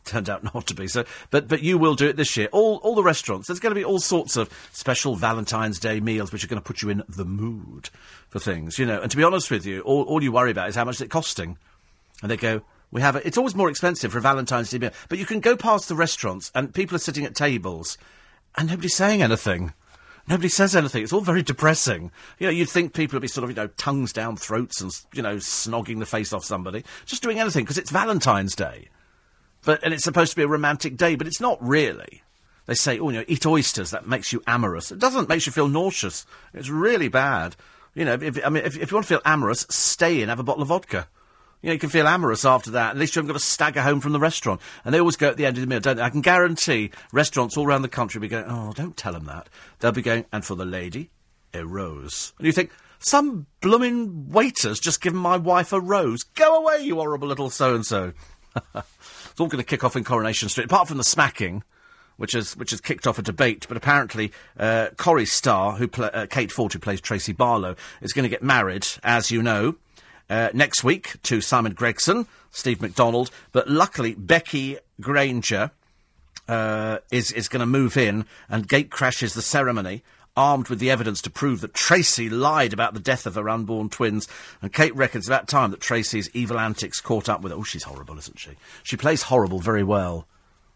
Turned 0.03 0.29
out 0.29 0.43
not 0.53 0.67
to 0.67 0.73
be. 0.73 0.87
So, 0.87 1.05
but 1.29 1.47
but 1.47 1.61
you 1.61 1.77
will 1.77 1.95
do 1.95 2.07
it 2.07 2.17
this 2.17 2.35
year. 2.35 2.49
All 2.51 2.77
all 2.77 2.95
the 2.95 3.03
restaurants. 3.03 3.47
There's 3.47 3.59
going 3.59 3.75
to 3.75 3.79
be 3.79 3.85
all 3.85 3.99
sorts 3.99 4.35
of 4.35 4.49
special 4.71 5.15
Valentine's 5.15 5.79
Day 5.79 5.99
meals 5.99 6.31
which 6.31 6.43
are 6.43 6.47
going 6.47 6.61
to 6.61 6.65
put 6.65 6.81
you 6.81 6.89
in 6.89 7.03
the 7.07 7.25
mood 7.25 7.89
for 8.29 8.39
things, 8.39 8.79
you 8.79 8.85
know. 8.85 9.01
And 9.01 9.11
to 9.11 9.17
be 9.17 9.23
honest 9.23 9.51
with 9.51 9.65
you, 9.65 9.81
all 9.81 10.03
all 10.03 10.23
you 10.23 10.31
worry 10.31 10.51
about 10.51 10.69
is 10.69 10.75
how 10.75 10.85
much 10.85 10.99
it's 11.01 11.11
costing. 11.11 11.57
And 12.21 12.29
they 12.29 12.37
go, 12.37 12.61
we 12.91 13.01
have 13.01 13.15
it. 13.15 13.25
It's 13.25 13.37
always 13.37 13.55
more 13.55 13.69
expensive 13.69 14.11
for 14.11 14.17
a 14.17 14.21
Valentine's 14.21 14.69
Day 14.69 14.79
meal, 14.79 14.91
but 15.09 15.17
you 15.17 15.25
can 15.25 15.39
go 15.39 15.55
past 15.55 15.87
the 15.87 15.95
restaurants 15.95 16.51
and 16.53 16.73
people 16.73 16.95
are 16.95 16.99
sitting 16.99 17.25
at 17.25 17.35
tables, 17.35 17.97
and 18.57 18.69
nobody's 18.69 18.95
saying 18.95 19.21
anything. 19.21 19.73
Nobody 20.27 20.49
says 20.49 20.75
anything. 20.75 21.03
It's 21.03 21.13
all 21.13 21.21
very 21.21 21.41
depressing. 21.41 22.11
You 22.37 22.47
know, 22.47 22.51
you'd 22.51 22.69
think 22.69 22.93
people 22.93 23.15
would 23.15 23.21
be 23.21 23.27
sort 23.27 23.43
of, 23.43 23.49
you 23.49 23.55
know, 23.55 23.67
tongues 23.67 24.13
down 24.13 24.37
throats 24.37 24.79
and, 24.79 24.91
you 25.13 25.21
know, 25.21 25.37
snogging 25.37 25.99
the 25.99 26.05
face 26.05 26.31
off 26.31 26.45
somebody, 26.45 26.83
just 27.05 27.23
doing 27.23 27.39
anything 27.39 27.63
because 27.63 27.77
it's 27.77 27.91
Valentine's 27.91 28.55
Day. 28.55 28.89
But 29.63 29.83
and 29.83 29.93
it's 29.93 30.03
supposed 30.03 30.31
to 30.31 30.35
be 30.35 30.43
a 30.43 30.47
romantic 30.47 30.97
day, 30.97 31.15
but 31.15 31.27
it's 31.27 31.41
not 31.41 31.57
really. 31.61 32.23
They 32.65 32.75
say, 32.75 32.99
oh, 32.99 33.09
you 33.09 33.19
know, 33.19 33.25
eat 33.27 33.45
oysters. 33.45 33.91
That 33.91 34.07
makes 34.07 34.31
you 34.31 34.43
amorous. 34.47 34.91
It 34.91 34.99
doesn't. 34.99 35.29
Makes 35.29 35.45
you 35.45 35.51
feel 35.51 35.67
nauseous. 35.67 36.25
It's 36.53 36.69
really 36.69 37.07
bad. 37.07 37.55
You 37.93 38.05
know, 38.05 38.13
if, 38.13 38.45
I 38.45 38.49
mean, 38.49 38.63
if, 38.63 38.77
if 38.77 38.91
you 38.91 38.95
want 38.95 39.07
to 39.07 39.13
feel 39.13 39.21
amorous, 39.25 39.65
stay 39.69 40.21
in, 40.21 40.29
have 40.29 40.39
a 40.39 40.43
bottle 40.43 40.61
of 40.61 40.69
vodka. 40.69 41.07
You 41.61 41.67
know, 41.67 41.73
you 41.73 41.79
can 41.79 41.89
feel 41.89 42.07
amorous 42.07 42.43
after 42.43 42.71
that. 42.71 42.91
At 42.91 42.97
least 42.97 43.15
you 43.15 43.19
haven't 43.19 43.33
got 43.33 43.39
to 43.39 43.45
stagger 43.45 43.81
home 43.83 44.01
from 44.01 44.13
the 44.13 44.19
restaurant. 44.19 44.61
And 44.83 44.93
they 44.93 44.99
always 44.99 45.15
go 45.15 45.29
at 45.29 45.37
the 45.37 45.45
end 45.45 45.57
of 45.57 45.61
the 45.61 45.67
meal, 45.67 45.79
don't 45.79 45.97
they? 45.97 46.01
I 46.01 46.09
can 46.09 46.21
guarantee 46.21 46.91
restaurants 47.11 47.55
all 47.55 47.67
around 47.67 47.83
the 47.83 47.87
country 47.87 48.17
will 48.17 48.23
be 48.23 48.29
going, 48.29 48.45
oh, 48.47 48.73
don't 48.73 48.97
tell 48.97 49.13
them 49.13 49.25
that. 49.25 49.47
They'll 49.79 49.91
be 49.91 50.01
going, 50.01 50.25
and 50.31 50.43
for 50.43 50.55
the 50.55 50.65
lady, 50.65 51.11
a 51.53 51.65
rose. 51.65 52.33
And 52.39 52.47
you 52.47 52.51
think, 52.51 52.71
some 52.97 53.45
blooming 53.61 54.29
waiter's 54.29 54.79
just 54.79 55.01
given 55.01 55.19
my 55.19 55.37
wife 55.37 55.71
a 55.71 55.79
rose. 55.79 56.23
Go 56.23 56.63
away, 56.63 56.83
you 56.83 56.95
horrible 56.95 57.27
little 57.27 57.49
so-and-so. 57.49 58.13
it's 58.75 59.39
all 59.39 59.47
going 59.47 59.63
to 59.63 59.63
kick 59.63 59.83
off 59.83 59.95
in 59.95 60.03
Coronation 60.03 60.49
Street, 60.49 60.65
apart 60.65 60.87
from 60.87 60.97
the 60.97 61.03
smacking 61.03 61.63
which 62.17 62.33
has 62.33 62.55
which 62.55 62.69
has 62.69 62.79
kicked 62.79 63.07
off 63.07 63.17
a 63.17 63.23
debate. 63.23 63.65
But 63.67 63.77
apparently, 63.77 64.31
uh, 64.59 64.89
Corrie 64.95 65.25
Starr, 65.25 65.77
who 65.77 65.87
pla- 65.87 66.07
uh, 66.07 66.25
Kate 66.27 66.51
Ford, 66.51 66.71
who 66.71 66.77
plays 66.77 67.01
Tracy 67.01 67.33
Barlow, 67.33 67.75
is 67.99 68.13
going 68.13 68.23
to 68.23 68.29
get 68.29 68.43
married, 68.43 68.85
as 69.03 69.31
you 69.31 69.41
know 69.41 69.77
uh, 70.31 70.49
next 70.53 70.81
week 70.83 71.21
to 71.23 71.41
Simon 71.41 71.73
Gregson, 71.73 72.25
Steve 72.51 72.81
McDonald, 72.81 73.29
but 73.51 73.69
luckily 73.69 74.15
Becky 74.15 74.77
Granger 75.01 75.71
uh, 76.47 76.99
is 77.11 77.31
is 77.33 77.49
going 77.49 77.59
to 77.59 77.65
move 77.65 77.97
in 77.97 78.25
and 78.49 78.67
gate 78.67 78.89
crashes 78.89 79.33
the 79.33 79.41
ceremony. 79.41 80.03
Armed 80.37 80.69
with 80.69 80.79
the 80.79 80.89
evidence 80.89 81.21
to 81.23 81.29
prove 81.29 81.59
that 81.59 81.73
Tracy 81.73 82.29
lied 82.29 82.71
about 82.71 82.93
the 82.93 83.01
death 83.01 83.25
of 83.25 83.35
her 83.35 83.49
unborn 83.49 83.89
twins, 83.89 84.29
and 84.61 84.71
Kate 84.71 84.95
reckons 84.95 85.27
about 85.27 85.49
time 85.49 85.71
that 85.71 85.81
Tracy's 85.81 86.29
evil 86.33 86.57
antics 86.57 87.01
caught 87.01 87.27
up 87.27 87.41
with 87.41 87.51
her. 87.51 87.57
Oh, 87.57 87.63
she's 87.63 87.83
horrible, 87.83 88.17
isn't 88.17 88.39
she? 88.39 88.51
She 88.81 88.95
plays 88.95 89.23
horrible 89.23 89.59
very 89.59 89.83
well. 89.83 90.25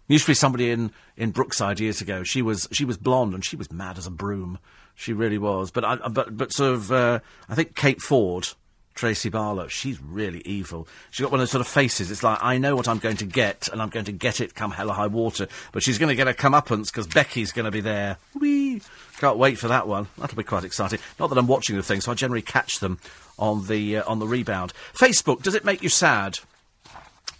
Used 0.09 0.25
to 0.25 0.31
be 0.31 0.35
somebody 0.35 0.71
in, 0.71 0.91
in 1.15 1.31
Brookside 1.31 1.79
years 1.79 2.01
ago. 2.01 2.23
She 2.23 2.41
was 2.41 2.67
she 2.73 2.83
was 2.83 2.97
blonde 2.97 3.33
and 3.33 3.45
she 3.45 3.55
was 3.55 3.71
mad 3.71 3.97
as 3.97 4.05
a 4.05 4.11
broom. 4.11 4.59
She 4.93 5.13
really 5.13 5.37
was. 5.37 5.71
But 5.71 5.85
I, 5.85 5.95
but 6.09 6.35
but 6.35 6.51
sort 6.51 6.73
of 6.73 6.91
uh, 6.91 7.19
I 7.47 7.55
think 7.55 7.77
Kate 7.77 8.01
Ford 8.01 8.49
Tracy 8.95 9.29
Barlow, 9.29 9.67
she's 9.67 10.01
really 10.01 10.41
evil. 10.45 10.87
She's 11.11 11.23
got 11.23 11.31
one 11.31 11.39
of 11.39 11.41
those 11.41 11.51
sort 11.51 11.61
of 11.61 11.67
faces. 11.67 12.09
It's 12.09 12.23
like, 12.23 12.39
I 12.41 12.57
know 12.57 12.75
what 12.75 12.87
I'm 12.87 12.97
going 12.97 13.17
to 13.17 13.25
get, 13.25 13.67
and 13.67 13.81
I'm 13.81 13.89
going 13.89 14.05
to 14.05 14.13
get 14.13 14.39
it 14.39 14.55
come 14.55 14.71
hell 14.71 14.89
or 14.89 14.93
high 14.93 15.07
water. 15.07 15.47
But 15.73 15.83
she's 15.83 15.97
going 15.97 16.09
to 16.09 16.15
get 16.15 16.29
a 16.29 16.33
comeuppance 16.33 16.85
because 16.85 17.05
Becky's 17.05 17.51
going 17.51 17.65
to 17.65 17.71
be 17.71 17.81
there. 17.81 18.17
Whee! 18.39 18.81
Can't 19.17 19.37
wait 19.37 19.57
for 19.57 19.67
that 19.67 19.87
one. 19.87 20.07
That'll 20.17 20.37
be 20.37 20.43
quite 20.43 20.63
exciting. 20.63 20.99
Not 21.19 21.29
that 21.29 21.37
I'm 21.37 21.47
watching 21.47 21.75
the 21.75 21.83
thing, 21.83 22.01
so 22.01 22.11
I 22.11 22.15
generally 22.15 22.41
catch 22.41 22.79
them 22.79 22.99
on 23.37 23.67
the 23.67 23.97
uh, 23.97 24.09
on 24.09 24.19
the 24.19 24.27
rebound. 24.27 24.73
Facebook, 24.93 25.43
does 25.43 25.55
it 25.55 25.65
make 25.65 25.83
you 25.83 25.89
sad? 25.89 26.39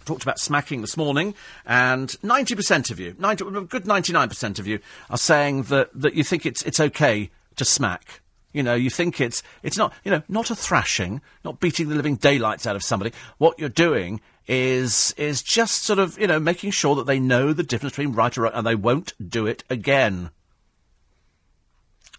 talked 0.04 0.22
about 0.22 0.38
smacking 0.38 0.82
this 0.82 0.96
morning, 0.96 1.34
and 1.66 2.10
90% 2.22 2.92
of 2.92 3.00
you, 3.00 3.16
90, 3.18 3.44
a 3.44 3.60
good 3.62 3.84
99% 3.86 4.60
of 4.60 4.66
you, 4.68 4.78
are 5.10 5.18
saying 5.18 5.64
that, 5.64 5.90
that 5.94 6.14
you 6.14 6.22
think 6.22 6.46
it's, 6.46 6.62
it's 6.62 6.78
okay 6.78 7.28
to 7.56 7.64
smack. 7.64 8.20
You 8.56 8.62
know, 8.62 8.74
you 8.74 8.88
think 8.88 9.20
it's 9.20 9.42
it's 9.62 9.76
not 9.76 9.92
you 10.02 10.10
know 10.10 10.22
not 10.30 10.50
a 10.50 10.56
thrashing, 10.56 11.20
not 11.44 11.60
beating 11.60 11.90
the 11.90 11.94
living 11.94 12.16
daylights 12.16 12.66
out 12.66 12.74
of 12.74 12.82
somebody. 12.82 13.12
What 13.36 13.58
you're 13.58 13.68
doing 13.68 14.22
is 14.46 15.12
is 15.18 15.42
just 15.42 15.82
sort 15.82 15.98
of 15.98 16.18
you 16.18 16.26
know 16.26 16.40
making 16.40 16.70
sure 16.70 16.94
that 16.94 17.04
they 17.04 17.20
know 17.20 17.52
the 17.52 17.62
difference 17.62 17.92
between 17.92 18.14
right 18.14 18.34
and 18.34 18.42
wrong, 18.42 18.52
and 18.54 18.66
they 18.66 18.74
won't 18.74 19.12
do 19.22 19.46
it 19.46 19.62
again. 19.68 20.30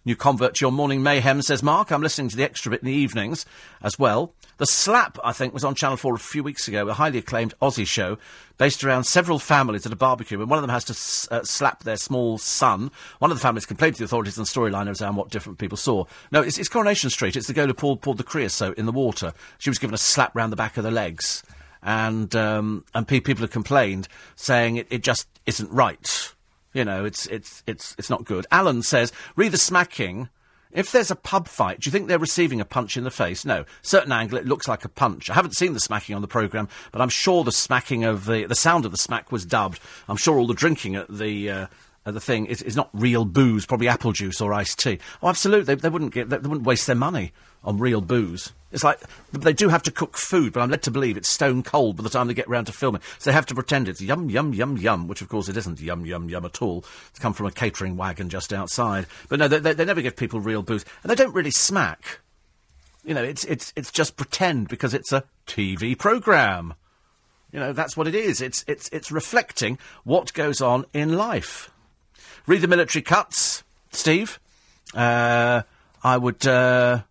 New 0.05 0.15
convert 0.15 0.53
to 0.53 0.65
your 0.65 0.71
morning 0.71 1.01
mayhem, 1.01 1.41
says 1.41 1.63
Mark. 1.63 1.91
I'm 1.91 2.03
listening 2.03 2.29
to 2.29 2.37
the 2.37 2.43
extra 2.43 2.69
bit 2.69 2.81
in 2.81 2.85
the 2.85 2.93
evenings 2.93 3.43
as 3.81 3.97
well. 3.97 4.35
The 4.57 4.65
Slap, 4.65 5.19
I 5.23 5.33
think, 5.33 5.53
was 5.53 5.63
on 5.63 5.75
Channel 5.75 5.97
4 5.97 6.15
a 6.15 6.17
few 6.19 6.43
weeks 6.43 6.67
ago, 6.67 6.87
a 6.87 6.93
highly 6.93 7.19
acclaimed 7.19 7.53
Aussie 7.61 7.85
show 7.85 8.17
based 8.57 8.83
around 8.83 9.03
several 9.03 9.37
families 9.37 9.85
at 9.85 9.93
a 9.93 9.95
barbecue, 9.95 10.41
and 10.41 10.49
one 10.49 10.57
of 10.57 10.63
them 10.63 10.71
has 10.71 10.83
to 10.85 11.35
uh, 11.35 11.43
slap 11.43 11.83
their 11.83 11.95
small 11.95 12.39
son. 12.39 12.89
One 13.19 13.29
of 13.29 13.37
the 13.37 13.41
families 13.41 13.67
complained 13.67 13.95
to 13.95 13.99
the 13.99 14.05
authorities, 14.05 14.35
and 14.35 14.47
the 14.47 14.49
storyline 14.49 14.87
around 14.99 15.15
what 15.15 15.29
different 15.29 15.59
people 15.59 15.77
saw. 15.77 16.05
No, 16.31 16.41
it's, 16.41 16.57
it's 16.57 16.69
Coronation 16.69 17.11
Street. 17.11 17.35
It's 17.35 17.45
the 17.45 17.53
girl 17.53 17.67
who 17.67 17.75
poured, 17.75 18.01
poured 18.01 18.17
the 18.17 18.23
creosote 18.23 18.79
in 18.79 18.87
the 18.87 18.91
water. 18.91 19.33
She 19.59 19.69
was 19.69 19.77
given 19.77 19.93
a 19.93 19.99
slap 19.99 20.35
round 20.35 20.51
the 20.51 20.57
back 20.57 20.75
of 20.77 20.83
the 20.83 20.91
legs. 20.91 21.43
And, 21.83 22.35
um, 22.35 22.83
and 22.95 23.07
pe- 23.07 23.19
people 23.19 23.43
have 23.43 23.51
complained, 23.51 24.07
saying 24.35 24.77
it, 24.77 24.87
it 24.89 25.03
just 25.03 25.27
isn't 25.45 25.71
right. 25.71 26.33
You 26.73 26.83
know, 26.83 27.05
it's, 27.05 27.27
it's, 27.27 27.61
it's, 27.67 27.95
it's 27.99 28.09
not 28.09 28.25
good. 28.25 28.47
Alan 28.51 28.81
says, 28.81 29.11
read 29.35 29.51
the 29.51 29.57
smacking. 29.57 30.29
If 30.77 30.91
there's 30.91 31.09
a 31.09 31.15
pub 31.15 31.47
fight, 31.47 31.79
do 31.79 31.87
you 31.87 31.91
think 31.91 32.07
they're 32.07 32.19
receiving 32.19 32.61
a 32.61 32.65
punch 32.65 32.97
in 32.97 33.03
the 33.03 33.09
face? 33.09 33.43
No. 33.43 33.65
Certain 33.81 34.11
angle, 34.11 34.37
it 34.37 34.45
looks 34.45 34.67
like 34.67 34.85
a 34.85 34.89
punch. 34.89 35.27
I 35.27 35.33
haven't 35.33 35.55
seen 35.55 35.73
the 35.73 35.79
smacking 35.79 36.15
on 36.15 36.21
the 36.21 36.27
programme, 36.27 36.69
but 36.91 37.01
I'm 37.01 37.09
sure 37.09 37.43
the 37.43 37.51
smacking 37.51 38.03
of 38.03 38.25
the, 38.25 38.45
the 38.45 38.53
sound 38.53 38.85
of 38.85 38.91
the 38.91 38.97
smack 38.97 39.31
was 39.31 39.43
dubbed. 39.43 39.79
I'm 40.07 40.17
sure 40.17 40.37
all 40.37 40.45
the 40.45 40.53
drinking 40.53 40.95
at 40.95 41.07
the, 41.09 41.49
uh, 41.49 41.67
at 42.05 42.13
the 42.13 42.19
thing 42.19 42.45
is, 42.45 42.61
is 42.61 42.75
not 42.75 42.91
real 42.93 43.25
booze, 43.25 43.65
probably 43.65 43.87
apple 43.87 44.11
juice 44.11 44.39
or 44.39 44.53
iced 44.53 44.77
tea. 44.77 44.99
Oh, 45.23 45.29
absolutely. 45.29 45.73
They, 45.73 45.81
they 45.81 45.89
wouldn't 45.89 46.13
get, 46.13 46.29
they, 46.29 46.37
they 46.37 46.47
wouldn't 46.47 46.67
waste 46.67 46.85
their 46.85 46.95
money 46.95 47.33
on 47.67 47.77
real 47.77 47.99
booze. 47.99 48.53
It's 48.71 48.83
like 48.83 48.99
they 49.33 49.53
do 49.53 49.67
have 49.69 49.83
to 49.83 49.91
cook 49.91 50.17
food, 50.17 50.53
but 50.53 50.61
I'm 50.61 50.69
led 50.69 50.83
to 50.83 50.91
believe 50.91 51.17
it's 51.17 51.27
stone 51.27 51.63
cold 51.63 51.97
by 51.97 52.03
the 52.03 52.09
time 52.09 52.27
they 52.27 52.33
get 52.33 52.47
round 52.47 52.67
to 52.67 52.73
filming. 52.73 53.01
So 53.19 53.29
they 53.29 53.33
have 53.33 53.45
to 53.47 53.55
pretend 53.55 53.89
it's 53.89 54.01
yum, 54.01 54.29
yum, 54.29 54.53
yum, 54.53 54.77
yum, 54.77 55.07
which 55.07 55.21
of 55.21 55.27
course 55.27 55.49
it 55.49 55.57
isn't 55.57 55.81
yum, 55.81 56.05
yum, 56.05 56.29
yum 56.29 56.45
at 56.45 56.61
all. 56.61 56.85
It's 57.09 57.19
come 57.19 57.33
from 57.33 57.45
a 57.45 57.51
catering 57.51 57.97
wagon 57.97 58.29
just 58.29 58.53
outside. 58.53 59.05
But 59.27 59.39
no, 59.39 59.47
they, 59.49 59.59
they, 59.59 59.73
they 59.73 59.85
never 59.85 60.01
give 60.01 60.15
people 60.15 60.39
real 60.39 60.63
booze. 60.63 60.85
And 61.03 61.09
they 61.09 61.15
don't 61.15 61.35
really 61.35 61.51
smack. 61.51 62.19
You 63.03 63.13
know, 63.13 63.23
it's, 63.23 63.43
it's, 63.45 63.73
it's 63.75 63.91
just 63.91 64.15
pretend 64.15 64.69
because 64.69 64.93
it's 64.93 65.11
a 65.11 65.25
TV 65.45 65.97
programme. 65.97 66.73
You 67.51 67.59
know, 67.59 67.73
that's 67.73 67.97
what 67.97 68.07
it 68.07 68.15
is. 68.15 68.41
It's, 68.41 68.63
it's, 68.67 68.89
it's 68.89 69.11
reflecting 69.11 69.77
what 70.03 70.33
goes 70.33 70.61
on 70.61 70.85
in 70.93 71.17
life. 71.17 71.69
Read 72.45 72.61
the 72.61 72.67
military 72.67 73.01
cuts, 73.01 73.63
Steve. 73.91 74.39
Uh, 74.93 75.63
I 76.03 76.17
would. 76.17 76.45
Uh, 76.47 77.01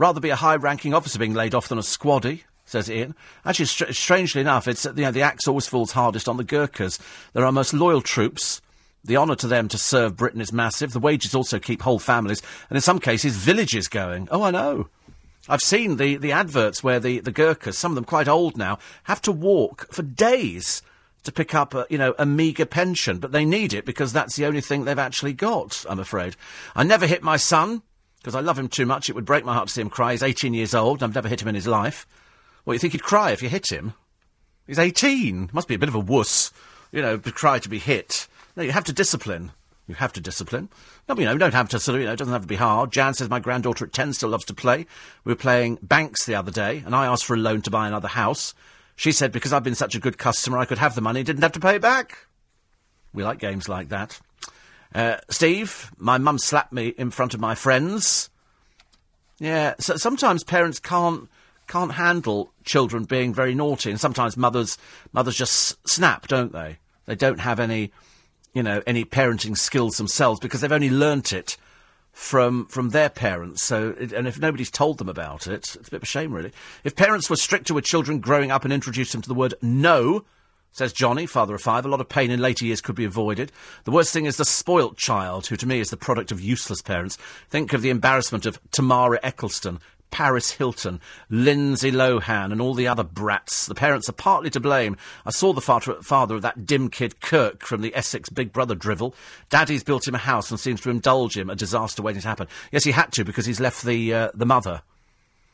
Rather 0.00 0.18
be 0.18 0.30
a 0.30 0.36
high-ranking 0.36 0.94
officer 0.94 1.18
being 1.18 1.34
laid 1.34 1.54
off 1.54 1.68
than 1.68 1.76
a 1.76 1.82
squaddy, 1.82 2.44
says 2.64 2.90
Ian. 2.90 3.14
Actually, 3.44 3.66
str- 3.66 3.92
strangely 3.92 4.40
enough, 4.40 4.66
it's 4.66 4.86
you 4.86 4.94
know 4.94 5.10
the 5.10 5.20
axe 5.20 5.46
always 5.46 5.66
falls 5.66 5.92
hardest 5.92 6.26
on 6.26 6.38
the 6.38 6.42
Gurkhas. 6.42 6.98
They're 7.34 7.44
our 7.44 7.52
most 7.52 7.74
loyal 7.74 8.00
troops. 8.00 8.62
The 9.04 9.18
honour 9.18 9.34
to 9.36 9.46
them 9.46 9.68
to 9.68 9.76
serve 9.76 10.16
Britain 10.16 10.40
is 10.40 10.54
massive. 10.54 10.94
The 10.94 11.00
wages 11.00 11.34
also 11.34 11.58
keep 11.58 11.82
whole 11.82 11.98
families, 11.98 12.40
and 12.70 12.78
in 12.78 12.80
some 12.80 12.98
cases, 12.98 13.36
villages 13.36 13.88
going. 13.88 14.26
Oh, 14.30 14.42
I 14.42 14.50
know. 14.50 14.88
I've 15.50 15.60
seen 15.60 15.98
the, 15.98 16.16
the 16.16 16.32
adverts 16.32 16.82
where 16.82 16.98
the, 16.98 17.20
the 17.20 17.32
Gurkhas, 17.32 17.76
some 17.76 17.92
of 17.92 17.96
them 17.96 18.04
quite 18.04 18.26
old 18.26 18.56
now, 18.56 18.78
have 19.02 19.20
to 19.22 19.32
walk 19.32 19.92
for 19.92 20.00
days 20.00 20.80
to 21.24 21.32
pick 21.32 21.54
up 21.54 21.74
a, 21.74 21.86
you 21.90 21.98
know, 21.98 22.14
a 22.18 22.24
meagre 22.24 22.64
pension, 22.64 23.18
but 23.18 23.32
they 23.32 23.44
need 23.44 23.74
it 23.74 23.84
because 23.84 24.14
that's 24.14 24.36
the 24.36 24.46
only 24.46 24.62
thing 24.62 24.84
they've 24.86 24.98
actually 24.98 25.34
got, 25.34 25.84
I'm 25.86 26.00
afraid. 26.00 26.36
I 26.74 26.84
never 26.84 27.06
hit 27.06 27.22
my 27.22 27.36
son 27.36 27.82
because 28.20 28.34
I 28.34 28.40
love 28.40 28.58
him 28.58 28.68
too 28.68 28.86
much. 28.86 29.08
It 29.08 29.14
would 29.14 29.24
break 29.24 29.44
my 29.44 29.54
heart 29.54 29.68
to 29.68 29.74
see 29.74 29.80
him 29.80 29.90
cry. 29.90 30.12
He's 30.12 30.22
18 30.22 30.54
years 30.54 30.74
old. 30.74 31.02
I've 31.02 31.14
never 31.14 31.28
hit 31.28 31.42
him 31.42 31.48
in 31.48 31.54
his 31.54 31.66
life. 31.66 32.06
Well, 32.64 32.74
you 32.74 32.78
think 32.78 32.92
he'd 32.92 33.02
cry 33.02 33.30
if 33.30 33.42
you 33.42 33.48
hit 33.48 33.72
him? 33.72 33.94
He's 34.66 34.78
18. 34.78 35.50
Must 35.52 35.68
be 35.68 35.74
a 35.74 35.78
bit 35.78 35.88
of 35.88 35.94
a 35.94 36.00
wuss, 36.00 36.52
you 36.92 37.02
know, 37.02 37.16
to 37.16 37.32
cry 37.32 37.58
to 37.58 37.68
be 37.68 37.78
hit. 37.78 38.28
No, 38.56 38.62
you 38.62 38.72
have 38.72 38.84
to 38.84 38.92
discipline. 38.92 39.52
You 39.88 39.94
have 39.96 40.12
to 40.12 40.20
discipline. 40.20 40.68
No, 41.08 41.16
you 41.16 41.24
know, 41.24 41.36
don't 41.36 41.54
have 41.54 41.68
to 41.70 41.80
sort 41.80 41.96
of, 41.96 42.02
you 42.02 42.06
know, 42.06 42.12
it 42.12 42.18
doesn't 42.18 42.32
have 42.32 42.42
to 42.42 42.48
be 42.48 42.56
hard. 42.56 42.92
Jan 42.92 43.14
says 43.14 43.28
my 43.28 43.40
granddaughter 43.40 43.86
at 43.86 43.92
10 43.92 44.12
still 44.12 44.28
loves 44.28 44.44
to 44.44 44.54
play. 44.54 44.86
We 45.24 45.32
were 45.32 45.36
playing 45.36 45.78
banks 45.82 46.24
the 46.26 46.36
other 46.36 46.52
day, 46.52 46.82
and 46.86 46.94
I 46.94 47.06
asked 47.06 47.24
for 47.24 47.34
a 47.34 47.38
loan 47.38 47.62
to 47.62 47.70
buy 47.70 47.88
another 47.88 48.06
house. 48.08 48.54
She 48.94 49.10
said 49.12 49.32
because 49.32 49.52
I've 49.52 49.64
been 49.64 49.74
such 49.74 49.94
a 49.94 50.00
good 50.00 50.18
customer, 50.18 50.58
I 50.58 50.66
could 50.66 50.78
have 50.78 50.94
the 50.94 51.00
money, 51.00 51.24
didn't 51.24 51.42
have 51.42 51.52
to 51.52 51.60
pay 51.60 51.76
it 51.76 51.82
back. 51.82 52.26
We 53.12 53.24
like 53.24 53.38
games 53.38 53.68
like 53.68 53.88
that. 53.88 54.20
Uh, 54.94 55.16
Steve, 55.28 55.90
my 55.98 56.18
mum 56.18 56.38
slapped 56.38 56.72
me 56.72 56.88
in 56.88 57.10
front 57.10 57.34
of 57.34 57.40
my 57.40 57.54
friends. 57.54 58.30
Yeah, 59.38 59.74
so 59.78 59.96
sometimes 59.96 60.44
parents 60.44 60.78
can't 60.78 61.28
can't 61.66 61.92
handle 61.92 62.52
children 62.64 63.04
being 63.04 63.32
very 63.32 63.54
naughty, 63.54 63.90
and 63.90 64.00
sometimes 64.00 64.36
mothers 64.36 64.76
mothers 65.12 65.36
just 65.36 65.76
snap, 65.88 66.26
don't 66.26 66.52
they? 66.52 66.78
They 67.06 67.14
don't 67.14 67.40
have 67.40 67.60
any, 67.60 67.92
you 68.52 68.62
know, 68.62 68.82
any 68.86 69.04
parenting 69.04 69.56
skills 69.56 69.96
themselves 69.96 70.40
because 70.40 70.60
they've 70.60 70.72
only 70.72 70.90
learnt 70.90 71.32
it 71.32 71.56
from 72.12 72.66
from 72.66 72.90
their 72.90 73.08
parents. 73.08 73.62
So, 73.62 73.94
it, 73.98 74.12
and 74.12 74.26
if 74.26 74.38
nobody's 74.38 74.70
told 74.70 74.98
them 74.98 75.08
about 75.08 75.46
it, 75.46 75.76
it's 75.76 75.76
a 75.76 75.90
bit 75.90 75.94
of 75.94 76.02
a 76.02 76.06
shame, 76.06 76.32
really. 76.32 76.52
If 76.84 76.96
parents 76.96 77.30
were 77.30 77.36
stricter 77.36 77.72
with 77.72 77.84
children 77.84 78.20
growing 78.20 78.50
up 78.50 78.64
and 78.64 78.72
introduced 78.72 79.12
them 79.12 79.22
to 79.22 79.28
the 79.28 79.34
word 79.34 79.54
no, 79.62 80.24
says 80.72 80.92
Johnny, 80.92 81.26
father 81.26 81.54
of 81.54 81.62
five, 81.62 81.84
a 81.84 81.88
lot 81.88 82.00
of 82.00 82.08
pain 82.08 82.30
in 82.30 82.40
later 82.40 82.64
years 82.64 82.80
could 82.80 82.94
be 82.94 83.04
avoided. 83.04 83.52
The 83.84 83.90
worst 83.90 84.12
thing 84.12 84.26
is 84.26 84.36
the 84.36 84.44
spoilt 84.44 84.96
child, 84.96 85.46
who 85.46 85.56
to 85.56 85.66
me 85.66 85.80
is 85.80 85.90
the 85.90 85.96
product 85.96 86.32
of 86.32 86.40
useless 86.40 86.82
parents. 86.82 87.16
Think 87.48 87.72
of 87.72 87.82
the 87.82 87.90
embarrassment 87.90 88.46
of 88.46 88.60
Tamara 88.70 89.20
Ecclestone. 89.22 89.80
Paris 90.10 90.50
Hilton, 90.50 91.00
Lindsay 91.28 91.90
Lohan, 91.90 92.52
and 92.52 92.60
all 92.60 92.74
the 92.74 92.88
other 92.88 93.04
brats. 93.04 93.66
The 93.66 93.74
parents 93.74 94.08
are 94.08 94.12
partly 94.12 94.50
to 94.50 94.60
blame. 94.60 94.96
I 95.24 95.30
saw 95.30 95.52
the 95.52 95.60
father, 95.60 96.34
of 96.34 96.42
that 96.42 96.66
dim 96.66 96.90
kid 96.90 97.20
Kirk 97.20 97.64
from 97.64 97.80
the 97.80 97.94
Essex 97.94 98.28
Big 98.28 98.52
Brother 98.52 98.74
drivel. 98.74 99.14
Daddy's 99.48 99.84
built 99.84 100.08
him 100.08 100.14
a 100.14 100.18
house 100.18 100.50
and 100.50 100.58
seems 100.58 100.80
to 100.80 100.90
indulge 100.90 101.36
him. 101.36 101.48
A 101.48 101.54
disaster 101.54 102.02
waiting 102.02 102.22
to 102.22 102.28
happen. 102.28 102.48
Yes, 102.72 102.84
he 102.84 102.90
had 102.90 103.12
to 103.12 103.24
because 103.24 103.46
he's 103.46 103.60
left 103.60 103.84
the 103.84 104.12
uh, 104.12 104.30
the 104.34 104.46
mother. 104.46 104.82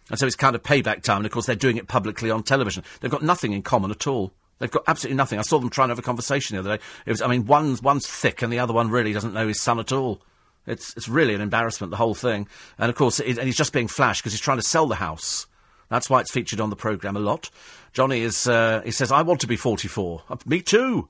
And 0.09 0.19
so 0.19 0.27
it's 0.27 0.37
kind 0.37 0.55
of 0.55 0.63
payback 0.63 1.03
time, 1.03 1.19
and 1.19 1.27
of 1.27 1.33
course 1.33 1.47
they're 1.47 1.57
doing 1.57 1.77
it 1.77 1.89
publicly 1.89 2.31
on 2.31 2.43
television. 2.43 2.85
They've 3.01 3.11
got 3.11 3.23
nothing 3.23 3.53
in 3.53 3.63
common 3.63 3.91
at 3.91 4.07
all. 4.07 4.33
They've 4.59 4.71
got 4.71 4.85
absolutely 4.87 5.17
nothing. 5.17 5.39
I 5.39 5.43
saw 5.43 5.59
them 5.59 5.71
trying 5.71 5.89
to 5.89 5.93
have 5.93 5.99
a 5.99 6.03
conversation 6.03 6.57
the 6.57 6.61
other 6.61 6.77
day. 6.77 6.83
It 7.05 7.11
was, 7.11 7.23
I 7.23 7.27
mean, 7.27 7.47
one's 7.47 7.83
one's 7.83 8.07
thick, 8.07 8.43
and 8.43 8.53
the 8.53 8.59
other 8.59 8.73
one 8.73 8.91
really 8.91 9.13
doesn't 9.13 9.35
know 9.35 9.49
his 9.49 9.61
son 9.61 9.79
at 9.79 9.93
all. 9.93 10.21
It's 10.67 10.97
it's 10.97 11.09
really 11.09 11.35
an 11.35 11.41
embarrassment, 11.41 11.91
the 11.91 11.97
whole 11.97 12.15
thing. 12.15 12.49
And 12.79 12.89
of 12.89 12.97
course, 12.97 13.21
it, 13.21 13.39
and 13.39 13.47
he's 13.47 13.57
just 13.57 13.73
being 13.73 13.89
flashed 13.89 14.23
because 14.23 14.33
he's 14.33 14.41
trying 14.41 14.59
to 14.59 14.63
sell 14.63 14.87
the 14.87 14.97
house. 14.97 15.47
That's 15.89 16.11
why 16.11 16.21
it's 16.21 16.33
featured 16.33 16.61
on 16.61 16.71
the 16.71 16.77
programme 16.77 17.17
a 17.17 17.21
lot. 17.21 17.51
Johnny 17.93 18.21
is, 18.21 18.49
uh, 18.49 18.83
he 18.85 18.91
says, 18.91 19.13
I 19.13 19.23
want 19.23 19.41
to 19.43 19.47
be 19.47 19.57
44. 19.57 20.23
Uh, 20.29 20.37
me 20.45 20.61
too. 20.61 21.09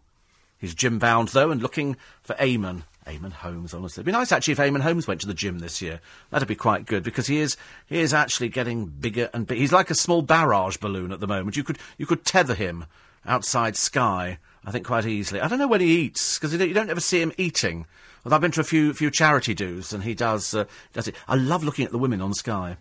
He's 0.58 0.74
gym 0.74 0.98
bound, 0.98 1.28
though, 1.28 1.50
and 1.50 1.62
looking 1.62 1.96
for 2.22 2.34
Eamonn. 2.34 2.82
Eamonn 3.06 3.32
Holmes, 3.32 3.72
honestly. 3.72 4.00
It'd 4.00 4.06
be 4.06 4.12
nice, 4.12 4.32
actually, 4.32 4.52
if 4.52 4.58
Eamonn 4.58 4.82
Holmes 4.82 5.06
went 5.06 5.20
to 5.20 5.26
the 5.26 5.34
gym 5.34 5.60
this 5.60 5.80
year. 5.80 6.00
That'd 6.30 6.48
be 6.48 6.54
quite 6.56 6.86
good, 6.86 7.02
because 7.02 7.26
he 7.26 7.38
is, 7.38 7.56
he 7.86 8.00
is 8.00 8.12
actually 8.12 8.48
getting 8.48 8.86
bigger 8.86 9.30
and 9.32 9.46
bigger. 9.46 9.60
He's 9.60 9.72
like 9.72 9.90
a 9.90 9.94
small 9.94 10.22
barrage 10.22 10.76
balloon 10.76 11.12
at 11.12 11.20
the 11.20 11.26
moment. 11.26 11.56
You 11.56 11.64
could, 11.64 11.78
you 11.98 12.06
could 12.06 12.24
tether 12.24 12.54
him 12.54 12.84
outside 13.26 13.76
Sky, 13.76 14.38
I 14.64 14.70
think, 14.70 14.86
quite 14.86 15.06
easily. 15.06 15.40
I 15.40 15.48
don't 15.48 15.58
know 15.58 15.68
when 15.68 15.80
he 15.80 15.96
eats, 16.00 16.38
because 16.38 16.52
you, 16.52 16.74
don't- 16.74 16.90
ever 16.90 17.00
see 17.00 17.20
him 17.20 17.32
eating. 17.36 17.86
I've 18.28 18.40
been 18.40 18.50
to 18.52 18.60
a 18.60 18.64
few, 18.64 18.92
few 18.92 19.10
charity 19.12 19.54
do's, 19.54 19.92
and 19.92 20.02
he 20.02 20.12
does, 20.14 20.52
uh, 20.52 20.64
does 20.92 21.06
it. 21.06 21.14
I 21.28 21.36
love 21.36 21.62
looking 21.62 21.84
at 21.84 21.92
the 21.92 21.98
women 21.98 22.20
on 22.20 22.34
Sky 22.34 22.76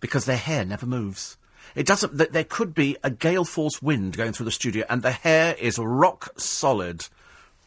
because 0.00 0.26
their 0.26 0.36
hair 0.36 0.66
never 0.66 0.84
moves. 0.84 1.38
It 1.74 1.86
doesn't. 1.86 2.18
Th- 2.18 2.28
there 2.28 2.44
could 2.44 2.74
be 2.74 2.94
a 3.02 3.08
gale 3.10 3.46
force 3.46 3.80
wind 3.80 4.18
going 4.18 4.34
through 4.34 4.44
the 4.44 4.50
studio, 4.50 4.84
and 4.90 5.00
the 5.00 5.12
hair 5.12 5.56
is 5.58 5.78
rock 5.78 6.28
solid, 6.38 7.06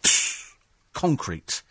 concrete. 0.93 1.63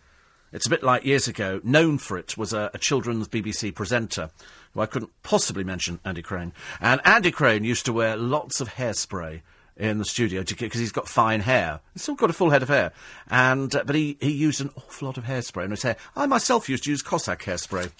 It's 0.52 0.66
a 0.66 0.70
bit 0.70 0.82
like 0.82 1.04
years 1.04 1.28
ago. 1.28 1.60
Known 1.62 1.98
for 1.98 2.16
it 2.18 2.36
was 2.38 2.52
a, 2.52 2.70
a 2.74 2.78
children's 2.78 3.28
BBC 3.28 3.74
presenter, 3.74 4.30
who 4.74 4.80
I 4.80 4.86
couldn't 4.86 5.12
possibly 5.22 5.62
mention, 5.62 6.00
Andy 6.04 6.22
Crane. 6.22 6.52
And 6.80 7.00
Andy 7.04 7.30
Crane 7.30 7.64
used 7.64 7.84
to 7.86 7.92
wear 7.92 8.16
lots 8.16 8.60
of 8.60 8.70
hairspray 8.74 9.42
in 9.78 9.98
the 9.98 10.04
studio 10.04 10.42
because 10.42 10.80
he's 10.80 10.92
got 10.92 11.08
fine 11.08 11.40
hair. 11.40 11.80
He's 11.94 12.02
still 12.02 12.16
got 12.16 12.30
a 12.30 12.34
full 12.34 12.50
head 12.50 12.62
of 12.62 12.68
hair, 12.68 12.92
and 13.30 13.74
uh, 13.74 13.84
but 13.86 13.94
he 13.94 14.16
he 14.20 14.30
used 14.32 14.60
an 14.60 14.70
awful 14.76 15.06
lot 15.06 15.16
of 15.18 15.24
hairspray 15.24 15.64
in 15.64 15.70
his 15.70 15.82
hair. 15.82 15.96
I 16.16 16.26
myself 16.26 16.68
used 16.68 16.84
to 16.84 16.90
use 16.90 17.02
Cossack 17.02 17.42
hairspray. 17.42 17.90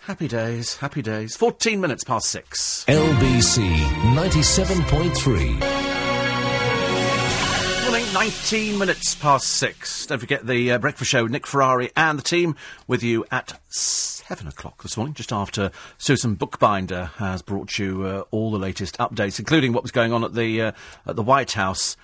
Happy 0.00 0.28
days, 0.28 0.76
happy 0.76 1.02
days. 1.02 1.36
Fourteen 1.36 1.80
minutes 1.80 2.04
past 2.04 2.26
six. 2.26 2.84
LBC 2.88 3.76
97.3. 4.14 5.36
Morning, 5.36 5.93
19 8.14 8.78
minutes 8.78 9.16
past 9.16 9.48
six. 9.48 10.06
Don't 10.06 10.20
forget 10.20 10.46
the 10.46 10.70
uh, 10.70 10.78
breakfast 10.78 11.10
show, 11.10 11.26
Nick 11.26 11.48
Ferrari 11.48 11.90
and 11.96 12.16
the 12.16 12.22
team 12.22 12.54
with 12.86 13.02
you 13.02 13.24
at 13.32 13.58
7 13.70 14.46
o'clock 14.46 14.84
this 14.84 14.96
morning, 14.96 15.14
just 15.14 15.32
after 15.32 15.72
Susan 15.98 16.36
Bookbinder 16.36 17.06
has 17.16 17.42
brought 17.42 17.76
you 17.76 18.06
uh, 18.06 18.22
all 18.30 18.52
the 18.52 18.58
latest 18.58 18.96
updates, 18.98 19.40
including 19.40 19.72
what 19.72 19.82
was 19.82 19.90
going 19.90 20.12
on 20.12 20.22
at 20.22 20.32
the, 20.32 20.62
uh, 20.62 20.72
at 21.08 21.16
the 21.16 21.24
White 21.24 21.54
House 21.54 21.96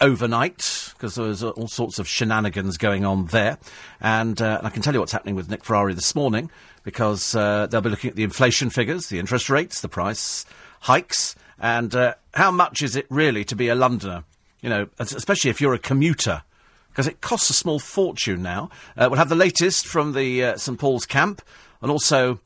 overnight, 0.00 0.94
because 0.94 1.16
there 1.16 1.26
was 1.26 1.44
uh, 1.44 1.50
all 1.50 1.68
sorts 1.68 1.98
of 1.98 2.08
shenanigans 2.08 2.78
going 2.78 3.04
on 3.04 3.26
there. 3.26 3.58
And 4.00 4.40
uh, 4.40 4.62
I 4.62 4.70
can 4.70 4.80
tell 4.80 4.94
you 4.94 5.00
what's 5.00 5.12
happening 5.12 5.34
with 5.34 5.50
Nick 5.50 5.64
Ferrari 5.64 5.92
this 5.92 6.14
morning, 6.14 6.50
because 6.82 7.34
uh, 7.34 7.66
they'll 7.66 7.82
be 7.82 7.90
looking 7.90 8.08
at 8.08 8.16
the 8.16 8.24
inflation 8.24 8.70
figures, 8.70 9.08
the 9.08 9.18
interest 9.18 9.50
rates, 9.50 9.82
the 9.82 9.88
price 9.90 10.46
hikes, 10.80 11.36
and 11.58 11.94
uh, 11.94 12.14
how 12.32 12.50
much 12.50 12.80
is 12.80 12.96
it 12.96 13.04
really 13.10 13.44
to 13.44 13.54
be 13.54 13.68
a 13.68 13.74
Londoner? 13.74 14.24
You 14.60 14.68
know, 14.68 14.88
especially 14.98 15.50
if 15.50 15.60
you're 15.60 15.74
a 15.74 15.78
commuter, 15.78 16.42
because 16.88 17.06
it 17.06 17.20
costs 17.20 17.48
a 17.50 17.54
small 17.54 17.78
fortune 17.78 18.42
now. 18.42 18.70
Uh, 18.96 19.06
we'll 19.08 19.18
have 19.18 19.28
the 19.28 19.36
latest 19.36 19.86
from 19.86 20.12
the 20.12 20.44
uh, 20.44 20.56
St 20.56 20.78
Paul's 20.78 21.06
camp, 21.06 21.42
and 21.80 21.90
also, 21.90 22.40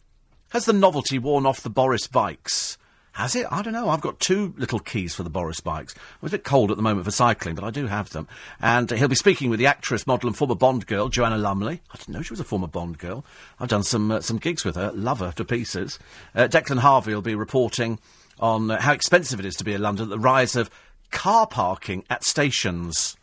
has 0.50 0.66
the 0.66 0.72
novelty 0.74 1.18
worn 1.18 1.46
off 1.46 1.62
the 1.62 1.70
Boris 1.70 2.06
bikes? 2.06 2.76
Has 3.12 3.36
it? 3.36 3.46
I 3.50 3.60
don't 3.60 3.74
know. 3.74 3.90
I've 3.90 4.00
got 4.00 4.20
two 4.20 4.54
little 4.56 4.78
keys 4.78 5.14
for 5.14 5.22
the 5.22 5.28
Boris 5.28 5.60
bikes. 5.60 5.94
It's 5.94 6.32
a 6.32 6.36
bit 6.36 6.44
cold 6.44 6.70
at 6.70 6.78
the 6.78 6.82
moment 6.82 7.04
for 7.04 7.10
cycling, 7.10 7.54
but 7.54 7.64
I 7.64 7.70
do 7.70 7.86
have 7.86 8.08
them. 8.10 8.26
And 8.60 8.90
uh, 8.90 8.96
he'll 8.96 9.08
be 9.08 9.14
speaking 9.14 9.50
with 9.50 9.58
the 9.58 9.66
actress, 9.66 10.06
model, 10.06 10.28
and 10.28 10.36
former 10.36 10.54
Bond 10.54 10.86
girl, 10.86 11.10
Joanna 11.10 11.36
Lumley. 11.36 11.82
I 11.92 11.98
didn't 11.98 12.14
know 12.14 12.22
she 12.22 12.32
was 12.32 12.40
a 12.40 12.44
former 12.44 12.66
Bond 12.66 12.98
girl. 12.98 13.24
I've 13.60 13.68
done 13.68 13.82
some 13.82 14.10
uh, 14.10 14.20
some 14.22 14.38
gigs 14.38 14.64
with 14.64 14.76
her. 14.76 14.92
Love 14.92 15.20
her 15.20 15.32
to 15.32 15.44
pieces. 15.44 15.98
Uh, 16.34 16.48
Declan 16.48 16.78
Harvey 16.78 17.14
will 17.14 17.20
be 17.20 17.34
reporting 17.34 17.98
on 18.40 18.70
uh, 18.70 18.80
how 18.80 18.92
expensive 18.92 19.38
it 19.38 19.46
is 19.46 19.56
to 19.56 19.64
be 19.64 19.74
in 19.74 19.82
London, 19.82 20.08
the 20.08 20.18
rise 20.18 20.56
of 20.56 20.70
car 21.12 21.46
parking 21.46 22.04
at 22.10 22.24
stations. 22.24 23.16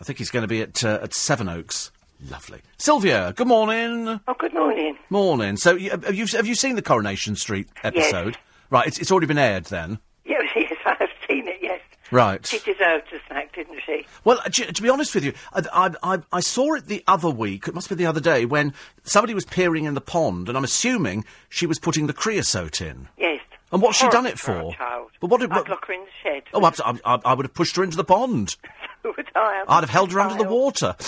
I 0.00 0.04
think 0.04 0.18
he's 0.18 0.30
going 0.30 0.42
to 0.42 0.48
be 0.48 0.62
at 0.62 0.82
uh, 0.82 0.98
at 1.02 1.14
Sevenoaks. 1.14 1.92
Lovely. 2.28 2.60
Sylvia, 2.78 3.32
good 3.36 3.46
morning. 3.46 4.20
Oh, 4.26 4.34
good 4.36 4.52
morning. 4.52 4.98
Morning. 5.08 5.56
So, 5.56 5.78
have 5.78 6.14
you 6.14 6.26
have 6.26 6.46
you 6.46 6.56
seen 6.56 6.74
the 6.74 6.82
Coronation 6.82 7.36
Street 7.36 7.68
episode? 7.84 8.36
Right. 8.70 8.88
It's 8.88 8.98
it's 8.98 9.12
already 9.12 9.28
been 9.28 9.38
aired 9.38 9.66
then. 9.66 10.00
Yes, 10.24 10.42
yes, 10.56 10.72
I 10.84 10.96
have 10.98 11.10
seen 11.28 11.46
it, 11.46 11.58
yes. 11.62 11.80
Right. 12.10 12.44
She 12.44 12.58
deserved 12.58 13.12
a 13.12 13.20
snack, 13.28 13.54
didn't 13.54 13.80
she? 13.84 14.06
Well, 14.24 14.40
uh, 14.44 14.48
to, 14.48 14.72
to 14.72 14.82
be 14.82 14.88
honest 14.88 15.14
with 15.14 15.24
you, 15.24 15.32
I, 15.52 15.62
I, 15.72 16.14
I, 16.14 16.18
I 16.32 16.40
saw 16.40 16.74
it 16.74 16.86
the 16.86 17.04
other 17.06 17.30
week. 17.30 17.68
It 17.68 17.74
must 17.74 17.88
be 17.88 17.94
the 17.94 18.06
other 18.06 18.20
day 18.20 18.46
when 18.46 18.72
somebody 19.04 19.34
was 19.34 19.44
peering 19.44 19.84
in 19.84 19.94
the 19.94 20.00
pond, 20.00 20.48
and 20.48 20.56
I'm 20.56 20.64
assuming 20.64 21.24
she 21.48 21.66
was 21.66 21.78
putting 21.78 22.06
the 22.06 22.12
creosote 22.12 22.80
in. 22.80 23.08
Yes. 23.18 23.40
And 23.70 23.82
what's 23.82 23.98
she 23.98 24.08
done 24.08 24.26
it 24.26 24.38
for? 24.38 24.74
child. 24.74 25.10
But 25.20 25.28
what 25.30 25.40
did- 25.40 25.50
I'd 25.50 25.56
what- 25.56 25.68
lock 25.68 25.86
her 25.86 25.92
in 25.92 26.00
the 26.00 26.06
shed. 26.22 26.42
Oh, 26.54 26.64
abs- 26.66 26.80
I, 26.80 26.98
I, 27.04 27.18
I 27.24 27.34
would 27.34 27.44
have 27.46 27.54
pushed 27.54 27.76
her 27.76 27.84
into 27.84 27.96
the 27.96 28.04
pond. 28.04 28.56
Would 29.04 29.28
I? 29.34 29.64
I'd 29.68 29.80
have 29.84 29.90
held 29.90 30.10
her 30.12 30.20
under 30.20 30.42
the 30.42 30.48
water. 30.50 30.94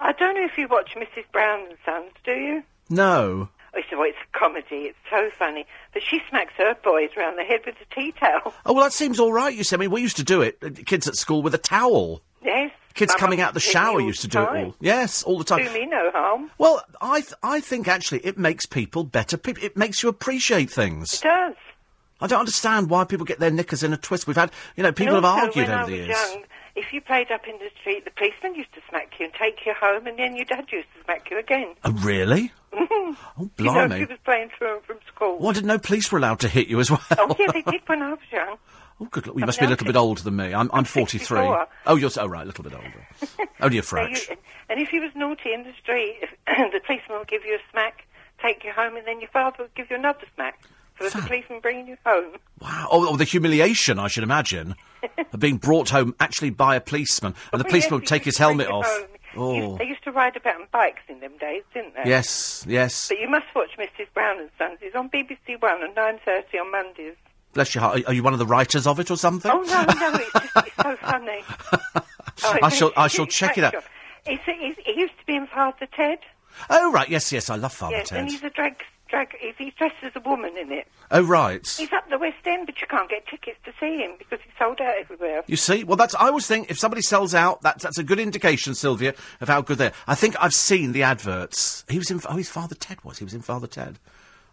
I 0.00 0.12
don't 0.18 0.34
know 0.34 0.44
if 0.44 0.56
you 0.56 0.68
watch 0.68 0.94
Mrs. 0.96 1.24
Brown 1.32 1.66
and 1.68 1.76
Sons, 1.84 2.10
do 2.24 2.32
you? 2.32 2.62
no. 2.88 3.48
Oh, 3.74 3.80
so 3.90 4.02
it's 4.02 4.18
a 4.34 4.38
comedy. 4.38 4.82
It's 4.84 4.98
so 5.08 5.30
funny. 5.38 5.64
But 5.94 6.02
she 6.02 6.20
smacks 6.28 6.52
her 6.58 6.74
boys 6.84 7.08
round 7.16 7.38
the 7.38 7.42
head 7.42 7.60
with 7.64 7.74
a 7.80 7.94
tea 7.94 8.12
towel. 8.12 8.52
Oh 8.66 8.74
well, 8.74 8.84
that 8.84 8.92
seems 8.92 9.18
all 9.18 9.32
right. 9.32 9.54
You 9.56 9.64
see, 9.64 9.74
I 9.74 9.78
mean, 9.78 9.90
we 9.90 10.02
used 10.02 10.18
to 10.18 10.24
do 10.24 10.42
it. 10.42 10.58
uh, 10.62 10.68
Kids 10.84 11.08
at 11.08 11.16
school 11.16 11.40
with 11.42 11.54
a 11.54 11.58
towel. 11.58 12.20
Yes. 12.44 12.70
Kids 12.94 13.14
coming 13.14 13.40
out 13.40 13.54
the 13.54 13.60
shower 13.60 14.00
used 14.00 14.20
to 14.22 14.28
do 14.28 14.40
it 14.42 14.48
all. 14.64 14.74
Yes, 14.80 15.22
all 15.22 15.38
the 15.38 15.44
time. 15.44 15.64
Do 15.64 15.72
me 15.72 15.86
no 15.86 16.10
harm. 16.10 16.50
Well, 16.58 16.82
I 17.00 17.20
th- 17.20 17.34
I 17.42 17.60
think 17.60 17.88
actually 17.88 18.20
it 18.20 18.38
makes 18.38 18.66
people 18.66 19.04
better 19.04 19.36
people. 19.36 19.62
It 19.64 19.76
makes 19.76 20.02
you 20.02 20.08
appreciate 20.08 20.70
things. 20.70 21.14
It 21.14 21.22
does. 21.22 21.54
I 22.20 22.26
don't 22.28 22.40
understand 22.40 22.88
why 22.90 23.04
people 23.04 23.26
get 23.26 23.40
their 23.40 23.50
knickers 23.50 23.82
in 23.82 23.92
a 23.92 23.96
twist. 23.96 24.26
We've 24.28 24.36
had, 24.36 24.52
you 24.76 24.82
know, 24.84 24.92
people 24.92 25.16
And 25.16 25.24
have 25.24 25.38
argued 25.38 25.68
over 25.68 25.86
the 25.90 25.96
years. 25.96 26.08
young, 26.08 26.44
if 26.76 26.92
you 26.92 27.00
played 27.00 27.32
up 27.32 27.48
in 27.48 27.58
the 27.58 27.68
street, 27.80 28.04
the 28.04 28.12
policeman 28.12 28.54
used 28.54 28.72
to 28.74 28.80
smack 28.88 29.14
you 29.18 29.24
and 29.26 29.34
take 29.34 29.66
you 29.66 29.74
home, 29.74 30.06
and 30.06 30.16
then 30.18 30.36
your 30.36 30.44
dad 30.44 30.66
used 30.70 30.86
to 30.96 31.04
smack 31.04 31.30
you 31.32 31.38
again. 31.38 31.74
Oh, 31.84 31.90
really? 31.92 32.52
Oh, 33.38 33.50
blimey. 33.56 33.82
You 33.82 33.88
know, 33.88 33.98
she 33.98 34.04
was 34.12 34.18
playing 34.24 34.50
through 34.56 34.80
from 34.86 34.96
school. 35.14 35.38
Why 35.38 35.52
didn't 35.52 35.66
know 35.66 35.78
police 35.78 36.10
were 36.10 36.16
allowed 36.18 36.40
to 36.40 36.48
hit 36.48 36.68
you 36.68 36.80
as 36.80 36.90
well. 36.90 37.02
Oh, 37.18 37.34
yeah, 37.38 37.50
they 37.52 37.60
did 37.62 37.82
when 37.86 38.00
I 38.02 38.10
was 38.10 38.18
young. 38.30 38.56
Oh, 39.02 39.08
good 39.10 39.26
lord. 39.26 39.40
You 39.40 39.46
must 39.46 39.58
be 39.58 39.66
a 39.66 39.68
little 39.68 39.86
bit 39.86 39.96
older 39.96 40.22
than 40.22 40.36
me. 40.36 40.54
I'm, 40.54 40.70
I'm 40.72 40.84
43. 40.84 41.18
64. 41.20 41.66
Oh, 41.86 41.96
you're... 41.96 42.10
Oh, 42.18 42.26
right, 42.26 42.42
a 42.42 42.46
little 42.46 42.64
bit 42.64 42.74
older. 42.74 43.06
Only 43.60 43.78
a 43.78 43.82
fraction. 43.82 44.36
you, 44.36 44.42
and 44.70 44.80
if 44.80 44.92
you 44.92 45.00
was 45.00 45.10
naughty 45.14 45.52
in 45.52 45.64
the 45.64 45.72
street, 45.82 46.20
the 46.46 46.80
policeman 46.86 47.18
would 47.18 47.28
give 47.28 47.44
you 47.44 47.54
a 47.54 47.70
smack, 47.70 48.06
take 48.40 48.64
you 48.64 48.72
home, 48.72 48.96
and 48.96 49.06
then 49.06 49.20
your 49.20 49.30
father 49.30 49.56
would 49.60 49.74
give 49.74 49.90
you 49.90 49.96
another 49.96 50.24
smack. 50.34 50.60
So 50.98 51.08
the 51.08 51.26
policeman 51.26 51.60
bringing 51.60 51.88
you 51.88 51.96
home. 52.06 52.34
Wow. 52.60 52.88
Oh, 52.92 53.08
oh, 53.08 53.16
the 53.16 53.24
humiliation, 53.24 53.98
I 53.98 54.08
should 54.08 54.22
imagine, 54.24 54.76
of 55.32 55.40
being 55.40 55.56
brought 55.56 55.88
home 55.88 56.14
actually 56.20 56.50
by 56.50 56.76
a 56.76 56.80
policeman. 56.80 57.34
And 57.52 57.58
the 57.60 57.64
Well, 57.64 57.70
policeman 57.70 58.00
yes, 58.00 58.00
would 58.02 58.06
take 58.06 58.24
his 58.24 58.32
used 58.32 58.36
to 58.38 58.44
bring 58.54 58.58
helmet 58.58 58.68
off. 58.72 58.86
home. 58.86 59.00
You- 59.02 59.08
Oh. 59.34 59.78
They 59.78 59.86
used 59.86 60.04
to 60.04 60.12
ride 60.12 60.36
about 60.36 60.56
on 60.60 60.66
bikes 60.72 61.00
in 61.08 61.20
them 61.20 61.38
days, 61.38 61.62
didn't 61.72 61.94
they? 61.94 62.02
Yes, 62.04 62.66
yes. 62.68 63.08
But 63.08 63.18
you 63.18 63.30
must 63.30 63.46
watch 63.56 63.70
Mrs. 63.78 64.12
Brown 64.12 64.38
and 64.38 64.50
Sons. 64.58 64.76
It's 64.82 64.94
on 64.94 65.08
BBC 65.08 65.56
One 65.58 65.82
at 65.82 65.94
9.30 65.96 66.60
on 66.60 66.70
Mondays. 66.70 67.14
Bless 67.54 67.74
your 67.74 67.82
heart. 67.82 68.00
Are, 68.00 68.08
are 68.08 68.14
you 68.14 68.22
one 68.22 68.32
of 68.32 68.38
the 68.38 68.46
writers 68.46 68.86
of 68.86 68.98
it 69.00 69.10
or 69.10 69.16
something? 69.16 69.50
Oh, 69.50 69.62
no, 69.62 69.82
no, 69.84 70.18
it's, 70.18 70.56
it's 70.56 70.76
so 70.76 70.96
funny. 71.00 71.44
Oh, 72.44 72.58
I 72.60 72.70
shall- 72.70 72.92
I 72.96 73.06
shall 73.06 73.26
check 73.26 73.56
it 73.56 73.62
oh, 73.62 73.66
out. 73.68 73.72
great. 73.72 73.84
It's, 74.26 74.42
it's, 74.48 74.80
he 74.84 74.98
used 75.00 75.16
to 75.20 75.26
be 75.26 75.36
in 75.36 75.46
Father 75.46 75.86
Ted. 75.94 76.18
Oh, 76.70 76.90
right. 76.90 77.08
Yes, 77.08 77.30
yes. 77.30 77.50
I 77.50 77.56
love 77.56 77.72
Father 77.72 77.96
yes, 77.98 78.08
Ted. 78.08 78.18
and 78.20 78.30
he's 78.30 78.42
a 78.42 78.50
drag... 78.50 78.82
drag 79.08 79.36
he's, 79.38 79.54
he's 79.58 79.74
dressed 79.74 79.94
as 80.02 80.10
a 80.16 80.20
woman 80.28 80.56
in 80.58 80.72
it. 80.72 80.88
Oh, 81.12 81.22
right. 81.22 81.64
He's 81.64 81.92
up 81.92 82.08
the 82.10 82.18
West 82.18 82.44
End, 82.44 82.66
but 82.66 82.80
you 82.80 82.88
can't 82.88 83.08
get 83.08 83.26
tickets 83.28 83.58
to 83.64 83.72
see 83.78 83.98
him 83.98 84.12
because 84.18 84.40
he's 84.42 84.52
sold 84.58 84.80
out 84.80 84.94
everywhere. 84.98 85.44
You 85.46 85.56
see? 85.56 85.84
Well, 85.84 85.96
that's. 85.96 86.16
I 86.16 86.26
always 86.28 86.46
think 86.48 86.68
if 86.68 86.78
somebody 86.78 87.02
sells 87.02 87.32
out, 87.32 87.62
that's 87.62 87.84
that's 87.84 87.98
a 87.98 88.02
good 88.04 88.18
indication, 88.18 88.74
Sylvia, 88.74 89.14
of 89.40 89.46
how 89.48 89.60
good 89.60 89.78
they're. 89.78 89.92
I 90.08 90.16
think 90.16 90.34
I've 90.40 90.54
seen 90.54 90.92
the 90.92 91.04
adverts. 91.04 91.84
He 91.88 91.98
was 91.98 92.10
in. 92.10 92.20
Oh, 92.28 92.36
his 92.36 92.48
Father 92.48 92.74
Ted 92.74 93.04
was. 93.04 93.18
He 93.18 93.24
was 93.24 93.34
in 93.34 93.42
Father 93.42 93.68
Ted. 93.68 93.98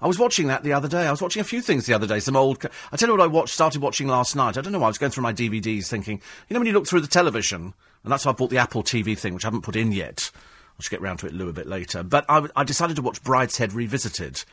I 0.01 0.07
was 0.07 0.17
watching 0.17 0.47
that 0.47 0.63
the 0.63 0.73
other 0.73 0.87
day. 0.87 1.07
I 1.07 1.11
was 1.11 1.21
watching 1.21 1.41
a 1.41 1.45
few 1.45 1.61
things 1.61 1.85
the 1.85 1.93
other 1.93 2.07
day. 2.07 2.19
Some 2.19 2.35
old. 2.35 2.65
I 2.91 2.97
tell 2.97 3.09
you 3.09 3.15
what 3.15 3.23
I 3.23 3.27
watched. 3.27 3.53
Started 3.53 3.81
watching 3.81 4.07
last 4.07 4.35
night. 4.35 4.57
I 4.57 4.61
don't 4.61 4.71
know 4.71 4.79
why. 4.79 4.87
I 4.87 4.89
was 4.89 4.97
going 4.97 5.11
through 5.11 5.23
my 5.23 5.33
DVDs, 5.33 5.87
thinking. 5.87 6.21
You 6.47 6.53
know 6.53 6.59
when 6.59 6.67
you 6.67 6.73
look 6.73 6.87
through 6.87 7.01
the 7.01 7.07
television, 7.07 7.73
and 8.03 8.11
that's 8.11 8.25
why 8.25 8.31
I 8.31 8.35
bought 8.35 8.49
the 8.49 8.57
Apple 8.57 8.83
TV 8.83 9.17
thing, 9.17 9.33
which 9.33 9.43
I 9.43 9.47
haven't 9.47 9.63
put 9.63 9.75
in 9.75 9.91
yet. 9.91 10.31
I 10.79 10.81
should 10.81 10.91
get 10.91 11.01
round 11.01 11.19
to 11.19 11.27
it, 11.27 11.33
Lou, 11.33 11.49
a 11.49 11.53
bit 11.53 11.67
later. 11.67 12.03
But 12.03 12.25
I 12.29 12.63
decided 12.63 12.95
to 12.95 13.01
watch 13.01 13.21
Brideshead 13.21 13.73
Revisited 13.73 14.45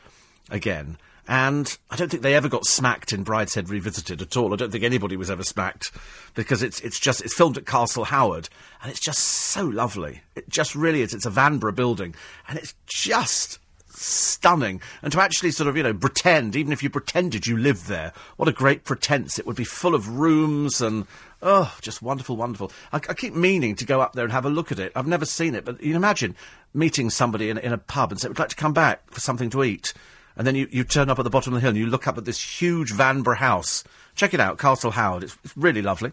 again. 0.49 0.97
And 1.29 1.77
I 1.89 1.97
don't 1.97 2.09
think 2.09 2.23
they 2.23 2.35
ever 2.35 2.47
got 2.47 2.65
smacked 2.65 3.11
in 3.11 3.25
Brideshead 3.25 3.69
Revisited 3.69 4.21
at 4.21 4.37
all. 4.37 4.53
I 4.53 4.55
don't 4.55 4.71
think 4.71 4.85
anybody 4.85 5.17
was 5.17 5.29
ever 5.29 5.43
smacked 5.43 5.91
because 6.35 6.63
it's 6.63 6.79
it's 6.81 6.99
just 6.99 7.21
it's 7.21 7.33
filmed 7.33 7.57
at 7.57 7.65
Castle 7.65 8.05
Howard 8.05 8.47
and 8.81 8.89
it's 8.89 8.99
just 9.01 9.19
so 9.19 9.65
lovely. 9.65 10.21
It 10.35 10.47
just 10.47 10.73
really 10.73 11.01
is. 11.01 11.13
It's 11.13 11.25
a 11.25 11.31
Vanbrugh 11.31 11.75
building 11.75 12.15
and 12.47 12.57
it's 12.57 12.75
just 12.85 13.59
stunning. 13.97 14.81
And 15.01 15.11
to 15.11 15.21
actually 15.21 15.51
sort 15.51 15.67
of 15.67 15.77
you 15.77 15.83
know 15.83 15.93
pretend, 15.93 16.55
even 16.55 16.71
if 16.71 16.83
you 16.83 16.89
pretended 16.89 17.47
you 17.47 17.57
lived 17.57 17.87
there, 17.87 18.13
what 18.37 18.49
a 18.49 18.53
great 18.53 18.83
pretense! 18.83 19.39
It 19.39 19.45
would 19.45 19.55
be 19.55 19.63
full 19.63 19.95
of 19.95 20.07
rooms 20.19 20.81
and 20.81 21.05
oh, 21.41 21.75
just 21.81 22.01
wonderful, 22.01 22.35
wonderful. 22.35 22.71
I, 22.91 22.97
I 22.97 23.13
keep 23.13 23.35
meaning 23.35 23.75
to 23.75 23.85
go 23.85 24.01
up 24.01 24.13
there 24.13 24.23
and 24.23 24.33
have 24.33 24.45
a 24.45 24.49
look 24.49 24.71
at 24.71 24.79
it. 24.79 24.91
I've 24.95 25.07
never 25.07 25.25
seen 25.25 25.55
it, 25.55 25.65
but 25.65 25.81
you 25.81 25.89
can 25.89 25.97
imagine 25.97 26.35
meeting 26.73 27.09
somebody 27.09 27.49
in, 27.49 27.57
in 27.57 27.73
a 27.73 27.77
pub 27.77 28.11
and 28.11 28.19
say, 28.19 28.27
"Would 28.27 28.39
like 28.39 28.49
to 28.49 28.55
come 28.55 28.73
back 28.73 29.09
for 29.11 29.19
something 29.19 29.49
to 29.51 29.63
eat?" 29.63 29.93
And 30.37 30.45
then 30.45 30.55
you, 30.55 30.67
you 30.71 30.83
turn 30.83 31.09
up 31.09 31.17
at 31.17 31.23
the 31.23 31.31
bottom 31.31 31.53
of 31.53 31.57
the 31.57 31.61
hill 31.61 31.69
and 31.69 31.77
you 31.77 31.87
look 31.87 32.07
up 32.07 32.17
at 32.17 32.25
this 32.25 32.39
huge 32.39 32.93
Vanbrugh 32.93 33.37
house. 33.37 33.83
Check 34.15 34.35
it 34.35 34.39
out, 34.39 34.59
Castle 34.59 34.91
Howard. 34.91 35.23
It's, 35.23 35.37
it's 35.43 35.57
really 35.57 35.81
lovely. 35.81 36.11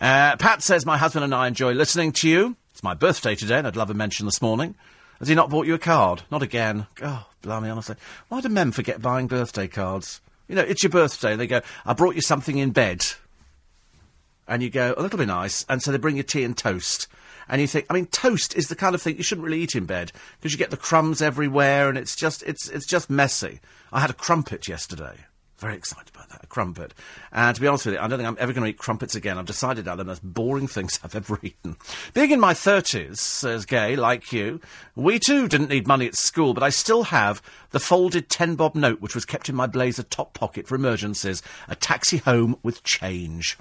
Uh, 0.00 0.36
Pat 0.36 0.62
says, 0.62 0.86
My 0.86 0.96
husband 0.96 1.24
and 1.24 1.34
I 1.34 1.46
enjoy 1.46 1.72
listening 1.72 2.12
to 2.12 2.28
you. 2.28 2.56
It's 2.72 2.82
my 2.82 2.94
birthday 2.94 3.34
today, 3.34 3.58
and 3.58 3.66
I'd 3.66 3.76
love 3.76 3.90
a 3.90 3.94
mention 3.94 4.26
this 4.26 4.40
morning. 4.40 4.74
Has 5.18 5.28
he 5.28 5.34
not 5.34 5.50
bought 5.50 5.66
you 5.66 5.74
a 5.74 5.78
card? 5.78 6.22
Not 6.30 6.42
again. 6.42 6.86
Oh, 7.02 7.26
blimey, 7.42 7.70
honestly. 7.70 7.96
Why 8.28 8.40
do 8.40 8.48
men 8.48 8.72
forget 8.72 9.00
buying 9.00 9.26
birthday 9.26 9.66
cards? 9.66 10.20
You 10.48 10.54
know, 10.54 10.62
it's 10.62 10.82
your 10.82 10.90
birthday. 10.90 11.32
And 11.32 11.40
they 11.40 11.46
go, 11.46 11.62
I 11.84 11.94
brought 11.94 12.14
you 12.14 12.20
something 12.20 12.58
in 12.58 12.70
bed. 12.70 13.04
And 14.46 14.62
you 14.62 14.70
go, 14.70 14.94
oh, 14.96 15.02
that'll 15.02 15.18
be 15.18 15.26
nice. 15.26 15.64
And 15.68 15.82
so 15.82 15.90
they 15.90 15.98
bring 15.98 16.16
you 16.16 16.22
tea 16.22 16.44
and 16.44 16.56
toast. 16.56 17.08
And 17.48 17.60
you 17.60 17.66
think, 17.66 17.86
I 17.88 17.94
mean, 17.94 18.06
toast 18.06 18.56
is 18.56 18.68
the 18.68 18.76
kind 18.76 18.94
of 18.94 19.02
thing 19.02 19.16
you 19.16 19.22
shouldn't 19.22 19.44
really 19.44 19.60
eat 19.60 19.74
in 19.74 19.86
bed 19.86 20.12
because 20.38 20.52
you 20.52 20.58
get 20.58 20.70
the 20.70 20.76
crumbs 20.76 21.22
everywhere 21.22 21.88
and 21.88 21.96
it's 21.96 22.16
just, 22.16 22.42
it's, 22.42 22.68
it's 22.68 22.86
just 22.86 23.08
messy. 23.08 23.60
I 23.92 24.00
had 24.00 24.10
a 24.10 24.14
crumpet 24.14 24.68
yesterday. 24.68 25.26
Very 25.58 25.74
excited 25.74 26.10
about 26.14 26.28
that, 26.28 26.44
a 26.44 26.46
crumpet. 26.46 26.92
And 27.32 27.54
to 27.54 27.60
be 27.60 27.66
honest 27.66 27.86
with 27.86 27.94
you, 27.94 28.00
I 28.00 28.08
don't 28.08 28.18
think 28.18 28.28
I'm 28.28 28.36
ever 28.38 28.52
going 28.52 28.64
to 28.64 28.70
eat 28.70 28.76
crumpets 28.76 29.14
again. 29.14 29.38
I've 29.38 29.46
decided 29.46 29.86
they're 29.86 29.96
the 29.96 30.04
most 30.04 30.22
boring 30.22 30.68
things 30.68 31.00
I've 31.02 31.14
ever 31.14 31.38
eaten. 31.42 31.76
Being 32.12 32.30
in 32.30 32.40
my 32.40 32.52
30s, 32.52 33.16
says 33.16 33.64
Gay, 33.64 33.96
like 33.96 34.32
you, 34.32 34.60
we 34.94 35.18
too 35.18 35.48
didn't 35.48 35.70
need 35.70 35.86
money 35.86 36.06
at 36.06 36.14
school, 36.14 36.52
but 36.52 36.62
I 36.62 36.68
still 36.68 37.04
have 37.04 37.40
the 37.70 37.80
folded 37.80 38.28
10 38.28 38.56
bob 38.56 38.74
note 38.74 39.00
which 39.00 39.14
was 39.14 39.24
kept 39.24 39.48
in 39.48 39.54
my 39.54 39.66
blazer 39.66 40.02
top 40.02 40.34
pocket 40.34 40.66
for 40.66 40.74
emergencies. 40.74 41.42
A 41.68 41.74
taxi 41.74 42.18
home 42.18 42.56
with 42.62 42.82
change. 42.84 43.56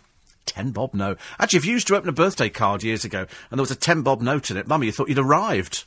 Ten 0.46 0.72
bob 0.72 0.94
note. 0.94 1.18
Actually, 1.40 1.58
if 1.58 1.66
you 1.66 1.72
used 1.72 1.88
to 1.88 1.96
open 1.96 2.10
a 2.10 2.14
birthday 2.14 2.50
card 2.50 2.84
years 2.84 3.04
ago 3.04 3.26
and 3.50 3.58
there 3.58 3.64
was 3.64 3.72
a 3.72 3.76
ten 3.76 4.04
bob 4.04 4.22
note 4.22 4.52
in 4.52 4.58
it, 4.58 4.68
Mummy, 4.68 4.86
you 4.86 4.92
thought 4.92 5.10
you'd 5.10 5.18
arrived. 5.18 5.86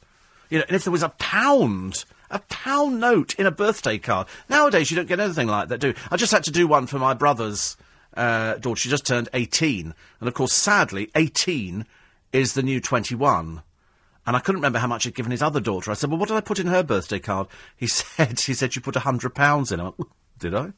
You 0.51 0.59
know, 0.59 0.65
and 0.67 0.75
if 0.75 0.85
there 0.85 0.93
was 0.93 1.05
a 1.05 1.11
pound, 1.11 2.05
a 2.31 2.41
pound 2.41 3.01
note 3.01 3.35
in 3.35 3.47
a 3.47 3.51
birthday 3.51 3.99
card. 3.99 4.27
Nowadays, 4.49 4.91
you 4.91 4.97
don't 4.97 5.09
get 5.09 5.21
anything 5.21 5.49
like 5.49 5.69
that, 5.69 5.81
do 5.81 5.89
you? 5.89 5.95
I 6.11 6.17
just 6.17 6.33
had 6.33 6.45
to 6.45 6.51
do 6.51 6.67
one 6.67 6.87
for 6.87 6.99
my 6.99 7.15
brother's 7.15 7.77
uh, 8.15 8.55
daughter. 8.55 8.81
She 8.81 8.89
just 8.89 9.07
turned 9.07 9.29
18. 9.33 9.95
And 10.21 10.29
of 10.29 10.35
course, 10.35 10.53
sadly, 10.53 11.11
18 11.15 11.87
is 12.33 12.55
the 12.55 12.63
new 12.63 12.81
21. 12.81 13.63
And 14.27 14.37
I 14.37 14.41
couldn't 14.41 14.61
remember 14.61 14.79
how 14.79 14.87
much 14.87 15.05
he'd 15.05 15.15
given 15.15 15.33
his 15.33 15.43
other 15.43 15.61
daughter. 15.61 15.91
I 15.91 15.95
said, 15.95 16.11
well, 16.11 16.19
what 16.19 16.29
did 16.29 16.37
I 16.37 16.43
put 16.43 16.59
in 16.59 16.67
her 16.67 16.83
birthday 16.83 17.19
card? 17.19 17.47
He 17.77 17.87
said, 17.89 18.41
he 18.41 18.55
said, 18.55 18.77
you 18.77 18.83
put 18.83 18.97
a 18.97 19.01
hundred 19.01 19.35
pounds 19.35 19.73
in. 19.73 19.81
I 19.81 19.85
went, 19.85 19.97
did 20.39 20.55
I? 20.55 20.73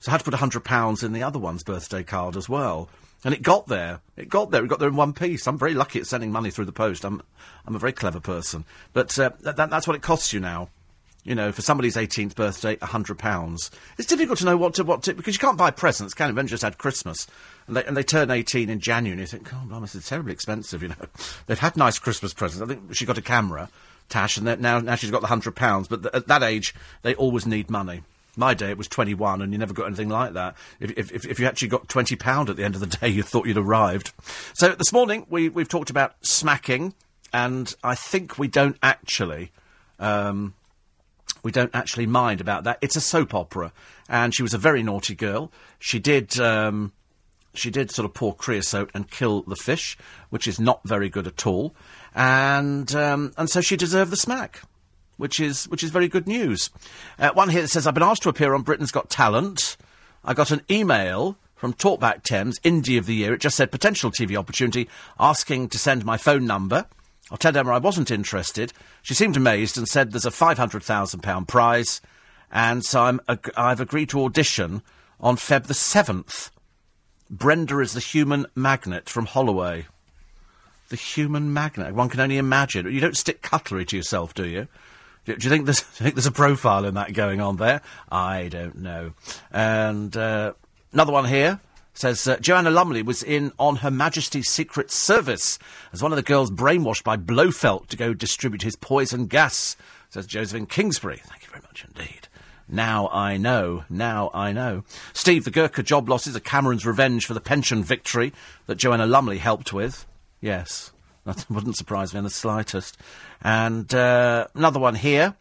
So 0.00 0.10
I 0.10 0.12
had 0.12 0.18
to 0.18 0.24
put 0.24 0.34
a 0.34 0.38
hundred 0.38 0.64
pounds 0.64 1.02
in 1.02 1.12
the 1.12 1.22
other 1.22 1.38
one's 1.38 1.62
birthday 1.62 2.02
card 2.02 2.36
as 2.36 2.48
well. 2.48 2.88
And 3.24 3.32
it 3.32 3.42
got 3.42 3.68
there. 3.68 4.00
It 4.16 4.28
got 4.28 4.50
there. 4.50 4.64
It 4.64 4.68
got 4.68 4.80
there 4.80 4.88
in 4.88 4.96
one 4.96 5.12
piece. 5.12 5.46
I'm 5.46 5.58
very 5.58 5.74
lucky 5.74 6.00
at 6.00 6.06
sending 6.06 6.32
money 6.32 6.50
through 6.50 6.64
the 6.64 6.72
post. 6.72 7.04
I'm, 7.04 7.22
I'm 7.66 7.76
a 7.76 7.78
very 7.78 7.92
clever 7.92 8.18
person. 8.20 8.64
But 8.92 9.16
uh, 9.18 9.30
that, 9.40 9.56
that, 9.56 9.70
that's 9.70 9.86
what 9.86 9.96
it 9.96 10.02
costs 10.02 10.32
you 10.32 10.40
now. 10.40 10.70
You 11.24 11.36
know, 11.36 11.52
for 11.52 11.62
somebody's 11.62 11.94
18th 11.94 12.34
birthday, 12.34 12.76
a 12.82 12.86
hundred 12.86 13.18
pounds. 13.18 13.70
It's 13.96 14.08
difficult 14.08 14.40
to 14.40 14.44
know 14.44 14.56
what 14.56 14.74
to 14.74 14.84
what 14.84 15.04
to 15.04 15.14
because 15.14 15.34
you 15.34 15.38
can't 15.38 15.56
buy 15.56 15.70
presents. 15.70 16.14
Can 16.14 16.30
you? 16.30 16.34
When 16.34 16.48
just 16.48 16.64
had 16.64 16.78
Christmas, 16.78 17.28
and 17.68 17.76
they 17.76 17.84
and 17.84 17.96
they 17.96 18.02
turn 18.02 18.30
18 18.30 18.68
in 18.68 18.80
January, 18.80 19.12
and 19.12 19.20
you 19.20 19.26
think, 19.26 19.52
oh, 19.54 19.62
blimey, 19.66 19.84
is 19.84 20.08
terribly 20.08 20.32
expensive. 20.32 20.82
You 20.82 20.88
know, 20.88 21.06
they've 21.46 21.58
had 21.58 21.76
nice 21.76 21.98
Christmas 21.98 22.34
presents. 22.34 22.62
I 22.62 22.74
think 22.74 22.94
she 22.94 23.06
got 23.06 23.18
a 23.18 23.22
camera, 23.22 23.68
Tash, 24.08 24.36
and 24.36 24.60
now 24.60 24.80
now 24.80 24.96
she's 24.96 25.12
got 25.12 25.20
the 25.20 25.28
hundred 25.28 25.54
pounds. 25.54 25.86
But 25.86 26.02
th- 26.02 26.14
at 26.14 26.26
that 26.26 26.42
age, 26.42 26.74
they 27.02 27.14
always 27.14 27.46
need 27.46 27.70
money. 27.70 28.02
My 28.36 28.54
day, 28.54 28.70
it 28.70 28.78
was 28.78 28.88
21, 28.88 29.42
and 29.42 29.52
you 29.52 29.58
never 29.58 29.74
got 29.74 29.86
anything 29.86 30.08
like 30.08 30.32
that. 30.32 30.56
If, 30.80 31.12
if, 31.12 31.26
if, 31.26 31.38
you 31.38 31.46
actually 31.46 31.68
got 31.68 31.86
20 31.90 32.16
pound 32.16 32.48
at 32.48 32.56
the 32.56 32.64
end 32.64 32.74
of 32.74 32.80
the 32.80 32.86
day, 33.00 33.08
you 33.08 33.22
thought 33.22 33.46
you'd 33.46 33.58
arrived. 33.58 34.12
So 34.54 34.70
this 34.70 34.90
morning, 34.90 35.26
we, 35.28 35.50
we've 35.50 35.68
talked 35.68 35.90
about 35.90 36.14
smacking, 36.22 36.94
and 37.34 37.74
I 37.84 37.94
think 37.94 38.38
we 38.38 38.48
don't 38.48 38.78
actually, 38.82 39.50
um, 39.98 40.54
we 41.42 41.50
don't 41.52 41.74
actually 41.74 42.06
mind 42.06 42.40
about 42.40 42.64
that. 42.64 42.78
It's 42.80 42.96
a 42.96 43.00
soap 43.00 43.34
opera, 43.34 43.72
and 44.08 44.34
she 44.34 44.42
was 44.42 44.54
a 44.54 44.58
very 44.58 44.82
naughty 44.82 45.14
girl. 45.14 45.50
She 45.78 45.98
did, 45.98 46.38
um, 46.38 46.92
she 47.54 47.70
did 47.70 47.90
sort 47.90 48.04
of 48.04 48.14
pour 48.14 48.34
creosote 48.34 48.90
and 48.94 49.10
kill 49.10 49.42
the 49.42 49.56
fish, 49.56 49.96
which 50.30 50.46
is 50.46 50.60
not 50.60 50.80
very 50.84 51.08
good 51.08 51.26
at 51.26 51.46
all, 51.46 51.74
and 52.14 52.94
um, 52.94 53.32
and 53.36 53.50
so 53.50 53.60
she 53.60 53.76
deserved 53.76 54.12
the 54.12 54.16
smack 54.16 54.62
which 55.18 55.38
is 55.38 55.68
which 55.68 55.84
is 55.84 55.90
very 55.90 56.08
good 56.08 56.26
news. 56.26 56.70
Uh, 57.18 57.30
one 57.34 57.48
here 57.48 57.62
that 57.62 57.68
says 57.68 57.86
I've 57.86 57.94
been 57.94 58.02
asked 58.02 58.22
to 58.22 58.28
appear 58.28 58.54
on 58.54 58.62
Britain's 58.62 58.90
Got 58.90 59.08
Talent. 59.08 59.76
I 60.24 60.34
got 60.34 60.50
an 60.50 60.62
email 60.68 61.36
from 61.54 61.74
Talkback 61.74 62.24
Thames, 62.24 62.58
Indie 62.60 62.98
of 62.98 63.06
the 63.06 63.14
Year. 63.14 63.34
It 63.34 63.40
just 63.40 63.56
said 63.56 63.70
potential 63.70 64.10
TV 64.10 64.36
opportunity, 64.36 64.88
asking 65.20 65.68
to 65.68 65.78
send 65.78 66.04
my 66.04 66.16
phone 66.16 66.44
number. 66.44 66.86
I 67.32 67.36
told 67.36 67.56
Emma 67.56 67.72
I 67.72 67.78
wasn't 67.78 68.10
interested. 68.10 68.74
She 69.00 69.14
seemed 69.14 69.38
amazed 69.38 69.78
and 69.78 69.88
said 69.88 70.12
there's 70.12 70.26
a 70.26 70.30
five 70.30 70.58
hundred 70.58 70.82
thousand 70.82 71.20
pound 71.20 71.48
prize, 71.48 72.02
and 72.50 72.84
so 72.84 73.04
I'm 73.04 73.20
I've 73.56 73.80
agreed 73.80 74.10
to 74.10 74.22
audition 74.22 74.82
on 75.18 75.36
Feb 75.36 75.64
the 75.64 75.74
seventh. 75.74 76.50
Brenda 77.30 77.78
is 77.78 77.94
the 77.94 78.00
human 78.00 78.46
magnet 78.54 79.08
from 79.08 79.24
Holloway. 79.24 79.86
The 80.90 80.96
human 80.96 81.54
magnet. 81.54 81.94
One 81.94 82.10
can 82.10 82.20
only 82.20 82.36
imagine. 82.36 82.92
You 82.92 83.00
don't 83.00 83.16
stick 83.16 83.40
cutlery 83.40 83.86
to 83.86 83.96
yourself, 83.96 84.34
do 84.34 84.46
you? 84.46 84.68
Do, 85.24 85.34
do 85.34 85.44
you 85.44 85.50
think 85.50 85.64
there's, 85.64 85.80
do 85.80 85.86
you 85.86 86.04
think 86.04 86.16
there's 86.16 86.26
a 86.26 86.32
profile 86.32 86.84
in 86.84 86.92
that 86.94 87.14
going 87.14 87.40
on 87.40 87.56
there? 87.56 87.80
I 88.10 88.48
don't 88.48 88.76
know. 88.76 89.14
And 89.50 90.14
uh, 90.14 90.52
another 90.92 91.12
one 91.12 91.24
here 91.24 91.60
says 91.94 92.26
uh, 92.26 92.36
Joanna 92.38 92.70
Lumley 92.70 93.02
was 93.02 93.22
in 93.22 93.52
on 93.58 93.76
Her 93.76 93.90
Majesty's 93.90 94.48
Secret 94.48 94.90
Service 94.90 95.58
as 95.92 96.02
one 96.02 96.12
of 96.12 96.16
the 96.16 96.22
girls 96.22 96.50
brainwashed 96.50 97.04
by 97.04 97.16
Blofeld 97.16 97.88
to 97.88 97.96
go 97.96 98.14
distribute 98.14 98.62
his 98.62 98.76
poison 98.76 99.26
gas. 99.26 99.76
Says 100.10 100.26
Josephine 100.26 100.66
Kingsbury. 100.66 101.20
Thank 101.24 101.42
you 101.44 101.50
very 101.50 101.62
much 101.62 101.84
indeed. 101.84 102.28
Now 102.68 103.08
I 103.08 103.36
know. 103.36 103.84
Now 103.90 104.30
I 104.32 104.52
know. 104.52 104.84
Steve, 105.12 105.44
the 105.44 105.50
Gurkha 105.50 105.82
job 105.82 106.08
losses 106.08 106.34
are 106.36 106.40
Cameron's 106.40 106.86
revenge 106.86 107.26
for 107.26 107.34
the 107.34 107.40
pension 107.40 107.82
victory 107.82 108.32
that 108.66 108.76
Joanna 108.76 109.06
Lumley 109.06 109.38
helped 109.38 109.72
with. 109.72 110.06
Yes, 110.40 110.92
that 111.26 111.44
wouldn't 111.50 111.76
surprise 111.76 112.12
me 112.14 112.18
in 112.18 112.24
the 112.24 112.30
slightest. 112.30 112.96
And 113.42 113.92
uh, 113.94 114.46
another 114.54 114.80
one 114.80 114.94
here 114.94 115.34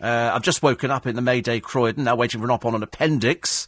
Uh, 0.00 0.32
I've 0.34 0.42
just 0.42 0.62
woken 0.62 0.90
up 0.90 1.06
in 1.06 1.14
the 1.16 1.22
Mayday 1.22 1.60
Croydon, 1.60 2.04
now 2.04 2.16
waiting 2.16 2.40
for 2.40 2.44
an 2.46 2.50
op 2.50 2.66
on 2.66 2.74
an 2.74 2.82
appendix. 2.82 3.66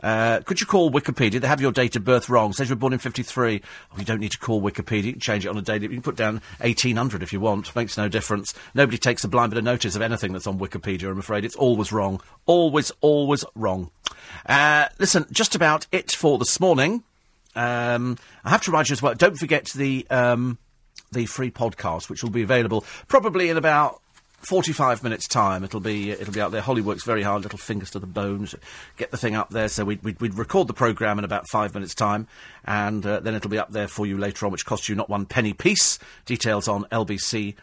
Uh, 0.00 0.40
could 0.40 0.60
you 0.60 0.66
call 0.66 0.90
Wikipedia? 0.90 1.40
They 1.40 1.46
have 1.46 1.60
your 1.60 1.72
date 1.72 1.96
of 1.96 2.04
birth 2.04 2.28
wrong. 2.28 2.52
Says 2.52 2.68
you 2.68 2.74
were 2.74 2.80
born 2.80 2.92
in 2.92 2.98
53. 2.98 3.62
Oh, 3.92 3.98
you 3.98 4.04
don't 4.04 4.20
need 4.20 4.32
to 4.32 4.38
call 4.38 4.60
Wikipedia. 4.60 5.04
You 5.04 5.12
can 5.12 5.20
change 5.20 5.46
it 5.46 5.48
on 5.48 5.56
a 5.56 5.62
daily. 5.62 5.82
You 5.82 5.88
can 5.88 6.02
put 6.02 6.16
down 6.16 6.42
1800 6.60 7.22
if 7.22 7.32
you 7.32 7.40
want. 7.40 7.74
Makes 7.74 7.96
no 7.96 8.08
difference. 8.08 8.52
Nobody 8.74 8.98
takes 8.98 9.24
a 9.24 9.28
blind 9.28 9.50
bit 9.50 9.58
of 9.58 9.64
notice 9.64 9.96
of 9.96 10.02
anything 10.02 10.32
that's 10.32 10.46
on 10.46 10.58
Wikipedia, 10.58 11.10
I'm 11.10 11.18
afraid. 11.18 11.44
It's 11.44 11.56
always 11.56 11.92
wrong. 11.92 12.20
Always, 12.46 12.92
always 13.00 13.44
wrong. 13.54 13.90
Uh, 14.46 14.88
listen, 14.98 15.26
just 15.30 15.54
about 15.54 15.86
it 15.92 16.12
for 16.12 16.38
this 16.38 16.60
morning. 16.60 17.02
Um, 17.56 18.18
I 18.44 18.50
have 18.50 18.62
to 18.62 18.70
remind 18.70 18.88
you 18.88 18.94
as 18.94 19.02
well, 19.02 19.14
don't 19.14 19.38
forget 19.38 19.66
the, 19.66 20.06
um, 20.10 20.58
the 21.12 21.26
free 21.26 21.50
podcast, 21.50 22.10
which 22.10 22.22
will 22.22 22.30
be 22.30 22.42
available 22.42 22.84
probably 23.06 23.48
in 23.48 23.56
about 23.56 24.02
45 24.46 25.02
minutes 25.02 25.26
time 25.26 25.64
it'll 25.64 25.80
be 25.80 26.10
it'll 26.10 26.32
be 26.32 26.40
out 26.40 26.52
there. 26.52 26.60
Holly 26.60 26.82
works 26.82 27.04
very 27.04 27.22
hard 27.22 27.42
little 27.42 27.58
fingers 27.58 27.90
to 27.90 27.98
the 27.98 28.06
bones. 28.06 28.54
Get 28.96 29.10
the 29.10 29.16
thing 29.16 29.34
up 29.34 29.50
there. 29.50 29.68
So 29.68 29.84
we'd, 29.84 30.02
we'd, 30.02 30.20
we'd 30.20 30.34
record 30.34 30.68
the 30.68 30.74
programme 30.74 31.18
in 31.18 31.24
about 31.24 31.48
five 31.48 31.74
minutes 31.74 31.94
time 31.94 32.28
and 32.64 33.04
uh, 33.06 33.20
then 33.20 33.34
it'll 33.34 33.50
be 33.50 33.58
up 33.58 33.72
there 33.72 33.88
for 33.88 34.06
you 34.06 34.18
later 34.18 34.46
on 34.46 34.52
which 34.52 34.66
costs 34.66 34.88
you 34.88 34.94
not 34.94 35.08
one 35.08 35.26
penny 35.26 35.52
piece. 35.52 35.98
Details 36.26 36.68
on 36.68 36.84
lbc.co.uk 36.84 37.54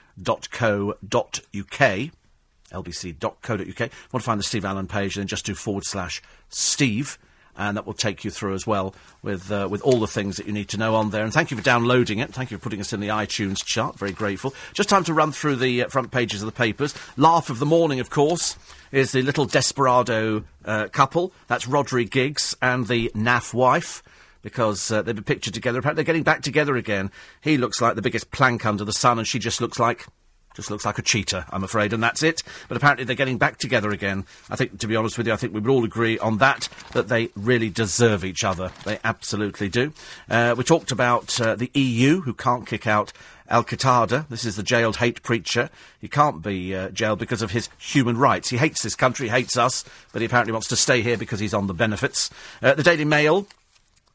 lbc.co.uk 2.72 3.80
want 3.80 3.90
to 4.14 4.20
find 4.20 4.40
the 4.40 4.44
steve 4.44 4.64
allen 4.64 4.88
page 4.88 5.16
then 5.16 5.28
just 5.28 5.46
do 5.46 5.54
forward 5.54 5.84
slash 5.84 6.22
steve 6.48 7.18
and 7.62 7.78
that 7.78 7.86
will 7.86 7.94
take 7.94 8.26
you 8.26 8.32
through 8.32 8.56
as 8.56 8.66
well 8.66 8.96
with 9.22 9.52
uh, 9.52 9.68
with 9.70 9.82
all 9.84 10.00
the 10.00 10.08
things 10.08 10.38
that 10.38 10.48
you 10.48 10.52
need 10.52 10.68
to 10.70 10.78
know 10.78 10.96
on 10.96 11.12
there. 11.12 11.24
And 11.24 11.32
thank 11.32 11.52
you 11.52 11.58
for 11.58 11.64
downloading 11.64 12.18
it. 12.18 12.34
Thank 12.34 12.50
you 12.50 12.58
for 12.58 12.64
putting 12.64 12.80
us 12.80 12.92
in 12.92 13.00
the 13.00 13.10
iTunes 13.10 13.64
chart. 13.64 14.00
Very 14.00 14.12
grateful. 14.12 14.54
Just 14.74 14.90
time 14.90 15.04
to 15.04 15.14
run 15.14 15.32
through 15.32 15.58
the 15.58 15.84
uh, 15.84 15.88
front 15.88 16.12
pages 16.12 16.42
of 16.42 16.48
the 16.48 16.52
papers. 16.52 16.96
Laugh 17.18 17.52
of 17.52 17.60
the 17.60 17.66
morning, 17.66 18.00
of 18.00 18.10
course, 18.10 18.58
is 18.92 19.12
the 19.12 19.22
little 19.22 19.46
desperado 19.46 20.44
uh, 20.66 20.88
couple. 20.88 21.34
That's 21.48 21.68
Rhodri 21.68 22.10
Giggs 22.10 22.58
and 22.62 22.88
the 22.88 23.12
naff 23.14 23.54
wife. 23.54 24.02
Because 24.42 24.90
uh, 24.90 25.04
they've 25.04 25.14
been 25.14 25.24
pictured 25.24 25.54
together. 25.54 25.78
Apparently, 25.78 26.02
they're 26.02 26.14
getting 26.14 26.24
back 26.24 26.42
together 26.42 26.76
again. 26.76 27.12
He 27.42 27.58
looks 27.58 27.80
like 27.80 27.94
the 27.94 28.02
biggest 28.02 28.32
plank 28.32 28.66
under 28.66 28.84
the 28.84 28.92
sun, 28.92 29.20
and 29.20 29.28
she 29.28 29.38
just 29.38 29.62
looks 29.62 29.78
like 29.78 30.08
just 30.56 30.70
looks 30.70 30.86
like 30.86 30.98
a 30.98 31.02
cheater, 31.02 31.46
I'm 31.52 31.64
afraid, 31.64 31.94
and 31.94 32.04
that's 32.04 32.24
it. 32.24 32.44
But 32.68 32.78
apparently 32.78 33.06
they're 33.06 33.16
getting 33.16 33.38
back 33.38 33.58
together 33.58 33.92
again. 33.92 34.26
I 34.50 34.56
think, 34.56 34.80
to 34.80 34.88
be 34.88 34.96
honest 34.96 35.18
with 35.18 35.28
you, 35.28 35.34
I 35.34 35.38
think 35.38 35.54
we 35.54 35.60
would 35.60 35.72
all 35.72 35.84
agree 35.84 36.20
on 36.20 36.38
that, 36.40 36.70
that 36.94 37.08
they 37.08 37.30
really 37.36 37.70
deserve 37.70 38.26
each 38.26 38.44
other. 38.44 38.72
They 38.86 39.00
absolutely 39.04 39.70
do. 39.70 39.94
Uh, 40.30 40.56
we 40.58 40.64
talked 40.64 40.92
about 40.92 41.40
uh, 41.40 41.56
the 41.56 41.72
EU, 41.74 42.22
who 42.22 42.34
can't 42.34 42.68
kick 42.68 42.88
out 42.88 43.14
Al 43.52 43.64
Qatada. 43.64 44.28
This 44.30 44.46
is 44.46 44.56
the 44.56 44.64
jailed 44.64 44.98
hate 44.98 45.22
preacher. 45.24 45.70
He 46.00 46.08
can't 46.08 46.42
be 46.42 46.74
uh, 46.74 46.90
jailed 46.90 47.20
because 47.20 47.42
of 47.42 47.52
his 47.52 47.70
human 47.78 48.18
rights. 48.18 48.50
He 48.50 48.58
hates 48.58 48.82
this 48.82 48.96
country, 48.96 49.28
hates 49.28 49.58
us, 49.58 49.84
but 50.14 50.22
he 50.22 50.26
apparently 50.26 50.54
wants 50.54 50.70
to 50.70 50.76
stay 50.76 51.02
here 51.02 51.18
because 51.18 51.40
he's 51.40 51.54
on 51.54 51.68
the 51.68 51.74
benefits. 51.74 52.30
Uh, 52.62 52.74
the 52.74 52.84
Daily 52.84 53.06
Mail 53.06 53.46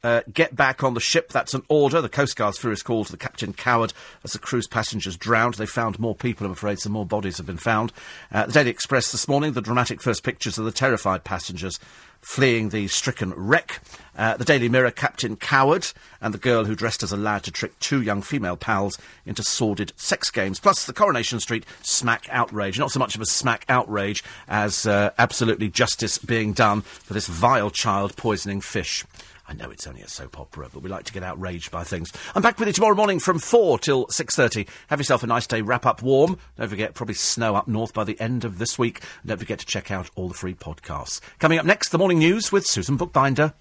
uh, 0.03 0.23
get 0.33 0.55
back 0.55 0.83
on 0.83 0.95
the 0.95 1.01
ship. 1.01 1.31
That's 1.31 1.55
an 1.55 1.63
order. 1.69 2.01
The 2.01 2.09
Coast 2.09 2.37
Guard's 2.37 2.59
furious 2.59 2.83
call 2.83 3.05
to 3.05 3.13
the 3.13 3.19
captain 3.19 3.53
coward 3.53 3.93
as 4.25 4.33
the 4.33 4.39
cruise 4.39 4.67
passengers 4.67 5.17
drowned. 5.17 5.55
They 5.55 5.67
found 5.67 5.99
more 5.99 6.15
people, 6.15 6.47
I'm 6.47 6.53
afraid. 6.53 6.79
Some 6.79 6.93
more 6.93 7.07
bodies 7.07 7.37
have 7.39 7.47
been 7.47 7.57
found. 7.57 7.93
Uh, 8.33 8.47
the 8.47 8.53
Daily 8.53 8.71
Express 8.71 9.13
this 9.13 9.29
morning, 9.29 9.53
the 9.53 9.61
dramatic 9.61 10.03
first 10.03 10.23
pictures 10.23 10.59
of 10.59 10.65
the 10.65 10.73
terrified 10.73 11.25
passengers 11.25 11.79
fleeing 12.27 12.71
the 12.71 12.89
stricken 12.89 13.33
wreck. 13.37 13.81
Uh, 14.19 14.37
the 14.37 14.45
Daily 14.45 14.69
Mirror, 14.69 14.91
Captain 14.93 15.37
Coward, 15.37 15.87
and 16.21 16.35
the 16.35 16.39
girl 16.39 16.65
who 16.65 16.75
dressed 16.75 17.03
as 17.03 17.13
a 17.13 17.17
lad 17.17 17.45
to 17.45 17.51
trick 17.51 17.79
two 17.79 18.01
young 18.01 18.23
female 18.23 18.57
pals 18.57 18.99
into 19.27 19.43
sordid 19.43 19.93
sex 19.97 20.31
games. 20.31 20.59
Plus, 20.59 20.87
the 20.87 20.93
Coronation 20.93 21.39
Street 21.39 21.65
smack 21.83 22.27
outrage. 22.31 22.79
Not 22.79 22.91
so 22.91 22.99
much 22.99 23.15
of 23.15 23.21
a 23.21 23.27
smack 23.27 23.65
outrage 23.69 24.25
as 24.49 24.87
uh, 24.87 25.11
absolutely 25.19 25.69
justice 25.69 26.19
being 26.19 26.53
done 26.53 26.81
for 26.81 27.13
this 27.13 27.27
vile 27.27 27.71
child 27.71 28.17
poisoning 28.17 28.61
fish. 28.61 29.05
I 29.49 29.55
know 29.55 29.71
it's 29.71 29.87
only 29.87 30.03
a 30.03 30.09
soap 30.09 30.41
opera, 30.41 30.69
but 30.73 30.83
we 30.83 30.91
like 30.91 31.05
to 31.05 31.13
get 31.13 31.23
outraged 31.23 31.71
by 31.71 31.85
things. 31.85 32.13
I'm 32.35 32.43
back 32.43 32.59
with 32.59 32.69
you 32.69 32.75
tomorrow 32.75 32.97
morning 32.97 33.21
from 33.21 33.39
4 33.39 33.79
till 33.79 34.07
6.30. 34.07 34.67
Have 34.89 34.99
yourself 34.99 35.23
a 35.23 35.27
nice 35.27 35.47
day, 35.47 35.63
wrap 35.63 35.87
up 35.87 36.03
warm. 36.03 36.39
Don't 36.57 36.69
forget, 36.69 36.95
probably 36.95 37.15
snow 37.15 37.55
up 37.55 37.69
north 37.69 37.95
by 37.95 38.05
the 38.05 38.21
end 38.21 38.45
of 38.45 38.59
this 38.59 38.79
week. 38.79 39.01
And 39.23 39.29
don't 39.29 39.39
forget 39.39 39.61
to 39.61 39.67
check 39.67 39.91
out 39.91 40.11
all 40.17 40.29
the 40.29 40.35
free 40.35 40.55
podcasts. 40.55 41.21
Coming 41.39 41.59
up 41.59 41.67
next, 41.67 41.91
the 41.91 41.99
morning 41.99 42.19
news 42.19 42.51
with 42.51 42.67
Susan 42.67 42.97
Bookbinder. 42.97 43.55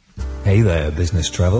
Hey 0.43 0.61
there, 0.61 0.91
business 0.91 1.29
travel. 1.29 1.53